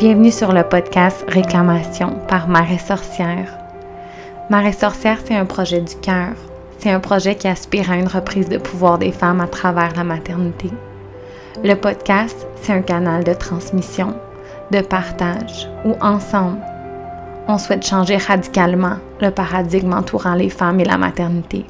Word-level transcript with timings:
Bienvenue 0.00 0.30
sur 0.30 0.54
le 0.54 0.62
podcast 0.62 1.26
Réclamation 1.28 2.20
par 2.26 2.48
Marais 2.48 2.78
Sorcière. 2.78 3.58
Marais 4.48 4.72
Sorcière, 4.72 5.18
c'est 5.22 5.36
un 5.36 5.44
projet 5.44 5.82
du 5.82 5.94
cœur. 5.96 6.32
C'est 6.78 6.88
un 6.88 7.00
projet 7.00 7.34
qui 7.34 7.46
aspire 7.46 7.90
à 7.90 7.96
une 7.96 8.08
reprise 8.08 8.48
de 8.48 8.56
pouvoir 8.56 8.96
des 8.96 9.12
femmes 9.12 9.42
à 9.42 9.46
travers 9.46 9.94
la 9.94 10.02
maternité. 10.02 10.70
Le 11.62 11.74
podcast, 11.74 12.46
c'est 12.62 12.72
un 12.72 12.80
canal 12.80 13.24
de 13.24 13.34
transmission, 13.34 14.14
de 14.70 14.80
partage, 14.80 15.68
où 15.84 15.92
ensemble, 16.00 16.62
on 17.46 17.58
souhaite 17.58 17.86
changer 17.86 18.16
radicalement 18.16 18.96
le 19.20 19.30
paradigme 19.30 19.92
entourant 19.92 20.34
les 20.34 20.48
femmes 20.48 20.80
et 20.80 20.86
la 20.86 20.96
maternité. 20.96 21.66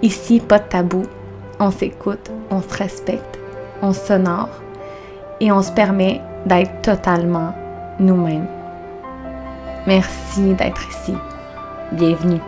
Ici, 0.00 0.40
pas 0.40 0.58
de 0.58 0.68
tabou. 0.70 1.02
On 1.58 1.70
s'écoute, 1.70 2.30
on 2.50 2.62
se 2.62 2.78
respecte, 2.78 3.38
on 3.82 3.92
s'honore 3.92 4.48
et 5.38 5.52
on 5.52 5.60
se 5.60 5.72
permet 5.72 6.22
d'être 6.46 6.82
totalement 6.82 7.54
nous-mêmes. 7.98 8.46
Merci 9.86 10.54
d'être 10.54 10.88
ici. 10.88 11.14
Bienvenue. 11.92 12.40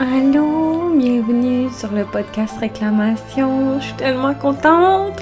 Allô, 0.00 0.94
bienvenue 0.96 1.68
sur 1.70 1.90
le 1.92 2.04
podcast 2.04 2.58
Réclamation. 2.58 3.80
Je 3.80 3.86
suis 3.86 3.94
tellement 3.94 4.34
contente. 4.34 5.20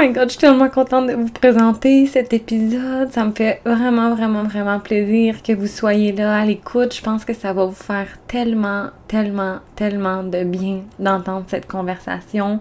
My 0.00 0.08
god, 0.08 0.28
je 0.28 0.30
suis 0.30 0.38
tellement 0.38 0.70
contente 0.70 1.08
de 1.08 1.12
vous 1.12 1.28
présenter 1.28 2.06
cet 2.06 2.32
épisode. 2.32 3.12
Ça 3.12 3.22
me 3.22 3.32
fait 3.32 3.60
vraiment, 3.66 4.14
vraiment, 4.14 4.44
vraiment 4.44 4.80
plaisir 4.80 5.42
que 5.42 5.52
vous 5.52 5.66
soyez 5.66 6.12
là 6.12 6.40
à 6.40 6.44
l'écoute. 6.46 6.94
Je 6.96 7.02
pense 7.02 7.26
que 7.26 7.34
ça 7.34 7.52
va 7.52 7.66
vous 7.66 7.74
faire 7.74 8.06
tellement, 8.26 8.86
tellement, 9.08 9.56
tellement 9.76 10.22
de 10.22 10.42
bien 10.42 10.80
d'entendre 10.98 11.44
cette 11.48 11.66
conversation 11.66 12.60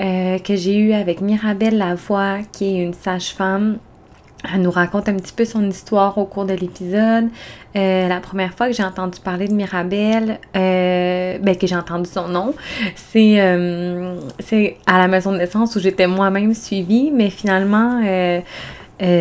euh, 0.00 0.40
que 0.40 0.56
j'ai 0.56 0.76
eue 0.76 0.92
avec 0.92 1.20
Mirabelle 1.20 1.78
Lavoie, 1.78 2.38
qui 2.50 2.76
est 2.76 2.82
une 2.82 2.94
sage-femme 2.94 3.78
elle 4.52 4.62
nous 4.62 4.70
raconte 4.70 5.08
un 5.08 5.14
petit 5.14 5.32
peu 5.32 5.44
son 5.44 5.68
histoire 5.68 6.18
au 6.18 6.24
cours 6.24 6.44
de 6.44 6.54
l'épisode. 6.54 7.28
Euh, 7.76 8.08
la 8.08 8.20
première 8.20 8.52
fois 8.54 8.66
que 8.66 8.72
j'ai 8.72 8.82
entendu 8.82 9.20
parler 9.20 9.48
de 9.48 9.54
Mirabelle, 9.54 10.38
euh, 10.56 11.38
ben, 11.38 11.56
que 11.56 11.66
j'ai 11.66 11.76
entendu 11.76 12.08
son 12.10 12.28
nom, 12.28 12.54
c'est 12.96 13.40
euh, 13.40 14.16
à 14.86 14.98
la 14.98 15.08
maison 15.08 15.32
de 15.32 15.38
naissance 15.38 15.76
où 15.76 15.80
j'étais 15.80 16.06
moi-même 16.06 16.54
suivie, 16.54 17.10
mais 17.12 17.30
finalement, 17.30 18.02
euh, 18.04 18.40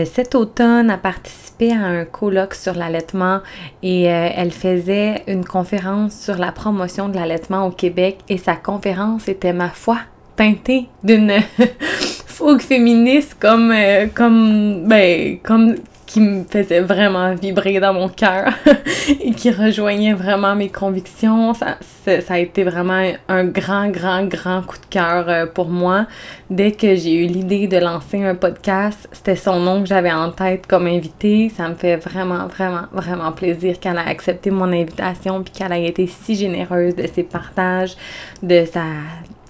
cet 0.05 0.35
automne, 0.35 0.89
a 0.89 0.97
participé 0.97 1.71
à 1.71 1.85
un 1.85 2.05
colloque 2.05 2.55
sur 2.55 2.73
l'allaitement 2.73 3.39
et 3.83 4.03
elle 4.03 4.51
faisait 4.51 5.23
une 5.27 5.45
conférence 5.45 6.19
sur 6.19 6.37
la 6.37 6.51
promotion 6.51 7.07
de 7.07 7.15
l'allaitement 7.15 7.65
au 7.67 7.71
Québec 7.71 8.19
et 8.29 8.37
sa 8.37 8.55
conférence 8.55 9.27
était, 9.27 9.53
ma 9.53 9.69
foi, 9.69 9.97
teintée 10.35 10.87
d'une 11.03 11.33
fougue 12.27 12.61
féministe 12.61 13.37
comme, 13.39 13.71
euh, 13.71 14.07
comme, 14.13 14.87
ben, 14.87 15.37
comme 15.43 15.75
qui 16.11 16.19
me 16.19 16.43
faisait 16.43 16.81
vraiment 16.81 17.33
vibrer 17.35 17.79
dans 17.79 17.93
mon 17.93 18.09
cœur 18.09 18.51
et 19.21 19.31
qui 19.31 19.49
rejoignait 19.49 20.11
vraiment 20.11 20.55
mes 20.55 20.67
convictions. 20.67 21.53
Ça, 21.53 21.77
ça, 22.03 22.33
a 22.33 22.37
été 22.37 22.65
vraiment 22.65 23.13
un 23.29 23.45
grand, 23.45 23.87
grand, 23.89 24.25
grand 24.25 24.61
coup 24.61 24.77
de 24.77 24.85
cœur 24.89 25.29
euh, 25.29 25.45
pour 25.45 25.69
moi. 25.69 26.07
Dès 26.49 26.73
que 26.73 26.95
j'ai 26.95 27.13
eu 27.13 27.27
l'idée 27.27 27.67
de 27.67 27.77
lancer 27.77 28.21
un 28.25 28.35
podcast, 28.35 29.07
c'était 29.13 29.37
son 29.37 29.61
nom 29.61 29.81
que 29.81 29.87
j'avais 29.87 30.11
en 30.11 30.31
tête 30.31 30.67
comme 30.67 30.87
invité. 30.87 31.49
Ça 31.55 31.69
me 31.69 31.75
fait 31.75 31.95
vraiment, 31.95 32.47
vraiment, 32.47 32.87
vraiment 32.91 33.31
plaisir 33.31 33.79
qu'elle 33.79 33.97
a 33.97 34.05
accepté 34.05 34.51
mon 34.51 34.73
invitation 34.73 35.41
puis 35.43 35.53
qu'elle 35.53 35.71
a 35.71 35.77
été 35.77 36.07
si 36.07 36.35
généreuse 36.35 36.93
de 36.93 37.07
ses 37.07 37.23
partages, 37.23 37.95
de 38.43 38.65
sa 38.65 38.83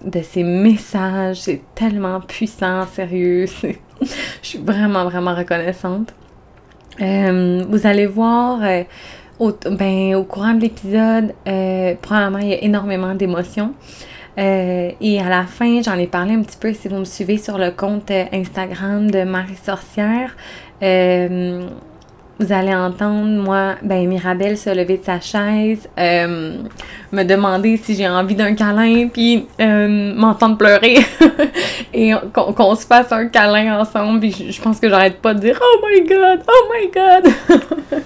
de 0.06 0.22
ses 0.22 0.44
messages. 0.44 1.42
C'est 1.42 1.62
tellement 1.76 2.20
puissant, 2.22 2.86
sérieux. 2.88 3.46
Je 4.02 4.08
suis 4.42 4.60
vraiment, 4.60 5.06
vraiment 5.06 5.36
reconnaissante. 5.36 6.14
Euh, 7.02 7.64
vous 7.68 7.88
allez 7.88 8.06
voir 8.06 8.60
euh, 8.64 8.84
au, 9.40 9.52
ben, 9.72 10.24
courant 10.26 10.54
de 10.54 10.62
l'épisode, 10.62 11.34
euh, 11.48 11.96
probablement 12.02 12.40
il 12.40 12.50
y 12.50 12.54
a 12.54 12.64
énormément 12.64 13.16
d'émotions. 13.16 13.74
et 14.38 15.22
à 15.24 15.30
la 15.30 15.44
fin, 15.44 15.82
j'en 15.82 15.98
ai 15.98 16.08
parlé 16.08 16.34
un 16.34 16.42
petit 16.42 16.58
peu 16.58 16.74
si 16.74 16.88
vous 16.88 16.98
me 16.98 17.06
suivez 17.06 17.38
sur 17.38 17.58
le 17.58 17.72
compte 17.72 18.12
Instagram 18.12 19.10
de 19.10 19.24
Marie 19.24 19.56
Sorcière 19.56 20.36
vous 22.42 22.52
allez 22.52 22.74
entendre, 22.74 23.44
moi, 23.44 23.76
ben, 23.84 24.08
Mirabelle 24.08 24.58
se 24.58 24.72
lever 24.72 24.98
de 24.98 25.04
sa 25.04 25.20
chaise, 25.20 25.88
euh, 26.00 26.58
me 27.12 27.24
demander 27.24 27.78
si 27.78 27.96
j'ai 27.96 28.08
envie 28.08 28.34
d'un 28.34 28.56
câlin, 28.56 29.10
puis 29.10 29.46
euh, 29.60 30.14
m'entendre 30.16 30.58
pleurer. 30.58 30.98
et 31.94 32.14
qu'on 32.34 32.76
se 32.76 32.86
fasse 32.88 33.12
un 33.12 33.28
câlin 33.28 33.80
ensemble, 33.80 34.22
puis 34.22 34.52
je, 34.52 34.62
pense 34.62 34.80
que 34.80 34.90
j'arrête 34.90 35.22
pas 35.22 35.36
de 35.36 35.40
dire 35.40 35.60
Oh 35.62 35.86
my 35.88 36.08
god, 36.08 36.42
oh 36.48 36.72
my 36.74 36.92
god! 36.92 38.02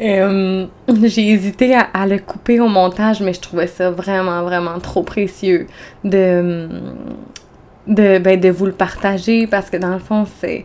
euh, 0.00 0.66
j'ai 1.02 1.28
hésité 1.28 1.74
à, 1.74 2.06
le 2.06 2.18
couper 2.18 2.60
au 2.60 2.68
montage, 2.68 3.20
mais 3.20 3.34
je 3.34 3.40
trouvais 3.40 3.66
ça 3.66 3.90
vraiment, 3.90 4.42
vraiment 4.42 4.78
trop 4.80 5.02
précieux 5.02 5.66
de, 6.02 6.68
de, 7.86 8.18
ben, 8.18 8.40
de 8.40 8.48
vous 8.48 8.66
le 8.66 8.72
partager 8.72 9.46
parce 9.46 9.68
que 9.68 9.76
dans 9.76 9.92
le 9.92 9.98
fond, 9.98 10.24
c'est 10.40 10.64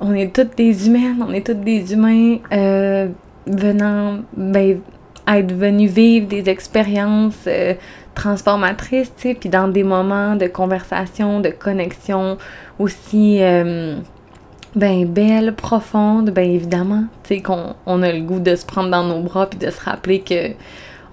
on 0.00 0.14
est 0.14 0.34
toutes 0.34 0.56
des 0.56 0.86
humaines, 0.86 1.24
on 1.26 1.32
est 1.32 1.46
toutes 1.46 1.62
des 1.62 1.92
humains 1.92 2.38
euh, 2.52 3.08
venant, 3.46 4.18
ben, 4.36 4.80
être 5.26 5.52
venus 5.52 5.90
vivre 5.90 6.28
des 6.28 6.48
expériences 6.48 7.44
euh, 7.46 7.74
transformatrices, 8.14 9.12
tu 9.16 9.28
sais, 9.28 9.34
puis 9.34 9.48
dans 9.48 9.68
des 9.68 9.82
moments 9.82 10.36
de 10.36 10.46
conversation, 10.46 11.40
de 11.40 11.50
connexion 11.50 12.38
aussi, 12.78 13.38
euh, 13.42 13.96
ben, 14.74 15.06
belles, 15.06 15.54
profondes, 15.54 16.30
ben, 16.30 16.48
évidemment, 16.48 17.04
tu 17.24 17.36
sais, 17.36 17.42
qu'on 17.42 17.74
on 17.86 18.02
a 18.02 18.12
le 18.12 18.20
goût 18.20 18.40
de 18.40 18.54
se 18.54 18.66
prendre 18.66 18.90
dans 18.90 19.04
nos 19.04 19.20
bras 19.20 19.48
puis 19.48 19.58
de 19.58 19.70
se 19.70 19.80
rappeler 19.80 20.20
que 20.20 20.52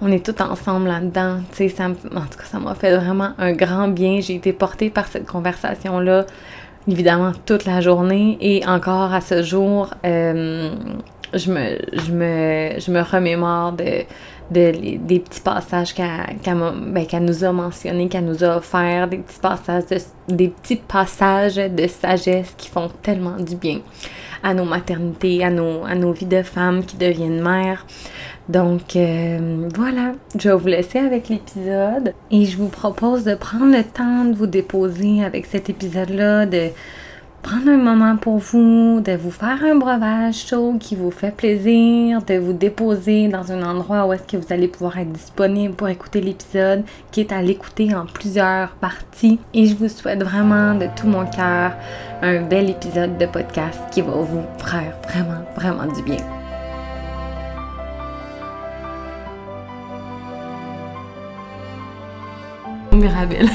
on 0.02 0.12
est 0.12 0.26
tous 0.26 0.44
ensemble 0.44 0.88
là-dedans, 0.88 1.38
tu 1.56 1.70
sais, 1.70 1.82
en 1.82 1.94
tout 1.94 2.10
cas, 2.10 2.44
ça 2.44 2.60
m'a 2.60 2.76
fait 2.76 2.94
vraiment 2.98 3.30
un 3.38 3.54
grand 3.54 3.88
bien. 3.88 4.20
J'ai 4.20 4.36
été 4.36 4.52
portée 4.52 4.90
par 4.90 5.08
cette 5.08 5.26
conversation-là 5.26 6.26
évidemment 6.88 7.32
toute 7.46 7.66
la 7.66 7.82
journée 7.82 8.38
et 8.42 8.66
encore 8.66 9.14
à 9.14 9.22
ce 9.22 9.44
jour, 9.44 9.90
euh, 10.06 10.72
je, 11.34 11.52
me, 11.52 11.78
je, 11.94 12.12
me, 12.12 12.80
je 12.80 12.92
me 12.92 13.02
remémore 13.02 13.74
de, 13.74 14.04
de, 14.52 14.98
des 14.98 15.20
petits 15.20 15.42
passages 15.42 15.94
qu'elle 15.94 16.38
ben, 16.46 17.08
nous 17.22 17.44
a 17.44 17.52
mentionnés, 17.52 18.08
qu'elle 18.08 18.26
nous 18.26 18.44
a 18.44 18.58
offert, 18.58 19.08
des 19.08 19.18
petits 19.18 19.40
passages 19.40 19.86
de, 19.88 19.98
des 20.36 20.50
petits 20.50 20.76
passages 20.76 21.56
de 21.56 21.88
sagesse 21.88 22.54
qui 22.58 22.70
font 22.70 22.90
tellement 23.02 23.38
du 23.38 23.56
bien 23.56 23.80
à 24.44 24.54
nos 24.54 24.66
maternités, 24.66 25.44
à 25.44 25.50
nos, 25.50 25.86
à 25.86 25.96
nos 25.96 26.12
vies 26.12 26.26
de 26.26 26.44
femmes 26.44 26.84
qui 26.84 26.98
deviennent 26.98 27.42
mères. 27.42 27.86
Donc 28.50 28.96
euh, 28.96 29.70
voilà, 29.74 30.14
je 30.38 30.50
vais 30.50 30.56
vous 30.56 30.68
laisser 30.68 31.00
avec 31.00 31.30
l'épisode 31.30 32.14
et 32.30 32.46
je 32.46 32.58
vous 32.58 32.68
propose 32.68 33.24
de 33.24 33.36
prendre 33.36 33.72
le 33.72 33.84
temps 33.84 34.26
de 34.26 34.36
vous 34.36 34.48
déposer 34.48 35.24
avec 35.24 35.46
cet 35.46 35.70
épisode-là, 35.70 36.46
de 36.46 36.70
prendre 37.42 37.70
un 37.70 37.78
moment 37.78 38.18
pour 38.18 38.38
vous, 38.38 39.02
de 39.02 39.14
vous 39.14 39.32
faire 39.32 39.64
un 39.64 39.76
breuvage 39.76 40.48
chaud 40.48 40.76
qui 40.78 40.96
vous 40.96 41.12
fait 41.12 41.32
plaisir, 41.32 42.22
de 42.24 42.36
vous 42.36 42.54
déposer 42.54 43.30
dans 43.30 43.52
un 43.52 43.64
endroit 43.64 44.08
où 44.08 44.14
est-ce 44.14 44.24
que 44.24 44.38
vous 44.38 44.52
allez 44.52 44.68
pouvoir 44.68 44.98
être 44.98 45.12
disponible 45.12 45.74
pour 45.74 45.88
écouter 45.88 46.20
l'épisode, 46.20 46.84
qui 47.12 47.22
est 47.22 47.32
à 47.32 47.42
l'écouter 47.42 47.96
en 47.96 48.06
plusieurs 48.06 48.72
parties. 48.72 49.40
Et 49.54 49.68
je 49.68 49.76
vous 49.76 49.90
souhaite 49.90 50.24
vraiment 50.24 50.76
de 50.76 50.88
tout 50.96 51.08
mon 51.08 51.26
cœur 51.26 51.74
un 52.22 52.42
bel 52.42 52.70
épisode 52.70 53.18
de 53.18 53.26
podcast 53.26 53.80
qui 53.92 54.02
va 54.02 54.12
vous 54.12 54.44
faire 54.58 54.96
vraiment, 55.04 55.44
vraiment 55.56 55.94
du 55.94 56.02
bien. 56.02 56.43
Mirabelle. 62.96 63.50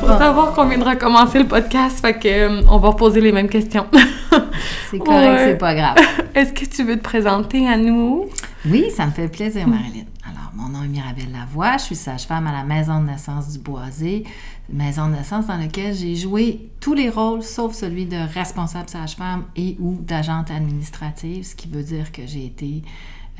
Faut 0.00 0.06
savoir 0.18 0.52
qu'on 0.52 0.66
vient 0.66 0.78
de 0.78 0.84
recommencer 0.84 1.38
le 1.38 1.46
podcast, 1.46 2.00
fait 2.00 2.18
que 2.18 2.28
euh, 2.28 2.62
on 2.68 2.78
va 2.78 2.88
reposer 2.88 3.20
les 3.20 3.32
mêmes 3.32 3.48
questions. 3.48 3.86
c'est 4.90 4.98
correct, 4.98 5.40
c'est 5.44 5.58
pas 5.58 5.74
grave. 5.74 5.96
Est-ce 6.34 6.52
que 6.52 6.64
tu 6.64 6.84
veux 6.84 6.96
te 6.96 7.02
présenter 7.02 7.66
à 7.68 7.76
nous? 7.76 8.26
Oui, 8.66 8.90
ça 8.90 9.06
me 9.06 9.10
fait 9.10 9.28
plaisir, 9.28 9.66
Marilyn. 9.66 10.04
Alors, 10.24 10.50
mon 10.54 10.68
nom 10.68 10.84
est 10.84 10.88
Mirabelle 10.88 11.32
Lavoie, 11.32 11.76
je 11.78 11.84
suis 11.84 11.96
sage-femme 11.96 12.46
à 12.46 12.52
la 12.52 12.64
maison 12.64 13.00
de 13.00 13.06
naissance 13.06 13.48
du 13.50 13.58
Boisé, 13.58 14.24
maison 14.68 15.08
de 15.08 15.14
naissance 15.14 15.46
dans 15.46 15.56
laquelle 15.56 15.94
j'ai 15.94 16.14
joué 16.14 16.68
tous 16.80 16.94
les 16.94 17.08
rôles 17.08 17.42
sauf 17.42 17.74
celui 17.74 18.06
de 18.06 18.18
responsable 18.34 18.88
sage-femme 18.88 19.44
et 19.56 19.76
ou 19.80 19.96
d'agente 20.00 20.50
administrative, 20.50 21.44
ce 21.44 21.54
qui 21.54 21.68
veut 21.68 21.82
dire 21.82 22.12
que 22.12 22.22
j'ai 22.26 22.46
été 22.46 22.82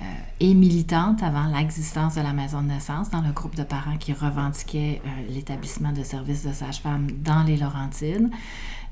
euh, 0.01 0.05
et 0.39 0.55
militante 0.55 1.25
avant 1.25 1.47
l'existence 1.47 2.15
de 2.15 2.21
la 2.21 2.33
maison 2.33 2.63
de 2.63 2.69
naissance 2.69 3.11
dans 3.11 3.21
le 3.21 3.33
groupe 3.33 3.57
de 3.57 3.65
parents 3.65 3.97
qui 3.97 4.13
revendiquaient 4.13 5.03
euh, 5.05 5.33
l'établissement 5.33 5.93
de 5.93 6.05
services 6.05 6.47
de 6.47 6.53
sage-femme 6.53 7.09
dans 7.25 7.43
les 7.43 7.57
Laurentides. 7.57 8.31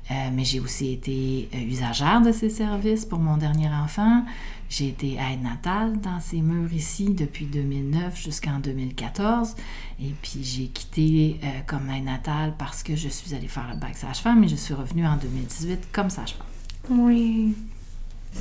Euh, 0.09 0.13
mais 0.33 0.43
j'ai 0.43 0.59
aussi 0.59 0.93
été 0.93 1.49
usagère 1.53 2.21
de 2.21 2.31
ces 2.31 2.49
services 2.49 3.05
pour 3.05 3.19
mon 3.19 3.37
dernier 3.37 3.69
enfant. 3.69 4.25
J'ai 4.69 4.89
été 4.89 5.13
aide 5.13 5.41
natale 5.41 5.99
dans 6.01 6.19
ces 6.19 6.41
murs 6.41 6.73
ici 6.73 7.13
depuis 7.13 7.45
2009 7.45 8.21
jusqu'en 8.21 8.59
2014. 8.59 9.55
Et 10.01 10.13
puis 10.21 10.43
j'ai 10.43 10.67
quitté 10.67 11.39
comme 11.67 11.89
aide 11.89 12.05
natale 12.05 12.53
parce 12.57 12.83
que 12.83 12.95
je 12.95 13.07
suis 13.09 13.33
allée 13.33 13.47
faire 13.47 13.67
le 13.69 13.79
bac 13.79 13.97
sage-femme 13.97 14.43
et 14.43 14.47
je 14.47 14.55
suis 14.55 14.73
revenue 14.73 15.05
en 15.05 15.17
2018 15.17 15.89
comme 15.93 16.09
sage-femme. 16.09 16.47
Oui. 16.89 17.53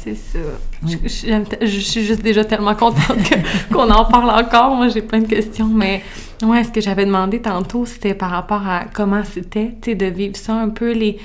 C'est 0.02 0.14
ça. 0.14 0.38
Je, 0.86 0.96
je, 1.66 1.80
suis 1.80 2.04
juste 2.04 2.22
déjà 2.22 2.44
tellement 2.44 2.74
contente 2.74 3.18
qu'on 3.72 3.90
en 3.90 4.04
parle 4.04 4.30
encore. 4.30 4.76
Moi, 4.76 4.88
j'ai 4.88 5.02
plein 5.02 5.20
de 5.20 5.26
questions, 5.26 5.68
mais 5.68 6.02
ouais, 6.42 6.64
ce 6.64 6.70
que 6.70 6.80
j'avais 6.80 7.06
demandé 7.06 7.40
tantôt, 7.40 7.86
c'était 7.86 8.14
par 8.14 8.30
rapport 8.30 8.66
à 8.66 8.84
comment 8.92 9.22
c'était, 9.24 9.74
tu 9.80 9.90
sais, 9.90 9.94
de 9.94 10.06
vivre 10.06 10.36
ça 10.36 10.54
un 10.54 10.68
peu, 10.68 10.92
les, 10.92 11.18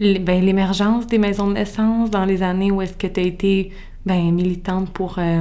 ben, 0.00 0.44
l'émergence 0.44 1.06
des 1.06 1.18
maisons 1.18 1.48
de 1.48 1.54
naissance 1.54 2.10
dans 2.10 2.24
les 2.24 2.42
années 2.42 2.70
où 2.70 2.82
est-ce 2.82 2.96
que 2.96 3.06
tu 3.06 3.20
as 3.20 3.24
été 3.24 3.72
ben, 4.04 4.32
militante 4.32 4.90
pour, 4.90 5.16
euh, 5.18 5.40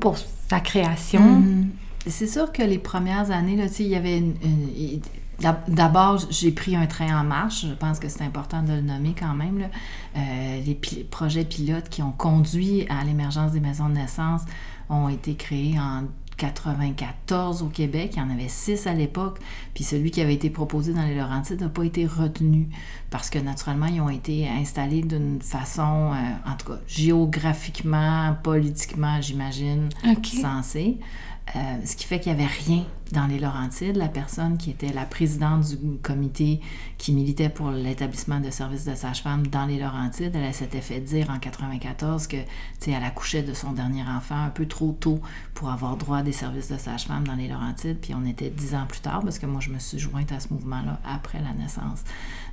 pour 0.00 0.16
sa 0.48 0.60
création. 0.60 1.20
Mm-hmm. 1.20 1.64
C'est 2.06 2.26
sûr 2.26 2.50
que 2.50 2.62
les 2.62 2.78
premières 2.78 3.30
années, 3.30 3.56
là, 3.56 3.66
il 3.78 3.86
y 3.86 3.94
avait 3.94 4.18
une, 4.18 4.34
D'abord, 5.68 6.20
j'ai 6.30 6.52
pris 6.52 6.76
un 6.76 6.86
train 6.86 7.20
en 7.20 7.24
marche. 7.24 7.66
Je 7.66 7.74
pense 7.74 7.98
que 7.98 8.08
c'est 8.08 8.22
important 8.22 8.62
de 8.62 8.72
le 8.72 8.82
nommer 8.82 9.14
quand 9.18 9.34
même. 9.34 9.58
Là. 9.58 9.66
Euh, 10.16 10.60
les 10.64 10.74
projets 11.04 11.44
pilotes 11.44 11.88
qui 11.88 12.02
ont 12.02 12.12
conduit 12.12 12.86
à 12.88 13.04
l'émergence 13.04 13.52
des 13.52 13.60
maisons 13.60 13.88
de 13.88 13.94
naissance 13.94 14.42
ont 14.88 15.08
été 15.08 15.34
créés 15.34 15.78
en 15.78 16.04
94 16.40 17.62
au 17.62 17.66
Québec. 17.66 18.12
Il 18.14 18.18
y 18.18 18.22
en 18.22 18.30
avait 18.30 18.48
six 18.48 18.86
à 18.86 18.94
l'époque. 18.94 19.38
Puis 19.74 19.84
celui 19.84 20.10
qui 20.10 20.20
avait 20.20 20.34
été 20.34 20.48
proposé 20.48 20.92
dans 20.94 21.02
les 21.02 21.14
Laurentides 21.14 21.60
n'a 21.60 21.68
pas 21.68 21.84
été 21.84 22.06
retenu 22.06 22.68
parce 23.10 23.28
que 23.28 23.38
naturellement, 23.38 23.86
ils 23.86 24.00
ont 24.00 24.08
été 24.08 24.48
installés 24.48 25.02
d'une 25.02 25.42
façon, 25.42 26.12
euh, 26.12 26.50
en 26.50 26.56
tout 26.56 26.72
cas, 26.72 26.78
géographiquement, 26.86 28.36
politiquement, 28.42 29.20
j'imagine, 29.20 29.90
sensée. 30.24 30.98
Euh, 31.56 31.58
ce 31.84 31.96
qui 31.96 32.04
fait 32.04 32.20
qu'il 32.20 32.32
n'y 32.32 32.42
avait 32.42 32.52
rien 32.52 32.84
dans 33.12 33.26
les 33.26 33.38
Laurentides. 33.38 33.96
La 33.96 34.08
personne 34.08 34.56
qui 34.56 34.70
était 34.70 34.92
la 34.92 35.04
présidente 35.04 35.68
du 35.68 35.98
comité 35.98 36.60
qui 36.96 37.12
militait 37.12 37.48
pour 37.48 37.70
l'établissement 37.70 38.38
de 38.38 38.50
services 38.50 38.84
de 38.84 38.94
sage-femme 38.94 39.46
dans 39.48 39.66
les 39.66 39.78
Laurentides, 39.78 40.34
elle, 40.36 40.54
s'était 40.54 40.80
fait 40.80 41.00
dire 41.00 41.28
en 41.30 41.38
94 41.38 42.28
que, 42.28 42.36
elle 42.86 43.04
accouchait 43.04 43.42
de 43.42 43.52
son 43.52 43.72
dernier 43.72 44.02
enfant 44.02 44.40
un 44.40 44.50
peu 44.50 44.66
trop 44.66 44.92
tôt 44.92 45.20
pour 45.54 45.70
avoir 45.70 45.96
droit 45.96 46.18
à 46.18 46.22
des 46.22 46.32
services 46.32 46.70
de 46.70 46.78
sage-femme 46.78 47.26
dans 47.26 47.34
les 47.34 47.48
Laurentides. 47.48 47.98
Puis 48.00 48.14
on 48.14 48.24
était 48.26 48.50
dix 48.50 48.74
ans 48.74 48.86
plus 48.88 49.00
tard, 49.00 49.22
parce 49.22 49.38
que 49.38 49.46
moi, 49.46 49.60
je 49.60 49.70
me 49.70 49.78
suis 49.78 49.98
jointe 49.98 50.30
à 50.30 50.38
ce 50.38 50.52
mouvement-là 50.52 51.00
après 51.04 51.40
la 51.40 51.52
naissance 51.52 52.04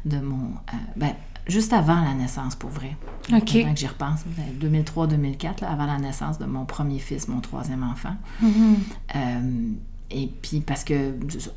de 0.05 0.19
mon... 0.19 0.53
Euh, 0.73 0.77
ben, 0.95 1.13
juste 1.47 1.73
avant 1.73 2.01
la 2.01 2.13
naissance, 2.13 2.55
pour 2.55 2.69
vrai. 2.69 2.95
OK. 3.33 3.45
que 3.45 3.75
j'y 3.75 3.87
repense, 3.87 4.21
2003-2004, 4.61 5.63
avant 5.63 5.85
la 5.85 5.97
naissance 5.97 6.39
de 6.39 6.45
mon 6.45 6.65
premier 6.65 6.99
fils, 6.99 7.27
mon 7.27 7.39
troisième 7.39 7.83
enfant. 7.83 8.15
Mm-hmm. 8.43 8.75
Euh, 9.15 9.71
et 10.11 10.27
puis, 10.41 10.61
parce 10.61 10.83
que, 10.83 11.13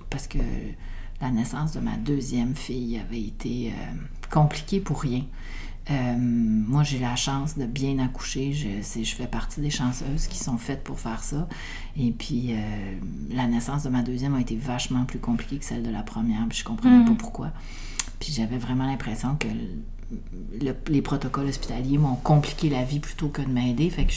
parce 0.09 0.27
que 0.27 0.39
la 1.21 1.31
naissance 1.31 1.73
de 1.73 1.81
ma 1.81 1.97
deuxième 1.97 2.55
fille 2.55 2.99
avait 2.99 3.21
été 3.21 3.73
euh, 3.73 3.95
compliquée 4.31 4.81
pour 4.81 5.01
rien. 5.03 5.23
Euh, 5.91 6.17
moi, 6.19 6.85
j'ai 6.85 6.99
la 6.99 7.17
chance 7.17 7.59
de 7.59 7.67
bien 7.67 7.99
accoucher. 7.99 8.53
Je, 8.53 9.03
je 9.03 9.15
fais 9.15 9.27
partie 9.27 9.61
des 9.61 9.71
chanceuses 9.71 10.27
qui 10.29 10.39
sont 10.39 10.59
faites 10.59 10.85
pour 10.85 11.01
faire 11.01 11.23
ça. 11.25 11.49
Et 11.97 12.13
puis, 12.13 12.55
la 13.31 13.47
naissance 13.47 13.83
de 13.83 13.89
ma 13.89 14.03
deuxième 14.03 14.35
a 14.35 14.41
été 14.41 14.57
vachement 14.57 15.05
plus 15.05 15.19
compliquée 15.19 15.59
que 15.59 15.65
celle 15.65 15.83
de 15.83 15.91
la 15.91 16.03
première. 16.03 16.47
Puis 16.49 16.59
je 16.59 16.65
comprenais 16.65 17.05
pas 17.05 17.11
mm. 17.11 17.17
pourquoi. 17.17 17.53
Puis 18.21 18.33
j'avais 18.33 18.59
vraiment 18.59 18.87
l'impression 18.87 19.35
que 19.37 19.49
les 20.89 21.03
protocoles 21.03 21.47
hospitaliers 21.47 21.99
m'ont 21.99 22.17
compliqué 22.17 22.69
la 22.69 22.85
vie 22.85 23.01
plutôt 23.01 23.29
que 23.29 23.43
de 23.43 23.49
m'aider. 23.49 23.91
Fait 23.91 24.05
que 24.05 24.13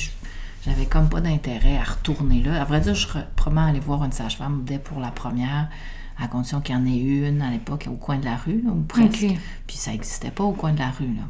j'avais 0.66 0.86
comme 0.86 1.10
pas 1.10 1.22
d'intérêt 1.22 1.78
à 1.78 1.84
retourner 1.84 2.42
là. 2.42 2.62
À 2.62 2.66
vrai 2.66 2.82
dire, 2.82 2.96
je 2.96 3.08
serais 3.08 3.28
probablement 3.36 3.70
aller 3.70 3.80
voir 3.80 4.04
une 4.04 4.12
sage-femme 4.12 4.64
dès 4.66 4.80
pour 4.80 5.00
la 5.00 5.10
première, 5.12 5.70
à 6.20 6.28
condition 6.28 6.62
qu'il 6.62 6.76
y 6.76 6.78
en 6.78 6.86
ait 6.86 6.98
une 6.98 7.42
à 7.42 7.50
l'époque 7.50 7.88
au 7.90 7.96
coin 7.96 8.18
de 8.18 8.26
la 8.26 8.36
rue, 8.36 8.64
ou 8.68 8.82
presque. 8.82 9.26
Puis 9.68 9.78
ça 9.78 9.92
n'existait 9.92 10.32
pas 10.32 10.44
au 10.44 10.54
coin 10.54 10.74
de 10.74 10.80
la 10.80 10.92
rue. 10.92 11.08
Là. 11.16 11.24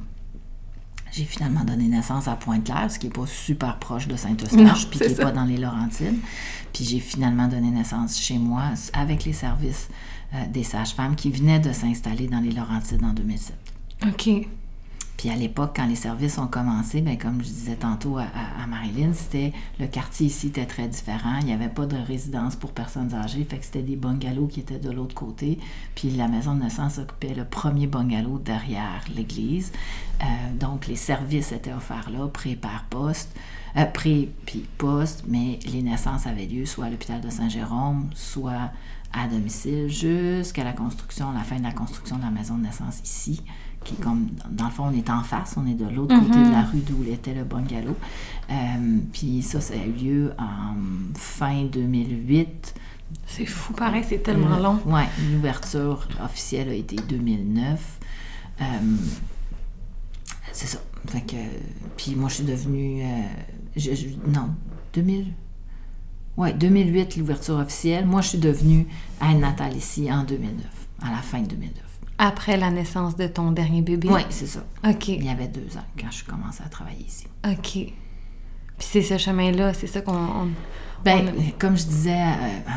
J'ai 1.12 1.25
finalement 1.25 1.64
donné 1.64 1.88
naissance 1.88 2.28
à 2.28 2.36
Pointe-Claire, 2.36 2.90
ce 2.90 2.98
qui 2.98 3.06
n'est 3.06 3.14
pas 3.14 3.28
super 3.28 3.78
proche 3.78 4.08
de 4.08 4.16
Saint-Eustache, 4.16 4.90
puis 4.90 5.00
qui 5.00 5.08
n'est 5.08 5.16
pas 5.16 5.31
dans 5.31 5.46
les 5.46 5.58
Laurentides. 5.58 6.18
Puis 6.74 6.86
j'ai 6.86 7.00
finalement 7.00 7.48
donné 7.48 7.70
naissance 7.70 8.20
chez 8.20 8.40
moi 8.40 8.64
avec 8.94 9.25
les 9.25 9.34
services 9.34 9.90
des 10.51 10.63
sages-femmes 10.63 11.15
qui 11.15 11.31
venaient 11.31 11.59
de 11.59 11.71
s'installer 11.71 12.27
dans 12.27 12.39
les 12.39 12.51
Laurentides 12.51 13.03
en 13.03 13.13
2007. 13.13 13.56
OK. 14.07 14.47
Puis 15.18 15.30
à 15.30 15.35
l'époque, 15.35 15.74
quand 15.75 15.85
les 15.85 15.95
services 15.95 16.38
ont 16.38 16.47
commencé, 16.47 17.00
bien, 17.00 17.15
comme 17.15 17.38
je 17.41 17.47
disais 17.47 17.75
tantôt 17.75 18.18
à, 18.18 18.25
Marilyn, 18.68 19.13
c'était 19.13 19.53
le 19.80 19.88
quartier 19.88 20.27
ici 20.27 20.47
était 20.47 20.65
très 20.65 20.88
différent. 20.88 21.38
Il 21.39 21.45
n'y 21.45 21.53
avait 21.53 21.69
pas 21.69 21.85
de 21.85 21.95
résidence 21.95 22.56
pour 22.56 22.71
personnes 22.71 23.13
âgées, 23.13 23.45
fait 23.50 23.59
que 23.59 23.63
c'était 23.63 23.83
des 23.83 23.95
bungalows 23.95 24.47
qui 24.47 24.59
étaient 24.59 24.80
de 24.80 24.91
l'autre 24.91 25.15
côté. 25.15 25.59
Puis 25.95 26.09
la 26.09 26.27
maison 26.27 26.56
de 26.56 26.63
naissance 26.63 26.97
occupait 26.97 27.36
le 27.36 27.45
premier 27.45 27.88
bungalow 27.88 28.39
derrière 28.39 29.06
l'église. 29.15 29.71
Euh, 30.21 30.25
donc 30.59 30.88
les 30.88 30.95
services 30.95 31.51
étaient 31.51 31.74
offerts 31.74 32.09
là, 32.09 32.27
pré 32.27 32.56
par 32.56 32.83
poste, 32.89 33.33
euh, 33.77 33.86
pré 33.86 34.29
puis 34.45 34.65
poste, 34.77 35.24
mais 35.27 35.59
les 35.71 35.83
naissances 35.83 36.27
avaient 36.27 36.47
lieu 36.47 36.65
soit 36.65 36.86
à 36.86 36.89
l'hôpital 36.89 37.21
de 37.21 37.29
Saint-Jérôme, 37.29 38.09
soit 38.13 38.71
à 39.13 39.27
domicile 39.27 39.88
jusqu'à 39.89 40.63
la 40.63 40.74
construction, 40.74 41.31
la 41.31 41.44
fin 41.44 41.57
de 41.57 41.63
la 41.63 41.71
construction 41.71 42.18
de 42.18 42.24
la 42.24 42.31
maison 42.31 42.57
de 42.57 42.63
naissance 42.63 43.00
ici, 43.04 43.42
qui 43.83 43.95
comme, 43.95 44.30
dans 44.50 44.65
le 44.65 44.71
fond, 44.71 44.86
on 44.86 44.94
est 44.94 45.10
en 45.10 45.21
face, 45.24 45.56
on 45.57 45.68
est 45.68 45.75
de 45.75 45.86
l'autre 45.86 46.18
côté 46.18 46.39
de 46.39 46.51
la 46.51 46.63
mhm. 46.63 46.69
rue 46.71 46.80
d'où 46.80 47.04
était 47.12 47.33
le 47.33 47.44
bungalow. 47.44 47.95
Euh, 48.50 48.98
puis 49.12 49.42
ça, 49.42 49.62
ça 49.62 49.75
a 49.75 49.86
eu 49.86 49.92
lieu 49.92 50.33
en 50.38 50.75
fin 51.15 51.65
2008. 51.65 52.75
C'est 53.27 53.45
fou, 53.45 53.74
pareil, 53.74 54.04
c'est 54.07 54.24
tellement 54.24 54.57
long. 54.57 54.80
Oui, 54.86 55.01
l'ouverture 55.31 56.07
officielle 56.24 56.69
a 56.69 56.74
été 56.74 56.95
2009. 56.95 58.00
Euh, 58.62 58.63
c'est 60.51 60.68
ça. 60.68 60.80
Fait 61.07 61.21
que, 61.21 61.36
puis 61.98 62.15
moi, 62.15 62.30
je 62.30 62.36
suis 62.36 62.44
devenue... 62.44 63.04
Euh, 63.04 63.95
non, 64.27 64.50
2000... 64.94 65.33
Oui, 66.38 66.53
2008, 66.53 67.17
l'ouverture 67.17 67.55
officielle. 67.55 68.05
Moi, 68.05 68.22
je 68.22 68.29
suis 68.29 68.38
devenue 68.38 68.88
aide 69.22 69.39
natale 69.39 69.75
ici 69.75 70.12
en 70.12 70.24
2009, 70.24 70.65
à 71.03 71.12
la 71.12 71.17
fin 71.17 71.41
de 71.41 71.48
2009. 71.48 71.84
Après 72.17 72.58
la 72.58 72.72
naissance 72.72 73.15
de 73.15 73.27
ton 73.27 73.51
dernier 73.51 73.81
bébé? 73.81 74.08
Oui, 74.12 74.22
c'est 74.29 74.48
ça. 74.48 74.63
OK. 74.88 75.10
Il 75.10 75.25
y 75.25 75.29
avait 75.29 75.48
deux 75.48 75.77
ans 75.77 75.86
quand 76.00 76.12
je 76.12 76.24
commençais 76.24 76.63
à 76.63 76.69
travailler 76.69 77.05
ici. 77.05 77.25
OK. 77.46 77.72
Puis 77.74 77.93
c'est 78.77 79.01
ce 79.01 79.17
chemin-là, 79.17 79.74
c'est 79.74 79.88
ça 79.88 80.01
qu'on... 80.01 80.50
Ben, 81.03 81.34
comme 81.60 81.77
je 81.77 81.84
disais... 81.84 82.22
Euh, 82.22 82.72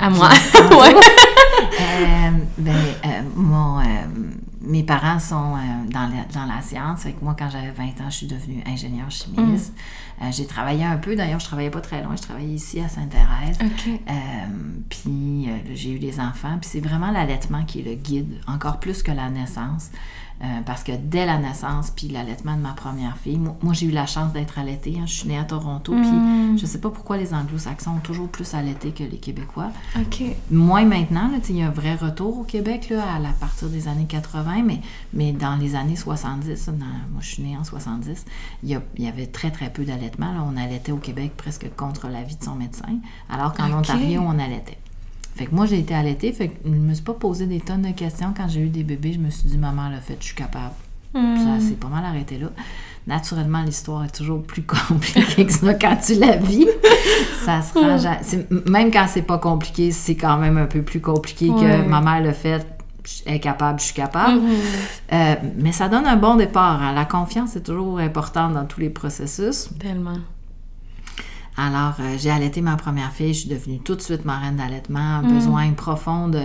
à 0.00 0.10
moi. 0.10 0.28
ouais. 0.54 0.94
Euh, 1.80 2.30
ben, 2.58 2.76
euh, 3.04 3.22
mon, 3.34 3.80
mes 4.60 4.82
parents 4.82 5.18
sont 5.18 5.54
dans, 5.90 6.08
la, 6.08 6.24
dans 6.34 6.46
la 6.46 6.60
science. 6.62 7.02
Fait 7.02 7.12
que 7.12 7.24
moi, 7.24 7.36
quand 7.38 7.48
j'avais 7.50 7.70
20 7.70 7.84
ans, 7.84 8.10
je 8.10 8.16
suis 8.16 8.26
devenue 8.26 8.62
ingénieure 8.66 9.10
chimiste. 9.10 9.72
Mm. 10.20 10.32
j'ai 10.32 10.46
travaillé 10.46 10.84
un 10.84 10.96
peu. 10.96 11.14
D'ailleurs, 11.14 11.40
je 11.40 11.46
travaillais 11.46 11.70
pas 11.70 11.80
très 11.80 12.02
loin. 12.02 12.16
Je 12.16 12.22
travaillais 12.22 12.54
ici 12.54 12.80
à 12.80 12.88
Sainte-Thérèse. 12.88 13.58
puis 14.88 15.48
j'ai 15.74 15.92
eu 15.92 15.98
des 15.98 16.20
enfants. 16.20 16.58
Puis 16.60 16.70
c'est 16.72 16.80
vraiment 16.80 17.10
l'allaitement 17.10 17.64
qui 17.64 17.80
est 17.80 17.84
le 17.84 17.94
guide, 17.94 18.34
encore 18.46 18.80
plus 18.80 19.02
que 19.02 19.12
la 19.12 19.30
naissance. 19.30 19.90
Euh, 20.40 20.46
parce 20.64 20.84
que 20.84 20.92
dès 20.92 21.26
la 21.26 21.36
naissance, 21.36 21.90
puis 21.90 22.06
l'allaitement 22.06 22.56
de 22.56 22.62
ma 22.62 22.72
première 22.72 23.16
fille, 23.16 23.38
moi, 23.38 23.72
j'ai 23.72 23.86
eu 23.86 23.90
la 23.90 24.06
chance 24.06 24.32
d'être 24.32 24.60
allaitée. 24.60 24.96
Hein. 24.96 25.04
je 25.04 25.14
suis 25.14 25.28
née 25.28 25.36
à 25.36 25.42
Toronto, 25.42 25.92
puis 25.92 26.10
mm. 26.10 26.58
je 26.58 26.64
sais 26.64 26.80
pas 26.80 26.90
pourquoi 26.90 27.16
les 27.16 27.34
anglo-saxons 27.34 27.96
ont 27.96 28.00
toujours 28.00 28.28
plus 28.28 28.54
allaité 28.54 28.92
que 28.92 29.02
les 29.02 29.16
Québécois. 29.16 29.70
OK. 29.96 30.22
Moins 30.52 30.84
maintenant, 30.84 31.28
il 31.48 31.56
y 31.56 31.62
a 31.62 31.66
un 31.66 31.70
vrai 31.70 31.96
retour 31.96 32.38
au 32.38 32.44
Québec 32.44 32.88
là, 32.90 33.02
à, 33.16 33.32
partir 33.32 33.68
des 33.68 33.88
années 33.88 34.06
80, 34.08 34.47
mais, 34.64 34.80
mais 35.12 35.32
dans 35.32 35.56
les 35.56 35.74
années 35.74 35.96
70, 35.96 36.70
moi 36.78 37.20
je 37.20 37.26
suis 37.26 37.42
née 37.42 37.56
en 37.56 37.64
70, 37.64 38.24
il 38.62 38.80
y, 38.98 39.06
avait 39.06 39.26
très 39.26 39.50
très 39.50 39.70
peu 39.70 39.84
d'allaitement. 39.84 40.32
On 40.50 40.56
allaitait 40.56 40.92
au 40.92 40.96
Québec 40.96 41.32
presque 41.36 41.68
contre 41.76 42.08
l'avis 42.08 42.36
de 42.36 42.44
son 42.44 42.54
médecin, 42.54 42.98
alors 43.30 43.52
qu'en 43.52 43.72
Ontario, 43.78 44.22
on 44.24 44.38
allaitait. 44.38 44.78
Fait 45.38 45.46
que 45.46 45.54
moi, 45.54 45.66
j'ai 45.66 45.78
été 45.78 45.94
allaitée, 45.94 46.32
fait 46.32 46.48
que 46.48 46.56
je 46.64 46.70
me 46.70 46.92
suis 46.92 47.04
pas 47.04 47.14
posé 47.14 47.46
des 47.46 47.60
tonnes 47.60 47.82
de 47.82 47.92
questions. 47.92 48.34
Quand 48.36 48.48
j'ai 48.48 48.60
eu 48.60 48.70
des 48.70 48.82
bébés, 48.82 49.12
je 49.12 49.20
me 49.20 49.30
suis 49.30 49.48
dit, 49.48 49.56
maman 49.56 49.88
l'a 49.88 50.00
fait, 50.00 50.16
je 50.18 50.24
suis 50.26 50.34
capable. 50.34 50.74
Hmm. 51.14 51.36
Ça 51.36 51.60
s'est 51.64 51.76
pas 51.76 51.86
mal 51.86 52.04
arrêté 52.04 52.38
là. 52.38 52.48
Naturellement, 53.06 53.62
l'histoire 53.62 54.04
est 54.04 54.14
toujours 54.14 54.42
plus 54.42 54.62
compliquée 54.62 55.46
que 55.46 55.52
ça 55.52 55.74
quand 55.74 55.96
tu 55.96 56.14
la 56.14 56.36
vis. 56.36 56.66
ça 57.44 57.62
sera 57.62 57.96
Même 58.68 58.90
quand 58.90 59.06
c'est 59.08 59.22
pas 59.22 59.38
compliqué, 59.38 59.92
c'est 59.92 60.16
quand 60.16 60.38
même 60.38 60.58
un 60.58 60.66
peu 60.66 60.82
plus 60.82 61.00
compliqué 61.00 61.48
que 61.48 61.86
ma 61.86 62.00
mère 62.00 62.20
l'a 62.20 62.34
fait, 62.34 62.66
est 63.26 63.40
capable, 63.40 63.80
je 63.80 63.86
suis 63.86 63.94
capable. 63.94 64.40
Hmm. 64.40 64.52
Euh, 65.12 65.34
mais 65.56 65.72
ça 65.72 65.88
donne 65.88 66.06
un 66.06 66.16
bon 66.16 66.36
départ. 66.36 66.82
Hein. 66.82 66.92
La 66.94 67.04
confiance 67.04 67.56
est 67.56 67.62
toujours 67.62 67.98
importante 67.98 68.54
dans 68.54 68.64
tous 68.64 68.80
les 68.80 68.90
processus. 68.90 69.68
Tellement. 69.78 70.18
Alors, 71.60 71.94
euh, 71.98 72.14
j'ai 72.18 72.30
allaité 72.30 72.60
ma 72.60 72.76
première 72.76 73.10
fille, 73.10 73.34
je 73.34 73.40
suis 73.40 73.48
devenue 73.48 73.80
tout 73.80 73.96
de 73.96 74.00
suite 74.00 74.24
marraine 74.24 74.54
d'allaitement, 74.56 75.22
Mm. 75.22 75.34
besoin 75.34 75.72
profond 75.72 76.28
de, 76.28 76.40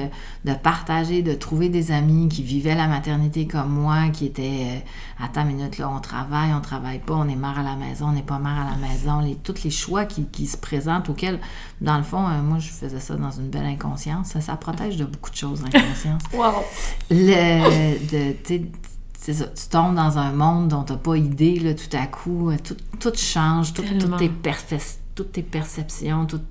de 0.46 0.53
partager, 0.55 1.22
de 1.22 1.34
trouver 1.34 1.70
des 1.70 1.91
amis 1.91 2.29
qui 2.29 2.41
vivaient 2.41 2.74
la 2.74 2.88
maternité 2.88 3.46
comme 3.46 3.70
moi, 3.70 4.10
qui 4.12 4.25
étaient, 4.25 4.82
euh, 5.22 5.24
attends 5.24 5.41
une 5.48 5.55
minute, 5.55 5.77
là, 5.77 5.88
on 5.96 6.00
travaille, 6.00 6.51
on 6.58 6.62
travaille 6.62 6.98
pas, 6.98 7.13
on 7.13 7.27
est 7.27 7.36
mère 7.36 7.60
à 7.60 7.62
la 7.63 7.75
maison, 7.75 8.08
on 8.08 8.12
n'est 8.13 8.24
pas 8.24 8.39
mère 8.39 8.58
à 8.60 8.72
la 8.72 8.88
maison, 8.88 9.20
les, 9.20 9.36
tous 9.36 9.63
les 9.63 9.70
choix 9.70 10.05
qui, 10.05 10.25
qui 10.25 10.48
se 10.48 10.58
présentent, 10.58 11.08
auxquels, 11.10 11.39
dans 11.79 11.98
le 11.98 12.03
fond, 12.03 12.27
euh, 12.27 12.41
moi, 12.41 12.58
je 12.58 12.70
faisais 12.72 13.00
ça 13.00 13.15
dans 13.15 13.29
une 13.29 13.50
belle 13.50 13.65
inconscience, 13.67 14.29
ça, 14.29 14.41
ça 14.41 14.55
protège 14.55 14.98
de 14.98 15.05
beaucoup 15.05 15.29
de 15.29 15.36
choses, 15.36 15.62
l'inconscience. 15.62 16.24
Wow! 16.34 16.63
le, 17.12 18.00
de, 18.10 18.32
tu 18.43 18.55
sais, 18.55 18.62
c'est 19.20 19.34
ça, 19.34 19.46
tu 19.46 19.67
tombes 19.70 19.96
dans 19.96 20.17
un 20.17 20.32
monde 20.32 20.70
dont 20.70 20.84
tu 20.84 20.91
n'as 20.91 20.98
pas 20.98 21.15
idée, 21.17 21.60
là, 21.60 21.74
tout 21.75 21.96
à 21.96 22.08
coup, 22.08 22.50
euh, 22.50 22.58
tout, 22.63 22.75
tout 23.00 23.13
change, 23.15 23.74
tout- 23.74 23.84
toutes, 23.84 24.17
tes 24.17 24.29
toutes 25.15 25.34
tes 25.34 25.43
perceptions, 25.43 26.25
toute 26.25 26.43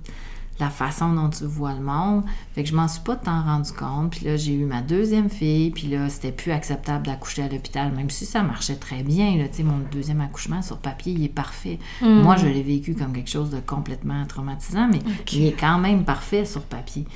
la 0.61 0.71
façon 0.71 1.13
dont 1.13 1.29
tu 1.29 1.45
vois 1.45 1.73
le 1.73 1.81
monde. 1.81 2.23
Fait 2.55 2.63
que 2.63 2.69
je 2.69 2.75
m'en 2.77 2.87
suis 2.87 3.01
pas 3.01 3.17
tant 3.17 3.43
rendu 3.43 3.73
compte. 3.73 4.11
Puis 4.13 4.27
là, 4.27 4.37
j'ai 4.37 4.53
eu 4.53 4.65
ma 4.65 4.81
deuxième 4.81 5.29
fille, 5.29 5.71
puis 5.71 5.89
là, 5.89 6.09
c'était 6.09 6.31
plus 6.31 6.53
acceptable 6.53 7.07
d'accoucher 7.07 7.43
à 7.43 7.49
l'hôpital, 7.49 7.93
même 7.93 8.11
si 8.11 8.27
ça 8.27 8.43
marchait 8.43 8.77
très 8.77 9.03
bien. 9.03 9.37
Là, 9.37 9.49
tu 9.49 9.57
sais, 9.57 9.63
mon 9.63 9.79
deuxième 9.91 10.21
accouchement, 10.21 10.63
sur 10.63 10.79
papier, 10.79 11.15
il 11.15 11.25
est 11.25 11.29
parfait. 11.29 11.79
Moi, 12.01 12.37
je 12.37 12.47
l'ai 12.47 12.63
vécu 12.63 12.95
comme 12.95 13.13
quelque 13.13 13.31
chose 13.31 13.51
de 13.51 13.61
complètement 13.61 14.25
traumatisant, 14.27 14.89
mais 14.89 15.01
il 15.33 15.47
est 15.47 15.59
quand 15.59 15.79
même 15.79 16.05
parfait 16.05 16.45
sur 16.45 16.63
papier. 16.63 17.07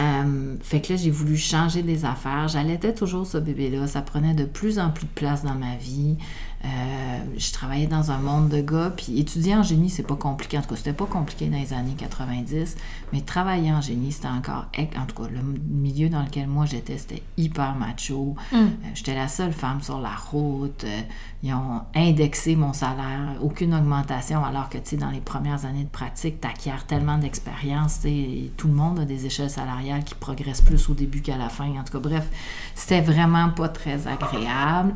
Euh, 0.00 0.56
fait 0.62 0.80
que 0.80 0.92
là, 0.92 0.96
j'ai 0.98 1.10
voulu 1.10 1.36
changer 1.36 1.82
des 1.82 2.04
affaires. 2.04 2.48
J'allaitais 2.48 2.94
toujours 2.94 3.26
ce 3.26 3.38
bébé-là. 3.38 3.86
Ça 3.88 4.00
prenait 4.00 4.34
de 4.34 4.44
plus 4.44 4.78
en 4.78 4.90
plus 4.90 5.04
de 5.04 5.12
place 5.14 5.44
dans 5.44 5.54
ma 5.54 5.76
vie. 5.76 6.16
Euh, 6.64 6.68
je 7.38 7.52
travaillais 7.52 7.86
dans 7.86 8.10
un 8.10 8.18
monde 8.18 8.48
de 8.48 8.60
gars. 8.60 8.92
Puis 8.94 9.18
étudier 9.18 9.54
en 9.54 9.62
génie, 9.62 9.88
c'est 9.88 10.02
pas 10.02 10.16
compliqué. 10.16 10.58
En 10.58 10.62
tout 10.62 10.68
cas, 10.68 10.76
c'était 10.76 10.92
pas 10.92 11.06
compliqué 11.06 11.46
dans 11.46 11.58
les 11.58 11.72
années 11.72 11.94
90. 11.96 12.76
Mais 13.12 13.22
travailler 13.22 13.72
en 13.72 13.80
génie, 13.80 14.12
c'était 14.12 14.28
encore. 14.28 14.66
En 14.78 15.06
tout 15.06 15.22
cas, 15.22 15.28
le 15.30 15.40
milieu 15.68 16.08
dans 16.08 16.22
lequel 16.22 16.46
moi 16.48 16.66
j'étais, 16.66 16.98
c'était 16.98 17.22
hyper 17.36 17.74
macho. 17.74 18.36
Euh, 18.52 18.66
j'étais 18.94 19.14
la 19.14 19.28
seule 19.28 19.52
femme 19.52 19.80
sur 19.80 20.00
la 20.00 20.14
route. 20.14 20.84
Euh, 20.84 21.00
ils 21.42 21.54
ont 21.54 21.80
indexé 21.94 22.56
mon 22.56 22.74
salaire. 22.74 23.36
Aucune 23.40 23.74
augmentation. 23.74 24.44
Alors 24.44 24.68
que, 24.68 24.76
tu 24.76 24.90
sais, 24.90 24.96
dans 24.96 25.10
les 25.10 25.20
premières 25.20 25.64
années 25.64 25.84
de 25.84 25.88
pratique, 25.88 26.40
tu 26.40 26.46
acquiers 26.46 26.72
tellement 26.86 27.16
d'expérience. 27.16 27.96
tu 27.96 28.02
sais, 28.02 28.12
et 28.12 28.52
Tout 28.56 28.68
le 28.68 28.74
monde 28.74 28.98
a 28.98 29.04
des 29.06 29.24
échelles 29.24 29.50
salariales 29.50 30.04
qui 30.04 30.14
progressent 30.14 30.60
plus 30.60 30.90
au 30.90 30.94
début 30.94 31.22
qu'à 31.22 31.38
la 31.38 31.48
fin. 31.48 31.70
En 31.70 31.84
tout 31.84 31.92
cas, 31.92 31.98
bref, 32.00 32.28
c'était 32.74 33.00
vraiment 33.00 33.48
pas 33.48 33.68
très 33.68 34.06
agréable. 34.06 34.94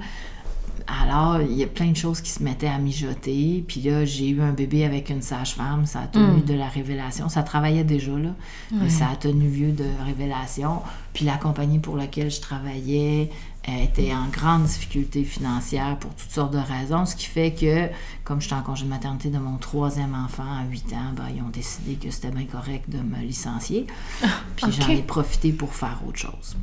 Alors, 0.87 1.41
il 1.41 1.55
y 1.55 1.63
a 1.63 1.67
plein 1.67 1.91
de 1.91 1.97
choses 1.97 2.21
qui 2.21 2.31
se 2.31 2.43
mettaient 2.43 2.69
à 2.69 2.79
mijoter. 2.79 3.65
Puis 3.67 3.81
là, 3.81 4.05
j'ai 4.05 4.29
eu 4.29 4.43
un 4.43 4.53
bébé 4.53 4.85
avec 4.85 5.09
une 5.09 5.23
sage-femme. 5.23 5.87
Ça 5.87 6.03
a 6.03 6.07
tenu 6.07 6.43
de 6.43 6.55
la 6.55 6.69
révélation. 6.69 7.29
Ça 7.29 7.43
travaillait 7.43 7.85
déjà, 7.85 8.13
là. 8.13 8.35
Mais 8.73 8.91
ça 8.91 9.09
a 9.11 9.17
tenu 9.17 9.49
lieu 9.49 9.73
de 9.73 9.87
révélation. 10.05 10.83
Puis 11.15 11.25
la 11.25 11.37
compagnie 11.37 11.79
pour 11.79 11.97
laquelle 11.97 12.31
je 12.31 12.41
travaillais 12.41 13.31
euh, 13.69 13.85
était 13.85 14.13
en 14.13 14.29
grande 14.29 14.65
difficulté 14.65 15.25
financière 15.25 15.97
pour 15.99 16.15
toutes 16.15 16.31
sortes 16.31 16.53
de 16.53 16.59
raisons. 16.59 17.07
Ce 17.07 17.17
qui 17.17 17.27
fait 17.27 17.53
que, 17.53 17.89
comme 18.25 18.41
j'étais 18.41 18.55
en 18.55 18.63
congé 18.63 18.85
de 18.85 18.91
maternité 18.91 19.31
de 19.31 19.39
mon 19.39 19.57
troisième 19.57 20.15
enfant 20.15 20.43
à 20.43 20.65
8 20.69 20.93
ans, 20.93 21.13
ben, 21.17 21.29
ils 21.35 21.41
ont 21.41 21.51
décidé 21.51 21.95
que 21.95 22.11
c'était 22.11 22.31
bien 22.31 22.45
correct 22.45 22.91
de 22.91 22.99
me 22.99 23.23
licencier. 23.23 23.87
Puis 24.57 24.67
j'en 24.71 24.89
ai 24.89 25.03
profité 25.03 25.53
pour 25.53 25.75
faire 25.75 25.99
autre 26.07 26.19
chose. 26.19 26.57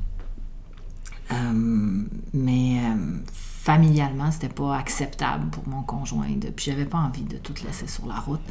Euh, 1.31 2.03
mais 2.33 2.81
euh, 2.83 3.17
familialement, 3.63 4.31
c'était 4.31 4.49
pas 4.49 4.75
acceptable 4.75 5.51
pour 5.51 5.67
mon 5.67 5.83
conjoint. 5.83 6.31
De, 6.31 6.49
puis 6.49 6.65
j'avais 6.71 6.85
pas 6.85 6.97
envie 6.97 7.21
de 7.21 7.37
tout 7.37 7.53
laisser 7.63 7.85
sur 7.85 8.07
la 8.07 8.15
route, 8.15 8.41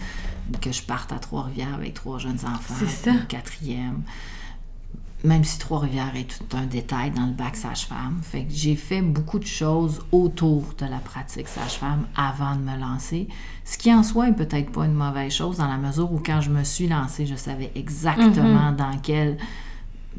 que 0.61 0.71
je 0.71 0.83
parte 0.83 1.11
à 1.11 1.19
Trois-Rivières 1.19 1.75
avec 1.75 1.95
trois 1.95 2.19
jeunes 2.19 2.39
enfants, 2.47 2.75
C'est 2.79 2.87
ça. 2.87 3.11
une 3.11 3.27
quatrième. 3.27 4.03
Même 5.25 5.43
si 5.43 5.59
Trois-Rivières 5.59 6.15
est 6.15 6.29
tout 6.29 6.57
un 6.57 6.65
détail 6.65 7.11
dans 7.11 7.27
le 7.27 7.33
bac 7.33 7.57
sage-femme. 7.57 8.21
Fait 8.23 8.45
que 8.45 8.53
j'ai 8.53 8.77
fait 8.77 9.03
beaucoup 9.03 9.41
de 9.41 9.47
choses 9.47 10.01
autour 10.13 10.75
de 10.79 10.87
la 10.87 10.99
pratique 10.99 11.49
sage-femme 11.49 12.07
avant 12.17 12.55
de 12.55 12.61
me 12.61 12.79
lancer. 12.79 13.27
Ce 13.65 13.79
qui 13.79 13.93
en 13.93 14.05
soi 14.05 14.29
est 14.29 14.33
peut-être 14.33 14.71
pas 14.71 14.85
une 14.87 14.95
mauvaise 14.95 15.33
chose 15.33 15.57
dans 15.57 15.67
la 15.69 15.77
mesure 15.77 16.13
où 16.13 16.23
quand 16.25 16.41
je 16.41 16.51
me 16.51 16.63
suis 16.63 16.87
lancée, 16.87 17.27
je 17.27 17.35
savais 17.35 17.73
exactement 17.75 18.71
dans 18.71 18.97
quel 19.03 19.39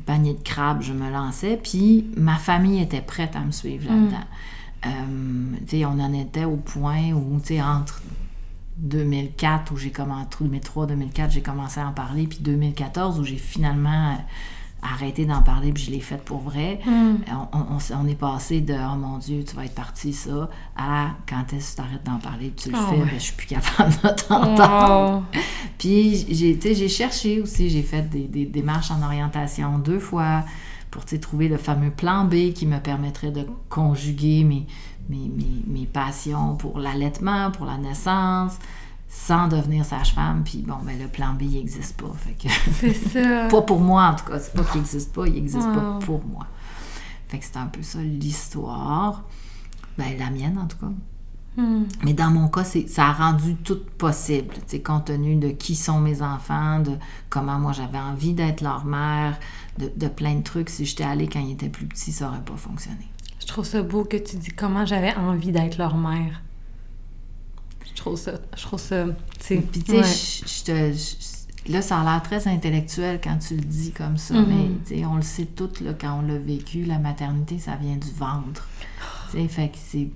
panier 0.05 0.33
de 0.33 0.43
crabes 0.43 0.81
je 0.81 0.91
me 0.91 1.09
lançais. 1.09 1.57
Puis 1.63 2.07
ma 2.17 2.35
famille 2.35 2.81
était 2.81 3.01
prête 3.01 3.37
à 3.37 3.39
me 3.39 3.51
suivre 3.51 3.89
là-dedans. 3.89 4.17
Tu 4.17 4.17
sais, 4.17 4.60
on 4.85 5.99
en 5.99 6.13
était 6.13 6.45
au 6.45 6.57
point 6.57 7.11
où, 7.11 7.39
tu 7.39 7.47
sais, 7.55 7.61
entre 7.61 8.01
2004, 8.77 9.71
où 9.73 9.77
j'ai 9.77 9.91
commencé, 9.91 10.21
entre 10.23 10.43
2003-2004, 10.43 11.29
j'ai 11.31 11.41
commencé 11.41 11.79
à 11.79 11.87
en 11.87 11.91
parler, 11.91 12.27
puis 12.27 12.39
2014, 12.41 13.19
où 13.19 13.23
j'ai 13.23 13.37
finalement 13.37 14.13
euh, 14.13 14.15
arrêté 14.81 15.25
d'en 15.25 15.41
parler, 15.43 15.71
puis 15.71 15.83
je 15.83 15.91
l'ai 15.91 15.99
fait 15.99 16.17
pour 16.23 16.39
vrai. 16.39 16.79
Mm. 16.85 17.15
On, 17.53 17.77
on- 17.95 18.07
est 18.07 18.15
passé 18.15 18.61
de 18.61 18.73
«Oh 18.93 18.95
mon 18.97 19.19
Dieu, 19.19 19.43
tu 19.47 19.55
vas 19.55 19.65
être 19.65 19.75
parti, 19.75 20.13
ça» 20.13 20.49
à 20.75 21.09
«Quand 21.29 21.53
est-ce 21.53 21.75
que 21.75 21.81
tu 21.81 21.87
arrêtes 21.87 22.03
d'en 22.03 22.17
parler, 22.17 22.49
puis 22.49 22.63
tu 22.65 22.69
le 22.71 22.75
Ah 22.79 22.87
fais, 22.89 22.97
ouais. 22.97 23.05
ben, 23.05 23.13
je 23.13 23.19
suis 23.19 23.35
plus 23.35 23.47
capable 23.47 23.91
de 23.91 24.09
t'entendre. 24.27 25.13
Wow! 25.17 25.23
Puis 25.77 26.25
j'ai 26.33 26.57
tu 26.57 26.69
sais, 26.69 26.75
j'ai 26.75 26.89
cherché 26.89 27.39
aussi, 27.41 27.69
j'ai 27.69 27.83
fait 27.83 28.09
des, 28.09 28.23
des 28.27 28.45
démarches 28.45 28.89
en 28.91 29.03
orientation 29.03 29.77
deux 29.77 29.99
fois 29.99 30.43
pour 30.91 31.05
trouver 31.05 31.47
le 31.47 31.57
fameux 31.57 31.89
plan 31.89 32.25
B 32.25 32.53
qui 32.53 32.65
me 32.67 32.77
permettrait 32.79 33.31
de 33.31 33.47
conjuguer 33.69 34.43
mes, 34.43 34.67
mes, 35.09 35.29
mes, 35.29 35.63
mes 35.67 35.85
passions 35.85 36.55
pour 36.55 36.77
l'allaitement, 36.79 37.49
pour 37.51 37.65
la 37.65 37.77
naissance, 37.77 38.57
sans 39.07 39.47
devenir 39.47 39.85
sage-femme. 39.85 40.43
Puis 40.43 40.59
bon, 40.59 40.75
ben 40.85 40.99
le 41.01 41.07
plan 41.07 41.33
B, 41.33 41.43
il 41.43 41.51
n'existe 41.53 41.99
pas. 41.99 42.11
Fait 42.17 42.33
que 42.33 42.53
C'est 42.73 42.93
ça! 42.93 43.47
pas 43.49 43.61
pour 43.61 43.79
moi, 43.79 44.03
en 44.09 44.15
tout 44.15 44.25
cas. 44.25 44.39
C'est 44.39 44.53
pas 44.53 44.63
qu'il 44.63 44.81
n'existe 44.81 45.13
pas, 45.13 45.25
il 45.27 45.33
n'existe 45.33 45.65
Wow. 45.67 45.73
pas 45.73 45.99
pour 46.05 46.25
moi. 46.25 46.45
Fait 47.29 47.39
que 47.39 47.45
c'est 47.45 47.57
un 47.57 47.67
peu 47.67 47.81
ça 47.81 47.99
l'histoire. 48.01 49.23
Ben, 49.97 50.17
la 50.19 50.29
mienne, 50.29 50.57
en 50.57 50.67
tout 50.67 50.77
cas. 50.77 50.91
Hmm. 51.57 51.83
Mais 52.03 52.13
dans 52.13 52.31
mon 52.31 52.47
cas, 52.47 52.63
ça 52.63 53.07
a 53.07 53.11
rendu 53.13 53.55
tout 53.55 53.79
possible, 53.97 54.53
compte 54.85 55.05
tenu 55.05 55.35
de 55.35 55.49
qui 55.49 55.75
sont 55.75 55.99
mes 55.99 56.21
enfants, 56.21 56.79
de 56.79 56.93
comment 57.29 57.59
moi 57.59 57.73
j'avais 57.73 57.97
envie 57.99 58.33
d'être 58.33 58.61
leur 58.61 58.85
mère, 58.85 59.37
de, 59.77 59.91
de 59.95 60.07
plein 60.07 60.35
de 60.35 60.43
trucs. 60.43 60.69
Si 60.69 60.85
j'étais 60.85 61.03
allée 61.03 61.27
quand 61.27 61.41
ils 61.41 61.51
étaient 61.51 61.67
plus 61.69 61.85
petits, 61.87 62.13
ça 62.13 62.27
n'aurait 62.27 62.41
pas 62.43 62.55
fonctionné. 62.55 63.05
Je 63.41 63.47
trouve 63.47 63.65
ça 63.65 63.81
beau 63.81 64.05
que 64.05 64.15
tu 64.15 64.37
dis 64.37 64.51
comment 64.51 64.85
j'avais 64.85 65.13
envie 65.15 65.51
d'être 65.51 65.77
leur 65.77 65.97
mère. 65.97 66.41
Je 67.85 67.93
trouve 67.95 68.17
ça. 68.17 68.33
Je 68.55 68.61
trouve 68.63 68.79
ça. 68.79 69.05
Puis 69.39 69.61
tu 69.71 69.81
sais, 69.81 69.97
ouais. 69.97 70.03
je- 70.03 70.63
te- 70.63 71.71
là, 71.71 71.81
ça 71.81 71.99
a 71.99 72.03
l'air 72.05 72.23
très 72.23 72.47
intellectuel 72.47 73.19
quand 73.21 73.37
tu 73.39 73.55
le 73.55 73.61
dis 73.61 73.91
comme 73.91 74.17
ça, 74.17 74.35
Mhm. 74.35 74.77
mais 74.89 75.05
on 75.05 75.15
le 75.17 75.21
sait 75.21 75.45
toutes 75.45 75.81
là, 75.81 75.91
quand 75.99 76.19
on 76.19 76.21
l'a 76.21 76.37
vécu, 76.37 76.85
la 76.85 76.97
maternité, 76.97 77.59
ça 77.59 77.75
vient 77.75 77.97
du 77.97 78.09
ventre. 78.11 78.67
Sais, 79.31 79.47
fait 79.47 79.69
que 79.69 79.77
c'est 79.77 80.09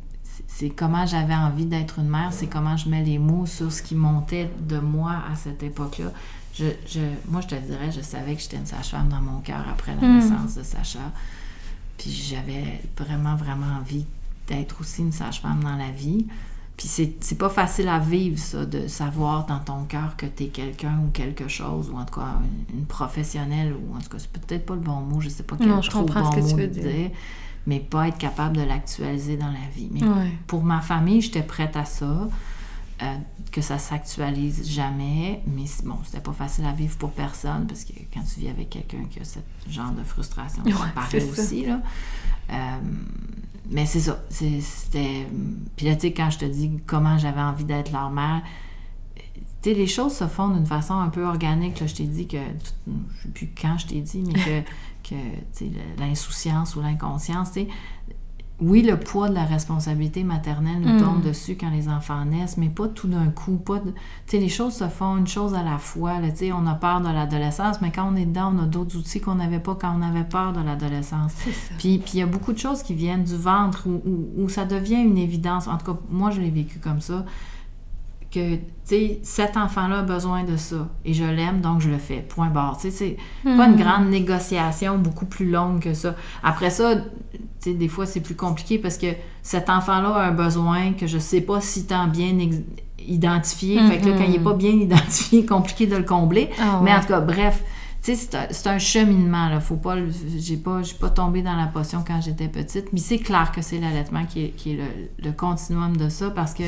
c'est- 0.47 0.69
comment 0.69 1.05
j'avais 1.05 1.35
envie 1.35 1.65
d'être 1.65 1.99
une 1.99 2.09
mère, 2.09 2.31
c'est 2.31 2.47
comment 2.47 2.77
je 2.77 2.89
mets 2.89 3.03
les 3.03 3.17
mots 3.19 3.45
sur 3.45 3.71
ce 3.71 3.81
qui 3.81 3.95
montait 3.95 4.49
de 4.59 4.79
moi 4.79 5.13
à 5.31 5.35
cette 5.35 5.61
époque-là. 5.63 6.11
Je, 6.53 6.65
je, 6.87 7.01
moi, 7.29 7.41
je 7.41 7.47
te 7.47 7.55
dirais, 7.55 7.91
je 7.91 8.01
savais 8.01 8.35
que 8.35 8.41
j'étais 8.41 8.57
une 8.57 8.65
sage-femme 8.65 9.09
dans 9.09 9.21
mon 9.21 9.39
cœur 9.41 9.65
après 9.69 9.93
la 9.99 10.07
Mm. 10.07 10.15
naissance 10.19 10.55
de 10.55 10.63
Sacha. 10.63 10.99
Puis 11.97 12.11
j'avais 12.11 12.81
vraiment, 12.97 13.35
vraiment 13.35 13.77
envie 13.79 14.05
d'être 14.47 14.79
aussi 14.81 15.01
une 15.01 15.11
sage-femme 15.11 15.61
dans 15.63 15.75
la 15.75 15.91
vie. 15.91 16.25
Puis 16.77 16.87
c'est 16.89 17.37
pas 17.37 17.47
facile 17.49 17.87
à 17.87 17.99
vivre, 17.99 18.37
ça, 18.37 18.65
de 18.65 18.87
savoir 18.89 19.45
dans 19.45 19.59
ton 19.59 19.83
cœur 19.85 20.17
que 20.17 20.25
t'es 20.25 20.47
quelqu'un 20.47 20.99
ou 21.05 21.09
quelque 21.11 21.47
chose, 21.47 21.89
ou 21.89 21.97
en 21.97 22.03
tout 22.03 22.19
cas 22.19 22.33
une, 22.73 22.79
une 22.79 22.85
professionnelle, 22.85 23.73
ou 23.73 23.95
en 23.95 23.99
tout 24.01 24.09
cas, 24.09 24.19
c'est 24.19 24.29
peut-être 24.31 24.65
pas 24.65 24.73
le 24.75 24.81
bon 24.81 24.99
mot, 24.99 25.21
je 25.21 25.29
sais 25.29 25.43
pas 25.43 25.55
quel 25.57 25.69
Non, 25.69 25.81
je 25.81 25.89
comprends 25.89 26.23
bon 26.29 26.31
ce 26.31 26.35
que 26.35 26.49
tu 26.51 26.55
veux 26.57 26.67
dire. 26.67 27.11
Mais 27.67 27.79
pas 27.79 28.07
être 28.09 28.17
capable 28.17 28.57
de 28.57 28.61
l'actualiser 28.61 29.37
dans 29.37 29.47
la 29.51 29.67
vie. 29.75 29.89
Mais 29.91 30.03
Ouais. 30.03 30.31
pour 30.47 30.63
ma 30.63 30.81
famille, 30.81 31.21
j'étais 31.21 31.41
prête 31.43 31.75
à 31.75 31.85
ça, 31.85 32.27
euh, 33.01 33.15
que 33.51 33.61
ça 33.61 33.77
s'actualise 33.77 34.69
jamais, 34.69 35.41
mais 35.47 35.65
bon, 35.83 35.97
c'était 36.05 36.21
pas 36.21 36.31
facile 36.33 36.65
à 36.65 36.71
vivre 36.71 36.95
pour 36.97 37.11
personne, 37.11 37.65
parce 37.67 37.83
que 37.83 37.93
quand 38.13 38.21
tu 38.23 38.39
vis 38.41 38.49
avec 38.49 38.69
quelqu'un 38.69 39.03
qui 39.09 39.19
a 39.19 39.23
ce 39.23 39.39
genre 39.69 39.91
de 39.91 40.03
frustration, 40.03 40.63
ça 40.63 40.69
Ouais, 40.69 40.91
paraît 40.93 41.19
ça. 41.19 41.41
aussi, 41.41 41.65
là. 41.65 41.81
Euh, 42.51 42.55
mais 43.71 43.85
c'est 43.85 43.99
ça, 44.01 44.19
c'était... 44.29 45.25
Puis 45.75 45.87
là, 45.87 45.95
tu 45.95 46.01
sais, 46.01 46.13
quand 46.13 46.29
je 46.29 46.37
te 46.37 46.45
dis 46.45 46.71
comment 46.85 47.17
j'avais 47.17 47.41
envie 47.41 47.65
d'être 47.65 47.91
leur 47.91 48.11
mère, 48.11 48.41
tu 49.61 49.71
sais, 49.71 49.73
les 49.73 49.87
choses 49.87 50.13
se 50.15 50.27
font 50.27 50.49
d'une 50.49 50.67
façon 50.67 50.93
un 50.93 51.09
peu 51.09 51.25
organique. 51.25 51.79
Là, 51.79 51.87
je 51.87 51.95
t'ai 51.95 52.03
dit 52.03 52.27
que, 52.27 52.37
je 52.37 52.91
ne 52.91 52.97
sais 53.23 53.29
plus 53.33 53.49
quand 53.59 53.77
je 53.79 53.87
t'ai 53.87 54.01
dit, 54.01 54.21
mais 54.27 54.33
que, 54.33 54.61
que 55.07 55.15
l'insouciance 55.99 56.75
ou 56.75 56.81
l'inconscience, 56.81 57.51
oui, 58.61 58.83
le 58.83 58.97
poids 58.97 59.27
de 59.27 59.33
la 59.33 59.43
responsabilité 59.43 60.23
maternelle 60.23 60.79
nous 60.79 60.93
Mm. 60.93 61.01
tombe 61.03 61.21
dessus 61.21 61.57
quand 61.59 61.69
les 61.71 61.89
enfants 61.89 62.23
naissent, 62.23 62.55
mais 62.55 62.69
pas 62.69 62.87
tout 62.87 63.09
d'un 63.09 63.27
coup. 63.27 63.57
Pas 63.57 63.79
de... 63.79 63.93
Les 64.31 64.47
choses 64.47 64.75
se 64.75 64.87
font 64.87 65.17
une 65.17 65.27
chose 65.27 65.53
à 65.55 65.61
la 65.61 65.77
fois. 65.77 66.21
Là, 66.21 66.29
on 66.57 66.65
a 66.65 66.73
peur 66.75 67.01
de 67.01 67.09
l'adolescence, 67.09 67.81
mais 67.81 67.91
quand 67.91 68.09
on 68.09 68.15
est 68.15 68.25
dedans, 68.25 68.53
on 68.55 68.63
a 68.63 68.65
d'autres 68.65 68.97
outils 68.97 69.19
qu'on 69.19 69.35
n'avait 69.35 69.59
pas 69.59 69.75
quand 69.75 69.93
on 69.93 70.01
avait 70.01 70.23
peur 70.23 70.53
de 70.53 70.61
l'adolescence. 70.61 71.33
Puis 71.79 72.01
il 72.13 72.19
y 72.19 72.21
a 72.21 72.27
beaucoup 72.27 72.53
de 72.53 72.57
choses 72.57 72.81
qui 72.81 72.93
viennent 72.93 73.25
du 73.25 73.35
ventre 73.35 73.87
où, 73.87 74.01
où- 74.05 74.43
où 74.45 74.47
ça 74.49 74.63
devient 74.63 75.01
une 75.03 75.17
évidence. 75.17 75.67
En 75.67 75.77
tout 75.77 75.93
cas, 75.93 75.99
moi, 76.09 76.31
je 76.31 76.39
l'ai 76.39 76.49
vécu 76.49 76.79
comme 76.79 77.01
ça, 77.01 77.25
que, 78.35 78.55
tu 78.55 78.61
sais, 78.83 79.19
cet 79.23 79.57
enfant-là 79.57 79.99
a 79.99 80.01
besoin 80.01 80.43
de 80.43 80.57
ça 80.57 80.89
et 81.05 81.13
je 81.13 81.23
l'aime, 81.23 81.61
donc 81.61 81.79
je 81.79 81.89
le 81.89 81.97
fais. 81.97 82.19
Point 82.27 82.49
barre. 82.49 82.77
Tu 82.77 82.91
sais, 82.91 83.17
c'est 83.43 83.55
pas 83.55 83.67
une 83.67 83.77
grande 83.77 84.09
négociation 84.09 84.97
beaucoup 84.97 85.25
plus 85.25 85.49
longue 85.49 85.79
que 85.79 85.93
ça. 85.93 86.15
Après 86.43 86.69
ça, 86.69 86.95
tu 86.95 87.01
sais, 87.59 87.73
des 87.73 87.87
fois, 87.87 88.05
c'est 88.05 88.19
plus 88.19 88.35
compliqué 88.35 88.77
parce 88.77 88.97
que 88.97 89.07
cet 89.41 89.69
enfant-là 89.69 90.09
a 90.09 90.27
un 90.27 90.31
besoin 90.31 90.93
que 90.93 91.07
je 91.07 91.17
sais 91.17 91.41
pas 91.41 91.61
si 91.61 91.87
tant 91.87 92.07
bien 92.07 92.37
identifié. 92.99 93.79
Fait 93.87 93.99
que 93.99 94.09
là, 94.09 94.17
quand 94.17 94.25
il 94.25 94.35
est 94.35 94.39
pas 94.43 94.53
bien 94.53 94.71
identifié, 94.89 95.45
compliqué 95.45 95.87
de 95.87 95.95
le 95.95 96.03
combler. 96.03 96.49
Ah 96.59 96.81
Mais 96.83 96.93
en 96.93 96.99
tout 96.99 97.07
cas, 97.07 97.21
bref, 97.21 97.63
tu 98.03 98.15
sais, 98.15 98.29
c'est 98.51 98.67
un, 98.67 98.77
cheminement, 98.79 99.49
là. 99.49 99.61
Faut 99.61 99.77
pas... 99.77 99.95
J'ai 100.37 100.57
pas, 100.57 100.83
j'ai 100.83 100.95
pas 100.95 101.09
tombé 101.09 101.41
dans 101.41 101.55
la 101.55 101.67
potion 101.67 102.03
quand 102.05 102.21
j'étais 102.21 102.49
petite. 102.49 102.91
Mais 102.91 102.99
c'est 102.99 103.19
clair 103.19 103.51
que 103.53 103.61
c'est 103.61 103.79
l'allaitement 103.79 104.25
qui 104.25 104.43
est, 104.43 104.49
qui 104.49 104.73
est 104.73 104.77
le, 104.77 105.25
le 105.25 105.31
continuum 105.31 105.95
de 105.95 106.09
ça 106.09 106.29
parce 106.29 106.53
que 106.53 106.63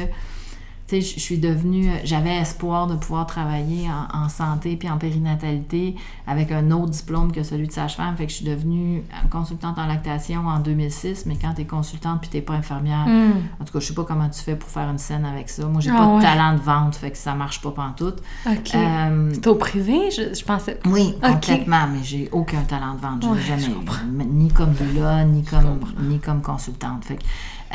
je 0.89 0.99
je 1.01 1.19
suis 1.19 1.37
devenue, 1.37 1.89
j'avais 2.05 2.35
espoir 2.37 2.87
de 2.87 2.95
pouvoir 2.95 3.25
travailler 3.27 3.87
en, 3.89 4.23
en 4.23 4.29
santé 4.29 4.77
puis 4.77 4.89
en 4.89 4.97
périnatalité 4.97 5.95
avec 6.25 6.51
un 6.51 6.71
autre 6.71 6.91
diplôme 6.91 7.31
que 7.31 7.43
celui 7.43 7.67
de 7.67 7.71
sage-femme. 7.73 8.15
Fait 8.15 8.25
que 8.25 8.31
je 8.31 8.37
suis 8.37 8.45
devenue 8.45 8.99
euh, 8.99 9.27
consultante 9.29 9.77
en 9.77 9.85
lactation 9.85 10.47
en 10.47 10.59
2006, 10.59 11.25
mais 11.25 11.35
quand 11.35 11.53
tu 11.55 11.61
es 11.61 11.65
consultante 11.65 12.21
puis 12.21 12.29
tu 12.29 12.41
pas 12.41 12.53
infirmière, 12.53 13.05
Hmm. 13.07 13.31
en 13.61 13.65
tout 13.65 13.73
cas, 13.73 13.79
je 13.79 13.85
sais 13.87 13.93
pas 13.93 14.03
comment 14.05 14.29
tu 14.29 14.41
fais 14.41 14.55
pour 14.55 14.69
faire 14.69 14.89
une 14.89 14.97
scène 14.97 15.25
avec 15.25 15.49
ça. 15.49 15.65
Moi, 15.65 15.81
j'ai 15.81 15.91
Ah 15.91 15.97
pas 15.97 16.07
ouais. 16.07 16.17
de 16.17 16.21
talent 16.21 16.53
de 16.53 16.59
vente, 16.61 16.95
fait 16.95 17.11
que 17.11 17.17
ça 17.17 17.33
marche 17.35 17.61
pas 17.61 17.71
pantoute. 17.71 18.21
OK. 18.45 18.75
Euh, 18.75 19.31
au 19.45 19.55
privé, 19.55 20.09
je, 20.11 20.33
je 20.33 20.43
pensais. 20.45 20.79
oui, 20.85 21.13
Ok. 21.23 21.31
complètement, 21.33 21.87
mais 21.91 22.03
j'ai 22.03 22.29
aucun 22.31 22.61
talent 22.63 22.93
de 22.95 23.01
vente. 23.01 23.23
Je 23.23 23.27
Ouais, 23.29 23.41
jamais 23.41 23.61
je. 23.63 24.23
Ni 24.23 24.49
comme 24.49 24.73
doula, 24.73 25.23
ni 25.25 25.43
comme, 25.43 25.79
ni 26.01 26.19
comme 26.19 26.41
consultante. 26.41 27.05
Fait 27.05 27.15
que, 27.17 27.23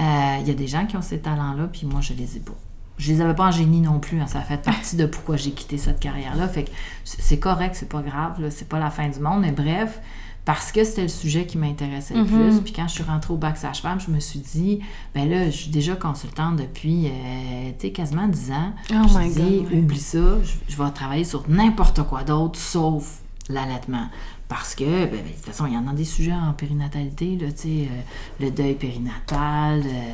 euh, 0.01 0.37
il 0.41 0.49
y 0.49 0.51
a 0.51 0.55
des 0.55 0.67
gens 0.67 0.87
qui 0.87 0.97
ont 0.97 1.03
ces 1.03 1.19
talents-là, 1.21 1.69
puis 1.73 1.87
moi, 1.87 2.01
je 2.01 2.15
les 2.15 2.37
ai 2.37 2.41
pas. 2.41 2.53
Je 2.99 3.13
les 3.13 3.21
avais 3.21 3.35
pas 3.35 3.47
en 3.49 3.51
génie 3.51 3.81
non 3.81 3.99
plus. 3.99 4.21
hein. 4.21 4.27
Ça 4.27 4.39
a 4.39 4.43
fait 4.43 4.63
partie 4.63 4.97
de 4.97 5.07
pourquoi 5.07 5.37
j'ai 5.37 5.51
quitté 5.53 5.79
cette 5.79 5.99
carrière-là. 6.01 6.47
Fait 6.49 6.65
que 6.65 6.71
c'est 7.05 7.39
correct, 7.39 7.75
c'est 7.79 7.89
pas 7.89 8.03
grave, 8.03 8.37
c'est 8.51 8.69
pas 8.69 8.79
la 8.79 8.91
fin 8.91 9.09
du 9.09 9.19
monde, 9.19 9.41
mais 9.41 9.51
bref, 9.53 10.01
parce 10.45 10.73
que 10.73 10.83
c'était 10.85 11.03
le 11.03 11.09
sujet 11.09 11.47
qui 11.47 11.57
m'intéressait 11.59 12.15
le 12.15 12.25
plus. 12.25 12.61
Puis 12.63 12.73
quand 12.73 12.89
je 12.89 12.95
suis 12.95 13.03
rentrée 13.05 13.33
au 13.33 13.37
bac 13.37 13.57
sage-femme, 13.57 14.01
je 14.01 14.11
me 14.11 14.19
suis 14.21 14.41
dit, 14.41 14.81
ben 15.15 15.29
là, 15.29 15.47
je 15.47 15.57
suis 15.57 15.71
déjà 15.71 15.95
consultante 15.97 16.57
depuis, 16.57 17.07
euh, 17.07 17.71
tu 17.79 17.87
sais, 17.87 17.93
quasiment 17.93 18.27
10 18.29 18.51
ans. 18.53 18.73
Oh 18.93 18.95
je 19.09 19.19
my 19.19 19.29
God, 19.35 19.73
ouais. 19.73 19.79
oublie 19.79 19.99
ça, 20.01 20.19
je, 20.43 20.53
je 20.73 20.83
vais 20.83 20.91
travailler 20.91 21.25
sur 21.25 21.49
n'importe 21.49 22.03
quoi 22.05 22.25
d'autre 22.25 22.59
sauf 22.59 23.21
l'allaitement. 23.49 24.07
Parce 24.49 24.75
que, 24.75 24.85
ben, 24.85 25.11
ben, 25.13 25.23
de 25.25 25.29
toute 25.31 25.47
façon, 25.47 25.67
il 25.67 25.73
y 25.75 25.77
en 25.79 25.87
a 25.89 25.93
des 25.95 26.05
sujets 26.05 26.33
en 26.35 26.53
périnatalité, 26.53 27.37
là, 27.41 27.51
tu 27.53 27.59
sais, 27.63 27.69
euh, 27.91 28.01
le 28.45 28.51
deuil 28.51 28.75
périnatal, 28.75 29.81
euh, 29.85 30.13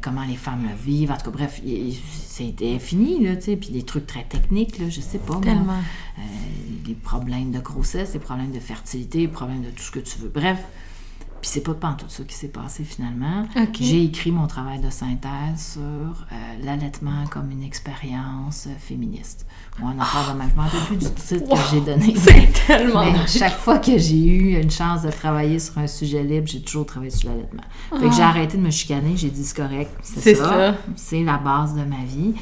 comment 0.00 0.24
les 0.24 0.36
femmes 0.36 0.68
vivent, 0.84 1.10
en 1.10 1.16
tout 1.16 1.24
cas, 1.24 1.30
bref, 1.30 1.60
il- 1.64 1.88
il- 1.88 1.94
c'était 2.12 2.78
fini, 2.78 3.22
là, 3.24 3.36
tu 3.36 3.42
sais, 3.42 3.56
puis 3.56 3.70
des 3.70 3.82
trucs 3.82 4.06
très 4.06 4.24
techniques, 4.24 4.78
là, 4.78 4.88
je 4.88 5.00
sais 5.00 5.18
pas. 5.18 5.38
Tellement. 5.40 5.72
Euh, 6.18 6.22
les 6.86 6.94
problèmes 6.94 7.50
de 7.50 7.58
grossesse, 7.60 8.14
les 8.14 8.20
problèmes 8.20 8.50
de 8.52 8.60
fertilité, 8.60 9.18
les 9.20 9.28
problèmes 9.28 9.62
de 9.62 9.70
tout 9.70 9.82
ce 9.82 9.90
que 9.90 9.98
tu 10.00 10.18
veux. 10.18 10.28
Bref, 10.30 10.58
puis 11.40 11.50
c'est 11.50 11.60
pas 11.62 11.74
pas 11.74 11.94
tout 11.98 12.08
ça 12.08 12.24
qui 12.24 12.34
s'est 12.34 12.48
passé 12.48 12.82
finalement. 12.84 13.46
J'ai 13.84 14.04
écrit 14.04 14.32
mon 14.32 14.46
travail 14.46 14.80
de 14.80 14.90
synthèse 14.90 15.72
sur 15.74 15.80
euh, 15.80 16.34
l'allaitement 16.64 17.26
comme 17.30 17.50
une 17.50 17.62
expérience 17.62 18.66
euh, 18.66 18.74
féministe. 18.78 19.46
Affaire 20.00 20.34
de 20.34 20.38
même. 20.38 20.48
Je 20.50 20.56
m'en 20.56 20.62
rappelle 20.62 20.80
plus 20.86 20.96
du 20.96 21.04
titre 21.12 21.48
que 21.48 21.60
j'ai 21.70 21.80
donné. 21.80 22.14
C'est 22.16 22.66
tellement. 22.66 23.04
Mais 23.04 23.26
chaque 23.26 23.56
fois 23.58 23.78
que 23.78 23.96
j'ai 23.98 24.16
eu 24.26 24.60
une 24.60 24.70
chance 24.70 25.02
de 25.02 25.10
travailler 25.10 25.58
sur 25.58 25.78
un 25.78 25.86
sujet 25.86 26.22
libre, 26.22 26.46
j'ai 26.48 26.60
toujours 26.60 26.86
travaillé 26.86 27.10
sur 27.10 27.30
l'allaitement. 27.30 27.62
Fait 27.98 28.08
que 28.08 28.14
j'ai 28.14 28.22
arrêté 28.22 28.56
de 28.56 28.62
me 28.62 28.70
chicaner, 28.70 29.16
j'ai 29.16 29.30
dit 29.30 29.44
c'est 29.44 29.56
correct, 29.56 29.90
C'est 30.02 30.20
c'est 30.20 30.34
ça. 30.34 30.44
ça, 30.44 30.74
c'est 30.96 31.22
la 31.22 31.38
base 31.38 31.74
de 31.74 31.82
ma 31.84 32.04
vie. 32.06 32.34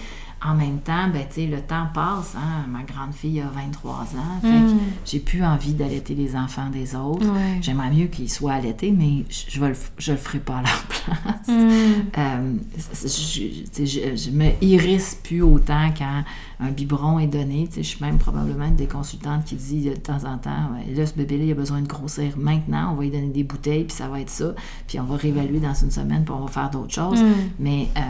En 0.46 0.54
même 0.54 0.78
temps, 0.78 1.08
ben, 1.12 1.26
le 1.36 1.60
temps 1.60 1.86
passe. 1.92 2.34
Hein? 2.36 2.66
Ma 2.68 2.82
grande 2.82 3.12
fille 3.12 3.40
a 3.40 3.48
23 3.48 3.94
ans. 3.94 4.40
Fait 4.42 4.48
que 4.48 4.80
j'ai 5.04 5.18
plus 5.18 5.44
envie 5.44 5.72
d'allaiter 5.74 6.14
les 6.14 6.36
enfants 6.36 6.70
des 6.70 6.94
autres. 6.94 7.26
J'aimerais 7.60 7.90
mieux 7.90 8.06
qu'ils 8.06 8.30
soient 8.30 8.54
allaités, 8.54 8.92
mais 8.92 9.24
je, 9.28 9.60
vais 9.60 9.70
le, 9.70 9.76
je 9.98 10.12
le 10.12 10.18
ferai 10.18 10.38
pas 10.38 10.58
à 10.58 10.62
leur 10.62 10.84
place. 10.88 11.48
Hmm. 11.48 11.62
Euh, 12.18 12.54
je, 13.02 13.84
je, 13.84 14.16
je 14.16 14.30
me 14.30 14.50
hérisse 14.60 15.18
plus 15.22 15.42
autant 15.42 15.88
quand 15.96 16.22
un 16.60 16.70
biberon 16.70 17.18
est 17.18 17.26
donné. 17.26 17.68
Je 17.74 17.82
suis 17.82 18.04
même 18.04 18.18
probablement 18.18 18.66
une 18.66 18.76
des 18.76 18.86
consultantes 18.86 19.44
qui 19.44 19.56
dit 19.56 19.90
de 19.90 19.94
temps 19.94 20.24
en 20.24 20.38
temps 20.38 20.70
là, 20.94 21.06
ce 21.06 21.14
bébé-là, 21.14 21.44
il 21.44 21.52
a 21.52 21.54
besoin 21.54 21.80
de 21.80 21.88
grossir 21.88 22.36
maintenant. 22.36 22.92
On 22.92 22.96
va 22.96 23.02
lui 23.02 23.10
donner 23.10 23.28
des 23.28 23.44
bouteilles, 23.44 23.84
puis 23.84 23.96
ça 23.96 24.08
va 24.08 24.20
être 24.20 24.30
ça. 24.30 24.54
Puis 24.86 24.98
on 25.00 25.04
va 25.04 25.16
réévaluer 25.16 25.60
dans 25.60 25.74
une 25.74 25.90
semaine, 25.90 26.24
puis 26.24 26.34
on 26.36 26.44
va 26.44 26.50
faire 26.50 26.70
d'autres 26.70 26.94
choses. 26.94 27.20
Mais, 27.58 27.88
euh, 27.96 28.00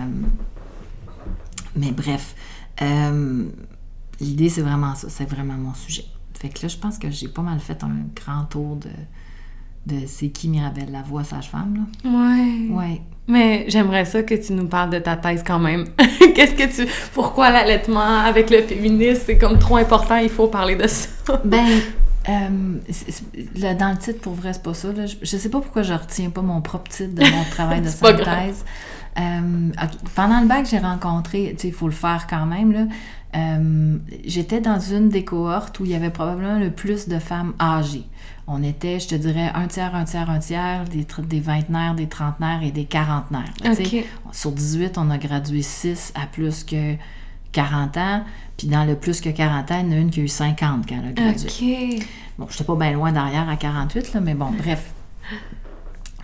mais 1.77 1.93
bref, 1.93 2.35
euh, 2.83 3.45
l'idée, 4.21 4.49
c'est 4.49 4.63
vraiment 4.63 4.95
ça. 4.95 5.09
C'est 5.11 5.29
vraiment 5.29 5.55
mon 5.55 5.75
sujet. 5.75 6.05
Fait 6.39 6.49
que 6.49 6.63
là, 6.63 6.69
je 6.69 6.77
pense 6.77 6.99
que 6.99 7.11
j'ai 7.11 7.29
pas 7.29 7.43
mal 7.43 7.59
fait 7.61 7.83
un 7.83 7.95
grand 8.15 8.45
tour 8.45 8.77
de, 8.77 8.91
de 9.95 10.07
c'est 10.07 10.29
qui 10.29 10.49
Mirabelle 10.49 10.91
Lavoie, 10.93 11.25
sage-femme. 11.25 11.87
Là. 12.05 12.11
Ouais. 12.11 12.69
Ouais. 12.71 13.03
Mais 13.29 13.65
j'aimerais 13.69 14.05
ça 14.05 14.23
que 14.23 14.35
tu 14.35 14.53
nous 14.53 14.67
parles 14.69 14.91
de 14.91 14.99
ta 14.99 15.17
thèse 15.17 15.43
quand 15.45 15.59
même. 15.59 15.87
Qu'est-ce 16.35 16.55
que 16.55 16.75
tu. 16.85 16.89
Pourquoi 17.15 17.51
l'allaitement 17.51 18.21
avec 18.21 18.51
le 18.51 18.63
féminisme, 18.63 19.23
c'est 19.27 19.39
comme 19.39 19.59
trop 19.59 19.77
important, 19.77 20.17
il 20.17 20.29
faut 20.29 20.47
parler 20.49 20.77
de 20.77 20.87
ça? 20.87 21.09
Ben, 21.45 21.67
euh, 22.29 22.79
c'est- 22.91 23.11
c'est- 23.11 23.59
là, 23.61 23.75
dans 23.75 23.91
le 23.91 23.97
titre, 23.99 24.21
pour 24.21 24.35
vrai, 24.35 24.53
c'est 24.53 24.63
pas 24.63 24.75
ça. 24.75 24.93
là. 24.93 25.07
Je, 25.07 25.17
je 25.23 25.37
sais 25.37 25.49
pas 25.49 25.61
pourquoi 25.61 25.83
je 25.83 25.93
retiens 25.93 26.31
pas 26.31 26.43
mon 26.43 26.61
propre 26.61 26.89
titre 26.91 27.15
de 27.15 27.23
mon 27.23 27.45
travail 27.51 27.81
de 27.81 27.89
synthèse. 27.89 28.65
Euh, 29.19 29.69
Pendant 30.15 30.41
le 30.41 30.47
bac, 30.47 30.67
j'ai 30.71 30.79
rencontré, 30.79 31.55
tu 31.57 31.63
sais, 31.63 31.69
il 31.69 31.75
faut 31.75 31.87
le 31.89 31.93
faire 31.95 32.27
quand 32.29 32.47
même, 32.47 32.73
là. 32.73 32.87
Euh, 33.35 33.99
J'étais 34.25 34.61
dans 34.61 34.79
une 34.81 35.09
des 35.09 35.25
cohortes 35.25 35.79
où 35.81 35.85
il 35.85 35.91
y 35.91 35.95
avait 35.95 36.11
probablement 36.11 36.59
le 36.59 36.71
plus 36.71 37.09
de 37.09 37.19
femmes 37.19 37.53
âgées. 37.61 38.05
On 38.47 38.63
était, 38.63 39.01
je 39.01 39.09
te 39.09 39.15
dirais, 39.15 39.51
un 39.55 39.67
tiers, 39.67 39.95
un 39.95 40.05
tiers, 40.05 40.31
un 40.31 40.39
tiers, 40.39 40.85
des, 40.85 41.07
des 41.25 41.41
vingtenaires, 41.41 41.95
des 41.95 42.07
trentenaires 42.09 42.63
et 42.63 42.71
des 42.71 42.85
quarantenaires. 42.85 43.53
là, 43.65 43.75
tu 43.75 43.85
sais. 43.85 43.99
Ok. 43.99 44.05
Sur 44.33 44.53
18, 44.53 44.97
on 44.99 45.11
a 45.11 45.19
gradué 45.19 45.63
6 45.63 46.13
à 46.15 46.27
plus 46.27 46.63
que 46.65 46.95
40 47.53 47.97
ans. 47.97 48.25
Puis 48.57 48.69
dans 48.69 48.85
le 48.85 48.95
plus 48.95 49.21
que 49.21 49.29
40 49.31 49.71
ans, 49.73 49.81
il 49.85 49.91
y 49.91 49.95
en 49.95 49.97
a 49.97 50.01
une 50.01 50.11
qui 50.11 50.21
a 50.21 50.23
eu 50.23 50.29
50 50.29 50.87
quand 50.89 50.95
elle 51.03 51.09
a 51.09 51.13
gradué. 51.13 51.97
Ok. 51.99 52.07
Bon, 52.39 52.47
j'étais 52.49 52.65
pas 52.65 52.77
bien 52.77 52.93
loin 52.93 53.13
derrière 53.13 53.49
à 53.49 53.57
48, 53.57 54.15
là, 54.15 54.21
mais 54.21 54.35
bon, 54.35 54.51
bref. 54.57 54.93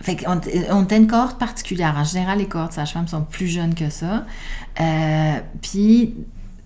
Fait 0.03 0.17
qu'on 0.17 0.39
on 0.69 0.83
était 0.83 0.97
une 0.97 1.07
cohorte 1.07 1.39
particulière. 1.39 1.95
En 1.97 2.03
général, 2.03 2.37
les 2.39 2.47
cohortes 2.47 2.73
sages-femmes 2.73 3.07
sont 3.07 3.23
plus 3.23 3.47
jeunes 3.47 3.73
que 3.73 3.89
ça. 3.89 4.25
Euh, 4.79 5.39
puis, 5.61 6.13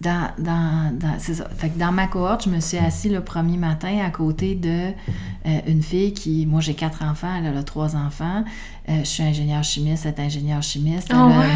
dans, 0.02 0.30
dans, 0.40 0.92
dans- 0.98 1.16
c'est 1.20 1.36
ça. 1.36 1.48
Fait 1.58 1.70
que 1.70 1.78
dans 1.80 1.92
ma 1.92 2.06
cohorte, 2.08 2.46
je 2.46 2.50
me 2.50 2.60
suis 2.60 2.78
assise 2.78 3.12
le 3.12 3.22
premier 3.22 3.58
matin 3.58 4.00
à 4.06 4.10
côté 4.12 4.54
de 4.56 4.90
euh, 5.46 5.60
une 5.68 5.82
fille 5.82 6.14
qui, 6.14 6.46
moi 6.46 6.62
j'ai 6.62 6.76
quatre 6.76 7.04
enfants, 7.04 7.30
elle 7.44 7.56
a 7.58 7.64
trois 7.64 7.96
enfants. 7.96 8.44
Euh, 8.90 9.00
je 9.00 9.04
suis 9.08 9.24
ingénieure 9.24 9.64
chimiste, 9.64 10.06
elle 10.06 10.14
est 10.18 10.20
ingénieure 10.28 10.62
chimiste. 10.62 11.08
Elle 11.10 11.18
Oh 11.18 11.22
a 11.22 11.28
ouais? 11.40 11.56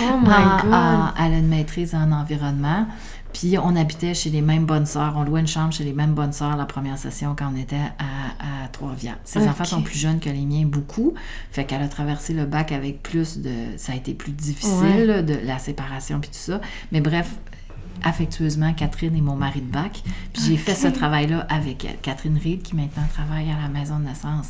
Oh 0.00 0.18
my 0.20 0.28
en- 0.28 0.56
god. 0.64 0.72
en- 0.74 1.24
elle 1.24 1.34
a 1.34 1.38
une 1.38 1.48
maîtrise 1.48 1.94
en 1.94 2.10
environnement. 2.10 2.86
Puis 3.32 3.56
on 3.58 3.74
habitait 3.76 4.14
chez 4.14 4.30
les 4.30 4.42
mêmes 4.42 4.66
bonnes 4.66 4.86
sœurs. 4.86 5.14
On 5.16 5.22
louait 5.24 5.40
une 5.40 5.46
chambre 5.46 5.72
chez 5.72 5.84
les 5.84 5.92
mêmes 5.92 6.14
bonnes 6.14 6.32
sœurs 6.32 6.56
la 6.56 6.66
première 6.66 6.98
session 6.98 7.34
quand 7.36 7.50
on 7.52 7.56
était 7.58 7.76
à, 7.76 8.64
à 8.64 8.68
Trois-Rivières. 8.68 9.18
Ses 9.24 9.46
enfants 9.48 9.64
sont 9.64 9.82
plus 9.82 9.98
jeunes 9.98 10.20
que 10.20 10.28
les 10.30 10.44
miens, 10.44 10.64
beaucoup. 10.66 11.14
Fait 11.50 11.64
qu'elle 11.64 11.82
a 11.82 11.88
traversé 11.88 12.34
le 12.34 12.44
bac 12.44 12.72
avec 12.72 13.02
plus 13.02 13.38
de... 13.38 13.52
Ça 13.76 13.92
a 13.92 13.96
été 13.96 14.14
plus 14.14 14.32
difficile, 14.32 15.10
Ouais. 15.10 15.22
de 15.22 15.38
la 15.46 15.58
séparation 15.58 16.20
puis 16.20 16.30
tout 16.30 16.36
ça. 16.36 16.60
Mais 16.92 17.00
bref, 17.00 17.34
affectueusement, 18.04 18.72
Catherine 18.74 19.16
est 19.16 19.20
mon 19.20 19.36
mari 19.36 19.60
de 19.60 19.70
bac. 19.70 20.02
Puis 20.32 20.42
j'ai 20.48 20.56
fait 20.56 20.74
ce 20.74 20.88
travail-là 20.88 21.46
avec 21.48 21.84
elle. 21.84 21.96
Catherine 22.02 22.38
Reed, 22.42 22.62
qui 22.62 22.74
maintenant 22.76 23.06
travaille 23.12 23.50
à 23.50 23.60
la 23.60 23.68
maison 23.68 23.98
de 23.98 24.04
naissance 24.04 24.48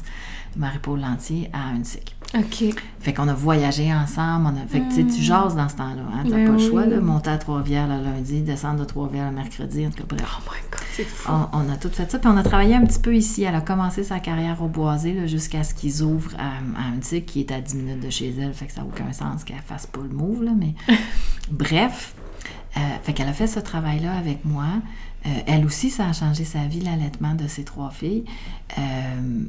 Marie-Paul 0.56 1.00
Lantier 1.00 1.50
à 1.52 1.68
Huntsic. 1.68 2.16
Ok. 2.34 2.74
Fait 3.00 3.12
qu'on 3.12 3.28
a 3.28 3.34
voyagé 3.34 3.92
ensemble, 3.92 4.46
on 4.46 4.62
a... 4.62 4.66
Fait 4.66 4.80
que 4.80 4.88
tu 4.88 4.94
sais, 4.94 5.04
tu 5.04 5.22
jases 5.22 5.54
dans 5.54 5.68
ce 5.68 5.76
temps-là, 5.76 6.02
hein, 6.14 6.22
t'as 6.24 6.36
Ben 6.36 6.46
pas 6.46 6.52
le 6.52 6.58
choix, 6.58 6.86
là, 6.86 7.00
monter 7.00 7.30
à 7.30 7.36
Trois-Rivières 7.36 7.88
le 7.88 8.02
lundi, 8.02 8.40
descendre 8.40 8.80
de 8.80 8.84
Trois-Rivières 8.84 9.30
le 9.30 9.36
mercredi, 9.36 9.86
en 9.86 9.90
tout 9.90 10.04
cas, 10.04 10.16
bref. 10.16 10.38
Oh 10.38 10.50
my 10.50 10.60
god, 10.70 10.80
c'est 10.92 11.04
fou. 11.04 11.30
On, 11.30 11.58
on 11.58 11.72
a 11.72 11.76
tout 11.76 11.90
fait 11.90 12.10
ça, 12.10 12.18
puis 12.18 12.28
on 12.32 12.36
a 12.36 12.42
travaillé 12.42 12.74
un 12.74 12.84
petit 12.84 13.00
peu 13.00 13.14
ici. 13.14 13.42
Elle 13.42 13.54
a 13.54 13.60
commencé 13.60 14.02
sa 14.04 14.18
carrière 14.18 14.62
au 14.62 14.68
Boisé 14.68 15.12
là, 15.12 15.26
jusqu'à 15.26 15.62
ce 15.64 15.74
qu'ils 15.74 16.02
ouvrent 16.02 16.34
à, 16.38 16.80
à 16.80 16.94
Huntsic, 16.96 17.26
qui 17.26 17.40
est 17.40 17.50
à 17.52 17.60
10 17.60 17.74
minutes 17.74 18.00
de 18.04 18.10
chez 18.10 18.34
elle, 18.40 18.54
fait 18.54 18.66
que 18.66 18.72
ça 18.72 18.80
n'a 18.80 18.86
aucun 18.86 19.12
sens 19.12 19.44
qu'elle 19.44 19.56
fasse 19.58 19.86
pas 19.86 20.00
le 20.00 20.14
move, 20.14 20.42
là, 20.44 20.52
mais... 20.56 20.74
Bref, 21.50 22.14
euh, 22.76 22.80
fait 23.02 23.12
qu'elle 23.12 23.28
a 23.28 23.32
fait 23.32 23.46
ce 23.46 23.60
travail-là 23.60 24.14
avec 24.14 24.44
moi. 24.44 24.64
Euh, 25.24 25.28
elle 25.46 25.64
aussi, 25.64 25.90
ça 25.90 26.08
a 26.08 26.12
changé 26.12 26.44
sa 26.44 26.66
vie, 26.66 26.80
l'allaitement 26.80 27.34
de 27.34 27.46
ses 27.46 27.64
trois 27.64 27.90
filles, 27.90 28.24
Euh, 28.78 29.44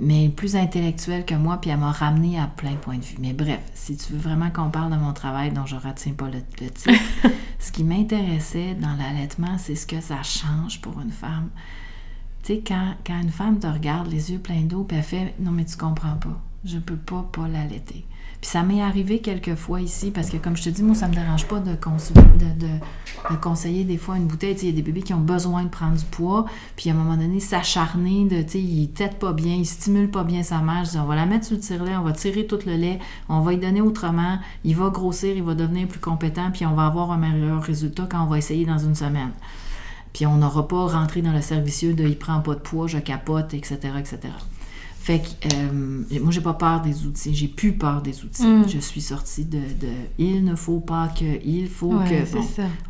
mais 0.00 0.28
plus 0.28 0.54
intellectuelle 0.54 1.24
que 1.24 1.34
moi, 1.34 1.60
puis 1.60 1.70
elle 1.70 1.78
m'a 1.78 1.90
ramené 1.90 2.38
à 2.38 2.46
plein 2.46 2.70
de 2.70 2.76
points 2.76 2.98
de 2.98 3.04
vue. 3.04 3.16
Mais 3.18 3.32
bref, 3.32 3.60
si 3.74 3.96
tu 3.96 4.12
veux 4.12 4.18
vraiment 4.18 4.48
qu'on 4.50 4.70
parle 4.70 4.92
de 4.92 4.96
mon 4.96 5.12
travail, 5.12 5.50
dont 5.50 5.66
je 5.66 5.74
ne 5.74 5.80
retiens 5.80 6.12
pas 6.12 6.28
le, 6.28 6.40
le 6.60 6.70
titre, 6.70 6.92
ce 7.58 7.72
qui 7.72 7.82
m'intéressait 7.82 8.74
dans 8.76 8.94
l'allaitement, 8.94 9.58
c'est 9.58 9.74
ce 9.74 9.86
que 9.88 10.00
ça 10.00 10.22
change 10.22 10.80
pour 10.80 11.00
une 11.00 11.10
femme. 11.10 11.50
Tu 12.44 12.54
sais, 12.54 12.62
quand, 12.64 12.94
quand 13.04 13.20
une 13.20 13.30
femme 13.30 13.58
te 13.58 13.66
regarde 13.66 14.06
les 14.06 14.30
yeux 14.30 14.38
pleins 14.38 14.62
d'eau, 14.62 14.84
puis 14.84 14.96
elle 14.98 15.02
fait 15.02 15.34
«Non, 15.40 15.50
mais 15.50 15.64
tu 15.64 15.76
comprends 15.76 16.16
pas. 16.16 16.40
Je 16.64 16.78
peux 16.78 16.96
pas 16.96 17.28
pas 17.32 17.48
l'allaiter.» 17.48 18.06
Puis 18.44 18.50
ça 18.50 18.62
m'est 18.62 18.82
arrivé 18.82 19.20
quelques 19.20 19.54
fois 19.54 19.80
ici, 19.80 20.10
parce 20.10 20.28
que 20.28 20.36
comme 20.36 20.54
je 20.54 20.64
te 20.64 20.68
dis, 20.68 20.82
moi, 20.82 20.94
ça 20.94 21.08
me 21.08 21.14
dérange 21.14 21.46
pas 21.46 21.60
de, 21.60 21.74
conseiller 23.40 23.84
des 23.84 23.96
fois 23.96 24.18
une 24.18 24.26
bouteille. 24.26 24.54
Il 24.60 24.66
y 24.66 24.68
a 24.68 24.74
des 24.74 24.82
bébés 24.82 25.00
qui 25.00 25.14
ont 25.14 25.20
besoin 25.20 25.62
de 25.62 25.70
prendre 25.70 25.96
du 25.96 26.04
poids, 26.04 26.44
puis 26.76 26.90
à 26.90 26.92
un 26.92 26.96
moment 26.96 27.16
donné, 27.16 27.40
s'acharner, 27.40 28.26
de, 28.26 28.44
il 28.58 28.90
tête 28.90 29.18
pas 29.18 29.32
bien, 29.32 29.54
il 29.54 29.64
stimule 29.64 30.10
pas 30.10 30.24
bien 30.24 30.42
sa 30.42 30.58
mère. 30.58 30.84
On 30.94 31.04
va 31.04 31.16
la 31.16 31.24
mettre 31.24 31.46
sur 31.46 31.56
le 31.56 31.62
tire-lait, 31.62 31.96
on 31.96 32.02
va 32.02 32.12
tirer 32.12 32.46
tout 32.46 32.58
le 32.66 32.74
lait, 32.74 32.98
on 33.30 33.40
va 33.40 33.52
lui 33.52 33.58
donner 33.60 33.80
autrement, 33.80 34.38
il 34.62 34.76
va 34.76 34.90
grossir, 34.90 35.34
il 35.34 35.42
va 35.42 35.54
devenir 35.54 35.88
plus 35.88 36.00
compétent, 36.00 36.50
puis 36.52 36.66
on 36.66 36.74
va 36.74 36.84
avoir 36.84 37.12
un 37.12 37.16
meilleur 37.16 37.62
résultat 37.62 38.06
quand 38.10 38.24
on 38.24 38.26
va 38.26 38.36
essayer 38.36 38.66
dans 38.66 38.78
une 38.78 38.94
semaine. 38.94 39.32
Puis 40.12 40.26
on 40.26 40.36
n'aura 40.36 40.68
pas 40.68 40.86
rentré 40.88 41.22
dans 41.22 41.32
le 41.32 41.40
servicieux 41.40 41.94
de 41.94 42.04
il 42.04 42.18
prend 42.18 42.40
pas 42.40 42.56
de 42.56 42.60
poids, 42.60 42.88
je 42.88 42.98
capote, 42.98 43.54
etc., 43.54 43.78
etc. 43.98 44.18
Fait 45.04 45.20
que 45.20 45.54
euh, 45.54 46.20
moi, 46.22 46.32
j'ai 46.32 46.40
pas 46.40 46.54
peur 46.54 46.80
des 46.80 47.04
outils. 47.04 47.34
J'ai 47.34 47.48
plus 47.48 47.74
peur 47.74 48.00
des 48.00 48.24
outils. 48.24 48.46
Mm. 48.46 48.66
Je 48.66 48.78
suis 48.78 49.02
sortie 49.02 49.44
de, 49.44 49.60
il 50.16 50.42
ne 50.42 50.56
faut 50.56 50.80
pas 50.80 51.08
que, 51.08 51.44
il 51.44 51.68
faut 51.68 51.90
que. 51.90 52.38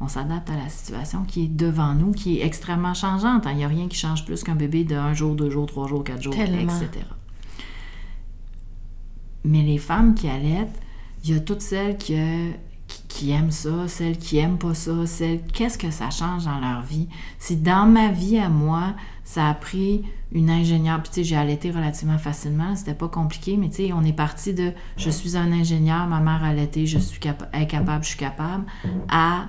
on 0.00 0.06
s'adapte 0.06 0.48
à 0.48 0.54
la 0.54 0.68
situation 0.68 1.24
qui 1.24 1.46
est 1.46 1.48
devant 1.48 1.92
nous, 1.92 2.12
qui 2.12 2.38
est 2.38 2.46
extrêmement 2.46 2.94
changeante. 2.94 3.48
Il 3.50 3.56
n'y 3.56 3.64
a 3.64 3.68
rien 3.68 3.88
qui 3.88 3.96
change 3.96 4.24
plus 4.24 4.44
qu'un 4.44 4.54
bébé 4.54 4.84
de 4.84 4.94
un 4.94 5.12
jour, 5.12 5.34
deux 5.34 5.50
jours, 5.50 5.66
trois 5.66 5.88
jours, 5.88 6.04
quatre 6.04 6.22
jours, 6.22 6.34
etc. 6.34 6.88
Mais 9.42 9.62
les 9.62 9.78
femmes 9.78 10.14
qui 10.14 10.28
allaitent, 10.28 10.80
il 11.24 11.30
y 11.30 11.36
a 11.36 11.40
toutes 11.40 11.62
celles 11.62 11.96
qui, 11.96 12.16
qui 13.08 13.32
aiment 13.32 13.50
ça, 13.50 13.88
celles 13.88 14.18
qui 14.18 14.38
aiment 14.38 14.58
pas 14.58 14.74
ça, 14.74 15.04
celles. 15.06 15.40
Qu'est-ce 15.52 15.78
que 15.78 15.90
ça 15.90 16.10
change 16.10 16.44
dans 16.44 16.60
leur 16.60 16.82
vie? 16.82 17.08
Si 17.40 17.56
dans 17.56 17.86
ma 17.86 18.12
vie 18.12 18.38
à 18.38 18.48
moi, 18.48 18.94
ça 19.34 19.48
a 19.48 19.54
pris 19.54 20.02
une 20.32 20.48
ingénieure. 20.48 21.00
Puis, 21.02 21.10
tu 21.10 21.14
sais, 21.16 21.24
j'ai 21.24 21.36
allaité 21.36 21.70
relativement 21.70 22.18
facilement. 22.18 22.76
C'était 22.76 22.94
pas 22.94 23.08
compliqué, 23.08 23.56
mais 23.56 23.68
tu 23.68 23.86
sais, 23.86 23.92
on 23.92 24.04
est 24.04 24.12
parti 24.12 24.54
de 24.54 24.72
je 24.96 25.10
suis 25.10 25.36
un 25.36 25.50
ingénieur, 25.52 26.06
ma 26.06 26.20
mère 26.20 26.44
allaité, 26.44 26.86
je 26.86 26.98
suis 26.98 27.20
incapable, 27.52 28.04
je 28.04 28.10
suis 28.10 28.18
capable, 28.18 28.64
à 29.08 29.46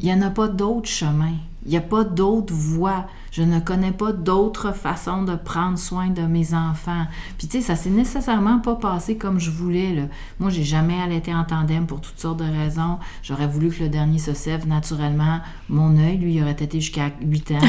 il 0.00 0.06
n'y 0.06 0.12
en 0.12 0.22
a 0.22 0.30
pas 0.30 0.48
d'autre 0.48 0.88
chemin. 0.88 1.32
Il 1.64 1.70
n'y 1.70 1.76
a 1.76 1.82
pas 1.82 2.04
d'autre 2.04 2.52
voie. 2.54 3.06
Je 3.38 3.44
ne 3.44 3.60
connais 3.60 3.92
pas 3.92 4.10
d'autre 4.10 4.74
façon 4.74 5.22
de 5.22 5.36
prendre 5.36 5.78
soin 5.78 6.08
de 6.08 6.22
mes 6.22 6.54
enfants. 6.54 7.06
Puis, 7.38 7.46
tu 7.46 7.58
sais, 7.58 7.64
ça 7.64 7.76
s'est 7.76 7.88
nécessairement 7.88 8.58
pas 8.58 8.74
passé 8.74 9.16
comme 9.16 9.38
je 9.38 9.52
voulais. 9.52 9.94
Là. 9.94 10.02
Moi, 10.40 10.50
j'ai 10.50 10.64
jamais 10.64 11.00
allaité 11.00 11.32
en 11.32 11.44
tandem 11.44 11.86
pour 11.86 12.00
toutes 12.00 12.18
sortes 12.18 12.40
de 12.40 12.50
raisons. 12.50 12.98
J'aurais 13.22 13.46
voulu 13.46 13.68
que 13.68 13.84
le 13.84 13.90
dernier 13.90 14.18
se 14.18 14.34
sève 14.34 14.66
naturellement. 14.66 15.38
Mon 15.68 15.96
œil, 15.98 16.16
lui, 16.16 16.34
il 16.34 16.42
aurait 16.42 16.50
été 16.50 16.80
jusqu'à 16.80 17.12
8 17.22 17.52
ans. 17.52 17.60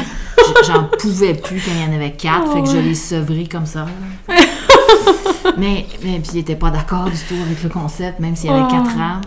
J'en 0.66 0.88
pouvais 0.98 1.34
plus 1.34 1.60
quand 1.60 1.70
il 1.72 1.82
y 1.82 1.88
en 1.88 1.94
avait 1.94 2.16
4, 2.16 2.52
fait 2.52 2.62
que 2.62 2.68
je 2.68 2.78
l'ai 2.78 2.96
sevré 2.96 3.46
comme 3.46 3.66
ça. 3.66 3.86
mais, 5.56 5.86
mais 6.02 6.18
puis 6.18 6.30
il 6.32 6.38
était 6.38 6.56
pas 6.56 6.72
d'accord 6.72 7.04
du 7.04 7.16
tout 7.28 7.40
avec 7.46 7.62
le 7.62 7.68
concept, 7.68 8.18
même 8.18 8.34
s'il 8.34 8.50
y 8.50 8.52
avait 8.52 8.68
4 8.68 8.96
ans. 8.98 9.20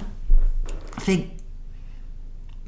Fait 0.98 1.30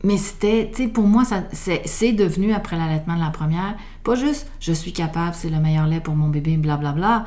mais 0.06 0.18
c'était, 0.18 0.70
tu 0.72 0.84
sais, 0.84 0.88
pour 0.88 1.08
moi, 1.08 1.24
c'est, 1.52 2.14
devenu, 2.14 2.54
après 2.54 2.78
l'allaitement 2.78 3.16
de 3.16 3.22
la 3.22 3.32
première, 3.32 3.76
pas 4.04 4.14
juste 4.14 4.48
je 4.60 4.72
suis 4.72 4.94
capable, 4.94 5.34
c'est 5.34 5.50
le 5.50 5.60
meilleur 5.60 5.88
lait 5.88 6.00
pour 6.00 6.16
mon 6.16 6.30
bébé, 6.30 6.58
blablabla. 6.58 6.92
Bla, 6.94 7.20
bla. 7.20 7.26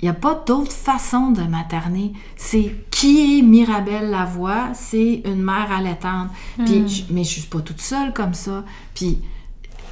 Il 0.00 0.06
n'y 0.06 0.08
a 0.08 0.14
pas 0.14 0.40
d'autre 0.46 0.70
façon 0.70 1.32
de 1.32 1.42
materner. 1.42 2.12
C'est 2.36 2.72
qui 2.90 3.38
est 3.38 3.42
Mirabelle 3.42 4.10
Lavoie? 4.10 4.70
C'est 4.74 5.22
une 5.24 5.42
mère 5.42 5.70
allaitante. 5.72 6.28
Puis, 6.64 6.80
hmm. 6.80 7.14
mais 7.14 7.24
je 7.24 7.30
suis 7.30 7.42
pas 7.42 7.60
toute 7.60 7.80
seule 7.80 8.12
comme 8.12 8.34
ça. 8.34 8.64
Puis, 8.94 9.18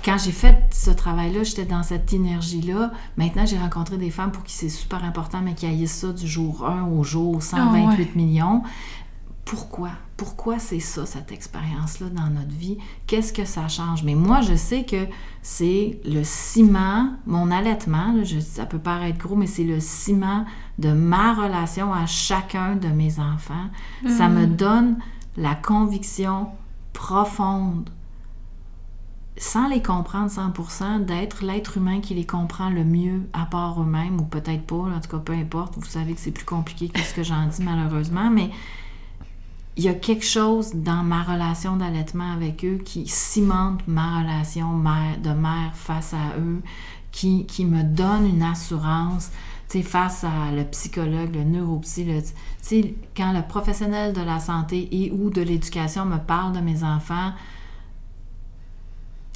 quand 0.04 0.16
j'ai 0.18 0.32
fait 0.32 0.56
ce 0.72 0.90
travail-là, 0.90 1.42
j'étais 1.42 1.64
dans 1.64 1.82
cette 1.82 2.12
énergie-là. 2.12 2.92
Maintenant, 3.16 3.46
j'ai 3.46 3.58
rencontré 3.58 3.98
des 3.98 4.10
femmes 4.10 4.32
pour 4.32 4.44
qui 4.44 4.54
c'est 4.54 4.68
super 4.68 5.04
important, 5.04 5.42
mais 5.44 5.54
qui 5.54 5.66
haïssent 5.66 5.98
ça 5.98 6.12
du 6.12 6.26
jour 6.26 6.66
1 6.66 6.86
au 6.86 7.02
jour 7.04 7.42
128 7.42 8.08
ah 8.12 8.16
millions 8.16 8.62
pourquoi? 9.50 9.90
Pourquoi 10.16 10.60
c'est 10.60 10.78
ça, 10.78 11.04
cette 11.06 11.32
expérience-là 11.32 12.08
dans 12.10 12.30
notre 12.30 12.52
vie? 12.52 12.78
Qu'est-ce 13.08 13.32
que 13.32 13.44
ça 13.44 13.66
change? 13.66 14.04
Mais 14.04 14.14
moi, 14.14 14.42
je 14.42 14.54
sais 14.54 14.84
que 14.84 15.08
c'est 15.42 15.98
le 16.04 16.22
ciment, 16.22 17.14
mon 17.26 17.50
allaitement, 17.50 18.14
je, 18.22 18.38
ça 18.38 18.64
peut 18.64 18.78
paraître 18.78 19.18
gros, 19.18 19.34
mais 19.34 19.48
c'est 19.48 19.64
le 19.64 19.80
ciment 19.80 20.44
de 20.78 20.92
ma 20.92 21.34
relation 21.34 21.92
à 21.92 22.06
chacun 22.06 22.76
de 22.76 22.86
mes 22.86 23.18
enfants. 23.18 23.66
Ça 24.06 24.28
me 24.28 24.46
mm. 24.46 24.54
donne 24.54 24.98
la 25.36 25.56
conviction 25.56 26.46
profonde, 26.92 27.90
sans 29.36 29.66
les 29.66 29.82
comprendre 29.82 30.30
100%, 30.30 31.06
d'être 31.06 31.42
l'être 31.42 31.76
humain 31.76 32.00
qui 32.00 32.14
les 32.14 32.26
comprend 32.26 32.70
le 32.70 32.84
mieux 32.84 33.28
à 33.32 33.46
part 33.46 33.82
eux-mêmes, 33.82 34.20
ou 34.20 34.24
peut-être 34.24 34.62
pas, 34.62 34.76
en 34.76 35.00
tout 35.00 35.10
cas, 35.10 35.18
peu 35.18 35.32
importe. 35.32 35.74
Vous 35.76 35.86
savez 35.86 36.14
que 36.14 36.20
c'est 36.20 36.30
plus 36.30 36.44
compliqué 36.44 36.88
que 36.88 37.00
ce 37.00 37.14
que 37.14 37.24
j'en 37.24 37.48
dis 37.48 37.64
malheureusement, 37.64 38.30
mais 38.30 38.50
il 39.80 39.84
y 39.84 39.88
a 39.88 39.94
quelque 39.94 40.26
chose 40.26 40.74
dans 40.74 41.02
ma 41.02 41.22
relation 41.22 41.74
d'allaitement 41.78 42.34
avec 42.34 42.66
eux 42.66 42.82
qui 42.84 43.06
cimente 43.06 43.80
ma 43.88 44.20
relation 44.20 44.78
de 44.78 45.30
mère 45.30 45.72
face 45.72 46.12
à 46.12 46.38
eux, 46.38 46.60
qui, 47.10 47.46
qui 47.46 47.64
me 47.64 47.82
donne 47.82 48.26
une 48.26 48.42
assurance 48.42 49.30
face 49.82 50.24
à 50.24 50.52
le 50.54 50.64
psychologue, 50.64 51.34
le 51.34 51.44
neuropsy, 51.44 52.06
quand 53.16 53.32
le 53.32 53.40
professionnel 53.48 54.12
de 54.12 54.20
la 54.20 54.38
santé 54.38 54.86
et 54.92 55.12
ou 55.12 55.30
de 55.30 55.40
l'éducation 55.40 56.04
me 56.04 56.18
parle 56.18 56.52
de 56.52 56.60
mes 56.60 56.84
enfants, 56.84 57.32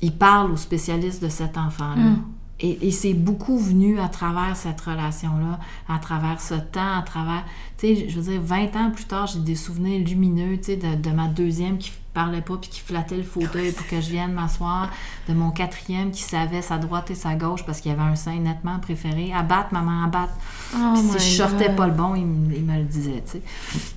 il 0.02 0.14
parle 0.14 0.50
au 0.50 0.56
spécialiste 0.56 1.22
de 1.22 1.30
cet 1.30 1.56
enfant-là. 1.56 2.02
Mm. 2.02 2.24
Et, 2.60 2.90
c'est 2.92 3.14
beaucoup 3.14 3.58
venu 3.58 3.98
à 3.98 4.08
travers 4.08 4.56
cette 4.56 4.80
relation-là, 4.80 5.58
à 5.88 5.98
travers 5.98 6.40
ce 6.40 6.54
temps, 6.54 6.98
à 6.98 7.02
travers, 7.02 7.44
tu 7.76 7.88
sais, 7.88 8.08
je 8.08 8.20
veux 8.20 8.30
dire, 8.30 8.40
20 8.40 8.76
ans 8.76 8.90
plus 8.92 9.06
tard, 9.06 9.26
j'ai 9.26 9.40
des 9.40 9.56
souvenirs 9.56 10.06
lumineux, 10.06 10.56
tu 10.58 10.64
sais, 10.64 10.76
de, 10.76 10.94
de, 10.94 11.10
ma 11.10 11.26
deuxième 11.26 11.78
qui 11.78 11.90
parlait 12.14 12.40
pas 12.40 12.56
puis 12.56 12.70
qui 12.70 12.80
flattait 12.80 13.16
le 13.16 13.24
fauteuil 13.24 13.72
pour 13.72 13.86
que 13.86 14.00
je 14.00 14.10
vienne 14.10 14.32
m'asseoir, 14.32 14.90
de 15.28 15.34
mon 15.34 15.50
quatrième 15.50 16.10
qui 16.10 16.22
savait 16.22 16.62
sa 16.62 16.78
droite 16.78 17.10
et 17.10 17.14
sa 17.14 17.34
gauche 17.34 17.64
parce 17.66 17.80
qu'il 17.80 17.90
y 17.90 17.94
avait 17.94 18.04
un 18.04 18.16
sein 18.16 18.36
nettement 18.38 18.78
préféré. 18.78 19.32
Abattre, 19.34 19.72
maman, 19.72 20.04
abattre. 20.04 20.32
Oh 20.74 20.94
si 21.18 21.32
je 21.32 21.36
sortais 21.36 21.74
pas 21.74 21.86
le 21.86 21.92
bon, 21.92 22.14
il, 22.14 22.24
me 22.24 22.78
le 22.78 22.84
disait, 22.84 23.22
tu 23.26 23.32
sais. 23.32 23.42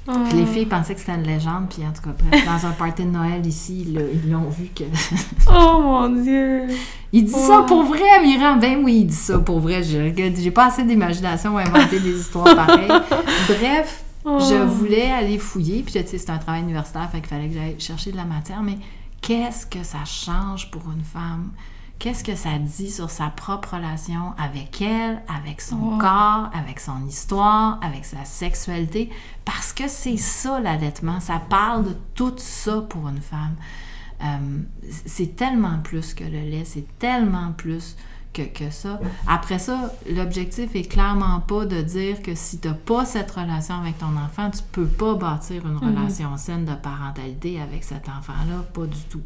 Oh. 0.08 0.14
les 0.34 0.46
filles 0.46 0.66
pensaient 0.66 0.96
que 0.96 1.00
c'était 1.00 1.16
une 1.16 1.24
légende, 1.24 1.68
puis 1.70 1.84
en 1.86 1.92
tout 1.92 2.02
cas, 2.02 2.46
dans 2.46 2.68
un 2.68 2.72
party 2.72 3.04
de 3.04 3.12
Noël 3.12 3.46
ici, 3.46 3.86
ils 3.88 4.32
l'ont 4.32 4.50
vu 4.50 4.70
que. 4.76 4.84
oh 5.50 5.80
mon 5.82 6.10
Dieu! 6.10 6.68
Il 7.14 7.26
dit 7.26 7.32
ça 7.32 7.64
pour 7.68 7.84
vrai, 7.84 8.22
Miran? 8.22 8.58
Ben 8.58 8.84
oui, 8.84 9.00
il 9.02 9.08
dit 9.08 9.16
ça 9.16 9.40
pour 9.40 9.60
vrai. 9.60 9.82
J'ai 9.84 10.52
pas 10.52 10.68
assez 10.68 10.84
d'imagination 10.84 11.52
pour 11.52 11.60
inventer 11.60 12.00
des 12.00 12.20
histoires 12.20 12.56
pareilles. 12.56 12.88
Bref, 13.48 14.04
je 14.28 14.56
oh. 14.56 14.68
voulais 14.68 15.12
aller 15.12 15.38
fouiller, 15.38 15.84
puis 15.84 15.94
tu 15.94 16.00
sais, 16.00 16.18
c'est 16.18 16.30
un 16.30 16.38
travail 16.38 16.62
universitaire, 16.62 17.10
fait 17.10 17.20
qu'il 17.20 17.30
fallait 17.30 17.48
que 17.48 17.54
j'aille 17.54 17.80
chercher 17.80 18.12
de 18.12 18.18
la 18.18 18.26
matière, 18.26 18.62
mais 18.62 18.78
qu'est-ce 19.22 19.66
que 19.66 19.84
ça 19.84 20.04
change 20.06 20.70
pour 20.70 20.84
une 20.92 21.04
femme? 21.04 21.52
Qu'est-ce 22.00 22.24
que 22.24 22.36
ça 22.36 22.60
dit 22.60 22.92
sur 22.92 23.10
sa 23.10 23.30
propre 23.30 23.74
relation 23.76 24.34
avec 24.38 24.82
elle, 24.82 25.24
avec 25.34 25.62
son 25.62 25.94
oh. 25.94 25.98
corps, 25.98 26.50
avec 26.54 26.80
son 26.80 27.04
histoire, 27.08 27.80
avec 27.82 28.06
sa 28.06 28.24
sexualité? 28.24 29.10
Parce 29.46 29.74
que 29.74 29.88
c'est 29.88 30.18
ça 30.18 30.60
l'allaitement, 30.60 31.20
ça 31.20 31.42
parle 31.50 31.86
de 31.86 31.96
tout 32.14 32.36
ça 32.38 32.82
pour 32.82 33.08
une 33.08 33.22
femme. 33.22 33.56
Euh, 34.24 34.62
c'est 35.06 35.36
tellement 35.36 35.80
plus 35.84 36.14
que 36.14 36.24
le 36.24 36.42
lait, 36.42 36.66
c'est 36.66 36.86
tellement 37.00 37.52
plus 37.54 37.96
que, 38.46 38.70
ça. 38.70 39.00
Après 39.28 39.60
ça, 39.60 39.92
l'objectif 40.10 40.76
est 40.76 40.90
clairement 40.90 41.40
pas 41.42 41.66
de 41.66 41.82
dire 41.82 42.22
que 42.22 42.36
si 42.36 42.60
tu 42.60 42.68
n'as 42.68 42.74
pas 42.74 43.06
cette 43.06 43.32
relation 43.32 43.76
avec 43.76 43.98
ton 43.98 44.16
enfant, 44.18 44.50
tu 44.50 44.62
peux 44.72 44.88
pas 44.88 45.16
bâtir 45.16 45.66
une 45.66 45.76
mm-hmm. 45.76 45.98
relation 45.98 46.38
saine 46.38 46.66
de 46.66 46.74
parentalité 46.74 47.60
avec 47.62 47.84
cet 47.84 48.10
enfant-là, 48.10 48.64
pas 48.74 48.86
du 48.86 49.02
tout. 49.10 49.24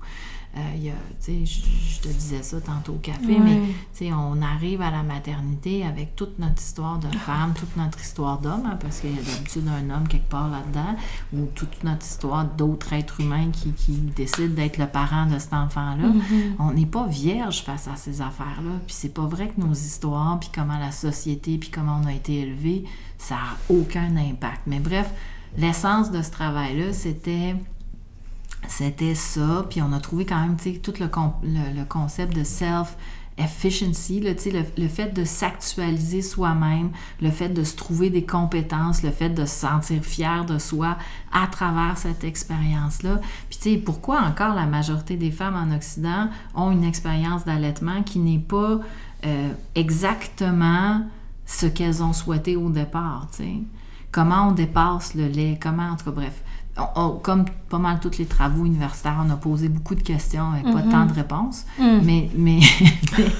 Euh, 0.57 0.91
je, 1.27 2.01
te 2.01 2.09
disais 2.09 2.43
ça 2.43 2.59
tantôt 2.59 2.93
au 2.93 2.97
café, 2.97 3.39
mais 3.39 4.11
on 4.11 4.41
arrive 4.41 4.81
à 4.81 4.91
la 4.91 5.01
maternité 5.01 5.85
avec 5.85 6.15
toute 6.17 6.39
notre 6.39 6.61
histoire 6.61 6.99
de 6.99 7.07
femme, 7.19 7.53
toute 7.55 7.77
notre 7.77 8.01
histoire 8.01 8.39
d'homme, 8.39 8.65
hein, 8.65 8.77
parce 8.81 8.99
qu'il 8.99 9.15
y 9.15 9.19
a 9.19 9.21
d'habitude 9.21 9.63
un 9.67 9.89
homme 9.89 10.07
quelque 10.09 10.29
part 10.29 10.49
là-dedans, 10.49 10.95
ou 11.33 11.45
toute 11.55 11.83
notre 11.85 12.05
histoire 12.05 12.43
d'autres 12.43 12.91
êtres 12.91 13.21
humains 13.21 13.49
qui, 13.51 13.71
qui 13.71 13.93
décident 13.93 14.53
d'être 14.53 14.77
le 14.77 14.87
parent 14.87 15.25
de 15.25 15.39
cet 15.39 15.53
enfant-là. 15.53 16.07
Mm-hmm. 16.07 16.55
On 16.59 16.73
n'est 16.73 16.85
pas 16.85 17.07
vierge 17.07 17.63
face 17.63 17.87
à 17.87 17.95
ces 17.95 18.21
affaires-là. 18.21 18.79
Puis 18.85 18.95
c'est 18.97 19.13
pas 19.13 19.25
vrai 19.25 19.49
que 19.49 19.61
nos 19.61 19.73
histoires, 19.73 20.37
puis 20.39 20.49
comment 20.53 20.79
la 20.79 20.91
société, 20.91 21.57
puis 21.57 21.69
comment 21.69 22.01
on 22.03 22.07
a 22.07 22.13
été 22.13 22.39
élevé, 22.39 22.83
ça 23.17 23.35
n'a 23.35 23.75
aucun 23.75 24.17
impact. 24.17 24.61
Mais 24.67 24.79
bref, 24.79 25.13
l'essence 25.57 26.11
de 26.11 26.21
ce 26.21 26.31
travail-là, 26.31 26.91
c'était 26.91 27.55
c'était 28.67 29.15
ça. 29.15 29.65
Puis 29.69 29.81
on 29.81 29.91
a 29.93 29.99
trouvé 29.99 30.25
quand 30.25 30.39
même 30.41 30.57
tout 30.57 30.93
le, 30.99 31.05
le, 31.05 31.85
concept 31.85 32.35
de 32.35 32.43
self 32.43 32.95
efficiency, 33.37 34.19
le, 34.19 34.35
le, 34.77 34.87
fait 34.87 35.13
de 35.13 35.23
s'actualiser 35.23 36.21
soi-même, 36.21 36.91
le 37.21 37.31
fait 37.31 37.49
de 37.49 37.63
se 37.63 37.75
trouver 37.75 38.09
des 38.09 38.25
compétences, 38.25 39.03
le 39.03 39.11
fait 39.11 39.29
de 39.29 39.45
se 39.45 39.55
sentir 39.55 40.03
fier 40.03 40.45
de 40.45 40.57
soi 40.57 40.97
à 41.31 41.47
travers 41.47 41.97
cette 41.97 42.23
expérience-là. 42.23 43.19
Puis 43.49 43.77
pourquoi 43.77 44.21
encore 44.21 44.53
la 44.53 44.65
majorité 44.65 45.15
des 45.15 45.31
femmes 45.31 45.55
en 45.55 45.75
Occident 45.75 46.29
ont 46.55 46.71
une 46.71 46.83
expérience 46.83 47.45
d'allaitement 47.45 48.03
qui 48.03 48.19
n'est 48.19 48.39
pas 48.39 48.79
euh, 49.25 49.51
exactement 49.75 51.01
ce 51.45 51.65
qu'elles 51.65 52.03
ont 52.03 52.13
souhaité 52.13 52.55
au 52.55 52.69
départ, 52.69 53.27
tu 53.31 53.43
sais? 53.43 53.59
comment 54.11 54.49
on 54.49 54.51
dépasse 54.51 55.15
le 55.15 55.27
lait, 55.27 55.57
comment, 55.61 55.89
en 55.89 55.95
tout 55.95 56.05
cas, 56.05 56.11
bref. 56.11 56.43
Comme 57.21 57.45
pas 57.69 57.77
mal 57.77 57.99
tous 57.99 58.17
les 58.17 58.25
travaux 58.25 58.65
universitaires, 58.65 59.23
on 59.25 59.29
a 59.29 59.35
posé 59.37 59.69
beaucoup 59.69 59.95
de 59.95 60.01
questions 60.01 60.51
avec 60.51 60.63
pas 60.63 60.81
tant 60.81 61.05
de 61.05 61.13
réponses. 61.13 61.65
Mm. 61.79 61.99
Mais, 62.03 62.29
mais, 62.35 62.59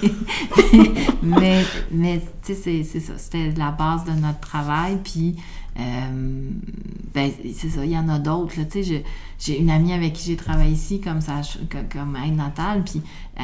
mais, 1.23 1.65
mais, 1.91 2.21
tu 2.43 2.55
sais, 2.55 2.83
c'est 2.83 2.99
ça. 2.99 3.13
C'était 3.17 3.51
la 3.57 3.71
base 3.71 4.05
de 4.05 4.11
notre 4.11 4.39
travail. 4.39 4.99
Puis, 5.03 5.35
euh, 5.79 6.49
ben, 7.13 7.31
c'est 7.55 7.69
ça, 7.69 7.85
il 7.85 7.91
y 7.91 7.97
en 7.97 8.09
a 8.09 8.19
d'autres. 8.19 8.55
Tu 8.69 8.83
sais, 8.83 9.03
j'ai 9.39 9.59
une 9.59 9.69
amie 9.69 9.93
avec 9.93 10.13
qui 10.13 10.27
j'ai 10.29 10.35
travaillé 10.35 10.71
ici 10.71 11.01
comme, 11.01 11.21
ça, 11.21 11.41
comme 11.91 12.15
aide 12.15 12.35
natale. 12.35 12.83
Puis, 12.83 13.01
euh, 13.39 13.43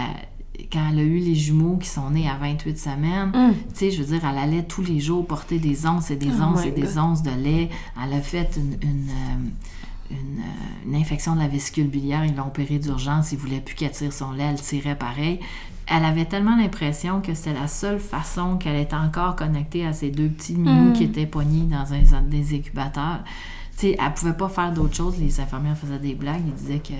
quand 0.71 0.89
elle 0.91 0.99
a 0.99 1.03
eu 1.03 1.19
les 1.19 1.35
jumeaux 1.35 1.77
qui 1.77 1.87
sont 1.87 2.09
nés 2.09 2.27
à 2.27 2.35
28 2.37 2.79
semaines, 2.79 3.29
Mm. 3.29 3.53
tu 3.69 3.75
sais, 3.75 3.91
je 3.91 4.01
veux 4.01 4.17
dire, 4.17 4.27
elle 4.29 4.37
allait 4.37 4.63
tous 4.63 4.81
les 4.83 4.99
jours 4.99 5.25
porter 5.25 5.59
des 5.59 5.85
onces 5.85 6.09
et 6.11 6.15
des 6.15 6.31
Oh 6.39 6.43
onces 6.43 6.65
et 6.65 6.71
des 6.71 6.97
onces 6.97 7.21
de 7.23 7.29
lait. 7.31 7.69
Elle 8.03 8.13
a 8.13 8.21
fait 8.21 8.57
une, 8.57 8.77
une, 8.81 9.09
euh, 9.09 9.49
une, 10.11 10.39
euh, 10.39 10.85
une 10.85 10.95
infection 10.95 11.35
de 11.35 11.41
la 11.41 11.47
vésicule 11.47 11.87
biliaire. 11.87 12.23
Ils 12.25 12.35
l'ont 12.35 12.47
opérée 12.47 12.79
d'urgence. 12.79 13.31
Ils 13.31 13.37
voulaient 13.37 13.61
plus 13.61 13.75
qu'elle 13.75 13.91
tire 13.91 14.13
son 14.13 14.31
lait. 14.31 14.43
Elle 14.49 14.61
tirait 14.61 14.97
pareil. 14.97 15.39
Elle 15.87 16.03
avait 16.03 16.25
tellement 16.25 16.57
l'impression 16.57 17.21
que 17.21 17.33
c'était 17.33 17.53
la 17.53 17.67
seule 17.67 17.99
façon 17.99 18.57
qu'elle 18.57 18.75
était 18.75 18.95
encore 18.95 19.35
connectée 19.37 19.85
à 19.85 19.93
ces 19.93 20.09
deux 20.09 20.27
petits 20.27 20.55
minous 20.55 20.89
Mm. 20.89 20.93
qui 20.93 21.03
étaient 21.05 21.25
pognés 21.25 21.63
dans 21.69 21.93
un 21.93 22.21
des 22.23 22.55
incubateurs. 22.55 23.19
Sais, 23.75 23.95
elle 23.99 24.13
pouvait 24.13 24.33
pas 24.33 24.49
faire 24.49 24.73
d'autre 24.73 24.95
chose. 24.95 25.17
Les 25.19 25.39
infirmières 25.39 25.77
faisaient 25.77 25.99
des 25.99 26.15
blagues. 26.15 26.41
Ils 26.45 26.53
disaient 26.53 26.79
que 26.79 26.93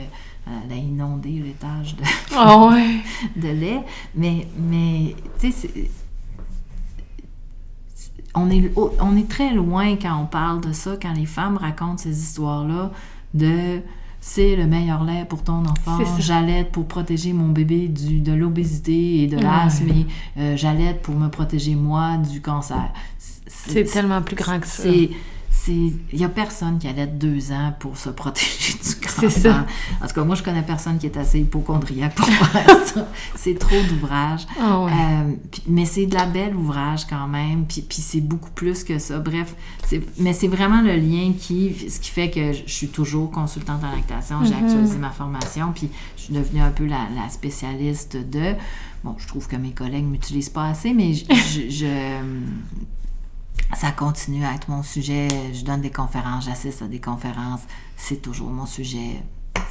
elle 0.66 0.72
a 0.72 0.76
inondé 0.76 1.30
l'étage 1.32 1.98
de, 1.98 2.04
Oh, 2.38 2.70
ouais. 2.72 3.00
de 3.36 3.50
lait. 3.50 3.82
Mais, 4.16 4.48
mais 4.58 5.14
tu 5.42 5.52
sais, 5.52 5.70
on 8.36 8.50
est, 8.50 8.72
on 8.76 9.18
est 9.18 9.30
très 9.30 9.54
loin 9.54 9.96
quand 9.96 10.22
on 10.22 10.26
parle 10.26 10.62
de 10.62 10.72
ça, 10.74 10.96
quand 11.02 11.14
les 11.14 11.26
femmes 11.26 11.58
racontent 11.58 11.98
ces 11.98 12.18
histoires-là 12.22 12.92
de 13.34 13.82
c'est 14.20 14.56
le 14.56 14.66
meilleur 14.66 15.04
lait 15.04 15.26
pour 15.30 15.44
ton 15.44 15.64
enfant, 15.66 16.00
j'allaite 16.20 16.72
pour 16.72 16.86
protéger 16.86 17.34
mon 17.34 17.50
bébé 17.50 17.88
du, 17.88 18.20
de 18.20 18.34
l'obésité 18.34 19.24
et 19.24 19.28
de 19.28 19.38
l'asthme, 19.38 19.90
et 19.90 20.06
euh, 20.38 20.58
j'allaite 20.58 21.02
pour 21.02 21.16
me 21.16 21.30
protéger 21.30 21.76
moi 21.76 22.18
du 22.18 22.42
cancer. 22.42 22.92
C'est 23.18 23.86
tellement 23.86 24.22
plus 24.22 24.36
grand 24.36 24.60
que 24.60 24.68
ça. 24.68 24.84
Il 25.70 26.20
y 26.20 26.24
a 26.24 26.30
personne 26.30 26.80
qui 26.80 26.88
allait 26.88 27.08
deux 27.08 27.52
ans 27.52 27.74
pour 27.80 27.98
se 27.98 28.10
protéger 28.10 28.74
du 28.74 28.96
cancer. 28.96 29.32
C'est 29.32 29.40
ça. 29.42 29.66
En 30.04 30.08
tout 30.08 30.14
cas, 30.14 30.24
moi 30.24 30.36
je 30.36 30.44
connais 30.44 30.62
personne 30.62 30.98
qui 30.98 31.06
est 31.08 31.18
assez 31.18 31.40
hypochondriaque 31.40 32.16
pour 32.16 32.26
faire 32.30 32.86
ça. 32.86 33.08
C'est 33.36 33.58
trop 33.58 33.82
d'ouvrage. 33.90 34.48
Ah 34.60 34.82
ouais. 34.82 34.92
Euh, 34.92 35.34
mais 35.68 35.86
c'est 35.86 36.06
de 36.06 36.16
la 36.16 36.26
belle 36.26 36.56
ouvrage 36.56 37.06
quand 37.08 37.28
même, 37.28 37.66
puis, 37.68 37.82
puis 37.82 38.00
c'est 38.02 38.22
beaucoup 38.22 38.52
plus 38.52 38.84
que 38.84 39.00
ça. 39.00 39.20
Bref, 39.20 39.56
mais 40.18 40.34
c'est 40.34 40.48
vraiment 40.48 40.82
le 40.82 40.96
lien 40.96 41.34
qui, 41.38 41.74
ce 41.90 42.00
qui 42.00 42.10
fait 42.12 42.30
que 42.30 42.54
je 42.54 42.64
suis 42.72 42.88
toujours 42.90 43.32
consultante 43.32 43.82
en 43.84 43.92
lactation, 43.96 44.44
j'ai 44.44 44.54
Mhm. 44.56 44.66
actualisé 44.66 44.98
ma 44.98 45.12
formation, 45.12 45.72
puis 45.74 45.90
je 46.18 46.22
suis 46.24 46.34
devenue 46.34 46.62
un 46.62 46.72
peu 46.72 46.86
la, 46.86 47.08
la 47.16 47.30
spécialiste 47.30 48.18
de... 48.18 48.54
Bon, 49.04 49.16
je 49.20 49.28
trouve 49.28 49.48
que 49.48 49.56
mes 49.56 49.72
collègues 49.72 50.06
ne 50.06 50.10
m'utilisent 50.10 50.50
pas 50.50 50.66
assez, 50.68 50.94
mais 50.94 51.14
je, 51.14 51.26
je- 51.32 51.70
je- 51.70 52.22
ça 53.76 53.92
continue 53.92 54.46
à 54.46 54.54
être 54.54 54.70
mon 54.70 54.84
sujet. 54.84 55.28
Je 55.54 55.64
donne 55.64 55.82
des 55.82 55.92
conférences, 55.92 56.46
j'assiste 56.46 56.82
à 56.82 56.88
des 56.88 57.00
conférences. 57.00 57.62
C'est 57.96 58.22
toujours 58.22 58.50
mon 58.50 58.66
sujet. 58.66 59.22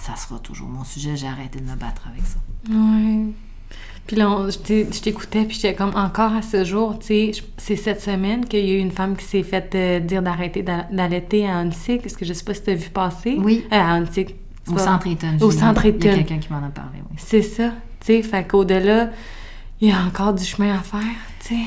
Ça 0.00 0.14
sera 0.16 0.38
toujours 0.38 0.68
mon 0.68 0.85
sujet. 0.85 1.16
J'ai 1.16 1.26
arrêté 1.28 1.59
de 1.61 1.64
me 1.64 1.74
battre 1.76 2.02
avec 2.11 2.24
ça. 2.26 2.37
Ouais. 2.70 3.26
Puis 4.06 4.14
là, 4.16 4.30
on- 4.30 4.48
je 4.48 4.59
t'ai- 4.59 4.87
je 4.92 5.00
t'écoutais, 5.00 5.44
puis 5.44 5.56
j'étais 5.56 5.74
comme 5.74 5.94
encore 5.96 6.32
à 6.32 6.42
ce 6.42 6.64
jour, 6.64 6.96
tu 7.00 7.06
sais, 7.06 7.32
je- 7.32 7.42
c'est 7.56 7.74
cette 7.74 8.00
semaine 8.00 8.44
qu'il 8.44 8.64
y 8.64 8.70
a 8.70 8.74
eu 8.74 8.78
une 8.78 8.92
femme 8.92 9.16
qui 9.16 9.24
s'est 9.24 9.42
fait 9.42 9.74
euh, 9.74 9.98
dire 9.98 10.22
d'arrêter 10.22 10.62
d'a- 10.62 10.87
d'allaiter 10.92 11.48
à 11.48 11.59
Annecy, 11.59 11.98
parce 11.98 12.14
que 12.14 12.24
je 12.24 12.32
sais 12.32 12.44
pas 12.44 12.54
si 12.54 12.62
tu 12.62 12.70
as 12.70 12.74
vu 12.74 12.88
passer? 12.90 13.37
Oui. 13.38 13.64
Euh, 13.72 13.76
à 13.76 14.00
c'est 14.12 14.28
Au 14.68 14.74
pas- 14.74 14.85
centre 14.85 15.06
Eaton. 15.09 15.37
Au 15.40 15.50
centre 15.50 15.85
Il 15.87 16.04
y 16.04 16.09
a 16.09 16.14
quelqu'un 16.14 16.38
qui 16.38 16.52
m'en 16.52 16.59
a 16.64 16.68
parlé, 16.68 16.98
oui. 17.11 17.16
C'est 17.18 17.42
ça, 17.42 17.70
tu 18.00 18.06
sais, 18.06 18.22
fait 18.22 18.46
qu'au-delà, 18.46 19.11
il 19.80 19.88
y 19.88 19.92
a 19.92 20.00
encore 20.04 20.35
du 20.35 20.44
chemin 20.44 20.76
à 20.78 20.82
faire, 20.82 21.00
tu 21.40 21.48
sais. 21.56 21.61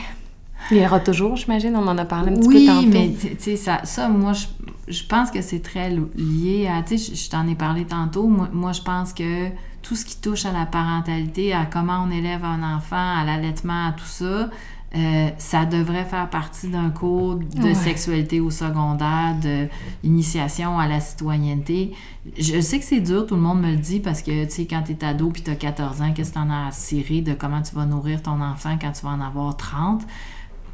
Il 0.72 0.78
y 0.78 0.86
aura 0.86 1.00
toujours, 1.00 1.36
j'imagine, 1.36 1.76
on 1.76 1.88
en 1.88 1.98
a 1.98 2.06
parlé 2.06 2.32
un 2.32 2.36
petit 2.36 2.48
oui, 2.48 2.66
peu 2.66 2.74
tantôt. 2.74 2.88
mais 2.90 3.14
tu 3.20 3.36
sais, 3.40 3.56
ça, 3.56 3.82
ça, 3.84 4.08
moi, 4.10 4.34
je, 4.34 4.46
je 4.88 5.04
pense 5.06 5.32
que 5.32 5.42
c'est 5.42 5.62
très 5.62 5.90
lié 6.16 6.68
à. 6.68 6.82
Tu 6.84 6.98
sais, 6.98 7.14
je, 7.16 7.20
je 7.24 7.30
t'en 7.30 7.48
ai 7.48 7.56
parlé 7.56 7.86
tantôt. 7.86 8.28
Moi, 8.28 8.50
moi, 8.54 8.72
je 8.72 8.82
pense 8.82 9.14
que 9.14 9.48
tout 9.82 9.96
ce 9.96 10.06
qui 10.06 10.18
touche 10.22 10.46
à 10.46 10.52
la 10.52 10.66
parentalité, 10.66 11.54
à 11.54 11.66
comment 11.66 12.06
on 12.08 12.12
élève 12.12 12.44
un 12.44 12.76
enfant, 12.76 12.96
à 13.20 13.24
l'allaitement, 13.26 13.88
à 13.88 13.92
tout 13.94 14.06
ça, 14.06 14.50
euh, 14.96 15.30
ça 15.38 15.66
devrait 15.66 16.04
faire 16.06 16.30
partie 16.30 16.68
d'un 16.68 16.90
cours 16.90 17.36
de 17.36 17.62
Ouais. 17.64 17.74
sexualité 17.76 18.40
au 18.40 18.50
secondaire, 18.50 19.36
de 19.42 19.68
initiation 20.04 20.80
à 20.80 20.88
la 20.88 21.00
citoyenneté. 21.00 21.94
Je 22.38 22.60
sais 22.60 22.80
que 22.80 22.86
c'est 22.86 23.00
dur, 23.00 23.26
tout 23.28 23.36
le 23.36 23.42
monde 23.42 23.62
me 23.62 23.70
le 23.72 23.78
dit, 23.78 24.00
parce 24.00 24.22
que, 24.24 24.46
tu 24.46 24.52
sais, 24.52 24.66
quand 24.66 24.82
t'es 24.84 25.04
ado 25.06 25.30
puis 25.30 25.44
t'as 25.44 25.56
14 25.56 26.02
ans, 26.02 26.12
qu'est-ce 26.14 26.30
que 26.32 26.36
t'en 26.36 26.50
as 26.50 26.68
à 26.68 26.72
cirer 26.72 27.22
de 27.22 27.34
comment 27.34 27.62
tu 27.62 27.76
vas 27.76 27.86
nourrir 27.86 28.22
ton 28.24 28.42
enfant 28.42 28.78
quand 28.82 28.92
tu 28.92 29.04
vas 29.06 29.12
en 29.12 29.22
avoir 29.22 29.56
30? 29.58 30.02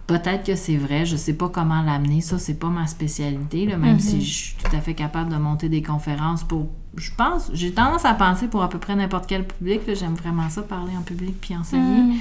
Peut-être 0.07 0.45
que 0.45 0.55
c'est 0.55 0.77
vrai, 0.77 1.05
je 1.05 1.15
sais 1.15 1.33
pas 1.33 1.49
comment 1.49 1.81
l'amener, 1.81 2.21
ça 2.21 2.37
c'est 2.37 2.59
pas 2.59 2.69
ma 2.69 2.85
spécialité, 2.85 3.65
là, 3.65 3.75
même 3.77 3.93
Mhm. 3.95 3.99
si 3.99 4.21
je 4.21 4.33
suis 4.33 4.55
tout 4.55 4.75
à 4.75 4.79
fait 4.79 4.93
capable 4.93 5.31
de 5.31 5.37
monter 5.37 5.67
des 5.67 5.81
conférences 5.81 6.43
pour, 6.43 6.67
je 6.95 7.09
pense, 7.17 7.49
j'ai 7.53 7.71
tendance 7.73 8.05
à 8.05 8.13
penser 8.13 8.47
pour 8.47 8.61
à 8.61 8.69
peu 8.69 8.77
près 8.77 8.95
n'importe 8.95 9.25
quel 9.27 9.47
public, 9.47 9.81
j'aime 9.95 10.13
vraiment 10.13 10.47
ça, 10.49 10.61
parler 10.61 10.91
en 10.95 11.01
public 11.01 11.35
puis 11.41 11.55
enseigner, 11.57 12.01
Mm. 12.03 12.13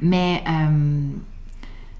mais 0.00 0.42
euh, 0.48 1.00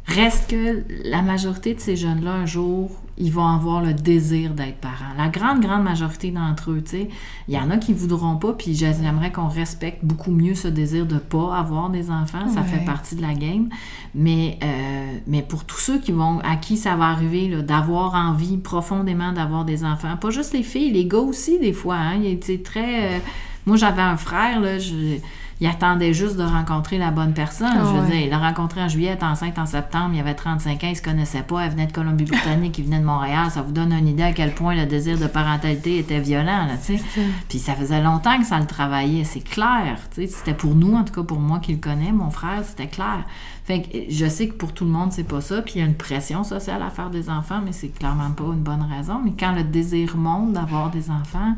reste 0.07 0.51
que 0.51 0.85
la 1.05 1.23
majorité 1.23 1.75
de 1.75 1.81
ces 1.81 1.97
jeunes-là, 1.97 2.33
un 2.33 2.47
jour, 2.47 2.90
ils 3.19 3.33
vont 3.33 3.47
avoir 3.47 3.81
le 3.81 3.95
désir 3.95 4.53
d'être 4.53 4.77
parents. 4.77 5.14
La 5.16 5.29
grande, 5.29 5.61
grande 5.61 5.83
majorité 5.83 6.31
d'entre 6.31 6.71
eux, 6.71 6.83
tu 6.85 6.90
sais, 6.90 7.09
il 7.49 7.55
y 7.55 7.59
en 7.59 7.71
a 7.71 7.79
qui 7.79 7.92
voudront 7.95 8.37
pas, 8.37 8.53
puis 8.53 8.75
j'aimerais 8.75 9.33
qu'on 9.33 9.49
respecte 9.49 10.05
beaucoup 10.05 10.31
mieux 10.31 10.55
ce 10.55 10.69
désir 10.69 11.07
de 11.07 11.16
pas 11.16 11.57
avoir 11.57 11.88
des 11.90 12.11
enfants, 12.11 12.47
ça 12.49 12.62
fait 12.62 12.85
partie 12.85 13.16
de 13.16 13.23
la 13.23 13.35
game. 13.35 13.69
Mais, 14.14 14.59
euh, 14.62 15.19
mais 15.27 15.42
pour 15.42 15.64
tous 15.64 15.79
ceux 15.79 15.99
qui 15.99 16.12
vont, 16.12 16.40
à 16.40 16.57
qui 16.57 16.77
ça 16.77 16.95
va 16.95 17.07
arriver, 17.07 17.62
d'avoir 17.62 18.14
envie 18.14 18.59
profondément 18.59 19.33
d'avoir 19.33 19.64
des 19.64 19.83
enfants, 19.85 20.16
pas 20.21 20.31
juste 20.31 20.53
les 20.53 20.62
filles, 20.62 20.92
les 20.92 21.07
gars 21.07 21.19
aussi, 21.19 21.59
des 21.59 21.73
fois, 21.73 21.97
hein, 21.97 22.16
il 22.23 22.27
était 22.27 22.59
très... 22.59 23.16
euh, 23.16 23.19
moi, 23.64 23.77
j'avais 23.77 24.03
un 24.03 24.16
frère, 24.16 24.61
là, 24.61 24.79
je- 24.79 25.16
il 25.61 25.66
attendait 25.66 26.12
juste 26.12 26.37
de 26.37 26.42
rencontrer 26.42 26.99
la 26.99 27.11
bonne 27.11 27.33
personne. 27.33 27.73
Je 27.75 27.81
veux 27.81 28.01
ouais. 28.01 28.07
dire, 28.07 28.21
il 28.27 28.31
l'a 28.31 28.38
rencontré 28.38 28.83
en 28.83 28.88
juillet, 28.88 29.09
elle 29.09 29.14
était 29.14 29.25
enceinte 29.25 29.59
en 29.59 29.64
septembre, 29.64 30.11
il 30.14 30.21
avait 30.21 30.35
35 30.35 30.85
ans, 30.85 30.88
il 30.90 30.97
se 30.97 31.03
connaissait 31.03 31.42
pas, 31.42 31.62
elle 31.62 31.71
venait 31.71 31.87
de 31.87 31.92
Colombie-Britannique, 31.92 32.77
il 32.79 32.85
venait 32.85 33.01
de 33.01 33.05
Montréal. 33.05 33.51
Ça 33.51 33.62
vous 33.62 33.73
donne 33.73 33.92
une 33.92 34.09
idée 34.09 34.23
à 34.23 34.33
quel 34.33 34.55
point 34.55 34.75
le 34.75 34.85
désir 34.85 35.19
de 35.19 35.27
parentalité 35.27 35.99
était 35.99 36.21
violent, 36.21 36.66
là, 36.66 36.77
tu 36.85 36.99
sais. 36.99 37.05
Puis 37.49 37.59
ça 37.59 37.75
faisait 37.75 38.03
longtemps 38.03 38.38
que 38.38 38.47
ça 38.47 38.59
le 38.59 38.66
travaillait, 38.66 39.25
c'est 39.25 39.40
clair. 39.40 39.99
tu 40.14 40.23
sais. 40.23 40.27
C'était 40.27 40.55
pour 40.55 40.75
nous, 40.75 40.95
en 40.95 41.05
tout 41.05 41.14
cas 41.14 41.23
pour 41.23 41.40
moi 41.40 41.59
qui 41.59 41.73
le 41.73 41.79
connais, 41.79 42.12
mon 42.12 42.31
frère, 42.31 42.62
c'était 42.64 42.88
clair. 42.88 43.25
Fait 43.64 43.83
que 43.83 43.99
je 44.11 44.27
sais 44.27 44.49
que 44.49 44.55
pour 44.55 44.73
tout 44.73 44.85
le 44.85 44.90
monde, 44.90 45.12
c'est 45.12 45.25
pas 45.25 45.40
ça. 45.40 45.61
Puis 45.62 45.75
il 45.77 45.79
y 45.81 45.83
a 45.83 45.87
une 45.87 45.97
pression 45.97 46.45
sociale 46.45 46.83
à 46.83 46.90
faire 46.90 47.11
des 47.11 47.29
enfants, 47.29 47.61
mais 47.64 47.73
c'est 47.73 47.88
clairement 47.88 48.31
pas 48.31 48.45
une 48.45 48.62
bonne 48.62 48.87
raison. 48.97 49.21
Mais 49.25 49.33
quand 49.38 49.53
le 49.53 49.64
désir 49.64 50.16
monte 50.16 50.53
d'avoir 50.53 50.90
des 50.90 51.11
enfants, 51.11 51.57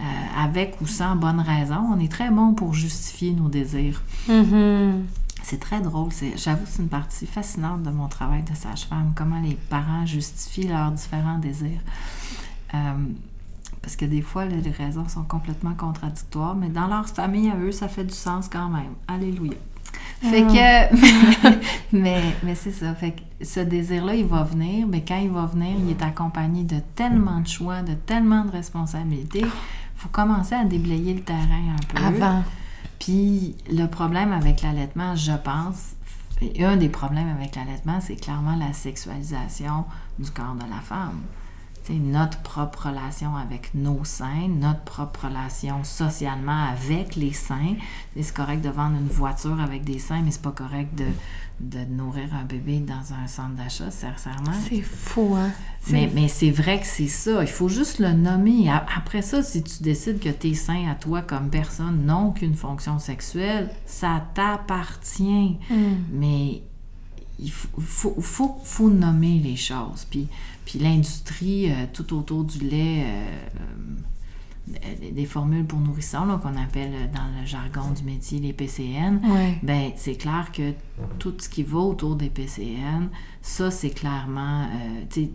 euh, 0.00 0.04
avec 0.38 0.80
ou 0.80 0.86
sans 0.86 1.16
bonne 1.16 1.40
raison, 1.40 1.80
on 1.94 1.98
est 1.98 2.10
très 2.10 2.30
bon 2.30 2.52
pour 2.52 2.74
justifier 2.74 3.32
nos 3.32 3.48
désirs. 3.48 4.02
Mhm. 4.28 5.06
C'est 5.42 5.60
très 5.60 5.80
drôle. 5.80 6.10
J'avoue 6.36 6.64
c'est 6.66 6.82
une 6.82 6.88
partie 6.88 7.26
fascinante 7.26 7.82
de 7.82 7.90
mon 7.90 8.08
travail 8.08 8.42
de 8.42 8.54
sage-femme, 8.54 9.12
comment 9.14 9.40
les 9.40 9.54
parents 9.54 10.04
justifient 10.04 10.68
leurs 10.68 10.90
différents 10.90 11.38
désirs. 11.38 11.80
Euh, 12.74 12.78
parce 13.80 13.94
que 13.94 14.04
des 14.04 14.22
fois, 14.22 14.44
les 14.44 14.70
raisons 14.70 15.08
sont 15.08 15.22
complètement 15.22 15.74
contradictoires, 15.74 16.56
mais 16.56 16.68
dans 16.68 16.88
leur 16.88 17.08
famille, 17.08 17.48
à 17.48 17.56
eux, 17.56 17.70
ça 17.70 17.86
fait 17.86 18.02
du 18.02 18.14
sens 18.14 18.48
quand 18.48 18.68
même. 18.68 18.94
Alléluia. 19.06 19.54
Fait 20.20 20.42
que, 20.42 21.56
mais, 21.96 22.22
mais 22.42 22.54
c'est 22.54 22.72
ça. 22.72 22.94
Fait 22.94 23.12
que 23.12 23.44
ce 23.44 23.60
désir-là, 23.60 24.14
il 24.14 24.26
va 24.26 24.42
venir, 24.42 24.86
mais 24.88 25.04
quand 25.06 25.18
il 25.18 25.30
va 25.30 25.46
venir, 25.46 25.76
il 25.78 25.90
est 25.90 26.02
accompagné 26.02 26.64
de 26.64 26.80
tellement 26.96 27.40
de 27.40 27.46
choix, 27.46 27.82
de 27.82 27.94
tellement 27.94 28.44
de 28.44 28.50
responsabilités. 28.50 29.44
Il 29.96 30.02
faut 30.02 30.08
commencer 30.08 30.54
à 30.54 30.64
déblayer 30.64 31.14
le 31.14 31.22
terrain 31.22 31.74
un 31.74 31.86
peu. 31.88 32.04
Avant. 32.04 32.44
Puis 32.98 33.56
le 33.70 33.86
problème 33.86 34.32
avec 34.32 34.62
l'allaitement, 34.62 35.16
je 35.16 35.32
pense, 35.32 35.94
et 36.40 36.64
un 36.64 36.76
des 36.76 36.88
problèmes 36.88 37.28
avec 37.28 37.56
l'allaitement, 37.56 38.00
c'est 38.00 38.16
clairement 38.16 38.56
la 38.56 38.72
sexualisation 38.72 39.84
du 40.18 40.30
corps 40.30 40.54
de 40.54 40.68
la 40.70 40.80
femme. 40.82 41.22
Notre 41.88 42.38
propre 42.38 42.88
relation 42.88 43.36
avec 43.36 43.74
nos 43.74 44.04
seins, 44.04 44.48
notre 44.48 44.82
propre 44.82 45.26
relation 45.26 45.84
socialement 45.84 46.64
avec 46.70 47.16
les 47.16 47.32
seins. 47.32 47.76
C'est 48.20 48.34
correct 48.34 48.62
de 48.62 48.70
vendre 48.70 48.96
une 48.96 49.08
voiture 49.08 49.60
avec 49.60 49.84
des 49.84 49.98
seins, 49.98 50.22
mais 50.22 50.30
c'est 50.30 50.42
pas 50.42 50.52
correct 50.52 50.94
de, 50.96 51.06
de 51.60 51.84
nourrir 51.84 52.34
un 52.34 52.44
bébé 52.44 52.80
dans 52.80 53.14
un 53.14 53.26
centre 53.26 53.54
d'achat, 53.54 53.90
sincèrement. 53.90 54.52
C'est 54.68 54.82
fou, 54.82 55.34
hein? 55.36 55.50
Mais, 55.90 56.10
mais 56.12 56.28
c'est 56.28 56.50
vrai 56.50 56.80
que 56.80 56.86
c'est 56.86 57.08
ça. 57.08 57.42
Il 57.42 57.48
faut 57.48 57.68
juste 57.68 58.00
le 58.00 58.12
nommer. 58.12 58.68
Après 58.70 59.22
ça, 59.22 59.42
si 59.42 59.62
tu 59.62 59.82
décides 59.82 60.18
que 60.18 60.30
tes 60.30 60.54
seins 60.54 60.90
à 60.90 60.94
toi 60.96 61.22
comme 61.22 61.50
personne 61.50 62.04
n'ont 62.04 62.32
qu'une 62.32 62.56
fonction 62.56 62.98
sexuelle, 62.98 63.70
ça 63.84 64.24
t'appartient. 64.34 65.58
Mm. 65.70 65.96
Mais 66.12 66.62
il 67.38 67.50
faut, 67.50 68.14
faut, 68.20 68.58
faut, 68.62 68.90
nommer 68.90 69.38
les 69.38 69.56
choses. 69.56 70.06
Puis, 70.10 70.28
puis 70.64 70.78
l'industrie, 70.78 71.70
euh, 71.70 71.86
tout 71.92 72.16
autour 72.16 72.44
du 72.44 72.60
lait, 72.60 73.04
des 75.12 75.26
formules 75.26 75.64
pour 75.64 75.78
nourrissons, 75.78 76.38
qu'on 76.42 76.56
appelle 76.56 77.10
dans 77.12 77.40
le 77.40 77.46
jargon 77.46 77.90
du 77.90 78.02
métier 78.02 78.40
les 78.40 78.52
PCN, 78.52 79.20
ben 79.62 79.92
c'est 79.96 80.16
clair 80.16 80.50
que 80.52 80.72
tout 81.18 81.34
ce 81.38 81.48
qui 81.48 81.62
va 81.62 81.78
autour 81.78 82.16
des 82.16 82.30
PCN, 82.30 83.08
ça, 83.46 83.70
c'est 83.70 83.90
clairement, 83.90 84.64
euh, 84.64 85.26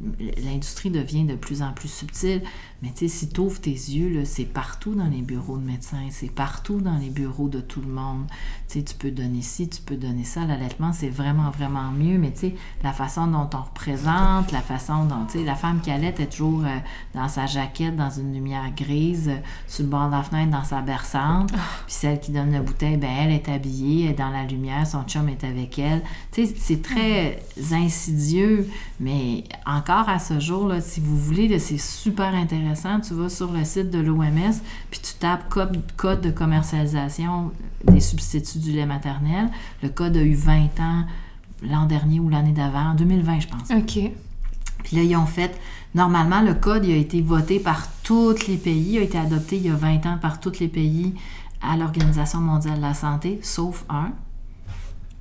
l'industrie 0.43 0.91
devient 0.91 1.23
de 1.23 1.35
plus 1.35 1.61
en 1.61 1.71
plus 1.71 1.87
subtile, 1.87 2.43
mais 2.81 2.89
tu 2.89 3.07
sais, 3.07 3.07
si 3.07 3.29
tu 3.29 3.39
ouvres 3.39 3.61
tes 3.61 3.71
yeux, 3.71 4.25
c'est 4.25 4.43
partout 4.43 4.95
dans 4.95 5.05
les 5.05 5.21
bureaux 5.21 5.57
de 5.57 5.63
médecins, 5.63 6.07
c'est 6.09 6.29
partout 6.29 6.81
dans 6.81 6.97
les 6.97 7.09
bureaux 7.09 7.47
de 7.47 7.61
tout 7.61 7.79
le 7.79 7.87
monde. 7.87 8.25
Tu 8.67 8.79
sais, 8.79 8.83
tu 8.83 8.95
peux 8.95 9.11
donner 9.11 9.41
ci, 9.41 9.69
tu 9.69 9.81
peux 9.81 9.95
donner 9.95 10.25
ça. 10.25 10.43
L'allaitement, 10.43 10.91
c'est 10.91 11.09
vraiment, 11.09 11.51
vraiment 11.51 11.89
mieux, 11.89 12.17
mais 12.17 12.33
tu 12.33 12.39
sais, 12.39 12.55
la 12.83 12.91
façon 12.91 13.27
dont 13.27 13.49
on 13.53 13.61
représente, 13.61 14.51
la 14.51 14.61
façon 14.61 15.05
dont, 15.05 15.25
tu 15.25 15.39
sais, 15.39 15.45
la 15.45 15.55
femme 15.55 15.79
qui 15.79 15.89
allait 15.89 16.07
est 16.07 16.31
toujours 16.31 16.65
euh, 16.65 16.77
dans 17.15 17.29
sa 17.29 17.45
jaquette, 17.45 17.95
dans 17.95 18.09
une 18.09 18.33
lumière 18.33 18.69
grise, 18.75 19.29
euh, 19.29 19.37
sur 19.67 19.85
le 19.85 19.89
bord 19.89 20.07
de 20.07 20.11
la 20.11 20.23
fenêtre, 20.23 20.51
dans 20.51 20.65
sa 20.65 20.81
berçante, 20.81 21.51
ah. 21.53 21.59
puis 21.85 21.95
celle 21.95 22.19
qui 22.19 22.33
donne 22.33 22.51
la 22.51 22.61
bouteille, 22.61 22.97
ben 22.97 23.09
elle 23.09 23.31
est 23.31 23.47
habillée, 23.47 24.03
elle 24.03 24.11
est 24.11 24.15
dans 24.15 24.31
la 24.31 24.43
lumière, 24.43 24.85
son 24.85 25.03
chum 25.03 25.29
est 25.29 25.45
avec 25.45 25.79
elle. 25.79 26.03
Tu 26.33 26.45
sais, 26.45 26.53
c'est 26.57 26.81
très 26.81 27.39
insidieux 27.71 28.00
Mais 28.99 29.43
encore 29.65 30.09
à 30.09 30.19
ce 30.19 30.39
jour, 30.39 30.67
là, 30.67 30.81
si 30.81 30.99
vous 30.99 31.17
voulez, 31.17 31.59
c'est 31.59 31.77
super 31.77 32.33
intéressant. 32.33 32.99
Tu 32.99 33.13
vas 33.13 33.29
sur 33.29 33.51
le 33.51 33.63
site 33.63 33.89
de 33.89 33.99
l'OMS, 33.99 34.53
puis 34.89 34.99
tu 35.01 35.13
tapes 35.19 35.49
code, 35.49 35.81
code 35.97 36.21
de 36.21 36.31
commercialisation 36.31 37.51
des 37.83 37.99
substituts 37.99 38.59
du 38.59 38.71
lait 38.71 38.85
maternel. 38.85 39.49
Le 39.83 39.89
code 39.89 40.17
a 40.17 40.21
eu 40.21 40.35
20 40.35 40.79
ans 40.79 41.05
l'an 41.63 41.85
dernier 41.85 42.19
ou 42.19 42.29
l'année 42.29 42.53
d'avant, 42.53 42.91
en 42.91 42.95
2020, 42.95 43.39
je 43.39 43.47
pense. 43.47 43.71
OK. 43.71 44.11
Puis 44.83 44.95
là, 44.95 45.03
ils 45.03 45.15
ont 45.15 45.25
fait. 45.25 45.59
Normalement, 45.93 46.41
le 46.41 46.53
code 46.53 46.85
il 46.85 46.93
a 46.93 46.97
été 46.97 47.21
voté 47.21 47.59
par 47.59 47.87
tous 48.03 48.47
les 48.47 48.57
pays, 48.57 48.93
il 48.93 48.97
a 48.99 49.01
été 49.01 49.17
adopté 49.17 49.57
il 49.57 49.63
y 49.63 49.69
a 49.69 49.75
20 49.75 50.05
ans 50.05 50.17
par 50.19 50.39
tous 50.39 50.59
les 50.59 50.69
pays 50.69 51.13
à 51.61 51.77
l'Organisation 51.77 52.39
mondiale 52.39 52.77
de 52.77 52.81
la 52.81 52.93
santé, 52.93 53.39
sauf 53.43 53.85
un, 53.89 54.11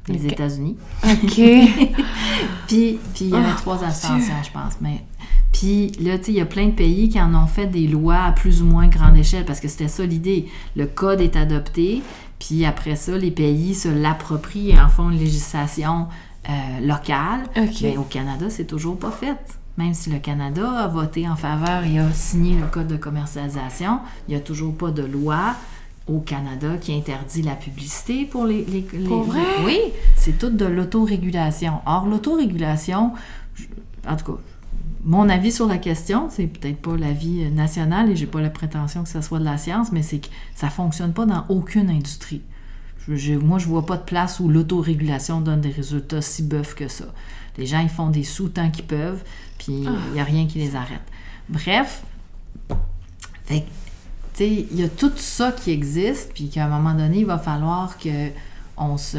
les 0.09 0.27
États-Unis. 0.27 0.77
OK. 1.05 1.35
puis, 2.67 2.99
puis 3.15 3.21
il 3.21 3.29
y 3.29 3.35
avait 3.35 3.51
oh, 3.51 3.57
trois 3.59 3.85
abstentions, 3.85 4.35
je 4.43 4.51
pense. 4.51 4.75
Mais 4.81 5.05
puis 5.53 5.93
là, 6.01 6.19
tu 6.19 6.27
sais, 6.27 6.33
il 6.33 6.39
y 6.39 6.41
a 6.41 6.47
plein 6.47 6.67
de 6.67 6.73
pays 6.73 7.09
qui 7.09 7.21
en 7.21 7.35
ont 7.35 7.47
fait 7.47 7.67
des 7.67 7.87
lois 7.87 8.23
à 8.25 8.33
plus 8.33 8.63
ou 8.63 8.67
moins 8.67 8.87
grande 8.87 9.17
échelle 9.17 9.45
parce 9.45 9.61
que 9.61 9.69
c'était 9.69 9.89
ça 9.89 10.05
l'idée. 10.07 10.47
Le 10.77 10.87
code 10.87 11.21
est 11.21 11.37
adopté, 11.37 12.03
puis 12.39 12.65
après 12.65 12.97
ça, 12.97 13.17
les 13.17 13.31
pays 13.31 13.75
se 13.75 13.89
l'approprient 13.89 14.71
et 14.71 14.81
en 14.81 14.89
font 14.89 15.11
une 15.11 15.19
législation 15.19 16.07
euh, 16.49 16.81
locale. 16.81 17.43
Mais 17.83 17.97
au 17.97 18.05
Canada, 18.05 18.47
c'est 18.49 18.67
toujours 18.67 18.99
pas 18.99 19.11
fait. 19.11 19.37
Même 19.77 19.95
si 19.95 20.11
le 20.11 20.19
Canada 20.19 20.71
a 20.71 20.89
voté 20.89 21.29
en 21.29 21.37
faveur 21.37 21.85
et 21.85 21.99
a 21.99 22.13
signé 22.13 22.55
le 22.55 22.67
code 22.67 22.89
de 22.89 22.97
commercialisation, 22.97 24.01
il 24.29 24.35
n'y 24.35 24.37
a 24.37 24.41
toujours 24.41 24.75
pas 24.75 24.91
de 24.91 25.03
loi 25.03 25.55
au 26.11 26.21
Canada 26.21 26.77
qui 26.81 26.95
interdit 26.95 27.43
la 27.43 27.55
publicité 27.55 28.25
pour 28.25 28.45
les... 28.45 28.65
les, 28.65 28.87
oui, 29.65 29.79
c'est 30.17 30.39
tout 30.39 30.51
de 30.51 30.65
l'autorégulation. 30.65 31.81
Or, 31.87 32.07
l'autorégulation, 32.07 33.13
en 34.09 34.17
tout 34.17 34.33
cas, 34.33 34.39
mon 35.05 35.29
avis 35.29 35.53
sur 35.53 35.67
la 35.67 35.79
question, 35.79 36.29
c'est 36.31 36.47
peut-être 36.47 36.83
pas 36.83 36.97
l'avis 36.97 37.51
national 37.51 38.11
et 38.11 38.17
j'ai 38.17 38.27
pas 38.27 38.41
la 38.41 38.51
prétention 38.51 39.03
que 39.03 39.09
ce 39.09 39.21
soit 39.21 39.39
de 39.39 39.45
la 39.45 39.57
science, 39.57 39.93
mais 39.93 40.03
c'est 40.03 40.19
que 40.19 40.29
ça 40.55 40.69
fonctionne 40.69 41.13
pas 41.13 41.27
dans 41.27 41.45
aucune 41.49 41.89
industrie. 41.89 42.43
Je, 43.09 43.35
moi, 43.35 43.59
je 43.59 43.67
vois 43.67 43.87
pas 43.87 43.97
de 43.97 44.03
place 44.03 44.41
où 44.41 44.49
l'autorégulation 44.49 45.41
donne 45.41 45.63
des 45.63 45.71
résultats 45.71 46.21
si 46.21 46.43
bœufs 46.43 46.75
que 46.75 46.87
ça. 46.87 47.07
Les 47.57 47.67
gens, 47.67 47.81
ils 47.81 47.89
font 47.89 48.09
des 48.09 48.25
sous 48.25 48.51
tant 48.51 48.71
qu'ils 48.71 48.85
peuvent, 48.85 49.23
puis 49.59 49.73
il 49.73 50.13
n'y 50.13 50.21
a 50.21 50.25
rien 50.25 50.47
qui 50.47 50.59
les 50.59 50.77
arrête. 50.77 51.01
Bref, 51.49 52.05
fait 53.47 53.65
il 54.49 54.81
y 54.81 54.85
a 54.85 54.89
tout 54.89 55.13
ça 55.17 55.53
qui 55.53 55.71
existe, 55.71 56.33
puis 56.33 56.49
qu'à 56.49 56.67
un 56.67 56.69
moment 56.69 56.95
donné, 56.95 57.19
il 57.21 57.27
va 57.27 57.39
falloir 57.39 57.99
que 57.99 58.31
on 58.81 58.97
se... 58.97 59.19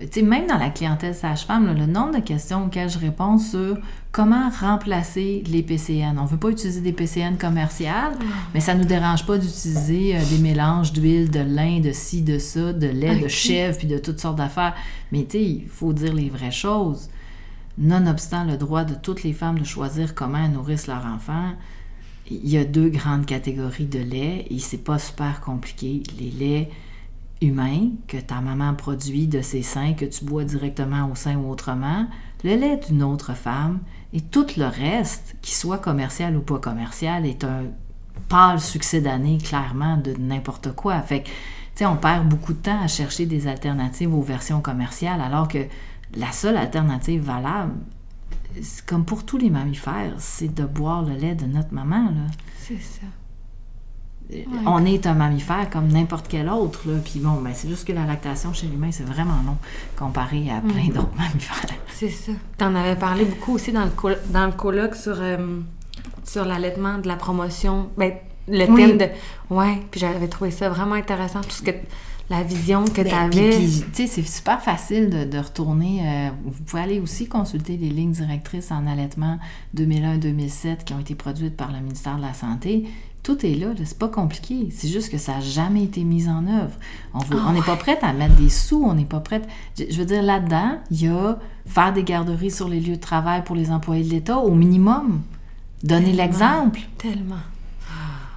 Tu 0.00 0.06
sais, 0.10 0.22
même 0.22 0.46
dans 0.46 0.56
la 0.56 0.70
clientèle 0.70 1.14
sage-femme, 1.14 1.74
le 1.74 1.86
nombre 1.86 2.18
de 2.18 2.24
questions 2.24 2.64
auxquelles 2.64 2.88
je 2.88 2.98
réponds 2.98 3.36
sur 3.36 3.76
comment 4.10 4.48
remplacer 4.48 5.44
les 5.46 5.62
PCN. 5.62 6.18
On 6.18 6.22
ne 6.22 6.28
veut 6.28 6.38
pas 6.38 6.48
utiliser 6.48 6.80
des 6.80 6.92
PCN 6.92 7.36
commerciales, 7.36 8.14
ah. 8.18 8.24
mais 8.54 8.60
ça 8.60 8.74
ne 8.74 8.80
nous 8.80 8.88
dérange 8.88 9.26
pas 9.26 9.36
d'utiliser 9.36 10.16
euh, 10.16 10.20
des 10.30 10.38
mélanges 10.38 10.94
d'huile, 10.94 11.30
de 11.30 11.40
lin, 11.40 11.80
de 11.80 11.92
ci, 11.92 12.22
de 12.22 12.38
ça, 12.38 12.72
de 12.72 12.86
lait, 12.86 13.16
de 13.16 13.28
chèvre, 13.28 13.76
puis 13.76 13.86
de 13.86 13.98
toutes 13.98 14.18
sortes 14.18 14.36
d'affaires. 14.36 14.74
Mais 15.12 15.24
tu 15.24 15.32
sais, 15.32 15.44
il 15.44 15.68
faut 15.68 15.92
dire 15.92 16.14
les 16.14 16.30
vraies 16.30 16.50
choses. 16.50 17.10
Nonobstant 17.76 18.44
le 18.44 18.56
droit 18.56 18.84
de 18.84 18.94
toutes 18.94 19.22
les 19.24 19.34
femmes 19.34 19.58
de 19.58 19.64
choisir 19.64 20.14
comment 20.14 20.38
elles 20.42 20.52
nourrissent 20.52 20.86
leur 20.86 21.04
enfant, 21.06 21.52
il 22.42 22.50
y 22.50 22.58
a 22.58 22.64
deux 22.64 22.88
grandes 22.88 23.26
catégories 23.26 23.86
de 23.86 23.98
lait 23.98 24.46
et 24.50 24.58
c'est 24.58 24.84
pas 24.84 24.98
super 24.98 25.40
compliqué. 25.40 26.02
Les 26.18 26.30
laits 26.30 26.70
humains 27.40 27.90
que 28.06 28.16
ta 28.16 28.40
maman 28.40 28.74
produit 28.74 29.26
de 29.26 29.42
ses 29.42 29.62
seins, 29.62 29.94
que 29.94 30.04
tu 30.04 30.24
bois 30.24 30.44
directement 30.44 31.10
au 31.10 31.14
sein 31.14 31.36
ou 31.36 31.50
autrement, 31.50 32.06
le 32.44 32.56
lait 32.56 32.80
d'une 32.88 33.02
autre 33.02 33.34
femme 33.34 33.80
et 34.12 34.20
tout 34.20 34.46
le 34.56 34.66
reste, 34.66 35.36
qui 35.42 35.54
soit 35.54 35.78
commercial 35.78 36.36
ou 36.36 36.40
pas 36.40 36.58
commercial, 36.58 37.26
est 37.26 37.44
un 37.44 37.64
pâle 38.28 38.60
succès 38.60 39.00
d'année 39.00 39.38
clairement 39.38 39.96
de 39.96 40.14
n'importe 40.18 40.72
quoi. 40.74 41.00
Fait 41.00 41.22
que, 41.22 41.28
tu 41.74 41.86
on 41.86 41.96
perd 41.96 42.28
beaucoup 42.28 42.52
de 42.52 42.58
temps 42.58 42.82
à 42.82 42.86
chercher 42.86 43.26
des 43.26 43.46
alternatives 43.46 44.14
aux 44.14 44.22
versions 44.22 44.60
commerciales 44.60 45.20
alors 45.20 45.48
que 45.48 45.66
la 46.14 46.30
seule 46.30 46.58
alternative 46.58 47.22
valable, 47.22 47.72
comme 48.86 49.04
pour 49.04 49.24
tous 49.24 49.38
les 49.38 49.50
mammifères, 49.50 50.14
c'est 50.18 50.52
de 50.52 50.64
boire 50.64 51.02
le 51.02 51.14
lait 51.14 51.34
de 51.34 51.46
notre 51.46 51.72
maman. 51.72 52.04
Là. 52.04 52.26
C'est 52.58 52.80
ça. 52.80 53.06
On 54.66 54.84
est 54.86 55.06
un 55.06 55.14
mammifère 55.14 55.68
comme 55.70 55.88
n'importe 55.88 56.26
quel 56.28 56.48
autre. 56.48 56.80
Là. 56.86 56.98
Puis 57.04 57.20
bon, 57.20 57.40
ben, 57.40 57.52
c'est 57.54 57.68
juste 57.68 57.86
que 57.86 57.92
la 57.92 58.06
lactation 58.06 58.52
chez 58.52 58.66
l'humain, 58.66 58.90
c'est 58.90 59.04
vraiment 59.04 59.36
long 59.44 59.56
comparé 59.96 60.50
à 60.50 60.60
plein 60.60 60.84
mm. 60.84 60.92
d'autres 60.92 61.14
mammifères. 61.18 61.76
C'est 61.88 62.08
ça. 62.08 62.32
Tu 62.58 62.64
en 62.64 62.74
avais 62.74 62.96
parlé 62.96 63.24
beaucoup 63.24 63.54
aussi 63.54 63.72
dans 63.72 63.84
le, 63.84 64.16
dans 64.30 64.46
le 64.46 64.52
colloque 64.52 64.94
sur, 64.94 65.16
euh, 65.18 65.60
sur 66.24 66.44
l'allaitement, 66.44 66.98
de 66.98 67.08
la 67.08 67.16
promotion. 67.16 67.90
Ben, 67.96 68.12
le 68.48 68.66
thème 68.66 68.98
de. 68.98 69.06
Ouais, 69.50 69.80
puis 69.90 70.00
j'avais 70.00 70.28
trouvé 70.28 70.50
ça 70.50 70.68
vraiment 70.68 70.94
intéressant. 70.94 71.42
Tout 71.42 71.50
ce 71.50 71.62
que 71.62 71.70
la 72.30 72.42
vision 72.42 72.84
que 72.84 73.02
ben, 73.02 73.08
tu 73.08 73.14
avais. 73.14 73.50
tu 73.58 73.82
sais, 73.92 74.06
c'est 74.06 74.22
super 74.22 74.62
facile 74.62 75.28
de, 75.28 75.38
retourner. 75.38 76.00
Euh, 76.02 76.30
vous 76.44 76.62
pouvez 76.62 76.82
aller 76.82 77.00
aussi 77.00 77.28
consulter 77.28 77.76
les 77.76 77.90
lignes 77.90 78.12
directrices 78.12 78.70
en 78.70 78.86
allaitement 78.86 79.38
2001-2007 79.76 80.84
qui 80.84 80.94
ont 80.94 81.00
été 81.00 81.14
produites 81.14 81.56
par 81.56 81.72
le 81.72 81.80
ministère 81.80 82.16
de 82.16 82.22
la 82.22 82.34
Santé. 82.34 82.86
Tout 83.22 83.46
est 83.46 83.54
là, 83.54 83.68
c'est 83.84 83.98
pas 83.98 84.08
compliqué. 84.08 84.68
C'est 84.72 84.88
juste 84.88 85.08
que 85.10 85.18
ça 85.18 85.34
n'a 85.34 85.40
jamais 85.40 85.84
été 85.84 86.02
mis 86.02 86.28
en 86.28 86.44
œuvre. 86.48 86.74
On 87.14 87.20
ah 87.30 87.52
n'est 87.52 87.62
pas 87.62 87.76
prête 87.76 88.02
à 88.02 88.12
mettre 88.12 88.34
des 88.34 88.48
sous, 88.48 88.82
on 88.82 88.94
n'est 88.94 89.04
pas 89.04 89.20
prête. 89.20 89.46
Je, 89.78 89.96
veux 89.96 90.04
dire, 90.04 90.22
là-dedans, 90.22 90.78
il 90.90 91.02
y 91.04 91.08
a 91.08 91.38
faire 91.66 91.92
des 91.92 92.02
garderies 92.02 92.50
sur 92.50 92.68
les 92.68 92.80
lieux 92.80 92.96
de 92.96 93.00
travail 93.00 93.44
pour 93.44 93.54
les 93.54 93.70
employés 93.70 94.02
de 94.02 94.10
l'État 94.10 94.38
au 94.38 94.54
minimum. 94.54 95.22
Donner 95.84 96.12
l'exemple. 96.12 96.80
Tellement. 96.98 97.36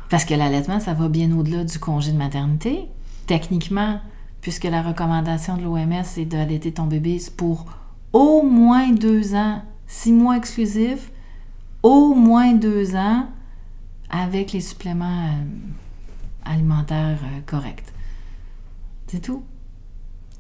Parce 0.10 0.24
que 0.24 0.36
l'allaitement, 0.36 0.80
ça 0.80 0.94
va 0.94 1.08
bien 1.08 1.32
au-delà 1.32 1.64
du 1.64 1.80
congé 1.80 2.12
de 2.12 2.18
maternité 2.18 2.88
techniquement, 3.26 4.00
puisque 4.42 4.66
la 4.66 4.82
recommandation 4.82 5.58
de 5.58 5.64
l'OMS 5.64 6.04
est 6.18 6.26
d'allaiter 6.26 6.72
ton 6.72 6.86
bébé 6.86 7.20
pour 7.36 7.66
au 8.14 8.44
moins 8.44 8.92
deux 8.92 9.36
ans, 9.36 9.62
six 9.88 10.12
mois 10.12 10.38
exclusifs, 10.38 11.12
au 11.84 12.14
moins 12.14 12.54
deux 12.54 12.96
ans 12.96 13.28
avec 14.10 14.52
les 14.54 14.62
suppléments 14.62 15.28
euh, 15.28 16.52
alimentaires 16.52 17.20
euh, 17.24 17.42
corrects. 17.46 17.92
C'est 19.08 19.22
tout. 19.22 19.44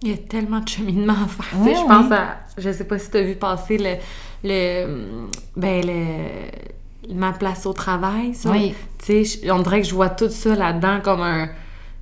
Il 0.02 0.10
y 0.10 0.14
a 0.14 0.18
tellement 0.18 0.60
de 0.60 0.68
cheminement 0.68 1.14
à 1.14 1.28
faire. 1.28 1.60
je 1.64 1.88
pense 1.88 2.12
à. 2.12 2.40
Je 2.58 2.72
sais 2.72 2.86
pas 2.86 3.00
si 3.00 3.10
tu 3.10 3.18
as 3.18 3.24
vu 3.24 3.36
passer 3.36 3.78
le. 3.78 3.96
le 4.44 5.28
ben, 5.56 5.86
le, 5.86 7.14
ma 7.14 7.34
place 7.34 7.66
au 7.66 7.74
travail, 7.74 8.34
ça. 8.34 8.52
Oui. 8.52 8.74
Tu 9.04 9.26
sais, 9.26 9.52
on 9.52 9.60
dirait 9.62 9.82
que 9.82 9.88
je 9.88 9.94
vois 9.94 10.10
tout 10.10 10.30
ça 10.30 10.56
là-dedans 10.56 11.00
comme 11.04 11.22
un 11.22 11.50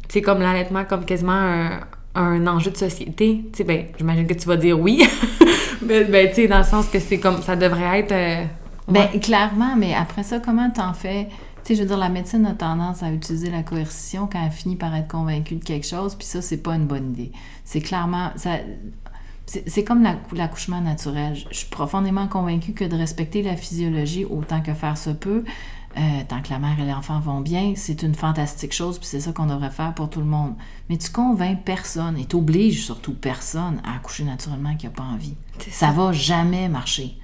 c'est 0.10 0.22
comme 0.22 0.40
l'allaitement 0.40 0.86
comme 0.86 1.06
quasiment 1.06 1.70
un, 2.16 2.48
enjeu 2.48 2.72
de 2.72 2.78
société. 2.78 3.46
Tu 3.52 3.58
sais, 3.58 3.64
ben, 3.64 3.86
j'imagine 3.98 4.28
que 4.28 4.34
tu 4.34 4.48
vas 4.48 4.58
dire 4.58 4.80
oui. 4.80 5.04
mais 5.82 6.04
ben, 6.06 6.30
tu 6.30 6.36
sais, 6.36 6.48
dans 6.48 6.60
le 6.60 6.64
sens 6.64 6.88
que 6.88 7.00
c'est 7.00 7.20
comme 7.20 7.42
ça 7.42 7.56
devrait 7.56 8.00
être. 8.00 8.12
Euh, 8.12 8.46
ben, 8.88 9.08
clairement, 9.22 9.76
mais 9.78 9.94
après 9.94 10.24
ça, 10.24 10.40
comment 10.40 10.70
t'en 10.70 10.94
fais? 10.94 11.28
Tu 11.64 11.70
sais, 11.70 11.76
je 11.76 11.82
veux 11.82 11.88
dire, 11.88 11.98
la 11.98 12.10
médecine 12.10 12.46
a 12.46 12.54
tendance 12.54 13.02
à 13.04 13.12
utiliser 13.12 13.50
la 13.50 13.64
coercition 13.64 14.28
quand 14.30 14.44
elle 14.44 14.52
finit 14.52 14.76
par 14.76 14.94
être 14.96 15.08
convaincue 15.08 15.56
de 15.56 15.64
quelque 15.64 15.88
chose, 15.88 16.16
puis 16.16 16.28
ça, 16.28 16.42
c'est 16.42 16.62
pas 16.62 16.76
une 16.76 16.86
bonne 16.86 17.12
idée. 17.12 17.32
C'est 17.64 17.80
clairement. 17.80 18.32
Ça, 18.36 18.58
c'est 19.46 19.84
comme 19.84 20.04
l'accouchement 20.34 20.82
naturel. 20.82 21.36
Je 21.52 21.58
suis 21.58 21.70
profondément 21.70 22.28
convaincue 22.28 22.74
que 22.74 22.86
de 22.86 22.96
respecter 22.96 23.42
la 23.42 23.56
physiologie 23.56 24.26
autant 24.26 24.62
que 24.62 24.74
faire 24.74 24.98
se 24.98 25.10
peut, 25.10 25.44
euh, 25.96 26.24
tant 26.28 26.42
que 26.42 26.50
la 26.50 26.60
mère 26.60 26.80
et 26.80 26.86
l'enfant 26.86 27.20
vont 27.20 27.42
bien, 27.42 27.74
c'est 27.76 28.02
une 28.02 28.16
fantastique 28.16 28.74
chose, 28.74 28.98
puis 28.98 29.08
c'est 29.08 29.20
ça 29.20 29.32
qu'on 29.32 29.46
devrait 29.46 29.70
faire 29.70 29.94
pour 29.94 30.10
tout 30.10 30.20
le 30.20 30.26
monde. 30.26 30.56
Mais 30.90 30.98
tu 30.98 31.12
convaincs 31.12 31.64
personne, 31.64 32.18
et 32.18 32.26
t'obliges 32.26 32.86
surtout 32.86 33.14
personne 33.14 33.80
à 33.84 33.96
accoucher 33.96 34.24
naturellement 34.24 34.76
qui 34.76 34.88
n'a 34.88 34.92
pas 34.92 35.04
envie. 35.04 35.36
Ça. 35.70 35.92
va 35.92 36.12
jamais 36.12 36.68
marcher. 36.68 37.18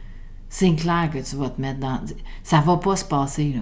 C'est 0.50 0.74
clair 0.76 1.10
que 1.12 1.18
tu 1.18 1.36
vas 1.36 1.50
te 1.50 1.60
mettre 1.60 1.80
dans... 1.80 2.00
Ça 2.44 2.60
va 2.60 2.78
pas 2.78 2.96
se 2.96 3.06
passer, 3.06 3.54
là. 3.54 3.62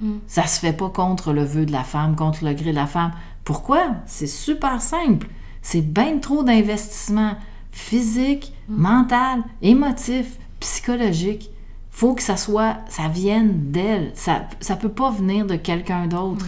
Mm. 0.00 0.18
Ça 0.26 0.46
se 0.46 0.58
fait 0.58 0.72
pas 0.72 0.88
contre 0.88 1.32
le 1.32 1.44
vœu 1.44 1.66
de 1.66 1.72
la 1.72 1.84
femme, 1.84 2.16
contre 2.16 2.44
le 2.44 2.54
gré 2.54 2.70
de 2.70 2.76
la 2.76 2.86
femme. 2.86 3.12
Pourquoi? 3.44 3.96
C'est 4.06 4.26
super 4.26 4.80
simple. 4.80 5.28
C'est 5.60 5.82
bien 5.82 6.18
trop 6.18 6.42
d'investissement 6.42 7.36
physique, 7.70 8.52
mm. 8.68 8.74
mental, 8.74 9.42
émotif, 9.60 10.38
psychologique 10.60 11.51
faut 11.92 12.14
que 12.14 12.22
ça 12.22 12.36
soit, 12.36 12.78
ça 12.88 13.06
vienne 13.06 13.70
d'elle. 13.70 14.10
Ça, 14.14 14.48
ça 14.60 14.74
peut 14.74 14.88
pas 14.88 15.10
venir 15.10 15.46
de 15.46 15.54
quelqu'un 15.54 16.06
d'autre. 16.08 16.46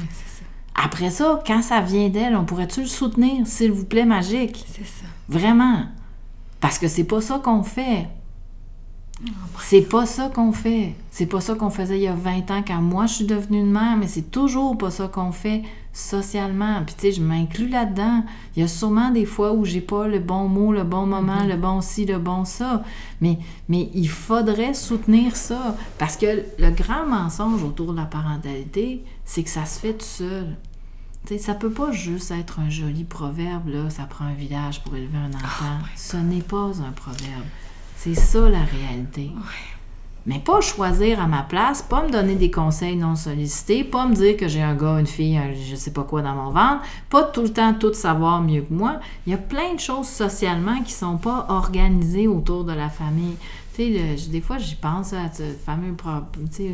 Après 0.74 1.10
ça, 1.10 1.40
quand 1.46 1.62
ça 1.62 1.80
vient 1.80 2.08
d'elle, 2.08 2.34
on 2.34 2.44
pourrait-tu 2.44 2.80
le 2.80 2.86
soutenir, 2.86 3.46
s'il 3.46 3.70
vous 3.70 3.84
plaît, 3.84 4.06
magique? 4.06 4.64
C'est 4.66 4.86
ça. 4.86 5.06
Vraiment. 5.28 5.84
Parce 6.60 6.78
que 6.78 6.88
c'est 6.88 7.04
pas 7.04 7.20
ça 7.20 7.38
qu'on 7.38 7.62
fait. 7.62 8.08
Oh 9.22 9.30
c'est 9.60 9.82
pas 9.82 10.06
ça 10.06 10.28
qu'on 10.28 10.52
fait. 10.52 10.94
C'est 11.10 11.26
pas 11.26 11.40
ça 11.40 11.54
qu'on 11.54 11.70
faisait 11.70 11.98
il 11.98 12.02
y 12.02 12.08
a 12.08 12.14
20 12.14 12.50
ans 12.50 12.62
quand 12.66 12.80
moi 12.80 13.06
je 13.06 13.14
suis 13.14 13.24
devenue 13.26 13.60
une 13.60 13.70
mère, 13.70 13.96
mais 13.96 14.08
c'est 14.08 14.30
toujours 14.30 14.76
pas 14.76 14.90
ça 14.90 15.08
qu'on 15.08 15.30
fait 15.30 15.62
socialement. 15.94 16.82
Puis 16.84 16.94
tu 16.96 17.00
sais, 17.02 17.12
je 17.12 17.22
m'inclus 17.22 17.68
là-dedans. 17.68 18.24
Il 18.54 18.60
y 18.60 18.64
a 18.64 18.68
sûrement 18.68 19.10
des 19.10 19.24
fois 19.24 19.52
où 19.52 19.64
j'ai 19.64 19.80
pas 19.80 20.08
le 20.08 20.18
bon 20.18 20.48
mot, 20.48 20.72
le 20.72 20.82
bon 20.82 21.06
moment, 21.06 21.44
mm-hmm. 21.44 21.48
le 21.48 21.56
bon 21.56 21.80
ci, 21.80 22.04
le 22.04 22.18
bon 22.18 22.44
ça. 22.44 22.82
Mais, 23.20 23.38
mais 23.68 23.88
il 23.94 24.08
faudrait 24.08 24.74
soutenir 24.74 25.36
ça. 25.36 25.76
Parce 25.98 26.16
que 26.16 26.44
le 26.58 26.70
grand 26.70 27.06
mensonge 27.06 27.62
autour 27.62 27.92
de 27.92 27.98
la 27.98 28.06
parentalité, 28.06 29.04
c'est 29.24 29.44
que 29.44 29.50
ça 29.50 29.64
se 29.64 29.78
fait 29.78 29.94
tout 29.94 30.04
seul. 30.04 30.56
sais, 31.26 31.38
ça 31.38 31.54
peut 31.54 31.70
pas 31.70 31.92
juste 31.92 32.32
être 32.32 32.58
un 32.58 32.68
joli 32.68 33.04
proverbe, 33.04 33.68
là, 33.68 33.88
ça 33.88 34.02
prend 34.04 34.24
un 34.24 34.34
village 34.34 34.82
pour 34.82 34.96
élever 34.96 35.18
un 35.18 35.32
enfant. 35.32 35.78
Oh 35.80 35.86
ce 35.94 36.16
n'est 36.16 36.42
pas 36.42 36.72
un 36.86 36.92
proverbe. 36.92 37.46
C'est 37.96 38.14
ça 38.14 38.48
la 38.50 38.64
réalité. 38.64 39.30
Mais 40.26 40.38
pas 40.38 40.62
choisir 40.62 41.20
à 41.20 41.26
ma 41.26 41.42
place, 41.42 41.82
pas 41.82 42.02
me 42.02 42.10
donner 42.10 42.34
des 42.34 42.50
conseils 42.50 42.96
non 42.96 43.14
sollicités, 43.14 43.84
pas 43.84 44.06
me 44.06 44.14
dire 44.14 44.38
que 44.38 44.48
j'ai 44.48 44.62
un 44.62 44.74
gars, 44.74 44.98
une 44.98 45.06
fille, 45.06 45.36
un, 45.36 45.52
je 45.52 45.76
sais 45.76 45.92
pas 45.92 46.02
quoi 46.02 46.22
dans 46.22 46.34
mon 46.34 46.50
ventre, 46.50 46.80
pas 47.10 47.24
tout 47.24 47.42
le 47.42 47.52
temps 47.52 47.74
tout 47.74 47.92
savoir 47.92 48.40
mieux 48.40 48.62
que 48.62 48.72
moi. 48.72 49.00
Il 49.26 49.32
y 49.32 49.34
a 49.34 49.38
plein 49.38 49.74
de 49.74 49.80
choses 49.80 50.08
socialement 50.08 50.80
qui 50.82 50.92
sont 50.92 51.18
pas 51.18 51.44
organisées 51.50 52.26
autour 52.26 52.64
de 52.64 52.72
la 52.72 52.88
famille. 52.88 53.36
Tu 53.74 53.96
sais, 54.16 54.30
des 54.30 54.40
fois, 54.40 54.56
j'y 54.56 54.76
pense 54.76 55.12
à 55.12 55.30
ce 55.32 55.42
fameux 55.42 55.94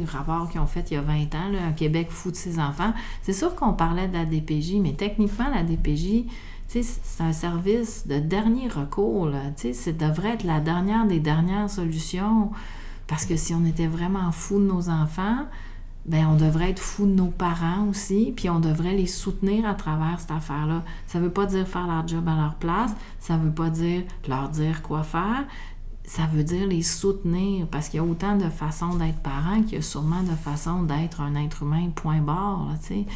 rapport 0.06 0.48
qu'ils 0.50 0.60
ont 0.60 0.66
fait 0.66 0.90
il 0.90 0.94
y 0.94 0.96
a 0.98 1.00
20 1.00 1.34
ans, 1.34 1.50
un 1.68 1.72
Québec 1.72 2.08
fou 2.10 2.30
de 2.30 2.36
ses 2.36 2.58
enfants. 2.60 2.92
C'est 3.22 3.32
sûr 3.32 3.54
qu'on 3.54 3.72
parlait 3.72 4.06
de 4.06 4.12
la 4.12 4.26
DPJ, 4.26 4.74
mais 4.80 4.92
techniquement, 4.92 5.48
la 5.52 5.62
DPJ, 5.62 6.26
c'est 6.68 6.84
un 7.22 7.32
service 7.32 8.06
de 8.06 8.18
dernier 8.18 8.68
recours. 8.68 9.28
Ça 9.56 9.92
devrait 9.92 10.34
être 10.34 10.44
la 10.44 10.60
dernière 10.60 11.06
des 11.06 11.18
dernières 11.18 11.70
solutions. 11.70 12.50
Parce 13.10 13.26
que 13.26 13.34
si 13.34 13.52
on 13.54 13.64
était 13.64 13.88
vraiment 13.88 14.30
fou 14.30 14.60
de 14.60 14.66
nos 14.66 14.88
enfants, 14.88 15.44
ben 16.06 16.28
on 16.28 16.36
devrait 16.36 16.70
être 16.70 16.78
fou 16.78 17.06
de 17.06 17.12
nos 17.12 17.26
parents 17.26 17.88
aussi, 17.88 18.32
puis 18.36 18.48
on 18.48 18.60
devrait 18.60 18.94
les 18.94 19.08
soutenir 19.08 19.66
à 19.66 19.74
travers 19.74 20.20
cette 20.20 20.30
affaire-là. 20.30 20.84
Ça 21.08 21.18
ne 21.18 21.24
veut 21.24 21.32
pas 21.32 21.46
dire 21.46 21.66
faire 21.66 21.88
leur 21.88 22.06
job 22.06 22.28
à 22.28 22.36
leur 22.36 22.54
place, 22.54 22.92
ça 23.18 23.36
ne 23.36 23.42
veut 23.42 23.50
pas 23.50 23.68
dire 23.68 24.04
leur 24.28 24.48
dire 24.48 24.80
quoi 24.82 25.02
faire, 25.02 25.44
ça 26.04 26.26
veut 26.26 26.44
dire 26.44 26.68
les 26.68 26.82
soutenir, 26.82 27.66
parce 27.66 27.88
qu'il 27.88 27.98
y 27.98 28.00
a 28.00 28.06
autant 28.06 28.36
de 28.36 28.48
façons 28.48 28.94
d'être 28.94 29.18
parent 29.18 29.60
qu'il 29.64 29.74
y 29.74 29.78
a 29.78 29.82
sûrement 29.82 30.22
de 30.22 30.36
façons 30.36 30.84
d'être 30.84 31.20
un 31.20 31.34
être 31.34 31.64
humain, 31.64 31.90
point 31.92 32.20
barre, 32.20 32.68
tu 32.80 32.86
sais. 32.86 33.06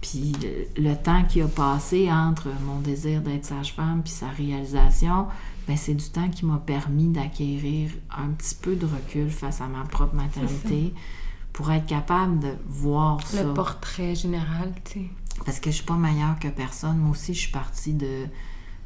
Puis 0.00 0.32
le, 0.76 0.94
temps 0.94 1.24
qui 1.24 1.40
a 1.40 1.48
passé 1.48 2.08
entre 2.12 2.50
mon 2.66 2.78
désir 2.78 3.20
d'être 3.20 3.46
sage-femme 3.46 4.02
puis 4.04 4.12
sa 4.12 4.28
réalisation, 4.28 5.26
c'est 5.76 5.94
du 5.94 6.04
temps 6.04 6.28
qui 6.28 6.44
m'a 6.44 6.58
permis 6.58 7.08
d'acquérir 7.08 7.90
un 8.10 8.28
petit 8.28 8.54
peu 8.54 8.76
de 8.76 8.86
recul 8.86 9.30
face 9.30 9.60
à 9.60 9.66
ma 9.66 9.84
propre 9.84 10.14
maternité 10.14 10.92
pour 11.52 11.70
être 11.70 11.86
capable 11.86 12.40
de 12.40 12.50
voir 12.66 13.26
ça. 13.26 13.42
Le 13.42 13.54
portrait 13.54 14.14
général, 14.14 14.72
tu 14.84 14.92
sais. 14.92 15.06
Parce 15.44 15.60
que 15.60 15.70
je 15.70 15.76
suis 15.76 15.84
pas 15.84 15.94
meilleure 15.94 16.38
que 16.38 16.48
personne. 16.48 16.98
Moi 16.98 17.10
aussi, 17.10 17.34
je 17.34 17.40
suis 17.40 17.52
partie 17.52 17.92
de... 17.92 18.26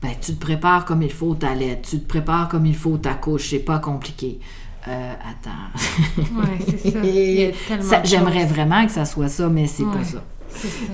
Ben, 0.01 0.13
tu 0.21 0.35
te 0.35 0.41
prépares 0.41 0.85
comme 0.85 1.03
il 1.03 1.11
faut 1.11 1.35
ta 1.35 1.55
lettre, 1.55 1.89
tu 1.91 1.99
te 1.99 2.07
prépares 2.07 2.49
comme 2.49 2.67
il 2.67 2.77
faut 2.77 2.97
ta 2.99 3.15
couche, 3.15 3.51
c'est 3.51 3.59
pas 3.59 3.81
compliqué. 3.81 4.39
Euh, 4.87 5.15
attends. 5.15 6.21
ouais, 6.41 6.59
c'est 6.81 7.83
ça. 7.83 8.03
J'aimerais 8.05 8.47
vraiment 8.47 8.87
que 8.87 8.93
ça 8.93 9.05
soit 9.05 9.29
ça, 9.29 9.49
mais 9.49 9.67
c'est 9.67 9.85
pas 9.85 10.05
ça. 10.05 10.23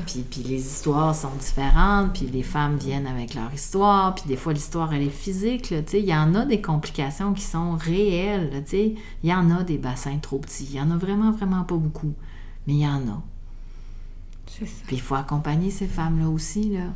Puis, 0.06 0.24
puis 0.30 0.42
les 0.42 0.60
histoires 0.60 1.14
sont 1.14 1.34
différentes, 1.38 2.12
puis 2.12 2.26
les 2.26 2.42
femmes 2.42 2.76
viennent 2.76 3.06
avec 3.06 3.34
leur 3.34 3.52
histoire, 3.54 4.14
puis 4.14 4.24
des 4.26 4.36
fois 4.36 4.52
l'histoire 4.52 4.92
elle 4.92 5.02
est 5.02 5.10
physique, 5.10 5.72
il 5.92 6.04
y 6.04 6.14
en 6.14 6.34
a 6.34 6.44
des 6.44 6.60
complications 6.60 7.32
qui 7.32 7.42
sont 7.42 7.76
réelles, 7.76 8.64
il 8.72 8.98
y 9.22 9.32
en 9.32 9.50
a 9.50 9.62
des 9.62 9.78
bassins 9.78 10.18
trop 10.18 10.38
petits, 10.38 10.66
il 10.70 10.76
y 10.76 10.80
en 10.80 10.90
a 10.90 10.96
vraiment, 10.96 11.30
vraiment 11.30 11.62
pas 11.62 11.76
beaucoup, 11.76 12.12
mais 12.66 12.74
il 12.74 12.80
y 12.80 12.86
en 12.86 13.08
a. 13.08 13.22
Puis 14.58 14.96
il 14.96 15.00
faut 15.00 15.14
accompagner 15.14 15.70
ces 15.70 15.86
femmes-là 15.86 16.28
aussi, 16.28 16.70
là. 16.70 16.86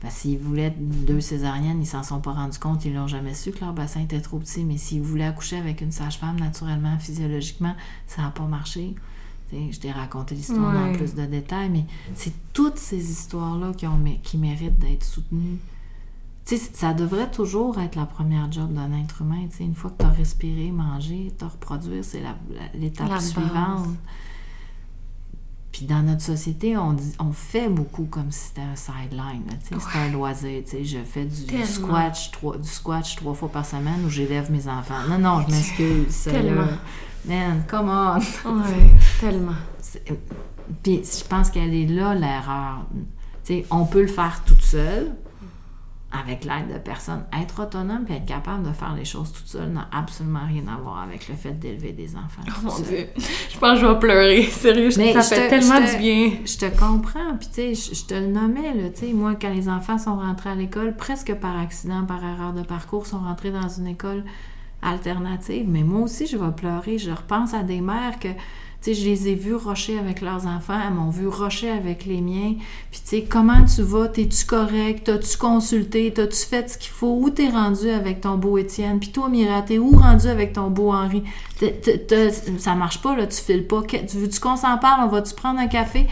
Parce 0.00 0.16
s'ils 0.16 0.38
voulaient 0.38 0.74
deux 0.76 1.20
césariennes, 1.20 1.80
ils 1.80 1.86
s'en 1.86 2.02
sont 2.02 2.20
pas 2.20 2.32
rendus 2.32 2.58
compte, 2.58 2.84
ils 2.84 2.92
l'ont 2.92 3.06
jamais 3.06 3.34
su 3.34 3.52
que 3.52 3.60
leur 3.60 3.72
bassin 3.72 4.00
était 4.00 4.20
trop 4.20 4.38
petit, 4.38 4.64
mais 4.64 4.76
s'ils 4.76 5.00
voulaient 5.00 5.26
accoucher 5.26 5.56
avec 5.56 5.80
une 5.80 5.92
sage-femme 5.92 6.40
naturellement, 6.40 6.98
physiologiquement, 6.98 7.76
ça 8.08 8.22
n'a 8.22 8.30
pas 8.30 8.42
marché 8.42 8.96
je 9.70 9.78
t'ai 9.78 9.92
raconté 9.92 10.34
l'histoire 10.34 10.76
en 10.76 10.92
plus 10.92 11.14
de 11.14 11.26
détails, 11.26 11.70
mais 11.70 11.84
c'est 12.14 12.32
toutes 12.52 12.78
ces 12.78 13.10
histoires-là 13.10 13.72
qui, 13.76 13.86
qui 14.22 14.38
méritent 14.38 14.78
d'être 14.78 15.04
soutenues. 15.04 15.58
ça 16.44 16.94
devrait 16.94 17.30
toujours 17.30 17.80
être 17.80 17.96
la 17.96 18.06
première 18.06 18.50
job 18.50 18.72
d'un 18.72 18.92
être 19.00 19.22
humain. 19.22 19.46
une 19.60 19.74
fois 19.74 19.90
que 19.90 20.02
tu 20.02 20.06
as 20.06 20.10
respiré, 20.10 20.70
mangé, 20.70 21.32
te 21.38 21.44
reproduire, 21.44 22.04
c'est 22.04 22.22
l'étape 22.74 23.20
suivante. 23.20 23.88
Puis 25.72 25.86
dans 25.86 26.02
notre 26.02 26.20
société, 26.20 26.76
on, 26.76 26.92
dit, 26.92 27.14
on 27.18 27.32
fait 27.32 27.70
beaucoup 27.70 28.04
comme 28.04 28.30
si 28.30 28.48
c'était 28.48 28.60
un 28.60 28.76
sideline. 28.76 29.44
C'est 29.62 29.98
un 29.98 30.10
loisir. 30.10 30.62
Je 30.70 30.98
fais 30.98 31.24
du 31.24 31.64
squash, 31.64 32.30
trois, 32.30 32.58
du 32.58 32.68
squash 32.68 33.16
trois 33.16 33.32
fois 33.32 33.48
par 33.48 33.64
semaine 33.64 34.04
où 34.04 34.10
j'élève 34.10 34.52
mes 34.52 34.68
enfants. 34.68 35.02
Non, 35.08 35.18
non, 35.18 35.40
je 35.48 35.54
m'excuse. 35.54 36.28
Man, 37.24 37.62
come 37.68 37.88
on! 37.88 38.18
Ouais, 38.18 38.90
tellement. 39.20 39.52
Puis 40.82 41.02
je 41.04 41.24
pense 41.24 41.50
qu'elle 41.50 41.72
est 41.72 41.86
là 41.86 42.14
l'erreur. 42.14 42.86
on 43.70 43.84
peut 43.84 44.02
le 44.02 44.08
faire 44.08 44.42
toute 44.44 44.62
seule, 44.62 45.12
avec 46.10 46.44
l'aide 46.44 46.72
de 46.72 46.78
personnes. 46.78 47.24
Être 47.40 47.62
autonome 47.62 48.06
et 48.08 48.14
être 48.14 48.26
capable 48.26 48.68
de 48.68 48.72
faire 48.72 48.94
les 48.94 49.04
choses 49.04 49.32
toute 49.32 49.46
seule 49.46 49.70
n'a 49.70 49.88
absolument 49.92 50.46
rien 50.46 50.64
à 50.66 50.76
voir 50.80 51.02
avec 51.02 51.28
le 51.28 51.36
fait 51.36 51.52
d'élever 51.52 51.92
des 51.92 52.16
enfants. 52.16 52.42
Oh 52.48 52.64
mon 52.64 52.78
Dieu! 52.80 53.08
Je 53.16 53.58
pense 53.58 53.74
que 53.74 53.86
je 53.86 53.86
vais 53.86 53.98
pleurer. 53.98 54.42
Sérieux, 54.50 54.90
Mais 54.96 55.12
ça 55.12 55.22
fait 55.22 55.48
tellement 55.48 55.80
du 55.80 55.96
bien. 55.98 56.32
Je 56.44 56.56
te 56.58 56.76
comprends. 56.76 57.36
Puis 57.38 57.48
tu 57.48 57.74
sais, 57.74 57.94
je, 57.94 58.04
te 58.04 58.14
le 58.14 58.26
nommais, 58.26 58.74
là. 58.74 58.90
Tu 58.90 59.06
sais, 59.06 59.12
moi, 59.12 59.36
quand 59.40 59.52
les 59.52 59.68
enfants 59.68 59.98
sont 59.98 60.16
rentrés 60.16 60.50
à 60.50 60.54
l'école, 60.56 60.96
presque 60.96 61.32
par 61.34 61.56
accident, 61.58 62.04
par 62.04 62.22
erreur 62.24 62.52
de 62.52 62.62
parcours, 62.62 63.06
sont 63.06 63.20
rentrés 63.20 63.52
dans 63.52 63.68
une 63.68 63.86
école 63.86 64.24
alternative. 64.82 65.66
Mais 65.68 65.82
moi 65.82 66.02
aussi, 66.02 66.26
je 66.26 66.36
vais 66.36 66.52
pleurer. 66.52 66.98
Je 66.98 67.10
repense 67.10 67.54
à 67.54 67.62
des 67.62 67.80
mères 67.80 68.18
que 68.18 68.28
sais, 68.82 68.94
je 68.94 69.04
les 69.04 69.28
ai 69.28 69.34
vus 69.34 69.54
rocher 69.54 69.98
avec 69.98 70.20
leurs 70.20 70.46
enfants, 70.46 70.78
elles 70.86 70.94
m'ont 70.94 71.10
vu 71.10 71.28
rocher 71.28 71.70
avec 71.70 72.04
les 72.04 72.20
miens. 72.20 72.54
Puis, 72.90 73.00
tu 73.02 73.08
sais, 73.08 73.22
comment 73.28 73.64
tu 73.64 73.82
vas? 73.82 74.08
T'es-tu 74.08 74.44
correct? 74.44 75.04
T'as-tu 75.04 75.36
consulté? 75.36 76.12
T'as-tu 76.12 76.44
fait 76.46 76.68
ce 76.70 76.78
qu'il 76.78 76.90
faut? 76.90 77.18
Où 77.20 77.30
t'es 77.30 77.48
rendu 77.48 77.90
avec 77.90 78.20
ton 78.20 78.36
beau 78.36 78.58
Étienne? 78.58 78.98
Puis 79.00 79.10
toi, 79.10 79.28
Mira, 79.28 79.62
t'es 79.62 79.78
où 79.78 79.90
rendu 79.96 80.26
avec 80.26 80.52
ton 80.52 80.70
beau 80.70 80.92
Henri? 80.92 81.22
ça 82.58 82.74
marche 82.74 83.00
pas, 83.00 83.16
là, 83.16 83.26
tu 83.26 83.40
files 83.40 83.66
pas. 83.66 83.80
Veux-tu 84.14 84.40
qu'on 84.40 84.56
s'en 84.56 84.78
parle? 84.78 85.04
On 85.04 85.08
va-tu 85.08 85.34
prendre 85.34 85.60
un 85.60 85.68
café? 85.68 86.06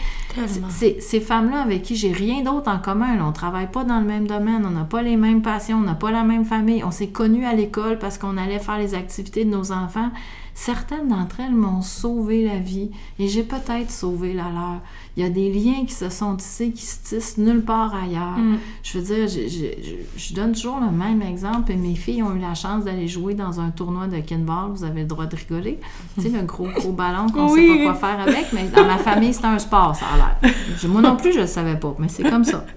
Ces 0.69 1.19
femmes-là 1.19 1.61
avec 1.61 1.83
qui 1.83 1.95
j'ai 1.95 2.11
rien 2.11 2.41
d'autre 2.41 2.71
en 2.71 2.79
commun, 2.79 3.17
là, 3.17 3.25
on 3.25 3.31
travaille 3.33 3.69
pas 3.69 3.83
dans 3.83 3.99
le 3.99 4.05
même 4.05 4.27
domaine, 4.27 4.65
on 4.65 4.69
n'a 4.69 4.85
pas 4.85 5.01
les 5.01 5.17
mêmes 5.17 5.41
passions, 5.41 5.77
on 5.77 5.81
n'a 5.81 5.95
pas 5.95 6.11
la 6.11 6.23
même 6.23 6.45
famille, 6.45 6.83
on 6.83 6.91
s'est 6.91 7.09
connus 7.09 7.45
à 7.45 7.53
l'école 7.53 7.99
parce 7.99 8.17
qu'on 8.17 8.37
allait 8.37 8.59
faire 8.59 8.77
les 8.77 8.93
activités 8.95 9.43
de 9.43 9.49
nos 9.49 9.71
enfants. 9.71 10.09
Certaines 10.53 11.07
d'entre 11.07 11.39
elles 11.39 11.55
m'ont 11.55 11.81
sauvé 11.81 12.45
la 12.45 12.57
vie 12.57 12.91
et 13.19 13.27
j'ai 13.27 13.43
peut-être 13.43 13.89
sauvé 13.89 14.33
la 14.33 14.43
leur. 14.43 14.81
Il 15.17 15.23
y 15.23 15.25
a 15.25 15.29
des 15.29 15.51
liens 15.51 15.85
qui 15.85 15.93
se 15.93 16.09
sont 16.09 16.35
tissés, 16.35 16.71
qui 16.71 16.85
se 16.85 17.03
tissent 17.03 17.37
nulle 17.37 17.63
part 17.63 17.93
ailleurs. 17.95 18.37
Mm. 18.37 18.57
Je 18.83 18.97
veux 18.97 19.03
dire, 19.03 19.27
je, 19.27 20.33
donne 20.33 20.53
toujours 20.53 20.79
le 20.79 20.91
même 20.91 21.21
exemple 21.21 21.71
et 21.71 21.75
mes 21.75 21.95
filles 21.95 22.23
ont 22.23 22.35
eu 22.35 22.39
la 22.39 22.53
chance 22.53 22.85
d'aller 22.85 23.07
jouer 23.07 23.33
dans 23.33 23.59
un 23.59 23.69
tournoi 23.71 24.07
de 24.07 24.19
kinball. 24.19 24.71
Vous 24.71 24.83
avez 24.83 25.01
le 25.01 25.07
droit 25.07 25.25
de 25.25 25.35
rigoler. 25.35 25.79
Tu 26.15 26.23
sais, 26.23 26.29
le 26.29 26.43
gros, 26.43 26.67
gros 26.67 26.91
ballon 26.91 27.27
qu'on 27.29 27.49
ne 27.49 27.55
sait 27.55 27.67
pas 27.67 27.83
quoi 27.83 27.93
faire 27.95 28.19
avec, 28.21 28.53
mais 28.53 28.67
dans 28.69 28.85
ma 28.85 28.97
famille, 28.97 29.33
c'est 29.33 29.45
un 29.45 29.59
sport, 29.59 29.95
ça 29.95 30.05
a 30.13 30.17
l'air. 30.17 30.53
Moi 30.87 31.01
non 31.01 31.15
plus, 31.15 31.31
je 31.31 31.37
ne 31.37 31.41
le 31.41 31.47
savais 31.47 31.77
pas, 31.77 31.95
mais 31.97 32.07
c'est 32.07 32.29
comme 32.29 32.43
ça. 32.43 32.65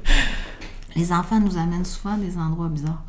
les 0.96 1.12
enfants 1.12 1.40
nous 1.40 1.56
amènent 1.58 1.84
souvent 1.84 2.14
à 2.14 2.16
des 2.18 2.38
endroits 2.38 2.68
bizarres 2.68 3.02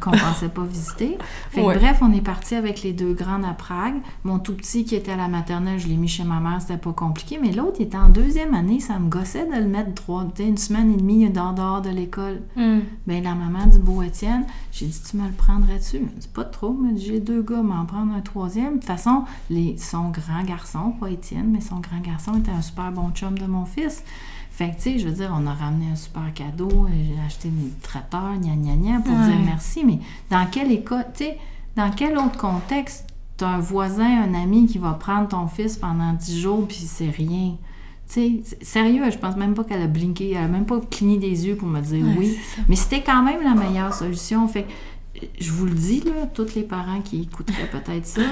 qu'on 0.00 0.10
pensait 0.12 0.48
pas 0.48 0.64
visiter. 0.64 1.18
Fait 1.50 1.60
que 1.60 1.66
Ouais. 1.66 1.76
bref, 1.76 1.98
on 2.00 2.12
est 2.12 2.20
parti 2.22 2.54
avec 2.54 2.82
les 2.82 2.92
deux 2.92 3.12
grandes 3.12 3.44
à 3.44 3.52
Prague. 3.52 3.96
Mon 4.24 4.38
tout 4.38 4.54
petit 4.54 4.84
qui 4.84 4.94
était 4.94 5.12
à 5.12 5.16
la 5.16 5.28
maternelle, 5.28 5.78
je 5.78 5.88
l'ai 5.88 5.96
mis 5.96 6.08
chez 6.08 6.24
ma 6.24 6.40
mère, 6.40 6.60
c'était 6.60 6.78
pas 6.78 6.92
compliqué. 6.92 7.38
Mais 7.40 7.52
l'autre, 7.52 7.76
il 7.80 7.84
était 7.86 7.98
en 7.98 8.08
deuxième 8.08 8.54
année, 8.54 8.80
ça 8.80 8.98
me 8.98 9.08
gossait 9.08 9.46
de 9.46 9.54
le 9.60 9.66
mettre 9.68 9.94
trois, 9.94 10.26
une 10.38 10.56
semaine 10.56 10.92
et 10.92 10.96
demie 10.96 11.28
dehors, 11.28 11.52
dehors 11.52 11.82
de 11.82 11.90
l'école. 11.90 12.40
Hmm. 12.56 12.80
Ben 13.06 13.22
la 13.22 13.34
maman 13.34 13.66
du 13.66 13.78
beau 13.78 14.02
Étienne, 14.02 14.44
j'ai 14.72 14.86
dit 14.86 15.00
tu 15.10 15.16
me 15.16 15.26
le 15.26 15.32
prendrais-tu? 15.32 15.98
Dit 15.98 16.28
pas 16.32 16.44
trop, 16.44 16.72
mais 16.72 16.96
j'ai 16.96 17.20
deux 17.20 17.42
gars, 17.42 17.62
m'en 17.62 17.84
prendre 17.84 18.14
un 18.14 18.20
troisième. 18.20 18.74
De 18.74 18.78
toute 18.78 18.84
façon, 18.84 19.24
les, 19.50 19.76
son 19.78 20.08
grand 20.10 20.42
garçon, 20.44 20.92
pas 20.98 21.10
Étienne, 21.10 21.50
mais 21.50 21.60
son 21.60 21.80
grand 21.80 22.00
garçon 22.00 22.34
était 22.38 22.50
un 22.50 22.62
super 22.62 22.90
bon 22.92 23.10
chum 23.10 23.36
de 23.38 23.46
mon 23.46 23.64
fils. 23.64 24.02
Fait 24.58 24.70
que, 24.70 24.74
tu 24.74 24.82
sais, 24.82 24.98
je 24.98 25.06
veux 25.06 25.14
dire, 25.14 25.32
on 25.32 25.46
a 25.46 25.54
ramené 25.54 25.86
un 25.92 25.94
super 25.94 26.34
cadeau, 26.34 26.88
j'ai 26.90 27.14
acheté 27.24 27.48
des 27.48 27.70
traiteurs, 27.80 28.34
gna 28.40 28.56
gna 28.56 28.74
gna, 28.74 28.98
pour 28.98 29.14
Ouais. 29.16 29.26
dire 29.28 29.38
merci, 29.44 29.84
mais 29.84 30.00
dans 30.30 30.44
quel 30.50 30.72
école, 30.72 31.04
tu 31.14 31.26
sais, 31.26 31.38
dans 31.76 31.92
quel 31.92 32.18
autre 32.18 32.36
contexte 32.36 33.06
t'as 33.36 33.46
un 33.50 33.60
voisin, 33.60 34.24
un 34.24 34.34
ami 34.34 34.66
qui 34.66 34.78
va 34.78 34.94
prendre 34.94 35.28
ton 35.28 35.46
fils 35.46 35.76
pendant 35.76 36.12
10 36.12 36.40
jours, 36.40 36.66
puis 36.66 36.76
c'est 36.78 37.08
rien? 37.10 37.54
Tu 38.12 38.42
sais, 38.42 38.56
sérieux, 38.60 39.08
je 39.12 39.18
pense 39.18 39.36
même 39.36 39.54
pas 39.54 39.62
qu'elle 39.62 39.82
a 39.82 39.86
blinké, 39.86 40.32
elle 40.32 40.38
a 40.44 40.48
même 40.48 40.66
pas 40.66 40.80
cligné 40.90 41.18
des 41.18 41.46
yeux 41.46 41.54
pour 41.54 41.68
me 41.68 41.80
dire 41.80 42.04
Ouais, 42.04 42.14
oui. 42.18 42.36
Mais 42.68 42.74
c'était 42.74 43.02
quand 43.04 43.22
même 43.22 43.44
la 43.44 43.54
meilleure 43.54 43.94
solution. 43.94 44.48
Fait 44.48 44.64
que, 44.64 45.24
je 45.40 45.52
vous 45.52 45.66
le 45.66 45.74
dis, 45.74 46.00
là, 46.00 46.26
tous 46.34 46.56
les 46.56 46.62
parents 46.64 47.00
qui 47.00 47.22
écouteraient 47.22 47.70
peut-être 47.70 48.06
ça, 48.06 48.22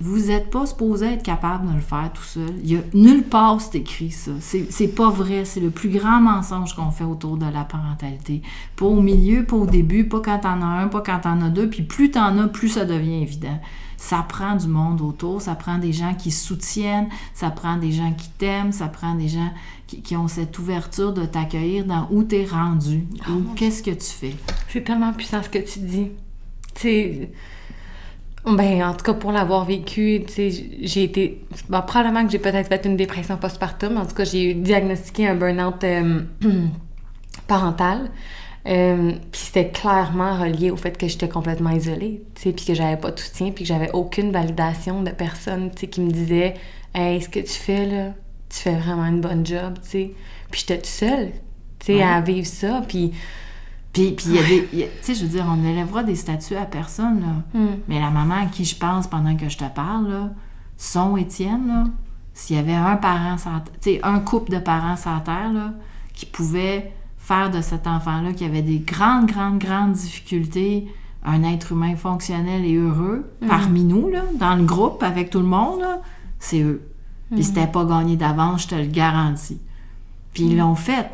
vous 0.00 0.26
n'êtes 0.26 0.50
pas 0.50 0.66
supposé 0.66 1.14
être 1.14 1.22
capable 1.22 1.68
de 1.68 1.74
le 1.74 1.80
faire 1.80 2.10
tout 2.12 2.22
seul. 2.22 2.50
Il 2.62 2.72
y 2.72 2.76
a 2.76 2.80
nulle 2.94 3.24
part 3.24 3.60
c'est 3.60 3.78
écrit 3.78 4.10
ça. 4.10 4.32
C'est 4.40 4.70
c'est 4.70 4.88
pas 4.88 5.10
vrai. 5.10 5.44
C'est 5.44 5.60
le 5.60 5.70
plus 5.70 5.88
grand 5.88 6.20
mensonge 6.20 6.74
qu'on 6.74 6.90
fait 6.90 7.04
autour 7.04 7.36
de 7.36 7.46
la 7.46 7.64
parentalité. 7.64 8.42
Pas 8.76 8.86
au 8.86 9.00
milieu, 9.00 9.44
pas 9.44 9.56
au 9.56 9.66
début, 9.66 10.08
pas 10.08 10.20
quand 10.20 10.40
t'en 10.40 10.62
as 10.62 10.82
un, 10.82 10.88
pas 10.88 11.00
quand 11.00 11.20
t'en 11.20 11.40
as 11.42 11.50
deux. 11.50 11.68
Puis 11.68 11.82
plus 11.82 12.10
t'en 12.10 12.38
as, 12.38 12.48
plus 12.48 12.68
ça 12.68 12.84
devient 12.84 13.22
évident. 13.22 13.60
Ça 13.96 14.24
prend 14.28 14.56
du 14.56 14.66
monde 14.66 15.00
autour, 15.00 15.40
ça 15.40 15.54
prend 15.54 15.78
des 15.78 15.92
gens 15.92 16.14
qui 16.14 16.30
soutiennent, 16.30 17.08
ça 17.32 17.50
prend 17.50 17.78
des 17.78 17.92
gens 17.92 18.12
qui 18.12 18.28
t'aiment, 18.28 18.72
ça 18.72 18.88
prend 18.88 19.14
des 19.14 19.28
gens 19.28 19.50
qui, 19.86 20.02
qui 20.02 20.16
ont 20.16 20.28
cette 20.28 20.58
ouverture 20.58 21.14
de 21.14 21.24
t'accueillir 21.24 21.86
dans 21.86 22.06
où 22.10 22.22
t'es 22.22 22.44
rendu, 22.44 23.06
ou 23.30 23.54
qu'est-ce 23.54 23.82
que 23.82 23.90
tu 23.90 24.04
fais? 24.04 24.36
C'est 24.68 24.84
tellement 24.84 25.14
puissant 25.14 25.42
ce 25.42 25.48
que 25.48 25.58
tu 25.58 25.78
dis. 25.78 26.10
Sais, 26.74 27.30
ben, 28.46 28.82
en 28.84 28.94
tout 28.94 29.04
cas, 29.04 29.14
pour 29.14 29.32
l'avoir 29.32 29.64
vécu, 29.64 30.22
j'ai 30.36 31.02
été. 31.02 31.44
ben, 31.68 31.82
probablement 31.82 32.24
que 32.24 32.30
j'ai 32.30 32.38
peut-être 32.38 32.68
fait 32.68 32.84
une 32.86 32.96
dépression 32.96 33.36
postpartum. 33.36 33.96
En 33.96 34.06
tout 34.06 34.14
cas, 34.14 34.24
j'ai 34.24 34.50
eu 34.50 34.54
diagnostiqué 34.54 35.26
un 35.26 35.34
burn-out 35.34 35.82
euh, 35.84 36.20
parental. 37.48 38.10
Euh, 38.66 39.12
puis 39.30 39.40
c'était 39.40 39.68
clairement 39.68 40.40
relié 40.40 40.70
au 40.72 40.76
fait 40.76 40.96
que 40.98 41.06
j'étais 41.06 41.28
complètement 41.28 41.70
isolée, 41.70 42.22
puis 42.34 42.52
que 42.52 42.74
j'avais 42.74 42.96
pas 42.96 43.12
de 43.12 43.18
soutien, 43.20 43.52
puis 43.52 43.62
que 43.62 43.68
j'avais 43.68 43.90
aucune 43.92 44.32
validation 44.32 45.02
de 45.02 45.10
personne, 45.10 45.70
tu 45.70 45.80
sais, 45.82 45.86
qui 45.86 46.00
me 46.00 46.10
disait 46.10 46.54
Hey, 46.94 47.20
ce 47.20 47.28
que 47.28 47.38
tu 47.40 47.52
fais 47.52 47.86
là, 47.86 48.14
tu 48.48 48.58
fais 48.58 48.74
vraiment 48.76 49.06
une 49.06 49.20
bonne 49.20 49.46
job, 49.46 49.74
tu 49.82 49.88
sais. 49.90 50.10
Puis 50.50 50.60
j'étais 50.60 50.76
toute 50.78 50.86
seule, 50.86 51.30
tu 51.78 51.86
sais, 51.86 51.94
Ouais. 51.96 52.02
à 52.02 52.20
vivre 52.20 52.46
ça, 52.46 52.82
puis. 52.86 53.12
Puis, 53.96 54.12
puis 54.12 54.26
il 54.28 54.34
y 54.34 54.38
a 54.38 54.42
des. 54.42 54.66
Tu 54.68 54.88
sais, 55.02 55.14
je 55.14 55.22
veux 55.24 55.30
dire, 55.30 55.46
on 55.48 55.64
élèvera 55.64 56.02
des 56.02 56.16
statuts 56.16 56.56
à 56.56 56.64
personne, 56.64 57.20
là. 57.20 57.58
Hmm. 57.58 57.76
Mais 57.88 57.98
la 58.00 58.10
maman 58.10 58.34
à 58.42 58.46
qui 58.46 58.64
je 58.64 58.76
pense 58.76 59.06
pendant 59.06 59.36
que 59.36 59.48
je 59.48 59.56
te 59.58 59.68
parle, 59.68 60.08
là, 60.08 60.30
son 60.76 61.16
Étienne, 61.16 61.66
là, 61.68 61.84
s'il 62.34 62.56
y 62.56 62.58
avait 62.58 62.74
un 62.74 62.96
parent, 62.96 63.38
sur 63.38 63.50
la 63.50 63.60
t- 63.60 63.70
tu 63.80 63.90
sais, 63.92 64.00
un 64.02 64.20
couple 64.20 64.52
de 64.52 64.58
parents 64.58 64.96
sur 64.96 65.10
la 65.10 65.20
terre, 65.20 65.52
là, 65.52 65.72
qui 66.12 66.26
pouvait 66.26 66.92
faire 67.16 67.50
de 67.50 67.60
cet 67.60 67.86
enfant-là, 67.86 68.32
qui 68.32 68.44
avait 68.44 68.62
des 68.62 68.78
grandes, 68.78 69.26
grandes, 69.26 69.58
grandes 69.58 69.92
difficultés, 69.92 70.86
un 71.24 71.42
être 71.42 71.72
humain 71.72 71.96
fonctionnel 71.96 72.64
et 72.64 72.74
heureux, 72.76 73.24
parmi 73.48 73.82
nous, 73.84 74.08
là, 74.10 74.22
dans 74.38 74.54
le 74.54 74.64
groupe, 74.64 75.02
avec 75.02 75.30
tout 75.30 75.40
le 75.40 75.46
monde, 75.46 75.82
c'est 76.38 76.60
eux. 76.60 76.82
Puis 77.32 77.42
c'était 77.42 77.66
pas 77.66 77.84
gagné 77.84 78.16
d'avance, 78.16 78.62
je 78.64 78.68
te 78.68 78.74
le 78.76 78.86
garantis. 78.86 79.58
Puis 80.32 80.44
ils 80.44 80.56
l'ont 80.58 80.76
fait. 80.76 81.08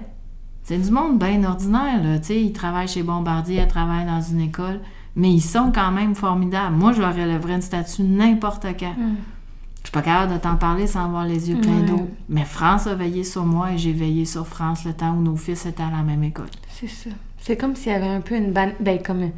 C'est 0.64 0.78
du 0.78 0.90
monde 0.90 1.18
bien 1.18 1.42
ordinaire, 1.44 2.02
là. 2.02 2.18
Tu 2.18 2.26
sais, 2.26 2.40
ils 2.40 2.52
travaillent 2.52 2.88
chez 2.88 3.02
Bombardier, 3.02 3.60
ils 3.62 3.68
travaillent 3.68 4.06
dans 4.06 4.20
une 4.22 4.40
école, 4.40 4.80
mais 5.16 5.30
ils 5.32 5.40
sont 5.40 5.72
quand 5.74 5.90
même 5.90 6.14
formidables. 6.14 6.76
Moi, 6.76 6.92
je 6.92 7.00
leur 7.00 7.16
élèverais 7.18 7.54
une 7.54 7.62
statue 7.62 8.02
n'importe 8.02 8.66
quand. 8.78 8.94
Je 8.96 9.88
suis 9.88 9.92
pas 9.92 10.02
capable 10.02 10.34
de 10.34 10.38
t'en 10.38 10.54
parler 10.54 10.86
sans 10.86 11.06
avoir 11.06 11.24
les 11.24 11.50
yeux 11.50 11.58
pleins 11.60 11.80
d'eau. 11.80 12.08
Mais 12.28 12.44
France 12.44 12.86
a 12.86 12.94
veillé 12.94 13.24
sur 13.24 13.44
moi 13.44 13.72
et 13.72 13.78
j'ai 13.78 13.92
veillé 13.92 14.24
sur 14.24 14.46
France 14.46 14.84
le 14.84 14.92
temps 14.92 15.12
où 15.14 15.20
nos 15.20 15.34
fils 15.36 15.66
étaient 15.66 15.82
à 15.82 15.90
la 15.90 16.02
même 16.04 16.22
école. 16.22 16.46
C'est 16.68 16.86
ça. 16.88 17.10
C'est 17.40 17.56
comme 17.56 17.74
s'il 17.74 17.90
y 17.90 17.94
avait 17.96 18.06
un 18.06 18.20
peu 18.20 18.36
une 18.36 18.52
ban... 18.52 18.68
Ben, 18.78 19.02
comme... 19.02 19.30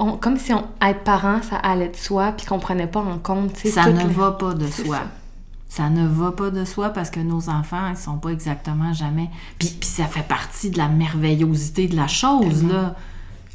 on- 0.00 0.16
comme 0.16 0.36
si 0.36 0.52
on... 0.52 0.64
être 0.82 1.04
parent, 1.04 1.40
ça 1.42 1.54
allait 1.56 1.90
de 1.90 1.96
soi, 1.96 2.32
puis 2.32 2.44
qu'on 2.46 2.58
prenait 2.58 2.88
pas 2.88 2.98
en 3.00 3.18
compte, 3.18 3.52
tu 3.54 3.60
sais, 3.62 3.70
Ça 3.70 3.88
ne 3.92 3.98
les- 4.00 4.12
va 4.12 4.32
pas 4.32 4.54
de 4.54 4.66
soi. 4.66 4.96
ça. 4.96 5.02
Ça 5.68 5.90
ne 5.90 6.06
va 6.06 6.32
pas 6.32 6.50
de 6.50 6.64
soi 6.64 6.90
parce 6.90 7.10
que 7.10 7.20
nos 7.20 7.50
enfants, 7.50 7.90
ils 7.90 7.96
sont 7.96 8.16
pas 8.16 8.30
exactement 8.30 8.92
jamais. 8.92 9.28
Puis, 9.58 9.68
puis 9.68 9.88
ça 9.88 10.06
fait 10.06 10.26
partie 10.26 10.70
de 10.70 10.78
la 10.78 10.88
merveillosité 10.88 11.88
de 11.88 11.96
la 11.96 12.06
chose, 12.06 12.64
là. 12.64 12.96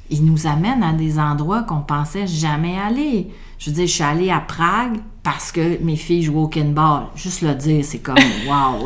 Ils 0.10 0.24
nous 0.24 0.46
amènent 0.46 0.84
à 0.84 0.94
des 0.94 1.18
endroits 1.18 1.64
qu'on 1.64 1.80
pensait 1.80 2.28
jamais 2.28 2.78
aller. 2.78 3.32
Je 3.58 3.70
veux 3.70 3.76
dire, 3.76 3.88
je 3.88 3.92
suis 3.94 4.04
allée 4.04 4.30
à 4.30 4.40
Prague 4.40 5.00
parce 5.24 5.52
que 5.52 5.82
mes 5.82 5.96
filles 5.96 6.24
jouent 6.24 6.42
au 6.42 6.48
kinball. 6.48 7.06
Juste 7.16 7.42
le 7.42 7.56
dire, 7.56 7.84
c'est 7.84 8.00
comme 8.00 8.16
wow, 8.48 8.86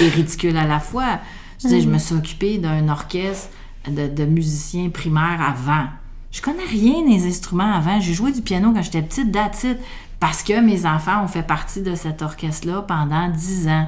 et 0.00 0.08
ridicule 0.08 0.56
à 0.56 0.66
la 0.66 0.80
fois. 0.80 1.20
Je 1.58 1.68
veux 1.68 1.74
dire, 1.74 1.84
je 1.84 1.88
me 1.88 1.98
suis 1.98 2.14
occupée 2.14 2.58
d'un 2.58 2.88
orchestre 2.88 3.50
de, 3.88 4.08
de 4.08 4.24
musiciens 4.24 4.88
primaires 4.88 5.40
avant. 5.40 5.86
Je 6.32 6.42
connais 6.42 6.64
rien 6.64 7.06
des 7.06 7.28
instruments 7.28 7.72
avant. 7.72 8.00
J'ai 8.00 8.14
joué 8.14 8.32
du 8.32 8.42
piano 8.42 8.72
quand 8.74 8.82
j'étais 8.82 9.02
petite, 9.02 9.28
it. 9.62 9.78
Parce 10.26 10.42
que 10.42 10.58
mes 10.58 10.86
enfants 10.86 11.22
ont 11.22 11.28
fait 11.28 11.42
partie 11.42 11.82
de 11.82 11.94
cet 11.94 12.22
orchestre-là 12.22 12.80
pendant 12.88 13.28
10 13.28 13.68
ans. 13.68 13.86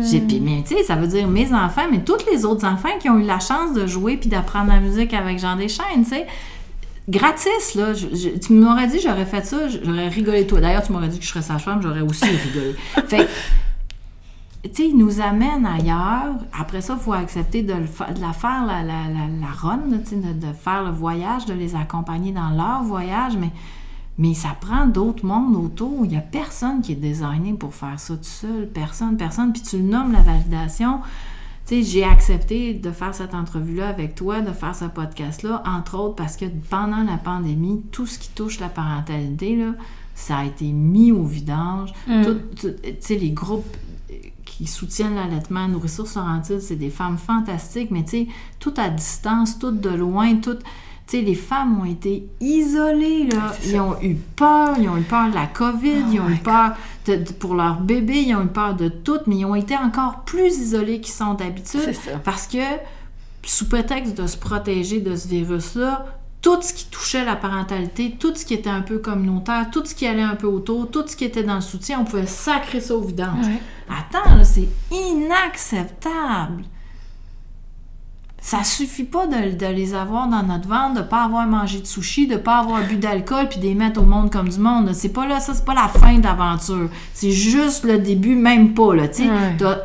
J'ai, 0.00 0.20
puis, 0.20 0.40
mais 0.40 0.64
tu 0.66 0.74
sais, 0.74 0.82
ça 0.82 0.94
veut 0.96 1.06
dire 1.06 1.28
mes 1.28 1.52
enfants, 1.52 1.82
mais 1.90 1.98
tous 1.98 2.24
les 2.32 2.46
autres 2.46 2.66
enfants 2.66 2.88
qui 2.98 3.10
ont 3.10 3.18
eu 3.18 3.22
la 3.26 3.38
chance 3.38 3.74
de 3.74 3.86
jouer 3.86 4.16
puis 4.16 4.30
d'apprendre 4.30 4.68
la 4.72 4.80
musique 4.80 5.12
avec 5.12 5.38
Jean 5.38 5.56
Deschaines, 5.56 6.04
tu 6.04 6.08
sais. 6.08 6.26
Gratis, 7.06 7.74
là. 7.74 7.92
Je- 7.92 8.16
je- 8.16 8.30
tu 8.38 8.54
m'aurais 8.54 8.86
dit, 8.86 8.98
j'aurais 8.98 9.26
fait 9.26 9.44
ça, 9.44 9.68
j'aurais 9.68 10.08
rigolé 10.08 10.46
toi. 10.46 10.58
D'ailleurs, 10.62 10.82
tu 10.84 10.90
m'aurais 10.92 11.08
dit 11.08 11.18
que 11.18 11.24
je 11.24 11.28
serais 11.28 11.42
sage-femme, 11.42 11.82
j'aurais 11.82 12.00
aussi 12.00 12.24
rigolé. 12.46 12.74
Fait 13.06 13.28
tu 14.62 14.70
sais, 14.72 14.88
ils 14.88 14.96
nous 14.96 15.20
amènent 15.20 15.66
ailleurs. 15.66 16.32
Après 16.58 16.80
ça, 16.80 16.94
il 16.98 17.02
faut 17.04 17.12
accepter 17.12 17.60
de, 17.62 17.74
le 17.74 17.84
fa- 17.84 18.10
de 18.10 18.22
la 18.22 18.32
faire, 18.32 18.64
la, 18.66 18.82
la, 18.82 19.02
la, 19.12 19.26
la 19.38 19.52
run, 19.54 19.80
de, 19.88 19.96
de 19.98 20.52
faire 20.54 20.82
le 20.82 20.90
voyage, 20.92 21.44
de 21.44 21.52
les 21.52 21.74
accompagner 21.76 22.32
dans 22.32 22.48
leur 22.48 22.82
voyage, 22.84 23.34
mais, 23.38 23.50
mais 24.18 24.34
ça 24.34 24.56
prend 24.60 24.86
d'autres 24.86 25.24
mondes 25.26 25.56
autour. 25.56 26.04
Il 26.04 26.10
n'y 26.10 26.16
a 26.16 26.20
personne 26.20 26.80
qui 26.82 26.92
est 26.92 26.96
designé 26.96 27.52
pour 27.54 27.74
faire 27.74 27.98
ça 27.98 28.14
tout 28.16 28.22
seul. 28.22 28.68
Personne, 28.72 29.16
personne. 29.16 29.52
Puis 29.52 29.62
tu 29.62 29.78
le 29.78 29.82
nommes 29.84 30.12
la 30.12 30.20
validation. 30.22 31.00
Tu 31.66 31.76
sais, 31.76 31.82
j'ai 31.82 32.04
accepté 32.04 32.74
de 32.74 32.90
faire 32.90 33.14
cette 33.14 33.34
entrevue-là 33.34 33.88
avec 33.88 34.14
toi, 34.14 34.40
de 34.42 34.52
faire 34.52 34.74
ce 34.76 34.84
podcast-là, 34.84 35.62
entre 35.66 35.98
autres 35.98 36.14
parce 36.14 36.36
que 36.36 36.44
pendant 36.68 37.02
la 37.02 37.16
pandémie, 37.16 37.80
tout 37.90 38.06
ce 38.06 38.18
qui 38.18 38.28
touche 38.30 38.60
la 38.60 38.68
parentalité, 38.68 39.56
là, 39.56 39.72
ça 40.14 40.38
a 40.38 40.44
été 40.44 40.66
mis 40.72 41.10
au 41.10 41.24
vidange. 41.24 41.92
Tout- 42.22 42.40
tout- 42.60 42.74
Tu 42.82 42.94
sais, 43.00 43.16
les 43.16 43.30
groupes 43.30 43.76
qui 44.44 44.66
soutiennent 44.66 45.14
l'allaitement, 45.16 45.66
Nourriture 45.66 46.06
Sorrentine, 46.06 46.60
c'est 46.60 46.76
des 46.76 46.90
femmes 46.90 47.16
fantastiques, 47.18 47.90
mais 47.90 48.04
tu 48.04 48.10
sais, 48.10 48.28
tout 48.60 48.74
à 48.76 48.90
distance, 48.90 49.58
tout 49.58 49.72
de 49.72 49.88
loin, 49.88 50.36
tout... 50.36 50.58
Tu 51.06 51.18
sais, 51.18 51.22
les 51.22 51.34
femmes 51.34 51.80
ont 51.80 51.84
été 51.84 52.26
isolées, 52.40 53.24
là. 53.24 53.52
Ils 53.64 53.78
ont 53.78 53.96
eu 54.02 54.14
peur, 54.14 54.74
ils 54.80 54.88
ont 54.88 54.96
eu 54.96 55.02
peur 55.02 55.28
de 55.28 55.34
la 55.34 55.46
COVID, 55.46 55.96
Oh 56.06 56.10
ils 56.12 56.20
ont 56.20 56.28
eu 56.30 56.36
peur 56.36 56.72
de- 57.06 57.16
de- 57.16 57.32
pour 57.32 57.54
leur 57.54 57.80
bébé, 57.80 58.22
ils 58.26 58.34
ont 58.34 58.42
eu 58.42 58.46
peur 58.48 58.74
de 58.74 58.88
tout, 58.88 59.18
mais 59.26 59.36
ils 59.36 59.44
ont 59.44 59.54
été 59.54 59.76
encore 59.76 60.20
plus 60.24 60.58
isolés 60.58 61.00
qu'ils 61.00 61.12
sont 61.14 61.34
d'habitude. 61.34 61.80
Parce 62.24 62.46
que, 62.46 62.58
sous 63.42 63.68
prétexte 63.68 64.16
de 64.16 64.26
se 64.26 64.38
protéger 64.38 65.00
de 65.00 65.14
ce 65.14 65.28
virus-là, 65.28 66.06
tout 66.40 66.60
ce 66.62 66.72
qui 66.72 66.86
touchait 66.86 67.24
la 67.24 67.36
parentalité, 67.36 68.16
tout 68.18 68.34
ce 68.34 68.44
qui 68.46 68.54
était 68.54 68.70
un 68.70 68.80
peu 68.82 68.98
communautaire, 68.98 69.68
tout 69.70 69.82
ce 69.84 69.94
qui 69.94 70.06
allait 70.06 70.22
un 70.22 70.36
peu 70.36 70.46
autour, 70.46 70.90
tout 70.90 71.04
ce 71.06 71.16
qui 71.16 71.24
était 71.24 71.42
dans 71.42 71.54
le 71.56 71.60
soutien, 71.60 72.00
on 72.00 72.04
pouvait 72.04 72.26
sacrer 72.26 72.80
ça 72.80 72.94
au 72.94 73.00
vidange. 73.02 73.46
Ouais. 73.46 73.60
Attends, 73.90 74.42
c'est 74.42 74.68
inacceptable. 74.90 76.64
Ça 78.46 78.62
suffit 78.62 79.04
pas 79.04 79.26
de, 79.26 79.56
de 79.56 79.66
les 79.72 79.94
avoir 79.94 80.28
dans 80.28 80.42
notre 80.42 80.68
ventre, 80.68 80.96
de 80.96 81.00
pas 81.00 81.24
avoir 81.24 81.46
mangé 81.46 81.80
de 81.80 81.86
sushi, 81.86 82.26
de 82.26 82.36
pas 82.36 82.58
avoir 82.58 82.82
bu 82.82 82.96
d'alcool, 82.96 83.48
puis 83.48 83.58
de 83.58 83.64
les 83.64 83.74
mettre 83.74 84.02
au 84.02 84.04
monde 84.04 84.30
comme 84.30 84.50
du 84.50 84.58
monde. 84.58 84.90
C'est 84.92 85.08
pas 85.08 85.26
là, 85.26 85.40
ça, 85.40 85.54
c'est 85.54 85.64
pas 85.64 85.72
la 85.72 85.88
fin 85.88 86.18
de 86.18 86.22
l'aventure. 86.24 86.90
C'est 87.14 87.30
juste 87.30 87.84
le 87.86 87.96
début, 87.98 88.36
même 88.36 88.74
pas, 88.74 88.94
là, 88.94 89.08
tu 89.08 89.22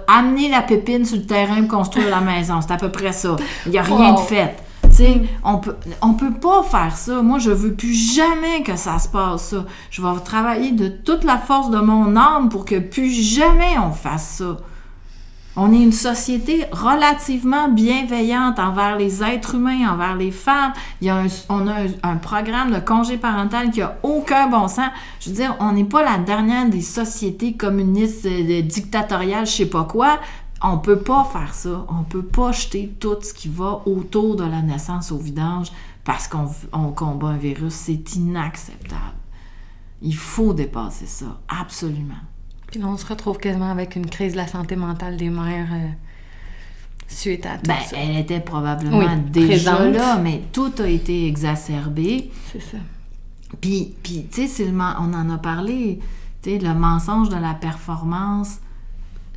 amené 0.09 0.49
la 0.49 0.61
pépine 0.61 1.05
sur 1.05 1.15
le 1.15 1.25
terrain 1.25 1.61
pour 1.63 1.77
construire 1.79 2.09
la 2.09 2.19
maison. 2.19 2.59
C'est 2.59 2.73
à 2.73 2.77
peu 2.77 2.91
près 2.91 3.13
ça. 3.13 3.37
Il 3.65 3.71
y 3.71 3.77
a 3.77 3.81
rien 3.81 4.11
Wow. 4.11 4.15
de 4.15 4.19
fait. 4.25 4.55
Tu 4.89 4.95
sais, 4.97 5.21
on 5.45 5.59
peut, 5.59 5.75
on 6.01 6.13
peut 6.15 6.33
pas 6.33 6.61
faire 6.63 6.97
ça. 6.97 7.21
Moi, 7.21 7.39
je 7.39 7.51
veux 7.51 7.73
plus 7.73 7.93
jamais 7.93 8.61
que 8.63 8.75
ça 8.75 8.99
se 8.99 9.07
passe, 9.07 9.51
ça. 9.51 9.65
Je 9.89 10.01
vais 10.01 10.07
travailler 10.25 10.71
de 10.73 10.89
toute 10.89 11.23
la 11.23 11.37
force 11.37 11.69
de 11.69 11.77
mon 11.79 12.17
âme 12.17 12.49
pour 12.49 12.65
que 12.65 12.77
plus 12.79 13.09
jamais 13.09 13.77
on 13.81 13.91
fasse 13.91 14.39
ça. 14.39 14.57
On 15.61 15.73
est 15.73 15.83
une 15.83 15.91
société 15.91 16.63
relativement 16.71 17.67
bienveillante 17.67 18.59
envers 18.59 18.97
les 18.97 19.21
êtres 19.21 19.55
humains, 19.55 19.91
envers 19.91 20.15
les 20.15 20.31
femmes. 20.31 20.71
A 21.05 21.25
on 21.49 21.67
a 21.67 21.81
un, 22.01 22.15
programme 22.15 22.71
de 22.71 22.79
congé 22.79 23.17
parental 23.17 23.69
qui 23.69 23.81
a 23.81 23.97
aucun 24.01 24.47
bon 24.47 24.69
sens. 24.69 24.89
Je 25.19 25.29
veux 25.29 25.35
dire, 25.35 25.57
on 25.59 25.73
n'est 25.73 25.83
pas 25.83 26.01
la 26.01 26.17
dernière 26.17 26.69
des 26.69 26.79
sociétés 26.79 27.57
communistes, 27.57 28.25
euh, 28.25 28.61
dictatoriales, 28.61 29.45
je 29.45 29.51
sais 29.51 29.65
pas 29.65 29.83
quoi. 29.83 30.21
On 30.63 30.77
peut 30.77 30.99
pas 30.99 31.25
faire 31.25 31.53
ça. 31.53 31.85
On 31.89 32.03
peut 32.03 32.23
pas 32.23 32.53
jeter 32.53 32.95
tout 32.97 33.17
ce 33.21 33.33
qui 33.33 33.49
va 33.49 33.81
autour 33.85 34.37
de 34.37 34.45
la 34.45 34.61
naissance 34.61 35.11
au 35.11 35.17
vidange 35.17 35.73
parce 36.05 36.29
qu'on 36.29 36.93
combat 36.93 37.27
un 37.27 37.37
virus. 37.37 37.73
C'est 37.73 38.15
inacceptable. 38.15 39.17
Il 40.01 40.15
faut 40.15 40.53
dépasser 40.53 41.05
ça, 41.05 41.37
absolument. 41.49 42.28
Puis 42.71 42.79
là, 42.79 42.87
on 42.87 42.97
se 42.97 43.05
retrouve 43.05 43.37
quasiment 43.37 43.71
avec 43.71 43.95
une 43.95 44.05
crise 44.05 44.33
de 44.33 44.37
la 44.37 44.47
santé 44.47 44.75
mentale 44.75 45.17
des 45.17 45.29
mères 45.29 45.69
euh, 45.71 45.87
suite 47.07 47.45
à 47.45 47.57
tout 47.57 47.67
ben, 47.67 47.79
ça. 47.83 47.97
Elle 47.97 48.17
était 48.17 48.39
probablement 48.39 49.17
déjà 49.17 49.87
là, 49.87 50.17
mais 50.17 50.43
tout 50.53 50.71
a 50.79 50.87
été 50.87 51.27
exacerbé. 51.27 52.31
C'est 52.51 52.61
ça. 52.61 52.77
Puis, 53.59 53.95
puis 54.03 54.27
tu 54.31 54.47
sais, 54.47 54.71
on 54.71 55.13
en 55.13 55.29
a 55.31 55.37
parlé, 55.39 55.99
tu 56.43 56.51
sais, 56.51 56.59
le 56.59 56.75
mensonge 56.75 57.29
de 57.29 57.37
la 57.37 57.55
performance 57.55 58.59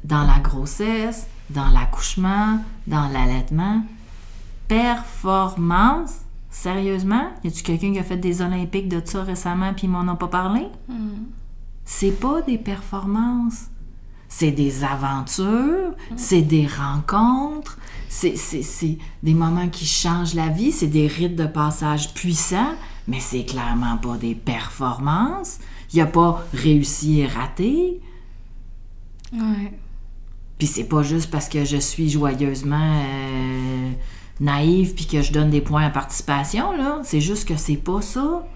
dans 0.05 0.25
la 0.25 0.39
grossesse, 0.41 1.27
dans 1.49 1.69
l'accouchement, 1.69 2.59
dans 2.87 3.09
l'allaitement. 3.09 3.83
Performance, 4.69 6.17
sérieusement? 6.51 7.31
Y 7.45 7.49
a-tu 7.49 7.63
quelqu'un 7.63 7.93
qui 7.93 7.99
a 7.99 8.03
fait 8.03 8.19
des 8.19 8.43
Olympiques 8.43 8.89
de 8.89 9.01
ça 9.03 9.23
récemment 9.23 9.73
puis 9.73 9.87
ils 9.87 9.91
m'en 9.91 10.01
ont 10.13 10.17
pas 10.17 10.29
parlé? 10.29 10.67
Hmm 10.89 11.25
c'est 11.85 12.19
pas 12.19 12.43
des 12.43 12.59
performances. 12.59 13.67
C'est 14.29 14.51
des 14.51 14.83
aventures, 14.83 15.93
c'est 16.17 16.41
des 16.41 16.67
rencontres, 16.67 17.77
c'est 18.09 18.99
des 19.23 19.35
moments 19.35 19.69
qui 19.69 19.85
changent 19.85 20.33
la 20.33 20.49
vie, 20.49 20.73
c'est 20.73 20.87
des 20.87 21.07
rites 21.07 21.37
de 21.37 21.45
passage 21.45 22.15
puissants, 22.15 22.75
mais 23.07 23.21
c'est 23.21 23.45
clairement 23.45 23.99
pas 23.99 24.17
des 24.17 24.35
performances. 24.35 25.59
Il 25.93 25.97
n'y 25.97 26.03
a 26.03 26.07
pas 26.07 26.43
réussi 26.55 27.21
et 27.21 27.27
raté. 27.27 28.01
Ouais. 29.35 29.79
Puis 30.57 30.67
c'est 30.67 30.85
pas 30.85 31.03
juste 31.03 31.31
parce 31.31 31.49
que 31.49 31.67
je 31.67 31.77
suis 31.77 32.09
joyeusement 32.09 33.03
euh, 33.05 33.91
naïve 34.41 34.95
puis 34.95 35.07
que 35.07 35.21
je 35.21 35.33
donne 35.33 35.51
des 35.51 35.61
points 35.61 35.85
à 35.85 35.91
participation, 35.91 36.73
là. 36.73 37.01
C'est 37.05 37.21
juste 37.21 37.47
que 37.47 37.57
c'est 37.57 37.77
pas 37.77 38.01
ça. 38.01 38.47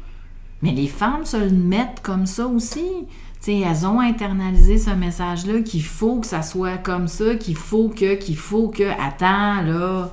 Mais 0.62 0.72
les 0.72 0.86
femmes 0.86 1.24
se 1.24 1.36
le 1.36 1.50
mettent 1.50 2.00
comme 2.02 2.26
ça 2.26 2.46
aussi. 2.46 2.86
sais, 3.40 3.58
elles 3.58 3.86
ont 3.86 4.00
internalisé 4.00 4.78
ce 4.78 4.90
message-là 4.90 5.60
qu'il 5.60 5.84
faut 5.84 6.20
que 6.20 6.26
ça 6.26 6.42
soit 6.42 6.78
comme 6.78 7.08
ça, 7.08 7.34
qu'il 7.36 7.56
faut 7.56 7.88
que, 7.88 8.14
qu'il 8.14 8.36
faut 8.36 8.68
que. 8.68 8.84
Attends, 8.84 9.62
là. 9.62 10.10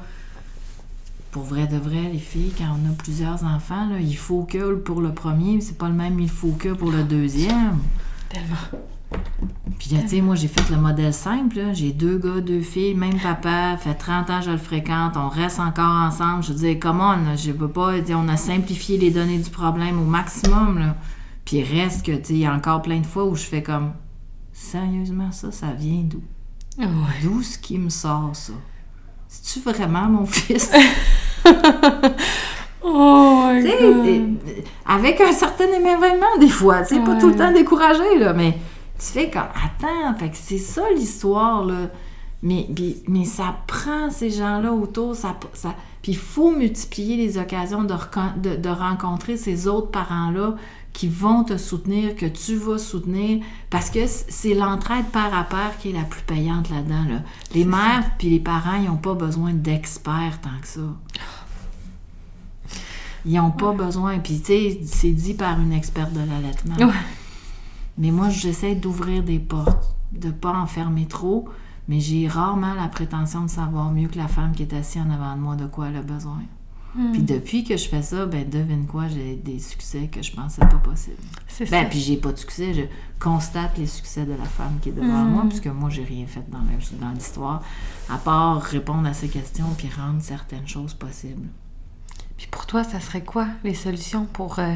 Pour 1.32 1.44
vrai 1.44 1.66
de 1.66 1.78
vrai, 1.78 2.10
les 2.12 2.20
filles, 2.20 2.54
quand 2.56 2.66
on 2.66 2.91
a 2.91 2.94
plusieurs 2.96 3.44
enfants, 3.44 3.89
il 4.00 4.16
faut 4.16 4.44
que 4.44 4.76
pour 4.76 5.02
le 5.02 5.14
premier, 5.14 5.62
c'est 5.62 5.78
pas 5.78 5.88
le 5.88 5.96
même 5.96 6.20
il 6.20 6.30
faut 6.30 6.52
que 6.52 6.70
pour 6.70 6.91
le 6.91 7.04
deuxième. 7.04 7.80
Tellement. 8.30 8.84
Puis, 9.80 9.89
tu 9.89 10.07
sais, 10.07 10.22
moi, 10.22 10.36
j'ai 10.36 10.47
fait 10.47 10.70
le 10.70 10.78
modèle 10.78 11.14
simple. 11.14 11.59
J'ai 11.74 11.91
deux 11.91 12.18
gars, 12.18 12.39
deux 12.39 12.61
filles, 12.61 12.95
même 12.95 13.20
papa, 13.20 13.76
fait 13.78 13.93
30 13.93 14.30
ans 14.30 14.39
que 14.39 14.45
je 14.45 14.51
le 14.51 14.57
fréquente, 14.57 15.14
on 15.18 15.28
reste 15.28 15.59
encore 15.59 16.03
ensemble. 16.07 16.43
Je 16.43 16.53
dis, 16.53 16.80
comment, 16.80 17.16
je 17.36 17.51
peux 17.51 17.68
pas. 17.68 17.95
On 18.11 18.28
a 18.30 18.38
simplifié 18.38 18.97
les 18.97 19.11
données 19.11 19.39
du 19.39 19.49
problème 19.49 19.99
au 19.99 20.05
maximum. 20.05 20.80
Là. 20.80 20.95
Puis, 21.43 21.57
il 21.57 21.80
reste 21.82 22.05
que, 22.05 22.14
tu 22.14 22.24
sais, 22.24 22.34
il 22.34 22.39
y 22.39 22.45
a 22.45 22.53
encore 22.53 22.82
plein 22.82 22.99
de 22.99 23.05
fois 23.05 23.26
où 23.26 23.36
je 23.36 23.43
fais 23.43 23.61
comme, 23.61 23.93
sérieusement, 24.53 25.32
ça, 25.32 25.51
ça 25.51 25.68
vient 25.78 26.03
d'où? 26.03 26.22
D'où 27.22 27.41
ce 27.41 27.57
qui 27.57 27.78
me 27.78 27.89
sort, 27.89 28.32
ça? 28.34 28.53
C'est-tu 29.28 29.59
vraiment 29.68 30.07
mon 30.07 30.26
fils? 30.28 30.72
oh 32.84 33.49
my 33.51 33.64
God. 33.64 34.38
Avec 34.86 35.20
un 35.22 35.34
certain 35.34 35.68
émerveillement, 35.68 36.38
des 36.39 36.47
fois. 36.47 36.84
Tu 36.84 36.95
sais, 36.95 37.01
pas 37.01 37.16
tout 37.20 37.30
le 37.30 37.36
temps 37.36 37.51
découragé, 37.51 38.18
là, 38.18 38.34
mais 38.34 38.57
tu 39.06 39.12
fais 39.12 39.30
comme, 39.30 39.41
attends, 39.41 40.18
fait 40.18 40.30
que 40.30 40.38
c'est 40.38 40.58
ça 40.58 40.84
l'histoire, 40.95 41.66
là. 41.66 41.89
Mais, 42.41 42.68
mais 43.08 43.24
ça 43.24 43.56
prend 43.68 44.10
ces 44.10 44.30
gens-là 44.30 44.74
autour, 44.74 45.16
ça, 45.16 45.38
ça, 45.54 45.76
puis 46.04 46.12
il 46.12 46.18
faut 46.18 46.54
multiplier 46.54 47.16
les 47.16 47.38
occasions 47.38 47.86
de, 47.86 48.56
de, 48.58 48.70
rencontrer 48.70 49.38
ces 49.38 49.70
autres 49.70 49.89
parents-là 49.89 50.56
qui 50.91 51.08
vont 51.08 51.45
te 51.45 51.58
soutenir, 51.58 52.18
que 52.18 52.26
tu 52.26 52.58
vas 52.58 52.78
soutenir, 52.78 53.41
parce 53.70 53.89
que 53.89 54.01
c'est 54.06 54.54
l'entraide 54.54 55.06
pair 55.06 55.34
à 55.34 55.45
pair 55.45 55.72
qui 55.80 55.91
est 55.91 55.93
la 55.93 56.04
plus 56.04 56.22
payante 56.24 56.70
là-dedans. 56.70 57.06
Là. 57.10 57.22
Les 57.56 57.64
mères 57.64 58.12
puis 58.18 58.30
les 58.30 58.41
parents, 58.41 58.76
ils 58.76 58.88
n'ont 58.88 58.97
pas 58.97 59.14
besoin 59.14 59.54
d'experts 59.54 60.41
tant 60.41 60.60
que 60.62 60.68
ça. 60.68 60.82
Ils 63.26 63.36
n'ont 63.36 63.51
pas 63.51 63.72
besoin. 63.72 64.20
Puis, 64.20 64.41
tu 64.41 64.47
sais, 64.47 64.80
c'est 64.84 65.12
dit 65.12 65.34
par 65.34 65.58
une 65.62 65.72
experte 65.72 66.12
de 66.12 66.20
l'allaitement. 66.20 66.76
Mais 67.98 68.12
moi, 68.12 68.30
j'essaie 68.30 68.76
d'ouvrir 68.76 69.24
des 69.24 69.39
portes, 69.39 69.96
de 70.12 70.28
ne 70.28 70.34
pas 70.34 70.54
en 70.54 70.66
fermer 70.66 71.06
trop, 71.06 71.48
mais 71.88 72.00
j'ai 72.00 72.28
rarement 72.28 72.74
la 72.74 72.88
prétention 72.88 73.44
de 73.44 73.50
savoir 73.50 73.91
mieux 73.91 74.08
que 74.08 74.18
la 74.18 74.28
femme 74.28 74.54
qui 74.54 74.64
est 74.64 74.74
assise 74.74 75.02
en 75.02 75.10
avant 75.10 75.36
de 75.36 75.41
moi 75.41 75.56
de 75.56 75.66
quoi 75.66 75.89
elle 75.89 75.98
a 75.98 76.02
besoin. 76.02 76.41
Hmm. 76.96 77.12
Puis 77.12 77.24
depuis 77.24 77.64
que 77.64 77.76
je 77.76 77.88
fais 77.88 78.04
ça, 78.04 78.28
ben 78.28 78.48
devine 78.48 78.86
quoi, 78.86 79.08
j'ai 79.08 79.36
des 79.36 79.58
succès 79.58 80.08
que 80.12 80.22
je 80.22 80.32
pensais 80.32 80.62
pas 80.62 80.78
possible. 80.78 81.18
C'est 81.48 81.70
ben, 81.70 81.89
puis 81.89 82.00
j'ai 82.00 82.18
pas 82.18 82.32
de 82.32 82.38
succès, 82.38 82.74
je 82.74 82.84
constate 83.20 83.78
les 83.80 83.88
succès 83.88 84.26
de 84.26 84.34
la 84.34 84.46
femme 84.46 84.78
qui 84.80 84.89
est 84.89 84.94
devant 84.94 85.24
moi, 85.26 85.44
hmm. 85.44 85.50
puisque 85.50 85.68
moi 85.68 85.89
j'ai 85.89 86.04
rien 86.04 86.28
fait 86.28 86.44
dans 86.50 87.12
l'histoire, 87.12 87.64
à 88.10 88.18
part 88.18 88.62
répondre 88.62 89.08
à 89.08 89.14
ces 89.14 89.28
questions 89.28 89.66
puis 89.76 89.89
rendre 89.89 90.22
certaines 90.22 90.68
choses 90.68 90.94
possibles. 90.94 91.48
Puis 92.38 92.48
pour 92.48 92.66
toi, 92.66 92.84
ça 92.84 93.00
serait 93.00 93.24
quoi 93.24 93.48
les 93.64 93.74
solutions 93.74 94.26
pour 94.26 94.60
euh, 94.60 94.76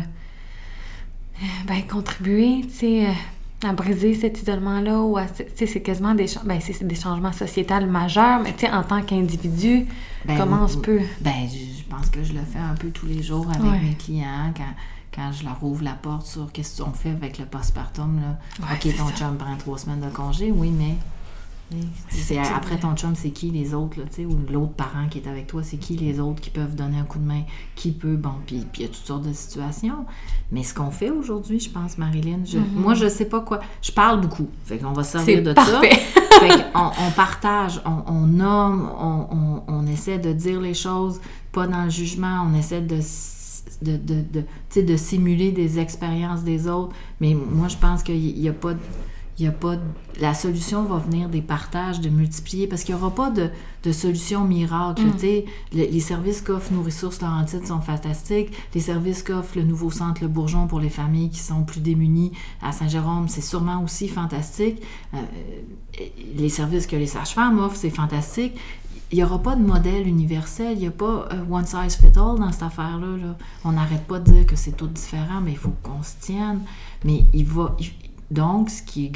ben, 1.67 1.81
contribuer, 1.87 2.61
tu 2.63 2.73
sais, 2.73 3.07
euh, 3.07 3.67
à 3.67 3.73
briser 3.73 4.13
cet 4.13 4.41
isolement-là 4.41 5.01
ou 5.01 5.17
à, 5.17 5.25
c'est 5.55 5.81
quasiment 5.81 6.13
des, 6.13 6.27
ben, 6.45 6.59
des 6.81 6.95
changements 6.95 7.31
sociétals 7.31 7.87
majeurs, 7.87 8.39
mais 8.41 8.53
tu 8.53 8.65
sais, 8.65 8.71
en 8.71 8.83
tant 8.83 9.01
qu'individu, 9.01 9.85
ben, 10.25 10.37
comment 10.37 10.63
on 10.63 10.67
se 10.67 10.77
peut? 10.77 11.01
Ben, 11.21 11.47
je 11.49 11.83
pense 11.89 12.09
que 12.09 12.23
je 12.23 12.33
le 12.33 12.41
fais 12.41 12.59
un 12.59 12.75
peu 12.75 12.89
tous 12.89 13.07
les 13.07 13.23
jours 13.23 13.47
avec 13.49 13.81
mes 13.81 13.95
clients 13.95 14.53
quand, 14.55 14.73
quand 15.15 15.31
je 15.31 15.43
leur 15.43 15.63
ouvre 15.63 15.83
la 15.83 15.93
porte 15.93 16.27
sur 16.27 16.51
qu'est-ce 16.51 16.81
qu'on 16.81 16.91
fait 16.91 17.09
avec 17.09 17.39
le 17.39 17.45
postpartum, 17.45 18.21
là. 18.21 18.37
OK, 18.73 18.95
ton 18.95 19.09
chum 19.17 19.37
prend 19.37 19.55
trois 19.57 19.77
semaines 19.77 20.01
de 20.01 20.09
congé, 20.09 20.51
oui, 20.51 20.71
mais 20.71 20.95
c'est 22.09 22.37
après 22.37 22.77
ton 22.77 22.95
chum, 22.95 23.13
c'est 23.15 23.31
qui 23.31 23.51
les 23.51 23.73
autres, 23.73 23.99
là, 23.99 24.05
ou 24.25 24.51
l'autre 24.51 24.73
parent 24.73 25.07
qui 25.09 25.17
est 25.19 25.27
avec 25.27 25.47
toi, 25.47 25.63
c'est 25.63 25.77
qui 25.77 25.97
les 25.97 26.19
autres 26.19 26.39
qui 26.39 26.49
peuvent 26.49 26.75
donner 26.75 26.97
un 26.97 27.03
coup 27.03 27.19
de 27.19 27.25
main, 27.25 27.41
qui 27.75 27.91
peut, 27.91 28.15
bon, 28.15 28.33
puis 28.45 28.65
il 28.75 28.81
y 28.81 28.85
a 28.85 28.87
toutes 28.87 29.05
sortes 29.05 29.27
de 29.27 29.33
situations. 29.33 30.05
Mais 30.51 30.63
ce 30.63 30.73
qu'on 30.73 30.91
fait 30.91 31.09
aujourd'hui, 31.09 31.59
je 31.59 31.69
pense, 31.69 31.97
Marilyn, 31.97 32.39
je, 32.45 32.57
mm-hmm. 32.57 32.73
moi, 32.73 32.93
je 32.93 33.09
sais 33.09 33.25
pas 33.25 33.41
quoi. 33.41 33.59
Je 33.81 33.91
parle 33.91 34.21
beaucoup, 34.21 34.47
fait 34.65 34.77
qu'on 34.77 34.93
va 34.93 35.03
servir 35.03 35.43
de 35.43 35.53
ça. 35.53 35.81
fait 35.81 36.65
on, 36.73 36.91
on, 37.05 37.11
partage, 37.11 37.81
on, 37.85 38.13
on 38.13 38.27
nomme, 38.27 38.89
on, 38.97 39.63
on, 39.67 39.87
essaie 39.87 40.19
de 40.19 40.31
dire 40.31 40.61
les 40.61 40.73
choses, 40.73 41.19
pas 41.51 41.67
dans 41.67 41.83
le 41.83 41.89
jugement, 41.89 42.47
on 42.49 42.57
essaie 42.57 42.81
de 42.81 42.99
de, 43.81 43.95
de, 43.95 44.23
de, 44.33 44.81
de 44.81 44.97
simuler 44.97 45.51
des 45.51 45.77
expériences 45.77 46.43
des 46.43 46.67
autres. 46.67 46.95
Mais 47.19 47.35
moi, 47.35 47.67
je 47.67 47.77
pense 47.77 48.01
qu'il 48.01 48.33
n'y 48.33 48.49
a 48.49 48.53
pas 48.53 48.73
il 49.39 49.45
y 49.45 49.47
a 49.47 49.51
pas 49.51 49.75
la 50.19 50.33
solution 50.33 50.83
va 50.83 50.97
venir 50.97 51.29
des 51.29 51.41
partages, 51.43 52.01
de 52.01 52.09
multiplier, 52.09 52.65
parce 52.65 52.83
qu'il 52.83 52.95
n'y 52.95 53.01
aura 53.01 53.13
pas 53.13 53.29
de, 53.29 53.49
de 53.83 53.91
solution 53.91 54.43
miracle. 54.43 55.03
Mm. 55.03 55.43
les 55.73 55.99
services 55.99 56.41
qu'offre 56.41 56.73
nos 56.73 56.81
ressources 56.81 57.21
Laurentides 57.21 57.67
sont 57.67 57.81
fantastiques. 57.81 58.51
Les 58.73 58.81
services 58.81 59.21
qu'offre 59.21 59.57
le 59.57 59.63
nouveau 59.63 59.91
centre 59.91 60.21
Le 60.21 60.27
Bourgeon 60.27 60.65
pour 60.67 60.79
les 60.79 60.89
familles 60.89 61.29
qui 61.29 61.39
sont 61.39 61.63
plus 61.63 61.81
démunies 61.81 62.31
à 62.61 62.71
Saint-Jérôme, 62.71 63.27
c'est 63.27 63.41
sûrement 63.41 63.83
aussi 63.83 64.07
fantastique. 64.07 64.81
Euh, 65.13 65.17
les 66.35 66.49
services 66.49 66.87
que 66.87 66.95
les 66.95 67.07
sages-femmes 67.07 67.59
offrent, 67.59 67.75
c'est 67.75 67.91
fantastique. 67.91 68.53
Il 69.11 69.17
n'y 69.19 69.23
aura 69.23 69.41
pas 69.41 69.55
de 69.55 69.61
modèle 69.61 70.05
universel, 70.05 70.73
il 70.73 70.79
n'y 70.79 70.87
a 70.87 70.91
pas 70.91 71.29
euh, 71.31 71.43
one 71.49 71.65
size 71.65 71.95
fit 71.95 72.07
all 72.07 72.39
dans 72.39 72.51
cette 72.51 72.63
affaire-là. 72.63 73.17
Là. 73.17 73.37
On 73.63 73.71
n'arrête 73.71 74.05
pas 74.05 74.19
de 74.19 74.31
dire 74.31 74.45
que 74.45 74.57
c'est 74.57 74.75
tout 74.75 74.87
différent, 74.87 75.39
mais 75.41 75.51
il 75.51 75.57
faut 75.57 75.73
qu'on 75.81 76.03
se 76.03 76.15
tienne. 76.19 76.59
Mais 77.05 77.23
il 77.33 77.45
va, 77.45 77.77
donc, 78.29 78.69
ce 78.69 78.81
qui, 78.81 79.11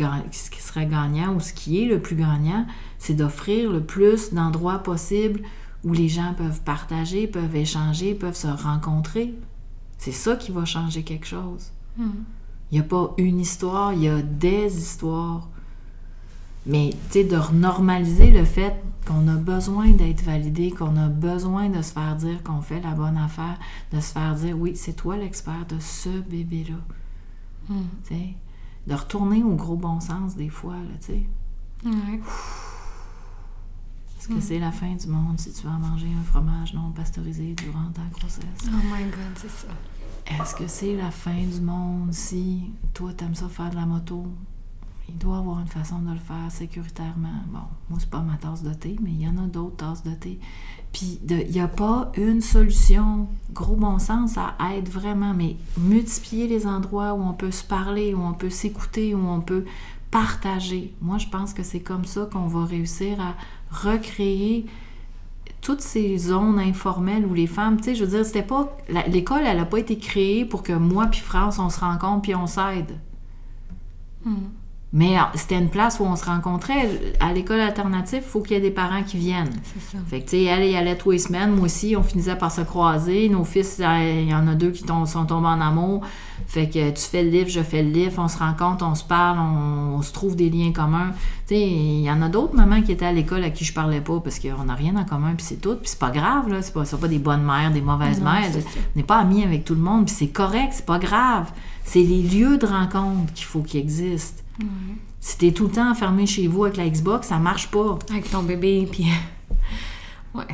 serait 0.59 0.86
gagnant 0.86 1.36
ou 1.36 1.39
ce 1.39 1.53
qui 1.53 1.84
est 1.84 1.86
le 1.86 1.99
plus 1.99 2.16
gagnant, 2.16 2.66
c'est 2.97 3.14
d'offrir 3.14 3.72
le 3.72 3.84
plus 3.84 4.34
d'endroits 4.34 4.80
possibles 4.80 5.41
où 5.84 5.93
les 5.93 6.07
gens 6.07 6.34
peuvent 6.38 6.62
partager, 6.62 7.28
peuvent 7.28 7.55
échanger, 7.55 8.14
peuvent 8.14 8.36
se 8.36 8.47
rencontrer. 8.47 9.34
C'est 9.97 10.14
ça 10.14 10.36
qui 10.36 10.51
va 10.51 10.64
changer 10.66 11.03
quelque 11.03 11.26
chose. 11.26 11.72
Hmm. 11.97 12.24
Il 12.72 12.76
n'y 12.76 12.80
a 12.80 12.84
pas 12.88 13.14
une 13.18 13.39
histoire, 13.39 13.93
il 13.93 14.03
y 14.03 14.07
a 14.07 14.22
des 14.22 14.78
histoires. 14.78 15.49
Mais, 16.66 16.91
tu 17.12 17.20
sais, 17.20 17.24
de 17.26 17.38
normaliser 17.53 18.32
le 18.32 18.45
fait 18.45 18.76
qu'on 19.05 19.28
a 19.28 19.36
besoin 19.36 19.89
d'être 19.89 20.22
validé, 20.22 20.72
qu'on 20.72 20.95
a 20.95 21.07
besoin 21.07 21.70
de 21.70 21.82
se 21.82 21.91
faire 21.91 22.16
dire 22.16 22.41
qu'on 22.43 22.62
fait 22.62 22.80
la 22.80 22.91
bonne 22.91 23.18
affaire, 23.18 23.57
de 23.91 23.99
se 23.99 24.14
faire 24.14 24.36
dire, 24.36 24.57
oui, 24.57 24.74
c'est 24.76 24.93
toi 24.93 25.18
l'expert 25.18 25.66
de 25.68 25.80
ce 25.80 26.09
bébé-là. 26.09 26.78
Hmm. 27.68 27.82
De 28.88 28.95
retourner 28.95 29.43
au 29.43 29.55
gros 29.55 29.75
bon 29.75 29.99
sens 29.99 30.36
des 30.36 30.49
fois, 30.49 30.75
là, 30.75 30.97
tu 30.99 31.05
sais. 31.07 31.23
Est-ce 34.19 34.27
que 34.27 34.39
c'est 34.39 34.59
la 34.59 34.71
fin 34.71 34.93
du 34.95 35.07
monde 35.07 35.39
si 35.39 35.51
tu 35.51 35.65
vas 35.65 35.77
manger 35.77 36.07
un 36.19 36.23
fromage 36.23 36.73
non 36.73 36.91
pasteurisé 36.91 37.53
durant 37.55 37.89
ta 37.91 38.03
grossesse? 38.11 38.45
Oh 38.67 38.82
my 38.93 39.03
god, 39.05 39.36
c'est 39.36 39.49
ça. 39.49 39.67
Est-ce 40.27 40.55
que 40.55 40.67
c'est 40.67 40.95
la 40.95 41.09
fin 41.11 41.43
du 41.43 41.61
monde 41.61 42.13
si 42.13 42.71
toi, 42.93 43.13
t'aimes 43.13 43.36
ça 43.36 43.49
faire 43.49 43.71
de 43.71 43.75
la 43.75 43.86
moto? 43.86 44.27
Il 45.09 45.17
doit 45.17 45.39
avoir 45.39 45.59
une 45.59 45.67
façon 45.67 45.99
de 45.99 46.11
le 46.11 46.19
faire 46.19 46.49
sécuritairement. 46.51 47.43
Bon, 47.47 47.63
moi, 47.89 47.99
c'est 47.99 48.09
pas 48.09 48.21
ma 48.21 48.38
tasse 48.38 48.63
de 48.63 48.73
thé, 48.73 48.95
mais 49.01 49.11
il 49.11 49.21
y 49.21 49.27
en 49.27 49.38
a 49.38 49.47
d'autres 49.47 49.77
tasses 49.77 50.03
de 50.03 50.13
thé. 50.13 50.39
Puis, 50.93 51.19
il 51.29 51.51
n'y 51.51 51.59
a 51.59 51.67
pas 51.67 52.11
une 52.17 52.41
solution. 52.41 53.27
Gros 53.53 53.75
bon 53.75 53.99
sens, 53.99 54.33
ça 54.33 54.55
aide 54.73 54.89
vraiment, 54.89 55.33
mais 55.33 55.55
multiplier 55.77 56.47
les 56.47 56.67
endroits 56.67 57.13
où 57.13 57.21
on 57.21 57.33
peut 57.33 57.51
se 57.51 57.63
parler, 57.63 58.13
où 58.13 58.21
on 58.21 58.33
peut 58.33 58.49
s'écouter, 58.49 59.15
où 59.15 59.27
on 59.27 59.41
peut 59.41 59.65
partager. 60.09 60.93
Moi, 61.01 61.17
je 61.17 61.27
pense 61.27 61.53
que 61.53 61.63
c'est 61.63 61.79
comme 61.79 62.05
ça 62.05 62.27
qu'on 62.31 62.47
va 62.47 62.65
réussir 62.65 63.19
à 63.21 63.35
recréer 63.71 64.65
toutes 65.61 65.81
ces 65.81 66.17
zones 66.17 66.59
informelles 66.59 67.25
où 67.25 67.33
les 67.33 67.47
femmes, 67.47 67.77
tu 67.77 67.83
sais, 67.83 67.95
je 67.95 68.03
veux 68.03 68.17
dire, 68.17 68.25
c'était 68.25 68.43
pas. 68.43 68.75
L'école, 69.07 69.43
elle 69.45 69.57
n'a 69.57 69.65
pas 69.65 69.79
été 69.79 69.97
créée 69.97 70.43
pour 70.43 70.63
que 70.63 70.73
moi 70.73 71.07
puis 71.07 71.19
France, 71.19 71.59
on 71.59 71.69
se 71.69 71.79
rencontre 71.79 72.23
puis 72.23 72.35
on 72.35 72.47
s'aide. 72.47 72.99
Hmm. 74.25 74.49
Mais 74.93 75.15
ah, 75.15 75.31
c'était 75.35 75.57
une 75.57 75.69
place 75.69 76.01
où 76.01 76.03
on 76.03 76.17
se 76.17 76.25
rencontrait. 76.25 77.15
À 77.21 77.31
l'école 77.31 77.61
alternative, 77.61 78.23
il 78.25 78.29
faut 78.29 78.41
qu'il 78.41 78.57
y 78.57 78.59
ait 78.59 78.61
des 78.61 78.71
parents 78.71 79.03
qui 79.03 79.17
viennent. 79.17 79.53
C'est 79.63 79.97
ça. 79.97 80.03
Fait 80.05 80.19
que, 80.19 80.25
tu 80.25 80.31
sais, 80.31 80.43
elle 80.43 80.69
y 80.69 80.75
allait 80.75 80.97
tous 80.97 81.11
les 81.11 81.17
semaines. 81.17 81.51
Moi 81.51 81.65
aussi, 81.65 81.95
on 81.95 82.03
finissait 82.03 82.35
par 82.35 82.51
se 82.51 82.59
croiser. 82.61 83.29
Nos 83.29 83.45
fils, 83.45 83.79
il 83.79 84.29
y 84.29 84.33
en 84.33 84.47
a 84.49 84.55
deux 84.55 84.71
qui 84.71 84.83
sont 84.85 85.25
tombés 85.25 85.47
en 85.47 85.61
amour. 85.61 86.01
Fait 86.45 86.67
que 86.67 86.89
tu 86.89 87.01
fais 87.03 87.23
le 87.23 87.29
livre, 87.29 87.49
je 87.49 87.61
fais 87.61 87.83
le 87.83 87.91
livre, 87.91 88.21
on 88.21 88.27
se 88.27 88.37
rencontre, 88.37 88.85
on 88.85 88.95
se 88.95 89.05
parle, 89.05 89.39
on, 89.39 90.01
se 90.01 90.11
trouve 90.11 90.35
des 90.35 90.49
liens 90.49 90.73
communs. 90.73 91.11
Tu 91.47 91.55
sais, 91.55 91.61
il 91.61 92.01
y 92.01 92.11
en 92.11 92.21
a 92.21 92.27
d'autres 92.27 92.55
mamans 92.55 92.81
qui 92.81 92.91
étaient 92.91 93.05
à 93.05 93.13
l'école 93.13 93.45
à 93.45 93.49
qui 93.49 93.63
je 93.63 93.73
parlais 93.73 94.01
pas 94.01 94.19
parce 94.19 94.39
qu'on 94.39 94.65
n'a 94.65 94.75
rien 94.75 94.97
en 94.97 95.05
commun, 95.05 95.33
puis 95.37 95.45
c'est 95.45 95.61
tout. 95.61 95.75
Puis 95.75 95.87
c'est 95.87 95.99
pas 95.99 96.09
grave, 96.09 96.49
là. 96.49 96.61
C'est 96.61 96.73
pas, 96.73 96.83
pas 96.83 97.07
des 97.07 97.19
bonnes 97.19 97.43
mères, 97.43 97.71
des 97.71 97.79
mauvaises 97.79 98.19
mères. 98.19 98.49
On 98.53 98.97
n'est 98.97 99.03
pas 99.03 99.19
amis 99.19 99.45
avec 99.45 99.63
tout 99.63 99.75
le 99.75 99.81
monde, 99.81 100.07
puis 100.07 100.15
c'est 100.15 100.27
correct, 100.27 100.73
c'est 100.73 100.85
pas 100.85 100.99
grave. 100.99 101.49
C'est 101.85 102.03
les 102.03 102.21
lieux 102.21 102.57
de 102.57 102.65
rencontre 102.65 103.31
qu'il 103.33 103.45
faut 103.45 103.61
qu'ils 103.61 103.79
existent. 103.79 104.43
Si 105.20 105.38
t'es 105.38 105.52
tout 105.52 105.66
le 105.66 105.72
temps 105.72 105.91
enfermé 105.91 106.26
chez 106.26 106.47
vous 106.47 106.66
avec 106.66 106.78
la 106.78 106.89
Xbox, 106.89 107.28
ça 107.28 107.38
marche 107.38 107.70
pas. 107.70 107.99
Avec 108.10 108.30
ton 108.30 108.43
bébé, 108.43 108.88
puis. 108.91 109.08
ouais. 110.36 110.45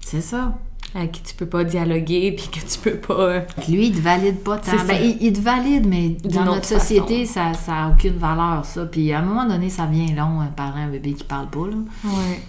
C'est 0.00 0.20
ça. 0.22 0.58
Avec 0.94 1.12
qui 1.12 1.22
tu 1.22 1.34
peux 1.34 1.46
pas 1.46 1.64
dialoguer, 1.64 2.32
puis 2.32 2.48
que 2.48 2.66
tu 2.66 2.78
peux 2.78 2.96
pas. 2.96 3.20
Euh, 3.20 3.40
Lui, 3.68 3.88
il 3.88 3.94
te 3.94 4.00
valide 4.00 4.38
pas 4.38 4.56
tant. 4.56 4.72
Ben, 4.86 5.16
il, 5.20 5.32
te 5.34 5.40
valide, 5.40 5.86
mais 5.86 6.10
dans 6.24 6.46
notre 6.46 6.64
société, 6.64 7.26
ça 7.26 7.52
n'a 7.66 7.90
aucune 7.90 8.16
valeur, 8.16 8.64
ça. 8.64 8.86
Puis 8.86 9.12
à 9.12 9.18
un 9.18 9.22
moment 9.22 9.46
donné, 9.46 9.68
ça 9.68 9.84
vient 9.86 10.14
long, 10.14 10.40
un 10.40 10.46
parent, 10.46 10.78
un 10.78 10.88
bébé 10.88 11.12
qui 11.12 11.24
parle 11.24 11.50
pas, 11.50 11.66
là. 11.66 11.76
Ouais. 12.04 12.40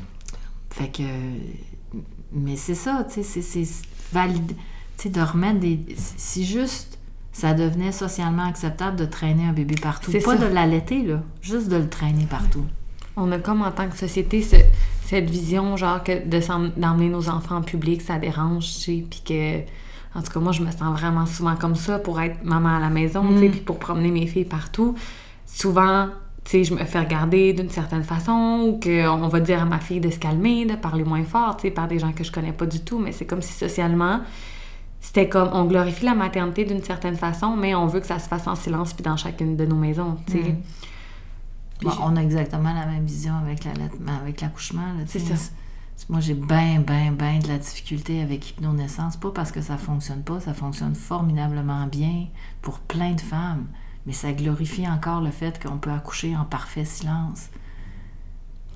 Fait 0.69 0.87
que. 0.87 1.03
Mais 2.31 2.55
c'est 2.55 2.75
ça, 2.75 3.05
tu 3.11 3.23
sais, 3.23 3.41
c'est 3.41 3.67
valide. 4.13 4.53
Tu 4.97 5.03
sais, 5.03 5.09
de 5.09 5.21
remettre 5.21 5.59
des. 5.59 5.79
C'est 5.97 6.43
juste 6.43 6.98
ça 7.31 7.53
devenait 7.53 7.91
socialement 7.91 8.45
acceptable 8.45 8.97
de 8.97 9.05
traîner 9.05 9.45
un 9.45 9.53
bébé 9.53 9.75
partout. 9.81 10.11
Pas 10.23 10.35
de 10.35 10.45
l'allaiter, 10.45 11.03
là, 11.03 11.21
juste 11.41 11.69
de 11.69 11.77
le 11.77 11.87
traîner 11.87 12.25
partout. 12.25 12.65
On 13.15 13.31
a 13.31 13.37
comme 13.37 13.61
en 13.61 13.71
tant 13.71 13.87
que 13.87 13.97
société 13.97 14.41
cette 14.41 15.29
vision, 15.29 15.75
genre, 15.77 16.03
que 16.03 16.23
d'emmener 16.77 17.09
nos 17.09 17.29
enfants 17.29 17.57
en 17.57 17.61
public, 17.61 18.01
ça 18.01 18.17
dérange, 18.17 18.65
tu 18.65 18.79
sais, 18.79 19.05
puis 19.09 19.21
que... 19.25 19.59
En 20.15 20.23
tout 20.23 20.31
cas, 20.31 20.39
moi, 20.39 20.51
je 20.51 20.63
me 20.63 20.71
sens 20.71 20.99
vraiment 20.99 21.27
souvent 21.27 21.55
comme 21.55 21.75
ça 21.75 21.99
pour 21.99 22.19
être 22.19 22.43
maman 22.43 22.77
à 22.77 22.79
la 22.79 22.89
maison, 22.89 23.23
tu 23.27 23.39
sais, 23.39 23.47
mm. 23.47 23.51
puis 23.51 23.59
pour 23.59 23.77
promener 23.77 24.09
mes 24.09 24.25
filles 24.25 24.45
partout. 24.45 24.95
Souvent, 25.45 26.07
tu 26.43 26.51
sais, 26.51 26.63
je 26.63 26.73
me 26.73 26.83
fais 26.83 26.99
regarder 26.99 27.53
d'une 27.53 27.69
certaine 27.69 28.03
façon 28.03 28.65
ou 28.65 28.79
qu'on 28.79 29.27
va 29.27 29.39
dire 29.39 29.61
à 29.61 29.65
ma 29.65 29.79
fille 29.79 29.99
de 29.99 30.09
se 30.09 30.17
calmer, 30.17 30.65
de 30.65 30.75
parler 30.75 31.03
moins 31.03 31.23
fort, 31.23 31.57
tu 31.57 31.63
sais, 31.63 31.71
par 31.71 31.87
des 31.87 31.99
gens 31.99 32.11
que 32.11 32.23
je 32.23 32.31
connais 32.31 32.53
pas 32.53 32.65
du 32.65 32.79
tout, 32.79 32.97
mais 32.97 33.11
c'est 33.11 33.25
comme 33.25 33.43
si 33.43 33.53
socialement, 33.53 34.21
c'était 35.01 35.29
comme 35.29 35.49
on 35.53 35.65
glorifie 35.65 36.05
la 36.05 36.15
maternité 36.15 36.65
d'une 36.65 36.83
certaine 36.83 37.15
façon, 37.15 37.55
mais 37.55 37.73
on 37.75 37.87
veut 37.87 37.99
que 37.99 38.07
ça 38.07 38.19
se 38.19 38.27
fasse 38.27 38.47
en 38.47 38.55
silence 38.55 38.93
puis 38.93 39.03
dans 39.03 39.17
chacune 39.17 39.55
de 39.55 39.65
nos 39.65 39.75
maisons. 39.75 40.17
Mm. 40.29 41.87
on 42.01 42.15
a 42.15 42.21
exactement 42.21 42.73
la 42.73 42.85
même 42.85 43.05
vision 43.05 43.33
avec 43.35 43.65
avec 43.65 44.41
l'accouchement. 44.41 44.93
C'est 45.05 45.19
ça. 45.19 45.35
Moi, 46.07 46.21
j'ai 46.21 46.33
bien, 46.33 46.79
bien, 46.79 47.11
bien 47.11 47.39
de 47.39 47.47
la 47.47 47.57
difficulté 47.57 48.21
avec 48.21 48.51
hypnonaissance. 48.51 49.17
Pas 49.17 49.31
parce 49.31 49.51
que 49.51 49.61
ça 49.61 49.77
fonctionne 49.77 50.23
pas, 50.23 50.39
ça 50.39 50.53
fonctionne 50.53 50.95
formidablement 50.95 51.87
bien 51.87 52.27
pour 52.61 52.79
plein 52.79 53.11
de 53.11 53.21
femmes. 53.21 53.67
Mais 54.05 54.13
ça 54.13 54.31
glorifie 54.31 54.87
encore 54.87 55.19
le 55.19 55.31
fait 55.31 55.61
qu'on 55.61 55.77
peut 55.77 55.91
accoucher 55.91 56.37
en 56.37 56.45
parfait 56.45 56.85
silence. 56.85 57.49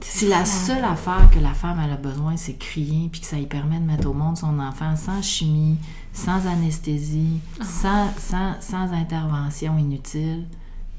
Si 0.01 0.27
la 0.27 0.43
seule 0.43 0.83
affaire 0.83 1.29
que 1.31 1.39
la 1.39 1.53
femme 1.53 1.79
a 1.79 1.95
besoin, 1.95 2.35
c'est 2.35 2.55
crier, 2.55 3.07
puis 3.09 3.21
que 3.21 3.27
ça 3.27 3.37
lui 3.37 3.45
permet 3.45 3.79
de 3.79 3.85
mettre 3.85 4.09
au 4.09 4.13
monde 4.13 4.35
son 4.35 4.59
enfant 4.59 4.95
sans 4.97 5.21
chimie, 5.21 5.77
sans 6.13 6.45
anesthésie, 6.47 7.39
ah. 7.59 7.65
sans, 7.65 8.61
sans, 8.61 8.93
intervention 8.93 9.77
inutile. 9.77 10.45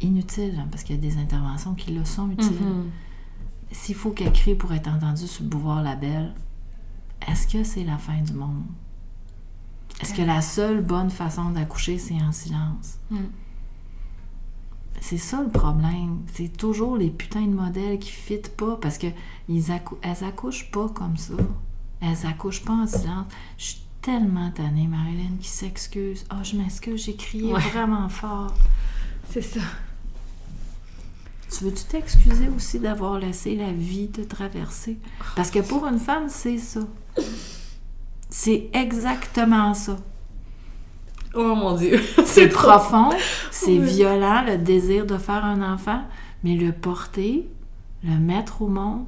Inutile, 0.00 0.56
hein, 0.58 0.66
parce 0.70 0.82
qu'il 0.82 0.96
y 0.96 0.98
a 0.98 1.00
des 1.00 1.16
interventions 1.16 1.74
qui 1.74 1.92
le 1.92 2.04
sont 2.04 2.30
utiles. 2.30 2.50
Mm-hmm. 2.50 3.72
S'il 3.72 3.94
faut 3.94 4.10
qu'elle 4.10 4.32
crie 4.32 4.56
pour 4.56 4.72
être 4.72 4.88
entendue 4.88 5.26
sur 5.26 5.44
le 5.44 5.50
pouvoir 5.50 5.82
la 5.82 5.94
belle, 5.94 6.34
est-ce 7.26 7.46
que 7.46 7.64
c'est 7.64 7.84
la 7.84 7.96
fin 7.96 8.20
du 8.20 8.32
monde? 8.34 8.64
Est-ce 10.00 10.12
que 10.12 10.22
la 10.22 10.42
seule 10.42 10.82
bonne 10.82 11.10
façon 11.10 11.50
d'accoucher, 11.50 11.98
c'est 11.98 12.20
en 12.20 12.32
silence? 12.32 12.98
Mm. 13.10 13.18
C'est 15.00 15.18
ça 15.18 15.42
le 15.42 15.48
problème. 15.48 16.22
C'est 16.32 16.56
toujours 16.56 16.96
les 16.96 17.10
putains 17.10 17.46
de 17.46 17.54
modèles 17.54 17.98
qui 17.98 18.10
ne 18.10 18.16
fitent 18.16 18.56
pas 18.56 18.76
parce 18.80 18.98
que 18.98 19.06
ils 19.48 19.70
elles 20.02 20.24
accouchent 20.24 20.70
pas 20.70 20.88
comme 20.88 21.16
ça. 21.16 21.34
Elles 22.00 22.26
accouchent 22.26 22.64
pas 22.64 22.72
en 22.72 22.86
silence. 22.86 23.26
Je 23.58 23.64
suis 23.64 23.83
tellement 24.04 24.50
tannée, 24.50 24.86
Marilyn, 24.86 25.36
qui 25.40 25.48
s'excuse. 25.48 26.24
Ah, 26.28 26.36
oh, 26.38 26.44
je 26.44 26.56
m'excuse, 26.56 27.06
j'ai 27.06 27.16
crié 27.16 27.50
vraiment 27.52 28.08
fort. 28.10 28.54
C'est 29.30 29.40
ça. 29.40 29.60
Tu 31.50 31.64
veux-tu 31.64 31.84
t'excuser 31.84 32.48
aussi 32.54 32.78
d'avoir 32.78 33.18
laissé 33.18 33.56
la 33.56 33.72
vie 33.72 34.08
te 34.08 34.20
traverser? 34.20 34.98
Parce 35.36 35.50
que 35.50 35.60
pour 35.60 35.86
une 35.86 35.98
femme, 35.98 36.28
c'est 36.28 36.58
ça. 36.58 36.80
C'est 38.28 38.68
exactement 38.74 39.72
ça. 39.72 39.96
Oh 41.34 41.54
mon 41.54 41.74
Dieu. 41.74 41.98
c'est 42.26 42.48
profond, 42.48 43.08
c'est 43.50 43.78
violent, 43.78 44.44
le 44.46 44.58
désir 44.58 45.06
de 45.06 45.16
faire 45.16 45.44
un 45.44 45.62
enfant, 45.72 46.02
mais 46.42 46.56
le 46.56 46.72
porter, 46.72 47.48
le 48.02 48.18
mettre 48.18 48.60
au 48.60 48.68
monde, 48.68 49.06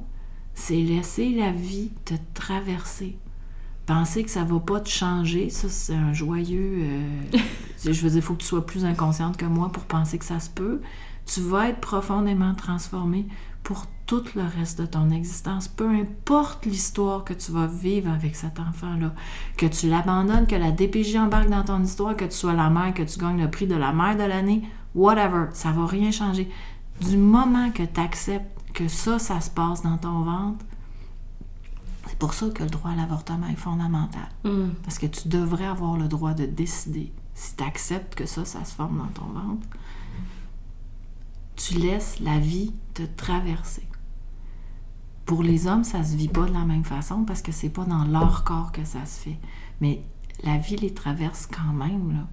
c'est 0.55 0.75
laisser 0.75 1.29
la 1.29 1.51
vie 1.51 1.91
te 2.03 2.15
traverser. 2.33 3.17
Penser 3.87 4.23
que 4.23 4.29
ça 4.29 4.43
va 4.43 4.59
pas 4.59 4.81
te 4.81 4.89
changer, 4.89 5.49
ça 5.49 5.69
c'est 5.69 5.95
un 5.95 6.13
joyeux. 6.13 6.79
Euh, 6.81 7.37
je 7.83 7.89
veux 8.01 8.09
dire, 8.09 8.17
il 8.17 8.21
faut 8.21 8.33
que 8.33 8.41
tu 8.41 8.47
sois 8.47 8.65
plus 8.65 8.85
inconsciente 8.85 9.37
que 9.37 9.45
moi 9.45 9.71
pour 9.71 9.83
penser 9.83 10.19
que 10.19 10.25
ça 10.25 10.39
se 10.39 10.49
peut. 10.49 10.81
Tu 11.25 11.41
vas 11.41 11.69
être 11.69 11.79
profondément 11.79 12.53
transformé 12.53 13.25
pour 13.63 13.85
tout 14.05 14.23
le 14.35 14.43
reste 14.57 14.79
de 14.79 14.85
ton 14.85 15.09
existence, 15.09 15.67
peu 15.67 15.89
importe 15.89 16.65
l'histoire 16.65 17.25
que 17.25 17.33
tu 17.33 17.51
vas 17.51 17.67
vivre 17.67 18.09
avec 18.09 18.35
cet 18.35 18.59
enfant-là, 18.59 19.13
que 19.57 19.65
tu 19.65 19.89
l'abandonnes, 19.89 20.47
que 20.47 20.55
la 20.55 20.71
DPJ 20.71 21.17
embarque 21.17 21.49
dans 21.49 21.65
ton 21.65 21.83
histoire, 21.83 22.15
que 22.15 22.23
tu 22.23 22.31
sois 22.31 22.53
la 22.53 22.69
mère, 22.69 22.93
que 22.93 23.03
tu 23.03 23.19
gagnes 23.19 23.41
le 23.41 23.51
prix 23.51 23.67
de 23.67 23.75
la 23.75 23.91
mère 23.91 24.15
de 24.15 24.23
l'année, 24.23 24.63
whatever, 24.95 25.47
ça 25.51 25.71
va 25.71 25.85
rien 25.85 26.11
changer. 26.11 26.49
Du 27.01 27.17
moment 27.17 27.69
que 27.71 27.83
tu 27.83 27.99
acceptes 27.99 28.57
que 28.73 28.87
ça, 28.87 29.19
ça 29.19 29.41
se 29.41 29.49
passe 29.49 29.81
dans 29.83 29.97
ton 29.97 30.21
ventre, 30.21 30.65
c'est 32.07 32.17
pour 32.17 32.33
ça 32.33 32.49
que 32.49 32.63
le 32.63 32.69
droit 32.69 32.91
à 32.91 32.95
l'avortement 32.95 33.47
est 33.47 33.55
fondamental. 33.55 34.29
Mm. 34.43 34.69
Parce 34.83 34.97
que 34.97 35.05
tu 35.05 35.27
devrais 35.27 35.65
avoir 35.65 35.97
le 35.97 36.07
droit 36.07 36.33
de 36.33 36.45
décider 36.45 37.11
si 37.33 37.55
tu 37.55 37.63
acceptes 37.63 38.15
que 38.15 38.25
ça, 38.25 38.45
ça 38.45 38.65
se 38.65 38.73
forme 38.73 38.97
dans 38.97 39.21
ton 39.21 39.31
ventre 39.31 39.67
tu 41.57 41.79
laisses 41.79 42.19
la 42.21 42.39
vie 42.39 42.71
te 42.93 43.03
traverser. 43.03 43.85
Pour 45.25 45.43
les 45.43 45.67
hommes, 45.67 45.83
ça 45.83 46.03
se 46.03 46.15
vit 46.15 46.29
pas 46.29 46.45
de 46.45 46.53
la 46.53 46.63
même 46.63 46.85
façon 46.85 47.25
parce 47.25 47.41
que 47.41 47.51
c'est 47.51 47.69
pas 47.69 47.83
dans 47.83 48.05
leur 48.05 48.45
corps 48.45 48.71
que 48.71 48.85
ça 48.85 49.05
se 49.05 49.19
fait. 49.19 49.37
Mais 49.81 50.01
la 50.43 50.57
vie 50.57 50.77
les 50.77 50.93
traverse 50.93 51.47
quand 51.47 51.73
même, 51.73 52.13
là. 52.13 52.27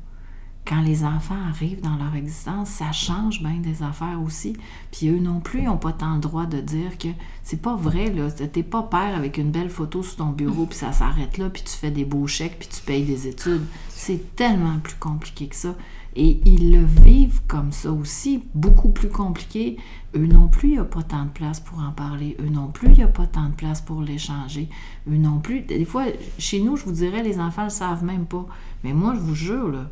Quand 0.66 0.80
les 0.80 1.04
enfants 1.04 1.36
arrivent 1.50 1.82
dans 1.82 1.96
leur 1.96 2.14
existence, 2.14 2.70
ça 2.70 2.90
change 2.90 3.42
bien 3.42 3.58
des 3.58 3.82
affaires 3.82 4.20
aussi. 4.24 4.54
Puis 4.90 5.08
eux 5.08 5.18
non 5.18 5.40
plus 5.40 5.62
n'ont 5.62 5.76
pas 5.76 5.92
tant 5.92 6.14
le 6.14 6.20
droit 6.20 6.46
de 6.46 6.60
dire 6.60 6.96
que 6.96 7.08
c'est 7.42 7.60
pas 7.60 7.76
vrai, 7.76 8.10
là. 8.10 8.30
T'es 8.30 8.62
pas 8.62 8.82
père 8.82 9.14
avec 9.14 9.36
une 9.36 9.50
belle 9.50 9.68
photo 9.68 10.02
sur 10.02 10.16
ton 10.16 10.30
bureau, 10.30 10.64
puis 10.64 10.78
ça 10.78 10.92
s'arrête 10.92 11.36
là, 11.36 11.50
puis 11.50 11.62
tu 11.62 11.72
fais 11.72 11.90
des 11.90 12.06
beaux 12.06 12.26
chèques, 12.26 12.58
puis 12.58 12.68
tu 12.68 12.80
payes 12.80 13.04
des 13.04 13.28
études. 13.28 13.64
C'est 13.90 14.36
tellement 14.36 14.78
plus 14.78 14.96
compliqué 14.96 15.48
que 15.48 15.56
ça. 15.56 15.74
Et 16.16 16.40
ils 16.46 16.70
le 16.72 16.84
vivent 16.84 17.42
comme 17.46 17.72
ça 17.72 17.92
aussi, 17.92 18.44
beaucoup 18.54 18.88
plus 18.88 19.10
compliqué. 19.10 19.76
Eux 20.16 20.26
non 20.26 20.48
plus, 20.48 20.68
il 20.68 20.74
n'y 20.74 20.78
a 20.78 20.84
pas 20.84 21.02
tant 21.02 21.24
de 21.24 21.30
place 21.30 21.60
pour 21.60 21.80
en 21.80 21.90
parler. 21.90 22.36
Eux 22.40 22.48
non 22.48 22.68
plus, 22.68 22.88
il 22.88 22.94
n'y 22.94 23.02
a 23.02 23.08
pas 23.08 23.26
tant 23.26 23.50
de 23.50 23.54
place 23.54 23.82
pour 23.82 24.00
l'échanger. 24.00 24.70
Eux 25.10 25.16
non 25.16 25.40
plus. 25.40 25.60
Des 25.60 25.84
fois, 25.84 26.04
chez 26.38 26.60
nous, 26.60 26.76
je 26.76 26.84
vous 26.84 26.92
dirais, 26.92 27.22
les 27.22 27.38
enfants 27.38 27.62
ne 27.62 27.66
le 27.66 27.72
savent 27.72 28.04
même 28.04 28.24
pas. 28.26 28.46
Mais 28.82 28.94
moi, 28.94 29.14
je 29.14 29.20
vous 29.20 29.34
jure, 29.34 29.68
là, 29.68 29.90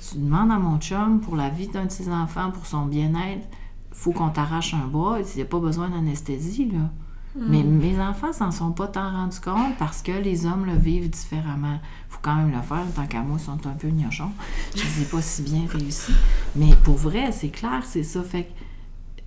tu 0.00 0.18
demandes 0.18 0.50
à 0.50 0.58
mon 0.58 0.78
chum 0.78 1.20
pour 1.20 1.36
la 1.36 1.48
vie 1.48 1.68
d'un 1.68 1.86
de 1.86 1.90
ses 1.90 2.08
enfants, 2.10 2.50
pour 2.50 2.66
son 2.66 2.86
bien-être, 2.86 3.46
faut 3.92 4.12
qu'on 4.12 4.30
t'arrache 4.30 4.74
un 4.74 4.86
bras, 4.86 5.18
il 5.20 5.36
n'y 5.36 5.42
a 5.42 5.44
pas 5.44 5.60
besoin 5.60 5.90
d'anesthésie, 5.90 6.70
là. 6.72 6.90
Mais 7.36 7.62
mes 7.62 8.00
enfants 8.00 8.32
s'en 8.32 8.50
sont 8.50 8.72
pas 8.72 8.88
tant 8.88 9.08
rendus 9.08 9.38
compte 9.38 9.76
parce 9.78 10.02
que 10.02 10.10
les 10.10 10.46
hommes 10.46 10.66
le 10.66 10.74
vivent 10.74 11.08
différemment. 11.08 11.78
faut 12.08 12.18
quand 12.22 12.34
même 12.34 12.50
le 12.50 12.60
faire, 12.60 12.84
tant 12.96 13.06
qu'à 13.06 13.20
moi, 13.20 13.36
ils 13.38 13.44
sont 13.44 13.66
un 13.68 13.72
peu 13.72 13.88
gnochons. 13.88 14.32
Je 14.74 14.82
les 14.82 15.02
ai 15.02 15.04
pas 15.04 15.22
si 15.22 15.42
bien 15.42 15.62
réussi. 15.68 16.12
Mais 16.56 16.74
pour 16.82 16.96
vrai, 16.96 17.30
c'est 17.30 17.50
clair, 17.50 17.82
c'est 17.84 18.02
ça. 18.02 18.24
Fait 18.24 18.44
que 18.44 18.50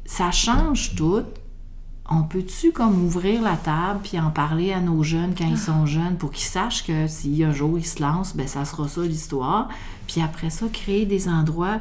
ça 0.05 0.31
change 0.31 0.95
tout. 0.95 1.23
On 2.09 2.23
peut-tu 2.23 2.71
comme 2.71 3.05
ouvrir 3.05 3.41
la 3.41 3.55
table 3.55 4.01
puis 4.03 4.19
en 4.19 4.29
parler 4.29 4.73
à 4.73 4.81
nos 4.81 5.03
jeunes 5.03 5.33
quand 5.35 5.47
ils 5.47 5.57
sont 5.57 5.85
jeunes 5.85 6.17
pour 6.17 6.31
qu'ils 6.31 6.47
sachent 6.47 6.85
que 6.85 7.07
si 7.07 7.43
un 7.43 7.53
jour 7.53 7.77
ils 7.77 7.85
se 7.85 8.01
lancent, 8.01 8.35
ben 8.35 8.47
ça 8.47 8.65
sera 8.65 8.87
ça 8.87 9.01
l'histoire. 9.01 9.69
Puis 10.07 10.21
après 10.21 10.49
ça, 10.49 10.67
créer 10.67 11.05
des 11.05 11.29
endroits 11.29 11.79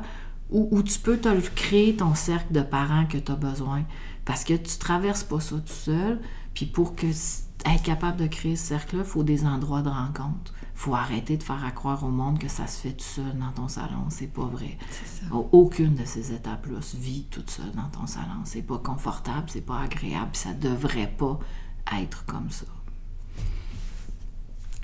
où, 0.50 0.68
où 0.70 0.82
tu 0.82 0.98
peux 1.00 1.16
te 1.16 1.28
le 1.28 1.40
créer 1.40 1.96
ton 1.96 2.14
cercle 2.14 2.52
de 2.52 2.62
parents 2.62 3.06
que 3.06 3.18
tu 3.18 3.32
as 3.32 3.36
besoin. 3.36 3.82
Parce 4.24 4.44
que 4.44 4.54
tu 4.54 4.78
traverses 4.78 5.24
pas 5.24 5.40
ça 5.40 5.56
tout 5.56 5.72
seul. 5.72 6.20
Puis 6.54 6.66
pour 6.66 6.94
que 6.94 7.06
être 7.06 7.82
capable 7.82 8.18
de 8.18 8.26
créer 8.26 8.56
ce 8.56 8.66
cercle-là, 8.66 9.02
il 9.04 9.08
faut 9.08 9.24
des 9.24 9.44
endroits 9.44 9.82
de 9.82 9.88
rencontre. 9.88 10.52
Il 10.74 10.78
faut 10.78 10.94
arrêter 10.94 11.36
de 11.36 11.42
faire 11.42 11.72
croire 11.74 12.02
au 12.02 12.08
monde 12.08 12.38
que 12.38 12.48
ça 12.48 12.66
se 12.66 12.80
fait 12.80 12.92
tout 12.92 13.04
seul 13.04 13.38
dans 13.38 13.52
ton 13.52 13.68
salon. 13.68 14.06
C'est 14.08 14.26
pas 14.26 14.46
vrai. 14.46 14.78
Ça. 15.04 15.34
Aucune 15.34 15.94
de 15.94 16.04
ces 16.04 16.32
étapes-là 16.32 16.80
se 16.80 16.96
vit 16.96 17.24
toute 17.30 17.50
seule 17.50 17.72
dans 17.72 17.88
ton 17.88 18.06
salon. 18.06 18.40
C'est 18.44 18.62
pas 18.62 18.78
confortable, 18.78 19.48
c'est 19.48 19.60
pas 19.60 19.80
agréable, 19.80 20.30
ça 20.34 20.54
devrait 20.54 21.12
pas 21.16 21.38
être 22.00 22.24
comme 22.26 22.50
ça. 22.50 22.66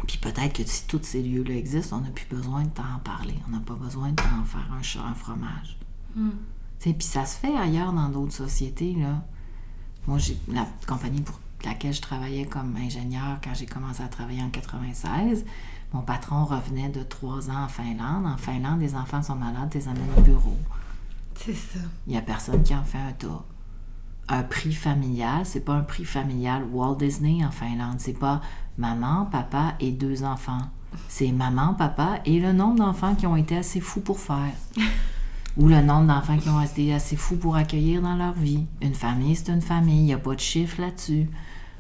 Puis 0.07 0.19
peut-être 0.19 0.53
que 0.53 0.65
si 0.65 0.87
tous 0.87 1.03
ces 1.03 1.23
lieux-là 1.23 1.55
existent, 1.55 1.99
on 1.99 2.01
n'a 2.03 2.11
plus 2.11 2.27
besoin 2.27 2.63
de 2.63 2.71
t'en 2.71 2.99
parler. 3.03 3.35
On 3.49 3.51
n'a 3.51 3.61
pas 3.61 3.75
besoin 3.75 4.11
de 4.11 4.17
t'en 4.17 4.45
faire 4.45 4.73
un 4.73 4.83
chat, 4.83 5.03
un 5.03 5.15
fromage. 5.15 5.77
Mm. 6.15 6.31
Puis 6.79 6.95
ça 7.01 7.27
se 7.27 7.39
fait 7.39 7.57
ailleurs 7.57 7.93
dans 7.93 8.09
d'autres 8.09 8.33
sociétés. 8.33 8.95
Là. 8.95 9.25
Moi, 10.07 10.19
j'ai 10.19 10.39
la 10.49 10.67
compagnie 10.87 11.21
pour 11.21 11.41
laquelle 11.65 11.93
je 11.93 12.01
travaillais 12.01 12.47
comme 12.47 12.77
ingénieur 12.77 13.39
quand 13.43 13.53
j'ai 13.55 13.67
commencé 13.67 14.03
à 14.03 14.09
travailler 14.09 14.43
en 14.43 14.51
96. 14.51 15.45
Mon 15.93 16.03
patron 16.03 16.45
revenait 16.45 16.91
de 16.91 17.03
trois 17.03 17.51
ans 17.51 17.65
en 17.65 17.69
Finlande. 17.69 18.27
En 18.27 18.37
Finlande, 18.37 18.81
les 18.81 18.95
enfants 18.95 19.23
sont 19.23 19.37
malades, 19.37 19.73
les 19.75 19.89
amènes 19.89 20.11
au 20.17 20.21
bureau. 20.21 20.57
C'est 21.35 21.55
ça. 21.55 21.79
Il 22.07 22.13
n'y 22.13 22.19
a 22.19 22.23
personne 22.23 22.63
qui 22.63 22.75
en 22.75 22.83
fait 22.83 22.99
un 22.99 23.13
tas. 23.13 23.45
Un 24.29 24.43
prix 24.43 24.75
familial, 24.75 25.47
c'est 25.47 25.61
pas 25.65 25.73
un 25.73 25.83
prix 25.83 26.05
familial 26.05 26.65
Walt 26.71 26.97
Disney 26.97 27.43
en 27.45 27.51
Finlande. 27.51 27.97
C'est 27.99 28.19
pas 28.19 28.43
maman, 28.77 29.27
papa 29.27 29.75
et 29.81 29.91
deux 29.91 30.25
enfants. 30.25 30.69
C'est 31.09 31.33
maman, 31.33 31.75
papa 31.75 32.21
et 32.27 32.39
le 32.39 32.53
nombre 32.53 32.77
d'enfants 32.77 33.15
qui 33.15 33.27
ont 33.27 33.37
été 33.37 33.57
assez 33.57 33.81
fous 33.81 34.01
pour 34.01 34.21
faire. 34.21 34.53
Ou 35.57 35.69
le 35.69 35.81
nombre 35.81 36.07
d'enfants 36.07 36.37
qui 36.37 36.49
ont 36.51 36.61
été 36.61 36.93
assez 36.93 37.17
fous 37.17 37.37
pour 37.37 37.57
accueillir 37.57 38.03
dans 38.03 38.15
leur 38.17 38.35
vie. 38.35 38.67
Une 38.83 38.95
famille, 38.95 39.35
c'est 39.35 39.51
une 39.51 39.63
famille. 39.63 40.01
Il 40.01 40.05
n'y 40.05 40.13
a 40.13 40.19
pas 40.19 40.35
de 40.35 40.41
chiffre 40.41 40.81
là-dessus. 40.81 41.29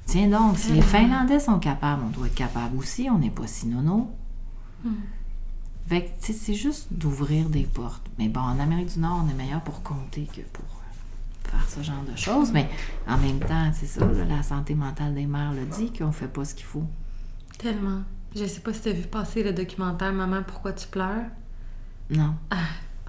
Tiens 0.08 0.28
donc, 0.28 0.56
si 0.56 0.72
les 0.72 0.80
Finlandais 0.80 1.38
sont 1.38 1.58
capables, 1.58 2.02
on 2.06 2.08
doit 2.08 2.28
être 2.28 2.34
capable 2.34 2.78
aussi. 2.78 3.08
On 3.10 3.18
n'est 3.18 3.30
pas 3.30 3.46
si 3.46 3.66
nono. 3.66 4.10
Fait 5.86 6.04
que, 6.04 6.08
tu 6.20 6.26
sais, 6.26 6.32
c'est 6.32 6.54
juste 6.54 6.88
d'ouvrir 6.90 7.50
des 7.50 7.64
portes. 7.64 8.06
Mais 8.18 8.28
bon, 8.28 8.40
en 8.40 8.58
Amérique 8.58 8.94
du 8.94 9.00
Nord, 9.00 9.22
on 9.26 9.30
est 9.30 9.34
meilleur 9.34 9.60
pour 9.60 9.82
compter 9.82 10.22
que 10.24 10.40
pour 10.52 10.64
euh, 10.64 11.50
faire 11.50 11.68
ce 11.68 11.82
genre 11.82 12.02
de 12.10 12.16
choses. 12.16 12.52
Mais 12.52 12.70
en 13.06 13.18
même 13.18 13.38
temps, 13.38 13.70
c'est 13.74 13.86
ça, 13.86 14.06
là, 14.06 14.24
la 14.24 14.42
santé 14.42 14.74
mentale 14.74 15.14
des 15.14 15.26
mères 15.26 15.52
le 15.52 15.66
dit 15.66 15.92
qu'on 15.92 16.10
fait 16.10 16.28
pas 16.28 16.46
ce 16.46 16.54
qu'il 16.54 16.64
faut. 16.64 16.84
Tellement. 17.58 18.00
Je 18.34 18.46
sais 18.46 18.60
pas 18.60 18.72
si 18.72 18.80
tu 18.80 18.88
as 18.88 18.92
vu 18.92 19.02
passer 19.02 19.42
le 19.42 19.52
documentaire 19.52 20.12
Maman, 20.12 20.42
pourquoi 20.42 20.72
tu 20.72 20.88
pleures? 20.88 21.26
Non. 22.10 22.34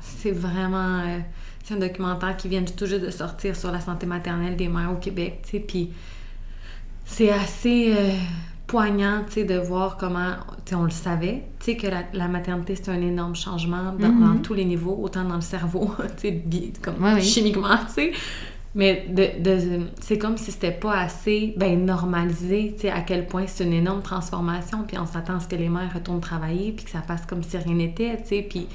C'est 0.01 0.31
vraiment. 0.31 0.99
euh, 0.99 1.19
c'est 1.63 1.75
un 1.75 1.79
documentaire 1.79 2.35
qui 2.35 2.49
vient 2.49 2.63
tout 2.63 2.85
juste 2.85 3.03
de 3.05 3.09
sortir 3.09 3.55
sur 3.55 3.71
la 3.71 3.79
santé 3.79 4.05
maternelle 4.05 4.57
des 4.57 4.67
mères 4.67 4.91
au 4.91 4.95
Québec, 4.97 5.41
tu 5.43 5.51
sais. 5.51 5.59
Puis 5.59 5.91
c'est 7.11 7.31
assez 7.31 7.93
euh, 7.95 8.11
poignant, 8.67 9.23
tu 9.27 9.33
sais, 9.33 9.43
de 9.43 9.57
voir 9.57 9.97
comment. 9.97 10.33
On 10.71 10.83
le 10.83 10.91
savait, 10.91 11.45
tu 11.59 11.65
sais, 11.71 11.77
que 11.77 11.87
la, 11.87 12.03
la 12.13 12.27
maternité, 12.27 12.75
c'est 12.75 12.89
un 12.91 13.01
énorme 13.01 13.35
changement 13.35 13.91
dans, 13.97 14.07
Mhm. 14.11 14.35
dans 14.35 14.41
tous 14.41 14.53
les 14.53 14.65
niveaux, 14.65 14.97
autant 15.01 15.23
dans 15.23 15.35
le 15.35 15.41
cerveau, 15.41 15.91
tu 16.17 16.21
sais, 16.27 16.31
bi- 16.31 16.71
comme 16.81 16.95
Oui, 17.01 17.09
oui. 17.15 17.21
chimiquement, 17.23 17.77
tu 17.87 17.93
sais. 17.93 18.11
Mais 18.75 19.07
de, 19.09 19.41
de- 19.43 19.87
c'est 19.99 20.19
comme 20.19 20.37
si 20.37 20.51
c'était 20.51 20.71
pas 20.71 20.95
assez 20.99 21.55
ben, 21.57 21.83
normalisé, 21.83 22.73
tu 22.75 22.81
sais, 22.81 22.91
à 22.91 23.01
quel 23.01 23.25
point 23.25 23.45
c'est 23.47 23.63
une 23.63 23.73
énorme 23.73 24.03
transformation, 24.03 24.83
puis 24.87 24.99
on 24.99 25.07
s'attend 25.07 25.37
à 25.37 25.39
ce 25.39 25.47
que 25.47 25.55
les 25.55 25.69
mères 25.69 25.91
retournent 25.91 26.21
travailler, 26.21 26.71
puis 26.73 26.85
que 26.85 26.91
ça 26.91 26.99
passe 26.99 27.25
comme 27.25 27.41
si 27.41 27.57
rien 27.57 27.73
n'était, 27.73 28.17
tu 28.21 28.27
sais, 28.27 28.45
puis 28.47 28.67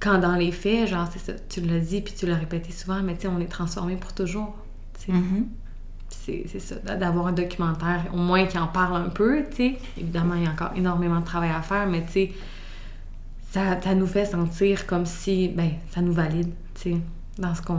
quand 0.00 0.18
dans 0.18 0.36
les 0.36 0.52
faits, 0.52 0.88
genre, 0.88 1.06
c'est 1.12 1.18
ça, 1.18 1.32
tu 1.50 1.60
l'as 1.60 1.78
dit, 1.80 2.00
puis 2.00 2.14
tu 2.18 2.24
l'as 2.26 2.36
répété 2.36 2.72
souvent, 2.72 3.02
mais 3.02 3.14
tu 3.14 3.22
sais, 3.22 3.28
on 3.28 3.40
est 3.40 3.44
transformé 3.50 3.96
pour 3.96 4.14
toujours. 4.14 4.54
Mhm. 5.06 5.48
C'est 6.24 6.58
ça, 6.60 6.76
d'avoir 6.96 7.26
un 7.28 7.32
documentaire, 7.32 8.04
au 8.12 8.16
moins 8.16 8.46
qui 8.46 8.56
en 8.58 8.66
parle 8.66 8.96
un 8.96 9.08
peu, 9.10 9.42
tu 9.50 9.56
sais. 9.56 9.74
Évidemment, 9.98 10.34
il 10.36 10.44
y 10.44 10.46
a 10.46 10.50
encore 10.50 10.70
énormément 10.76 11.20
de 11.20 11.24
travail 11.24 11.50
à 11.50 11.60
faire, 11.62 11.86
mais 11.86 12.02
tu 12.06 12.12
sais, 12.12 12.32
ça, 13.50 13.80
ça 13.80 13.94
nous 13.94 14.06
fait 14.06 14.24
sentir 14.24 14.86
comme 14.86 15.06
si, 15.06 15.48
ben, 15.48 15.70
ça 15.94 16.00
nous 16.00 16.12
valide, 16.12 16.50
tu 16.74 16.92
sais, 16.92 16.96
dans 17.38 17.54
ce 17.54 17.62
qu'on... 17.62 17.74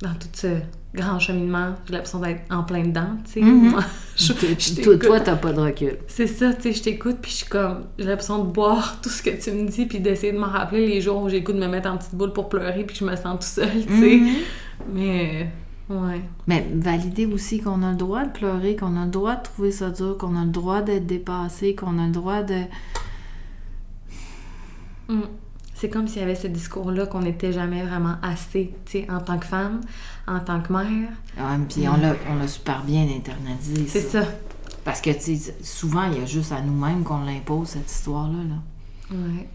dans 0.00 0.14
tout 0.14 0.28
ce 0.32 0.48
grand 0.94 1.18
cheminement. 1.18 1.74
J'ai 1.86 1.94
l'impression 1.94 2.20
d'être 2.20 2.42
en 2.50 2.64
plein 2.64 2.82
dedans, 2.84 3.16
tu 3.24 3.32
sais. 3.32 3.40
Je- 4.16 4.26
je 4.58 4.74
Toi, 5.06 5.20
t'as 5.20 5.36
pas 5.36 5.52
de 5.54 5.60
recul. 5.60 5.96
C'est 6.06 6.26
ça, 6.26 6.52
tu 6.52 6.62
sais, 6.62 6.72
je 6.72 6.82
t'écoute, 6.82 7.16
puis 7.22 7.30
je 7.30 7.36
suis 7.38 7.46
comme, 7.46 7.84
j'ai 7.98 8.04
l'impression 8.06 8.44
de 8.44 8.50
boire 8.50 8.98
tout 9.02 9.08
ce 9.08 9.22
que 9.22 9.30
tu 9.30 9.50
me 9.52 9.66
dis, 9.68 9.86
puis 9.86 10.00
d'essayer 10.00 10.32
de 10.32 10.38
m'en 10.38 10.48
rappeler 10.48 10.86
les 10.86 11.00
jours 11.00 11.22
où 11.22 11.28
j'ai 11.28 11.40
le 11.40 11.44
goût 11.46 11.52
de 11.52 11.58
me 11.60 11.68
mettre 11.68 11.88
en 11.88 11.96
petite 11.96 12.14
boule 12.14 12.32
pour 12.32 12.48
pleurer, 12.48 12.84
puis 12.84 12.94
que 12.98 13.04
je 13.04 13.10
me 13.10 13.16
sens 13.16 13.38
tout 13.38 13.62
seul, 13.62 13.86
tu 13.86 14.00
sais. 14.00 14.16
Mhm. 14.16 14.30
Mais, 14.94 15.48
ouais. 15.92 16.22
Mais 16.46 16.68
valider 16.74 17.26
aussi 17.26 17.60
qu'on 17.60 17.82
a 17.82 17.90
le 17.90 17.96
droit 17.96 18.24
de 18.24 18.30
pleurer, 18.30 18.76
qu'on 18.76 18.96
a 18.96 19.04
le 19.04 19.10
droit 19.10 19.36
de 19.36 19.42
trouver 19.42 19.72
ça 19.72 19.90
dur, 19.90 20.16
qu'on 20.18 20.36
a 20.36 20.44
le 20.44 20.50
droit 20.50 20.82
d'être 20.82 21.06
dépassé, 21.06 21.74
qu'on 21.74 21.98
a 21.98 22.06
le 22.06 22.12
droit 22.12 22.42
de... 22.42 22.62
Mm. 25.08 25.22
C'est 25.74 25.90
comme 25.90 26.06
s'il 26.06 26.20
y 26.20 26.24
avait 26.24 26.36
ce 26.36 26.46
discours-là 26.46 27.06
qu'on 27.06 27.22
n'était 27.22 27.52
jamais 27.52 27.82
vraiment 27.82 28.14
assez, 28.22 28.72
tu 28.84 29.00
sais, 29.00 29.10
en 29.10 29.20
tant 29.20 29.38
que 29.38 29.46
femme, 29.46 29.80
en 30.28 30.38
tant 30.38 30.60
que 30.60 30.72
mère. 30.72 31.08
Ah, 31.36 31.56
puis 31.68 31.88
on 31.88 31.96
l'a 31.96 32.14
on 32.30 32.36
l'a 32.36 32.46
super 32.46 32.84
bien 32.84 33.02
internalisé, 33.02 33.86
C'est 33.88 34.00
ça. 34.00 34.22
Parce 34.84 35.00
que, 35.00 35.10
tu 35.10 35.36
sais, 35.36 35.56
souvent, 35.62 36.04
il 36.04 36.18
y 36.18 36.22
a 36.22 36.26
juste 36.26 36.52
à 36.52 36.60
nous-mêmes 36.60 37.02
qu'on 37.04 37.24
l'impose, 37.24 37.68
cette 37.68 37.90
histoire-là. 37.90 38.38
Là. 38.48 39.16
Ouais. 39.16 39.48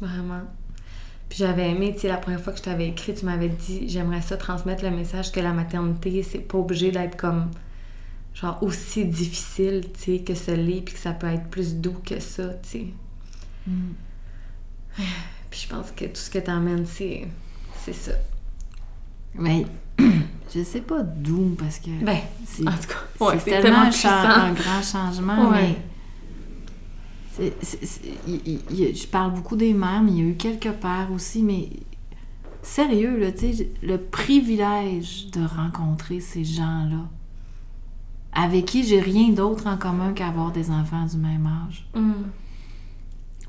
Vraiment. 0.00 0.42
Puis 1.28 1.38
j'avais 1.40 1.70
aimé, 1.70 1.92
tu 1.94 2.00
sais, 2.00 2.08
la 2.08 2.16
première 2.16 2.40
fois 2.40 2.52
que 2.52 2.58
je 2.58 2.64
t'avais 2.64 2.88
écrit, 2.88 3.14
tu 3.14 3.24
m'avais 3.26 3.48
dit, 3.50 3.88
j'aimerais 3.88 4.22
ça 4.22 4.36
transmettre 4.38 4.82
le 4.84 4.90
message 4.90 5.30
que 5.30 5.40
la 5.40 5.52
maternité, 5.52 6.22
c'est 6.22 6.38
pas 6.38 6.56
obligé 6.58 6.90
d'être 6.90 7.16
comme, 7.18 7.50
genre, 8.34 8.62
aussi 8.62 9.04
difficile, 9.04 9.84
tu 9.92 10.16
sais, 10.16 10.18
que 10.20 10.34
ce 10.34 10.52
l'est, 10.52 10.80
puis 10.80 10.94
que 10.94 11.00
ça 11.00 11.12
peut 11.12 11.26
être 11.26 11.48
plus 11.48 11.76
doux 11.76 11.96
que 12.04 12.18
ça, 12.20 12.48
tu 12.62 12.68
sais. 12.68 12.86
Puis 15.50 15.66
je 15.68 15.74
pense 15.74 15.90
que 15.92 16.04
tout 16.06 16.16
ce 16.16 16.30
que 16.30 16.38
t'emmènes, 16.38 16.86
c'est, 16.86 17.26
c'est 17.84 17.92
ça. 17.94 18.12
Mais 19.34 19.64
je 20.54 20.62
sais 20.64 20.80
pas 20.80 21.02
d'où, 21.02 21.56
parce 21.58 21.78
que 21.78 21.90
Ben, 22.04 22.18
en 22.66 22.72
tout 22.72 22.88
cas, 22.88 23.24
ouais, 23.26 23.38
c'est 23.38 23.50
tellement 23.50 23.62
tellement 23.62 23.78
un, 23.80 23.90
cha- 23.90 24.08
puissant. 24.08 24.40
un 24.40 24.52
grand 24.52 24.82
changement, 24.82 25.50
Ouais. 25.50 25.62
mais... 25.62 25.76
il- 28.26 28.60
il- 28.70 28.96
je 28.96 29.06
parle 29.06 29.34
beaucoup 29.34 29.56
des 29.56 29.72
mères, 29.72 30.02
mais 30.02 30.12
il 30.12 30.18
y 30.18 30.22
a 30.22 30.30
eu 30.30 30.34
quelques 30.36 30.72
pères 30.72 31.08
aussi, 31.14 31.42
mais 31.42 31.68
sérieux, 32.62 33.18
là, 33.18 33.28
le 33.82 33.96
privilège 33.98 35.30
de 35.30 35.44
rencontrer 35.44 36.20
ces 36.20 36.44
gens-là, 36.44 37.08
avec 38.32 38.66
qui 38.66 38.84
j'ai 38.84 39.00
rien 39.00 39.30
d'autre 39.30 39.66
en 39.66 39.76
commun 39.76 40.12
qu'avoir 40.12 40.52
des 40.52 40.70
enfants 40.70 41.06
du 41.06 41.16
même 41.16 41.46
âge. 41.66 41.88
Mm. 41.94 42.12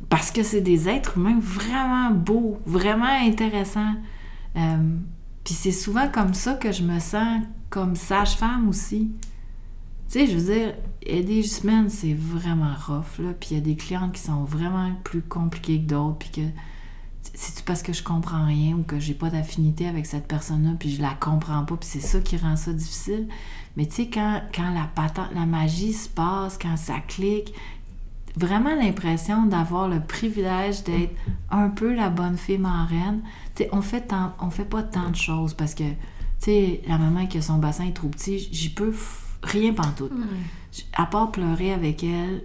Parce 0.08 0.32
que 0.32 0.44
c'est 0.44 0.62
des 0.62 0.88
êtres 0.88 1.18
humains 1.18 1.40
vraiment 1.42 2.12
beaux, 2.12 2.60
vraiment 2.66 3.06
intéressants. 3.06 3.96
Euh, 4.56 4.78
Puis 5.44 5.54
c'est 5.54 5.72
souvent 5.72 6.08
comme 6.10 6.34
ça 6.34 6.54
que 6.54 6.72
je 6.72 6.84
me 6.84 7.00
sens 7.00 7.42
comme 7.70 7.96
sage-femme 7.96 8.70
aussi. 8.70 9.10
Tu 10.10 10.18
sais, 10.18 10.28
je 10.28 10.38
veux 10.38 10.54
dire, 10.54 10.74
aider 11.04 11.44
semaines, 11.44 11.88
c'est 11.88 12.16
vraiment 12.16 12.74
rough, 12.74 13.20
là. 13.20 13.34
Puis 13.40 13.50
il 13.52 13.58
y 13.58 13.58
a 13.58 13.62
des 13.62 13.76
clientes 13.76 14.12
qui 14.12 14.22
sont 14.22 14.44
vraiment 14.44 14.92
plus 15.04 15.22
compliquées 15.22 15.80
que 15.80 15.88
d'autres, 15.88 16.18
puis 16.18 16.30
que 16.32 16.42
c'est-tu 17.36 17.62
parce 17.62 17.84
que 17.84 17.94
je 17.94 18.02
comprends 18.02 18.44
rien 18.44 18.76
ou 18.76 18.82
que 18.82 19.00
j'ai 19.00 19.14
pas 19.14 19.30
d'affinité 19.30 19.88
avec 19.88 20.08
cette 20.08 20.28
personne-là, 20.28 20.72
puis 20.80 20.96
je 20.96 21.00
la 21.00 21.14
comprends 21.14 21.64
pas, 21.64 21.76
puis 21.76 21.88
c'est 21.88 22.00
ça 22.00 22.22
qui 22.22 22.38
rend 22.38 22.56
ça 22.56 22.74
difficile. 22.74 23.28
Mais 23.78 23.86
tu 23.86 23.98
sais, 23.98 24.08
quand, 24.08 24.42
quand 24.52 24.74
la 24.74 24.90
patente, 24.96 25.30
la 25.36 25.46
magie 25.46 25.94
se 25.94 26.10
passe, 26.10 26.58
quand 26.58 26.76
ça 26.76 26.96
clique, 27.08 27.54
vraiment 28.36 28.74
l'impression 28.74 29.46
d'avoir 29.46 29.88
le 29.88 30.00
privilège 30.00 30.84
d'être 30.86 31.14
un 31.52 31.70
peu 31.70 31.94
la 31.94 32.10
bonne 32.10 32.38
fille 32.38 32.58
marraine. 32.58 33.22
Tu 33.54 33.64
sais, 33.64 33.70
on 33.74 33.84
fait 33.84 34.12
on 34.42 34.50
fait 34.50 34.66
pas 34.66 34.82
tant 34.82 35.12
de 35.12 35.16
choses 35.16 35.54
parce 35.54 35.76
que, 35.76 35.84
tu 35.84 35.96
sais, 36.40 36.82
la 36.88 36.98
maman 36.98 37.28
qui 37.28 37.38
a 37.38 37.44
son 37.44 37.60
bassin 37.60 37.86
est 37.86 37.94
trop 37.94 38.08
petit, 38.08 38.50
j'y 38.52 38.70
peux 38.70 38.92
rien 39.44 39.74
pantoute. 39.74 40.12
J- 40.72 40.86
À 40.94 41.06
part 41.06 41.32
pleurer 41.32 41.74
avec 41.74 42.04
elle, 42.04 42.44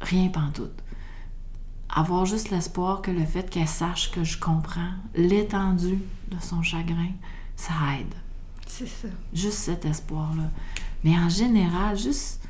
rien 0.00 0.28
pantoute. 0.28 0.72
Avoir 1.94 2.24
juste 2.26 2.50
l'espoir 2.50 3.02
que 3.02 3.10
le 3.10 3.24
fait 3.24 3.48
qu'elle 3.50 3.68
sache 3.68 4.10
que 4.10 4.24
je 4.24 4.38
comprends 4.38 4.92
l'étendue 5.14 5.98
de 6.30 6.36
son 6.40 6.62
chagrin, 6.62 7.10
ça 7.56 7.72
aide. 8.00 8.14
C'est 8.66 8.86
ça. 8.88 9.08
Juste 9.34 9.58
cet 9.58 9.84
espoir-là. 9.84 10.50
Mais 11.04 11.16
en 11.18 11.28
général, 11.28 11.98
juste 11.98 12.40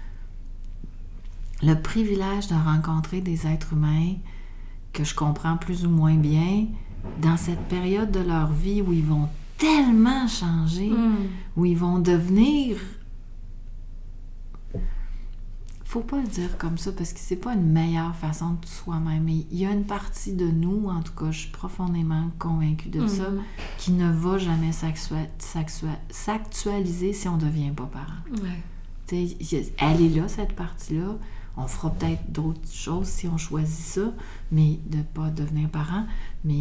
le 1.62 1.74
privilège 1.74 2.48
de 2.48 2.54
rencontrer 2.54 3.20
des 3.20 3.46
êtres 3.46 3.72
humains 3.72 4.14
que 4.92 5.04
je 5.04 5.14
comprends 5.14 5.56
plus 5.56 5.86
ou 5.86 5.90
moins 5.90 6.14
bien 6.16 6.66
dans 7.20 7.36
cette 7.36 7.62
période 7.68 8.10
de 8.10 8.20
leur 8.20 8.52
vie 8.52 8.82
où 8.82 8.92
ils 8.92 9.04
vont 9.04 9.28
tellement 9.58 10.26
changer, 10.28 10.90
Mm. 10.90 11.16
où 11.56 11.64
ils 11.64 11.76
vont 11.76 11.98
devenir 11.98 12.76
faut 15.92 16.00
pas 16.00 16.20
le 16.22 16.26
dire 16.26 16.56
comme 16.56 16.78
ça 16.78 16.90
parce 16.92 17.12
que 17.12 17.18
c'est 17.20 17.36
pas 17.36 17.52
une 17.52 17.70
meilleure 17.70 18.16
façon 18.16 18.54
de 18.54 18.64
soi-même. 18.66 19.24
Mais 19.24 19.44
il 19.50 19.58
y 19.58 19.66
a 19.66 19.70
une 19.72 19.84
partie 19.84 20.32
de 20.32 20.46
nous, 20.46 20.88
en 20.88 21.02
tout 21.02 21.12
cas, 21.12 21.30
je 21.30 21.40
suis 21.40 21.50
profondément 21.50 22.30
convaincue 22.38 22.88
de 22.88 23.06
ça, 23.06 23.28
Mhm. 23.28 23.42
qui 23.76 23.92
ne 23.92 24.10
va 24.10 24.38
jamais 24.38 24.72
s'actua- 24.72 25.28
s'actua- 25.38 25.98
s'actualiser 26.10 27.12
si 27.12 27.28
on 27.28 27.36
devient 27.36 27.72
pas 27.76 27.84
parent. 27.86 28.42
Ouais. 28.42 28.62
Elle 29.78 30.00
est 30.00 30.08
là, 30.16 30.28
cette 30.28 30.54
partie-là. 30.54 31.16
On 31.58 31.66
fera 31.66 31.90
peut-être 31.90 32.32
d'autres 32.32 32.72
choses 32.72 33.06
si 33.08 33.28
on 33.28 33.36
choisit 33.36 33.84
ça, 33.84 34.12
mais 34.50 34.78
de 34.86 35.02
pas 35.02 35.28
devenir 35.28 35.68
parent. 35.68 36.06
Mais 36.44 36.54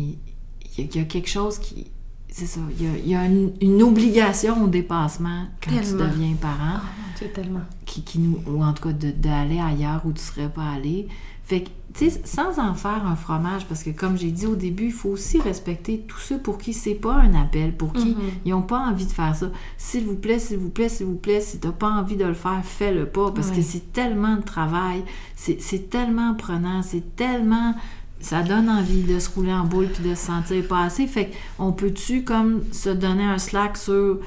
il 0.78 0.78
y, 0.78 0.82
a- 0.82 0.84
il 0.84 0.96
y 0.98 1.00
a 1.00 1.06
quelque 1.06 1.30
chose 1.30 1.58
qui. 1.60 1.88
C'est 2.34 2.46
ça. 2.46 2.62
Il 2.80 2.86
y 2.86 2.88
a, 2.90 2.98
il 2.98 3.08
y 3.10 3.16
a 3.16 3.26
une, 3.26 3.52
une 3.62 3.84
obligation 3.84 4.64
au 4.64 4.68
dépassement 4.68 5.48
quand 5.62 5.72
tu 5.72 5.94
deviens 5.94 6.34
parent 6.40 6.80
Oh 6.80 7.18
Dieu, 7.20 7.28
tellement. 7.34 7.60
qui, 7.86 8.04
qui 8.04 8.20
nous, 8.20 8.40
ou 8.48 8.64
en 8.64 8.72
tout 8.74 8.84
cas 8.88 8.94
d'aller 8.94 9.60
ailleurs 9.60 10.02
où 10.06 10.14
tu 10.14 10.22
serais 10.22 10.50
pas 10.50 10.64
allé. 10.76 11.08
Fait 11.44 11.64
que, 11.64 11.70
tu 11.94 12.10
sais, 12.10 12.22
sans 12.24 12.58
en 12.60 12.74
faire 12.74 13.06
un 13.06 13.18
fromage, 13.18 13.66
parce 13.66 13.84
que 13.84 13.90
comme 13.90 14.18
j'ai 14.18 14.32
dit 14.32 14.46
au 14.46 14.56
début, 14.56 14.86
il 14.86 14.92
faut 14.94 15.10
aussi 15.10 15.42
respecter 15.42 16.06
tous 16.08 16.20
ceux 16.20 16.38
pour 16.38 16.58
qui 16.58 16.72
c'est 16.72 16.96
pas 16.96 17.16
un 17.16 17.34
appel, 17.36 17.76
pour 17.76 17.92
qui 17.92 18.12
Mhm. 18.12 18.22
ils 18.46 18.54
ont 18.54 18.62
pas 18.62 18.80
envie 18.80 19.06
de 19.06 19.12
faire 19.12 19.36
ça. 19.36 19.48
S'il 19.78 20.06
vous 20.06 20.16
plaît, 20.16 20.40
s'il 20.40 20.58
vous 20.60 20.70
plaît, 20.70 20.88
s'il 20.88 21.08
vous 21.08 21.16
plaît, 21.18 21.42
si 21.42 21.60
t'as 21.60 21.74
pas 21.74 21.90
envie 21.90 22.16
de 22.16 22.24
le 22.24 22.34
faire, 22.34 22.62
fais-le 22.64 23.08
pas, 23.08 23.32
parce 23.32 23.52
que 23.52 23.62
c'est 23.62 23.92
tellement 23.92 24.38
de 24.38 24.44
travail, 24.44 25.04
c'est 25.36 25.90
tellement 25.90 26.34
prenant, 26.36 26.82
c'est 26.82 27.18
tellement... 27.18 27.76
Ça 28.22 28.44
donne 28.44 28.70
envie 28.70 29.04
de 29.04 29.20
se 29.20 29.30
rouler 29.30 29.54
en 29.54 29.66
boule 29.66 29.88
puis 29.88 30.04
de 30.10 30.16
se 30.16 30.26
sentir 30.28 30.68
pas 30.68 30.84
assez. 30.84 31.08
Fait 31.08 31.32
qu'on 31.58 31.72
peut-tu 31.72 32.24
comme 32.24 32.64
se 32.72 32.90
donner 32.90 33.24
un 33.24 33.38
slack 33.38 33.78
sur 33.78 34.20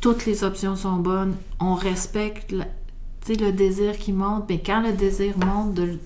toutes 0.00 0.26
les 0.26 0.42
options 0.44 0.74
sont 0.74 0.96
bonnes, 0.96 1.34
on 1.60 1.74
respecte 1.74 2.50
la- 2.52 2.66
le 3.28 3.50
désir 3.52 3.96
qui 3.98 4.12
monte, 4.12 4.44
mais 4.48 4.58
quand 4.60 4.80
le 4.82 4.92
désir 4.92 5.34
monte, 5.38 5.74
de, 5.74 5.82
le- 5.84 6.00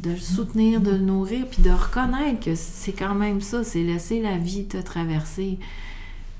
de 0.00 0.10
le 0.10 0.16
soutenir, 0.16 0.80
de 0.80 0.90
le 0.90 0.98
nourrir, 0.98 1.46
puis 1.46 1.62
de 1.62 1.70
reconnaître 1.70 2.40
que 2.44 2.54
c'est 2.56 2.92
quand 2.92 3.14
même 3.14 3.40
ça, 3.40 3.62
c'est 3.62 3.82
laisser 3.84 4.20
la 4.20 4.36
vie 4.36 4.64
te 4.64 4.78
traverser. 4.78 5.58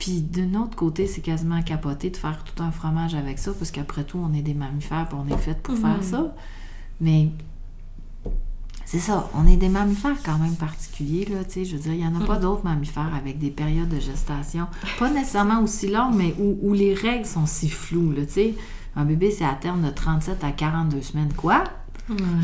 Puis 0.01 0.21
d'un 0.23 0.59
autre 0.61 0.75
côté, 0.77 1.07
c'est 1.07 1.21
quasiment 1.21 1.63
capoté 1.63 2.11
de 2.11 2.17
faire 2.17 2.43
tout 2.43 2.61
un 2.63 2.71
fromage 2.71 3.15
avec 3.15 3.39
ça, 3.39 3.53
parce 3.53 3.71
qu'après 3.71 4.03
tout, 4.03 4.19
on 4.19 4.35
est 4.35 4.43
des 4.43 4.55
mammifères, 4.55 5.07
puis 5.09 5.19
on 5.23 5.33
est 5.33 5.39
fait 5.39 5.61
pour 5.63 5.77
faire 5.77 5.99
Mhm. 5.99 6.03
ça. 6.03 6.35
Mais 7.01 7.29
c'est 8.85 8.99
ça, 8.99 9.31
on 9.35 9.47
est 9.47 9.57
des 9.57 9.69
mammifères 9.69 10.17
quand 10.25 10.39
même 10.39 10.57
particuliers, 10.57 11.27
là, 11.31 11.45
tu 11.45 11.53
sais, 11.53 11.65
je 11.65 11.77
veux 11.77 11.83
dire, 11.83 11.93
il 11.93 12.01
n'y 12.01 12.07
en 12.07 12.21
a 12.21 12.25
pas 12.25 12.37
d'autres 12.37 12.65
mammifères 12.65 13.15
avec 13.17 13.39
des 13.39 13.51
périodes 13.51 13.89
de 13.89 14.01
gestation, 14.01 14.67
pas 14.99 15.11
nécessairement 15.11 15.63
aussi 15.63 15.89
longues, 15.89 16.15
mais 16.17 16.35
où, 16.39 16.59
où 16.63 16.73
les 16.73 16.95
règles 16.95 17.27
sont 17.27 17.47
si 17.47 17.69
floues, 17.69 18.13
là, 18.13 18.27
tu 18.27 18.33
sais. 18.33 18.55
Un 18.97 19.05
bébé, 19.05 19.31
c'est 19.31 19.45
à 19.45 19.55
terme 19.55 19.83
de 19.83 19.91
37 19.91 20.43
à 20.43 20.51
42 20.51 21.01
semaines. 21.01 21.33
Quoi? 21.37 21.63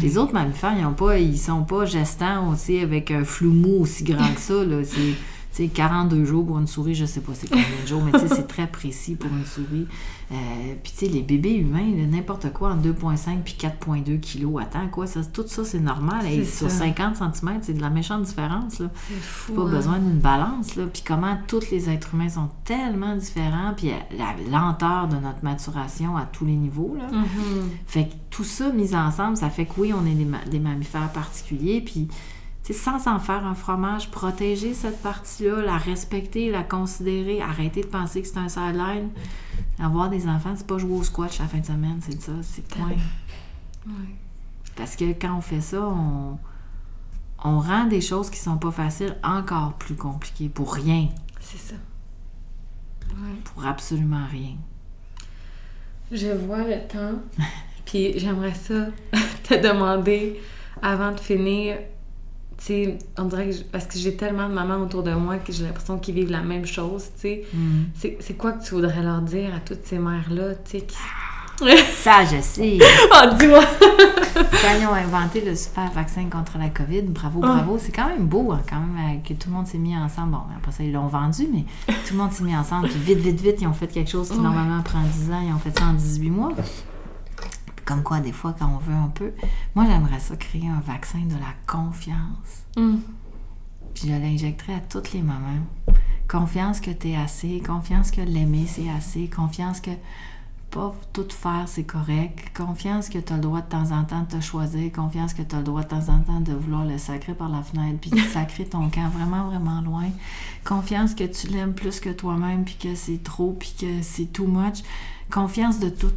Les 0.00 0.16
autres 0.16 0.32
mammifères, 0.32 0.76
ils 0.78 0.86
ont 0.86 0.92
pas, 0.92 1.18
ils 1.18 1.38
sont 1.38 1.64
pas 1.64 1.84
gestants 1.86 2.50
aussi 2.50 2.78
avec 2.78 3.10
un 3.10 3.24
flou 3.24 3.50
mou 3.50 3.80
aussi 3.80 4.04
grand 4.04 4.32
que 4.32 4.40
ça, 4.40 4.64
là. 4.64 4.84
C'est, 4.84 5.14
sais, 5.56 5.68
42 5.68 6.24
jours 6.24 6.46
pour 6.46 6.58
une 6.58 6.66
souris, 6.66 6.94
je 6.94 7.04
sais 7.04 7.20
pas 7.20 7.32
c'est 7.34 7.48
combien 7.48 7.64
de 7.82 7.86
jours, 7.86 8.02
mais 8.04 8.12
tu 8.12 8.20
sais, 8.20 8.34
c'est 8.34 8.46
très 8.46 8.66
précis 8.66 9.14
pour 9.14 9.30
une 9.30 9.44
souris. 9.44 9.86
Euh, 10.32 10.34
puis 10.82 10.92
tu 10.92 11.06
sais, 11.06 11.08
les 11.08 11.22
bébés 11.22 11.54
humains, 11.54 11.86
n'importe 12.10 12.52
quoi, 12.52 12.72
en 12.72 12.76
2,5 12.76 13.42
puis 13.44 13.56
4,2 13.58 14.18
kilos. 14.18 14.60
Attends, 14.60 14.88
quoi, 14.88 15.06
ça, 15.06 15.24
tout 15.24 15.44
ça, 15.46 15.64
c'est 15.64 15.80
normal. 15.80 16.26
Hey, 16.26 16.44
sur 16.44 16.70
ça. 16.70 16.78
50 16.78 17.16
cm, 17.16 17.58
c'est 17.62 17.74
de 17.74 17.80
la 17.80 17.90
méchante 17.90 18.22
différence, 18.22 18.80
là. 18.80 18.90
Fou. 18.94 19.52
Pas 19.54 19.62
hein. 19.62 19.70
besoin 19.70 19.98
d'une 19.98 20.18
balance, 20.18 20.74
là. 20.74 20.84
Puis 20.92 21.02
comment 21.06 21.36
tous 21.46 21.70
les 21.70 21.88
êtres 21.88 22.14
humains 22.14 22.28
sont 22.28 22.48
tellement 22.64 23.14
différents, 23.14 23.72
puis 23.76 23.90
la 24.16 24.34
lenteur 24.50 25.08
de 25.08 25.16
notre 25.16 25.44
maturation 25.44 26.16
à 26.16 26.24
tous 26.24 26.44
les 26.44 26.56
niveaux, 26.56 26.96
là. 26.98 27.06
Mhm. 27.06 27.70
Fait 27.86 28.06
que 28.06 28.14
tout 28.30 28.44
ça 28.44 28.70
mis 28.70 28.94
ensemble, 28.96 29.36
ça 29.36 29.48
fait 29.48 29.66
que 29.66 29.72
oui, 29.78 29.92
on 29.92 30.04
est 30.06 30.14
des, 30.14 30.24
ma- 30.24 30.44
des 30.44 30.58
mammifères 30.58 31.10
particuliers, 31.12 31.80
puis 31.80 32.08
sans 32.72 33.06
en 33.06 33.18
faire 33.18 33.46
un 33.46 33.54
fromage, 33.54 34.10
protéger 34.10 34.74
cette 34.74 35.00
partie-là, 35.02 35.62
la 35.62 35.76
respecter, 35.76 36.50
la 36.50 36.62
considérer, 36.62 37.40
arrêter 37.40 37.82
de 37.82 37.86
penser 37.86 38.22
que 38.22 38.28
c'est 38.28 38.38
un 38.38 38.48
sideline. 38.48 39.10
Avoir 39.78 40.08
des 40.10 40.26
enfants, 40.26 40.54
c'est 40.56 40.66
pas 40.66 40.78
jouer 40.78 40.98
au 40.98 41.02
squash 41.04 41.38
la 41.38 41.46
fin 41.46 41.58
de 41.58 41.66
semaine, 41.66 42.00
c'est 42.02 42.20
ça, 42.20 42.32
c'est 42.42 42.66
point. 42.68 42.90
Ouais. 43.86 43.92
Parce 44.74 44.96
que 44.96 45.04
quand 45.12 45.36
on 45.36 45.40
fait 45.40 45.60
ça, 45.60 45.80
on, 45.80 46.38
on 47.44 47.60
rend 47.60 47.84
des 47.86 48.00
choses 48.00 48.30
qui 48.30 48.38
sont 48.40 48.56
pas 48.58 48.72
faciles 48.72 49.16
encore 49.22 49.74
plus 49.74 49.94
compliquées 49.94 50.48
pour 50.48 50.74
rien, 50.74 51.08
C'est 51.38 51.56
ça. 51.58 51.76
Ouais. 53.10 53.36
pour 53.44 53.64
absolument 53.64 54.26
rien. 54.28 54.56
Je 56.10 56.28
vois 56.28 56.64
le 56.64 56.86
temps, 56.88 57.20
puis 57.84 58.18
j'aimerais 58.18 58.54
ça 58.54 58.86
te 59.44 59.54
demander 59.54 60.40
avant 60.82 61.12
de 61.12 61.20
finir. 61.20 61.78
Tu 62.58 62.64
sais, 62.64 62.98
on 63.18 63.24
dirait 63.24 63.50
que 63.50 63.56
je- 63.56 63.62
parce 63.64 63.84
que 63.86 63.98
j'ai 63.98 64.16
tellement 64.16 64.48
de 64.48 64.54
mamans 64.54 64.82
autour 64.82 65.02
de 65.02 65.12
moi 65.12 65.36
que 65.36 65.52
j'ai 65.52 65.62
l'impression 65.64 65.98
qu'ils 65.98 66.14
vivent 66.14 66.30
la 66.30 66.40
même 66.42 66.64
chose, 66.66 67.04
tu 67.14 67.20
sais. 67.22 67.44
Mm. 67.52 68.16
C'est 68.20 68.34
quoi 68.38 68.52
que 68.52 68.64
tu 68.64 68.74
voudrais 68.74 69.02
leur 69.02 69.20
dire 69.20 69.54
à 69.54 69.60
toutes 69.60 69.84
ces 69.84 69.98
mères-là, 69.98 70.54
tu 70.64 70.78
sais, 70.78 70.80
qui... 70.80 70.96
Ça, 71.96 72.22
je 72.24 72.40
sais! 72.42 72.78
Oh, 73.12 73.34
dis-moi! 73.38 73.62
Quand 74.34 74.74
ils 74.78 74.86
ont 74.86 74.92
inventé 74.94 75.42
le 75.42 75.54
super 75.54 75.90
vaccin 75.92 76.24
contre 76.30 76.58
la 76.58 76.68
COVID, 76.68 77.02
bravo, 77.02 77.40
Ah. 77.42 77.46
bravo. 77.56 77.78
C'est 77.80 77.92
quand 77.92 78.08
même 78.08 78.26
beau, 78.26 78.52
hein, 78.52 78.60
quand 78.68 78.76
même, 78.80 78.96
euh, 79.16 79.26
que 79.26 79.32
tout 79.32 79.48
le 79.48 79.54
monde 79.54 79.66
s'est 79.66 79.78
mis 79.78 79.96
ensemble. 79.96 80.32
Bon, 80.32 80.40
après 80.56 80.72
ça, 80.72 80.82
ils 80.82 80.92
l'ont 80.92 81.06
vendu, 81.08 81.48
mais 81.52 81.64
tout 81.86 82.12
le 82.12 82.18
monde 82.18 82.32
s'est 82.32 82.44
mis 82.44 82.54
ensemble. 82.56 82.88
Puis 82.88 82.98
vite, 82.98 83.18
vite, 83.18 83.40
vite, 83.40 83.56
ils 83.62 83.66
ont 83.66 83.72
fait 83.72 83.86
quelque 83.86 84.10
chose 84.10 84.28
qui 84.30 84.38
normalement 84.38 84.82
prend 84.82 85.00
10 85.02 85.30
ans. 85.30 85.40
Ils 85.46 85.52
ont 85.54 85.58
fait 85.58 85.76
ça 85.78 85.86
en 85.86 85.94
18 85.94 86.28
mois. 86.30 86.52
Comme 87.86 88.02
quoi, 88.02 88.20
des 88.20 88.32
fois, 88.32 88.54
quand 88.58 88.68
on 88.68 88.78
veut 88.78 88.94
un 88.94 89.08
peu. 89.08 89.32
Moi, 89.74 89.86
j'aimerais 89.86 90.20
ça 90.20 90.36
créer 90.36 90.68
un 90.68 90.80
vaccin 90.80 91.20
de 91.20 91.34
la 91.34 91.54
confiance. 91.66 92.66
Hum. 92.76 93.00
Puis 93.94 94.08
je 94.08 94.12
l'injecterais 94.12 94.74
à 94.74 94.80
toutes 94.80 95.12
les 95.12 95.22
mamans. 95.22 95.64
Confiance 96.28 96.80
que 96.80 96.90
t'es 96.90 97.16
assez, 97.16 97.62
confiance 97.64 98.10
que 98.10 98.20
l'aimer, 98.20 98.66
c'est 98.66 98.90
assez, 98.90 99.28
confiance 99.28 99.80
que 99.80 99.92
pas 100.70 100.94
tout 101.12 101.28
faire, 101.30 101.64
c'est 101.66 101.84
correct, 101.84 102.52
confiance 102.54 103.08
que 103.08 103.18
tu 103.18 103.32
as 103.32 103.36
le 103.36 103.42
droit 103.42 103.60
de 103.60 103.68
temps 103.68 103.92
en 103.92 104.04
temps 104.04 104.22
de 104.22 104.36
te 104.36 104.40
choisir, 104.40 104.92
confiance 104.92 105.32
que 105.32 105.42
tu 105.42 105.54
as 105.54 105.58
le 105.58 105.64
droit 105.64 105.82
de 105.82 105.88
temps 105.88 106.08
en 106.08 106.18
temps 106.20 106.40
de 106.40 106.52
vouloir 106.52 106.84
le 106.84 106.98
sacrer 106.98 107.34
par 107.34 107.48
la 107.48 107.62
fenêtre, 107.62 107.98
puis 108.00 108.10
de 108.10 108.18
sacrer 108.32 108.64
ton 108.64 108.90
camp 108.90 109.08
vraiment, 109.08 109.46
vraiment 109.46 109.80
loin, 109.80 110.10
confiance 110.64 111.14
que 111.14 111.24
tu 111.24 111.46
l'aimes 111.46 111.72
plus 111.72 112.00
que 112.00 112.10
toi-même, 112.10 112.64
puis 112.64 112.76
que 112.76 112.94
c'est 112.94 113.22
trop, 113.22 113.56
puis 113.58 113.74
que 113.78 114.02
c'est 114.02 114.26
too 114.26 114.46
much, 114.46 114.82
confiance 115.30 115.78
de 115.78 115.88
tout. 115.88 116.12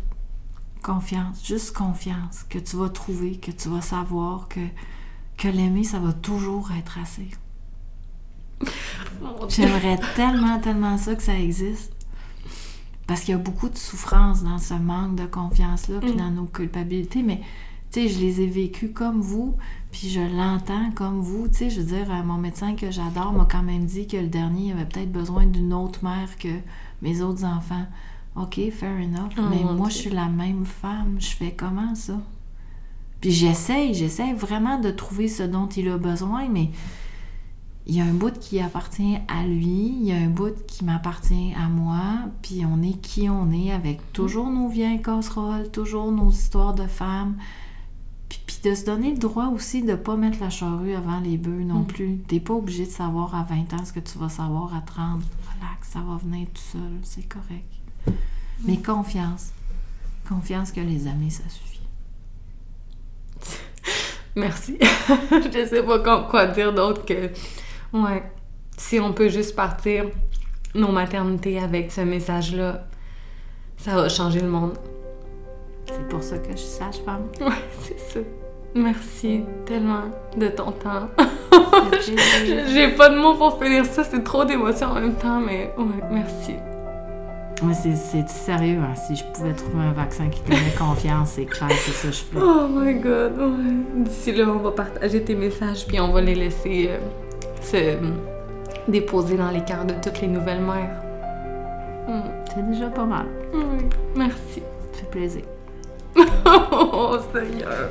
Confiance, 0.82 1.46
juste 1.46 1.76
confiance, 1.76 2.46
que 2.50 2.58
tu 2.58 2.78
vas 2.78 2.90
trouver, 2.90 3.38
que 3.38 3.52
tu 3.52 3.68
vas 3.70 3.82
savoir 3.82 4.48
que, 4.48 4.62
que 5.38 5.48
l'aimer, 5.48 5.84
ça 5.84 6.00
va 6.00 6.14
toujours 6.14 6.72
être 6.78 6.98
assez. 7.00 7.30
J'aimerais 9.50 10.00
tellement, 10.16 10.60
tellement 10.60 10.98
ça 10.98 11.16
que 11.16 11.24
ça 11.24 11.38
existe. 11.38 11.94
Parce 13.08 13.22
qu'il 13.22 13.32
y 13.32 13.36
a 13.36 13.40
beaucoup 13.40 13.70
de 13.70 13.78
souffrance 13.78 14.44
dans 14.44 14.60
ce 14.60 14.76
manque 14.76 15.16
de 15.16 15.26
confiance-là, 15.26 16.00
puis 16.00 16.12
Mm. 16.14 16.18
dans 16.18 16.32
nos 16.32 16.46
culpabilités, 16.46 17.24
mais 17.24 17.42
tu 17.92 18.02
sais, 18.02 18.08
je 18.08 18.20
les 18.20 18.42
ai 18.42 18.48
vécues 18.48 18.92
comme 18.92 19.20
vous, 19.20 19.56
puis 19.92 20.10
je 20.10 20.20
l'entends 20.20 20.92
comme 20.92 21.22
vous. 21.22 21.48
Tu 21.48 21.56
sais, 21.56 21.70
je 21.72 21.82
veux 21.82 21.88
dire, 21.88 22.12
euh, 22.12 22.22
mon 22.24 22.38
médecin 22.38 22.76
que 22.76 22.92
j'adore 22.92 23.34
m'a 23.34 23.48
quand 23.50 23.64
même 23.64 23.86
dit 23.86 24.06
que 24.08 24.18
le 24.18 24.28
dernier 24.28 24.74
avait 24.74 24.86
peut-être 24.86 25.12
besoin 25.12 25.46
d'une 25.48 25.74
autre 25.74 26.04
mère 26.04 26.38
que 26.38 26.60
mes 27.02 27.22
autres 27.22 27.44
enfants. 27.46 27.86
OK, 28.40 28.60
fair 28.72 28.98
enough, 29.02 29.34
Oh, 29.38 29.42
mais 29.50 29.64
moi, 29.64 29.88
Dieu. 29.88 29.90
je 29.90 29.94
suis 30.04 30.10
la 30.10 30.28
même 30.28 30.66
femme. 30.66 31.18
Je 31.20 31.28
fais 31.30 31.52
comment 31.52 31.94
ça? 31.96 32.20
Puis 33.22 33.32
j'essaye, 33.32 33.94
j'essaye 33.94 34.34
vraiment 34.34 34.80
de 34.80 34.92
trouver 34.92 35.28
ce 35.28 35.44
dont 35.44 35.68
il 35.68 35.90
a 35.90 35.98
besoin, 35.98 36.48
mais 36.48 36.70
il 37.86 37.96
y 37.96 38.02
a 38.02 38.06
un 38.06 38.14
bout 38.14 38.38
qui 38.40 38.60
appartient 38.62 39.18
à 39.28 39.44
lui, 39.46 39.98
il 40.00 40.04
y 40.04 40.12
a 40.14 40.16
un 40.16 40.30
bout 40.30 40.56
qui 40.68 40.86
m'appartient 40.86 41.54
à 41.62 41.68
moi, 41.68 42.02
puis 42.42 42.64
on 42.66 42.82
est 42.82 43.00
qui 43.02 43.30
on 43.30 43.52
est 43.52 43.72
avec 43.72 44.14
toujours 44.14 44.50
nos 44.50 44.68
vieilles 44.70 45.02
casseroles, 45.02 45.70
toujours 45.72 46.12
nos 46.12 46.30
histoires 46.30 46.74
de 46.76 46.86
femmes. 46.88 47.36
Puis, 48.30 48.40
puis 48.46 48.58
de 48.70 48.76
se 48.76 48.86
donner 48.86 49.12
le 49.12 49.18
droit 49.18 49.48
aussi 49.48 49.82
de 49.82 49.96
pas 49.96 50.16
mettre 50.16 50.40
la 50.40 50.52
charrue 50.52 50.94
avant 50.94 51.20
les 51.20 51.38
bœufs 51.38 51.64
non 51.64 51.80
Mm. 51.80 51.88
plus. 51.88 52.18
T'es 52.28 52.40
pas 52.40 52.54
obligé 52.54 52.86
de 52.86 52.92
savoir 52.92 53.34
à 53.36 53.42
20 53.44 53.74
ans 53.74 53.84
ce 53.84 53.92
que 53.92 54.00
tu 54.00 54.18
vas 54.20 54.30
savoir 54.30 54.74
à 54.76 54.82
30. 54.82 55.24
Relax, 55.58 55.90
ça 55.90 56.00
va 56.00 56.16
venir 56.18 56.48
tout 56.54 56.62
seul, 56.62 56.92
c'est 57.02 57.28
correct. 57.28 57.66
Mais 58.66 58.78
confiance. 58.78 59.52
Confiance 60.28 60.72
que 60.72 60.82
les 60.82 61.08
amis, 61.08 61.32
ça 61.32 61.44
suffit. 61.50 61.82
Merci. 64.36 64.78
je 65.32 65.68
sais 65.68 65.84
pas 65.84 66.00
quoi 66.30 66.48
dire 66.48 66.74
d'autre 66.74 67.06
que. 67.06 67.32
Ouais. 67.94 68.24
Si 68.78 69.00
on 69.00 69.12
peut 69.12 69.30
juste 69.30 69.56
partir 69.56 70.06
nos 70.76 70.92
maternités 70.92 71.60
avec 71.60 71.92
ce 71.92 72.02
message-là, 72.02 72.86
ça 73.78 73.96
va 73.96 74.08
changer 74.08 74.40
le 74.40 74.48
monde. 74.48 74.78
C'est 75.88 76.08
pour 76.08 76.22
ça 76.22 76.38
que 76.38 76.52
je 76.52 76.58
suis 76.58 76.68
sage-femme. 76.68 77.28
Ouais, 77.42 77.64
c'est 77.82 78.00
ça. 78.00 78.20
Merci 78.76 79.42
tellement 79.66 80.04
de 80.38 80.48
ton 80.48 80.72
temps. 80.72 81.10
J'ai 82.06 82.90
pas 82.90 83.10
de 83.10 83.18
mots 83.18 83.36
pour 83.36 83.62
finir 83.62 83.84
ça, 83.86 84.04
c'est 84.04 84.24
trop 84.24 84.46
d'émotions 84.46 84.90
en 84.90 84.96
même 84.96 85.16
temps, 85.16 85.40
mais 85.40 85.74
ouais, 85.78 86.04
merci. 86.12 86.54
Mais 87.64 87.74
c'est 87.74 88.30
sérieux, 88.30 88.80
hein. 88.80 88.96
si 88.96 89.16
je 89.16 89.24
pouvais 89.26 89.54
trouver 89.54 89.84
un 89.84 89.92
vaccin 89.92 90.30
qui 90.30 90.42
te 90.42 90.50
donnait 90.50 90.74
confiance, 90.78 91.32
c'est 91.36 91.46
clair, 91.46 91.70
c'est 91.72 91.92
ça 91.92 92.08
que 92.08 92.14
je 92.14 92.20
fais. 92.20 92.38
Oh 92.38 92.68
my 92.70 92.94
god, 92.96 93.38
ouais. 93.38 94.04
D'ici 94.04 94.32
là, 94.32 94.46
on 94.48 94.60
va 94.60 94.72
partager 94.72 95.24
tes 95.24 95.36
messages, 95.36 95.86
puis 95.86 96.00
on 96.00 96.12
va 96.12 96.22
les 96.22 96.36
laisser 96.36 96.90
euh, 96.90 97.00
se 97.62 97.98
déposer 98.90 99.36
dans 99.36 99.52
les 99.52 99.64
cœurs 99.64 99.86
de 99.86 99.94
toutes 100.02 100.22
les 100.22 100.28
nouvelles 100.28 100.62
mères. 100.62 101.02
Hmm. 102.08 102.30
C'est 102.54 102.70
déjà 102.72 102.88
pas 102.88 103.06
mal. 103.06 103.26
Oui, 103.54 103.86
merci. 104.16 104.62
Ça 104.94 105.00
fait 105.00 105.10
plaisir. 105.10 105.42
oh 106.16 107.18
Seigneur. 107.34 107.90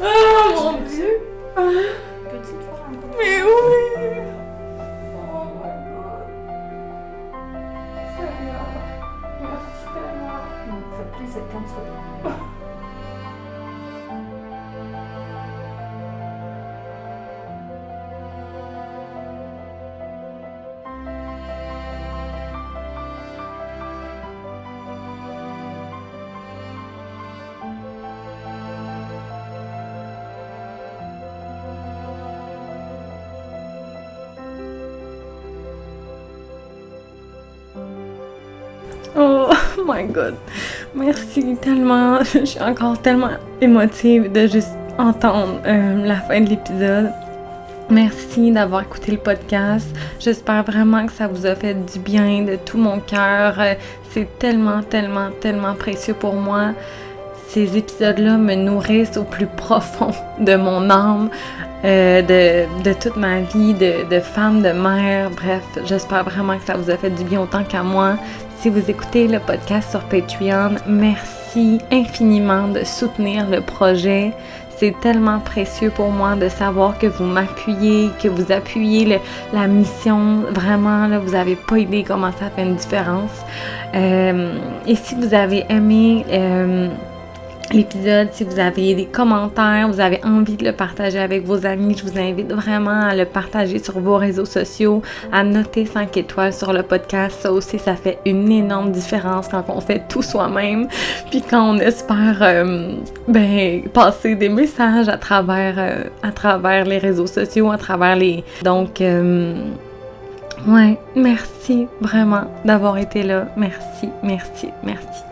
Oh 0.00 0.54
mon 0.54 0.72
Dieu. 0.88 1.20
Petite 1.54 2.62
fois 2.62 2.88
Mais 3.18 3.42
oui. 3.42 4.37
Ça 11.08 11.16
fait 11.16 11.24
plaisir 11.24 11.42
comme 11.52 11.66
ça. 11.66 12.38
Oh 39.20 39.84
my 39.86 40.04
god. 40.04 40.38
Merci 40.98 41.56
tellement. 41.60 42.18
Je 42.34 42.44
suis 42.44 42.60
encore 42.60 43.00
tellement 43.00 43.30
émotive 43.60 44.32
de 44.32 44.46
juste 44.46 44.74
entendre 44.98 45.60
euh, 45.64 46.04
la 46.04 46.16
fin 46.16 46.40
de 46.40 46.50
l'épisode. 46.50 47.12
Merci 47.88 48.50
d'avoir 48.50 48.82
écouté 48.82 49.12
le 49.12 49.18
podcast. 49.18 49.86
J'espère 50.18 50.64
vraiment 50.64 51.06
que 51.06 51.12
ça 51.12 51.28
vous 51.28 51.46
a 51.46 51.54
fait 51.54 51.74
du 51.74 52.00
bien 52.00 52.42
de 52.42 52.56
tout 52.56 52.78
mon 52.78 52.98
cœur. 52.98 53.54
Euh, 53.60 53.74
C'est 54.10 54.38
tellement, 54.38 54.82
tellement, 54.82 55.30
tellement 55.40 55.74
précieux 55.74 56.14
pour 56.14 56.34
moi. 56.34 56.72
Ces 57.48 57.78
épisodes-là 57.78 58.36
me 58.36 58.54
nourrissent 58.56 59.16
au 59.16 59.24
plus 59.24 59.46
profond 59.56 60.10
de 60.40 60.56
mon 60.56 60.90
âme, 60.90 61.30
euh, 61.84 62.66
de, 62.82 62.92
toute 62.94 63.16
ma 63.16 63.40
vie 63.40 63.72
de 63.72 64.20
femme, 64.20 64.62
de 64.62 64.72
mère. 64.72 65.30
Bref, 65.30 65.62
j'espère 65.86 66.24
vraiment 66.24 66.58
que 66.58 66.64
ça 66.64 66.74
vous 66.74 66.90
a 66.90 66.96
fait 66.96 67.10
du 67.10 67.22
bien 67.22 67.40
autant 67.40 67.62
qu'à 67.62 67.84
moi. 67.84 68.16
Si 68.60 68.70
vous 68.70 68.90
écoutez 68.90 69.28
le 69.28 69.38
podcast 69.38 69.92
sur 69.92 70.00
Patreon, 70.00 70.74
merci 70.88 71.78
infiniment 71.92 72.66
de 72.66 72.82
soutenir 72.82 73.48
le 73.48 73.60
projet. 73.60 74.32
C'est 74.76 74.98
tellement 75.00 75.38
précieux 75.38 75.90
pour 75.90 76.10
moi 76.10 76.34
de 76.34 76.48
savoir 76.48 76.98
que 76.98 77.06
vous 77.06 77.22
m'appuyez, 77.22 78.10
que 78.20 78.26
vous 78.26 78.50
appuyez 78.50 79.20
la 79.52 79.68
mission. 79.68 80.42
Vraiment, 80.50 81.06
là, 81.06 81.20
vous 81.20 81.32
n'avez 81.32 81.54
pas 81.54 81.78
idée 81.78 82.02
comment 82.02 82.32
ça 82.32 82.50
fait 82.50 82.62
une 82.62 82.74
différence. 82.74 83.44
Euh, 83.94 84.58
et 84.88 84.96
si 84.96 85.14
vous 85.14 85.34
avez 85.34 85.64
aimé 85.68 86.26
euh, 86.28 86.88
l'épisode, 87.72 88.28
si 88.32 88.44
vous 88.44 88.58
avez 88.58 88.94
des 88.94 89.04
commentaires, 89.06 89.88
vous 89.88 90.00
avez 90.00 90.20
envie 90.24 90.56
de 90.56 90.64
le 90.64 90.72
partager 90.72 91.18
avec 91.18 91.44
vos 91.44 91.66
amis, 91.66 91.96
je 91.96 92.04
vous 92.04 92.18
invite 92.18 92.52
vraiment 92.52 93.02
à 93.08 93.14
le 93.14 93.24
partager 93.24 93.78
sur 93.78 93.98
vos 94.00 94.16
réseaux 94.16 94.44
sociaux, 94.44 95.02
à 95.32 95.44
noter 95.44 95.86
5 95.86 96.16
étoiles 96.16 96.52
sur 96.52 96.72
le 96.72 96.82
podcast. 96.82 97.38
Ça 97.40 97.52
aussi, 97.52 97.78
ça 97.78 97.94
fait 97.94 98.18
une 98.26 98.50
énorme 98.50 98.90
différence 98.92 99.48
quand 99.48 99.64
on 99.68 99.80
fait 99.80 100.02
tout 100.08 100.22
soi-même, 100.22 100.88
puis 101.30 101.42
quand 101.42 101.74
on 101.74 101.78
espère 101.78 102.38
euh, 102.42 102.92
ben, 103.26 103.82
passer 103.92 104.34
des 104.34 104.48
messages 104.48 105.08
à 105.08 105.18
travers, 105.18 105.74
euh, 105.78 106.04
à 106.22 106.32
travers 106.32 106.84
les 106.84 106.98
réseaux 106.98 107.26
sociaux, 107.26 107.70
à 107.70 107.78
travers 107.78 108.16
les... 108.16 108.44
Donc... 108.62 109.00
euh, 109.00 109.54
Ouais, 110.66 110.98
merci 111.14 111.86
vraiment 112.00 112.42
d'avoir 112.64 112.98
été 112.98 113.22
là. 113.22 113.46
Merci, 113.56 114.08
merci, 114.22 114.68
merci. 114.82 115.27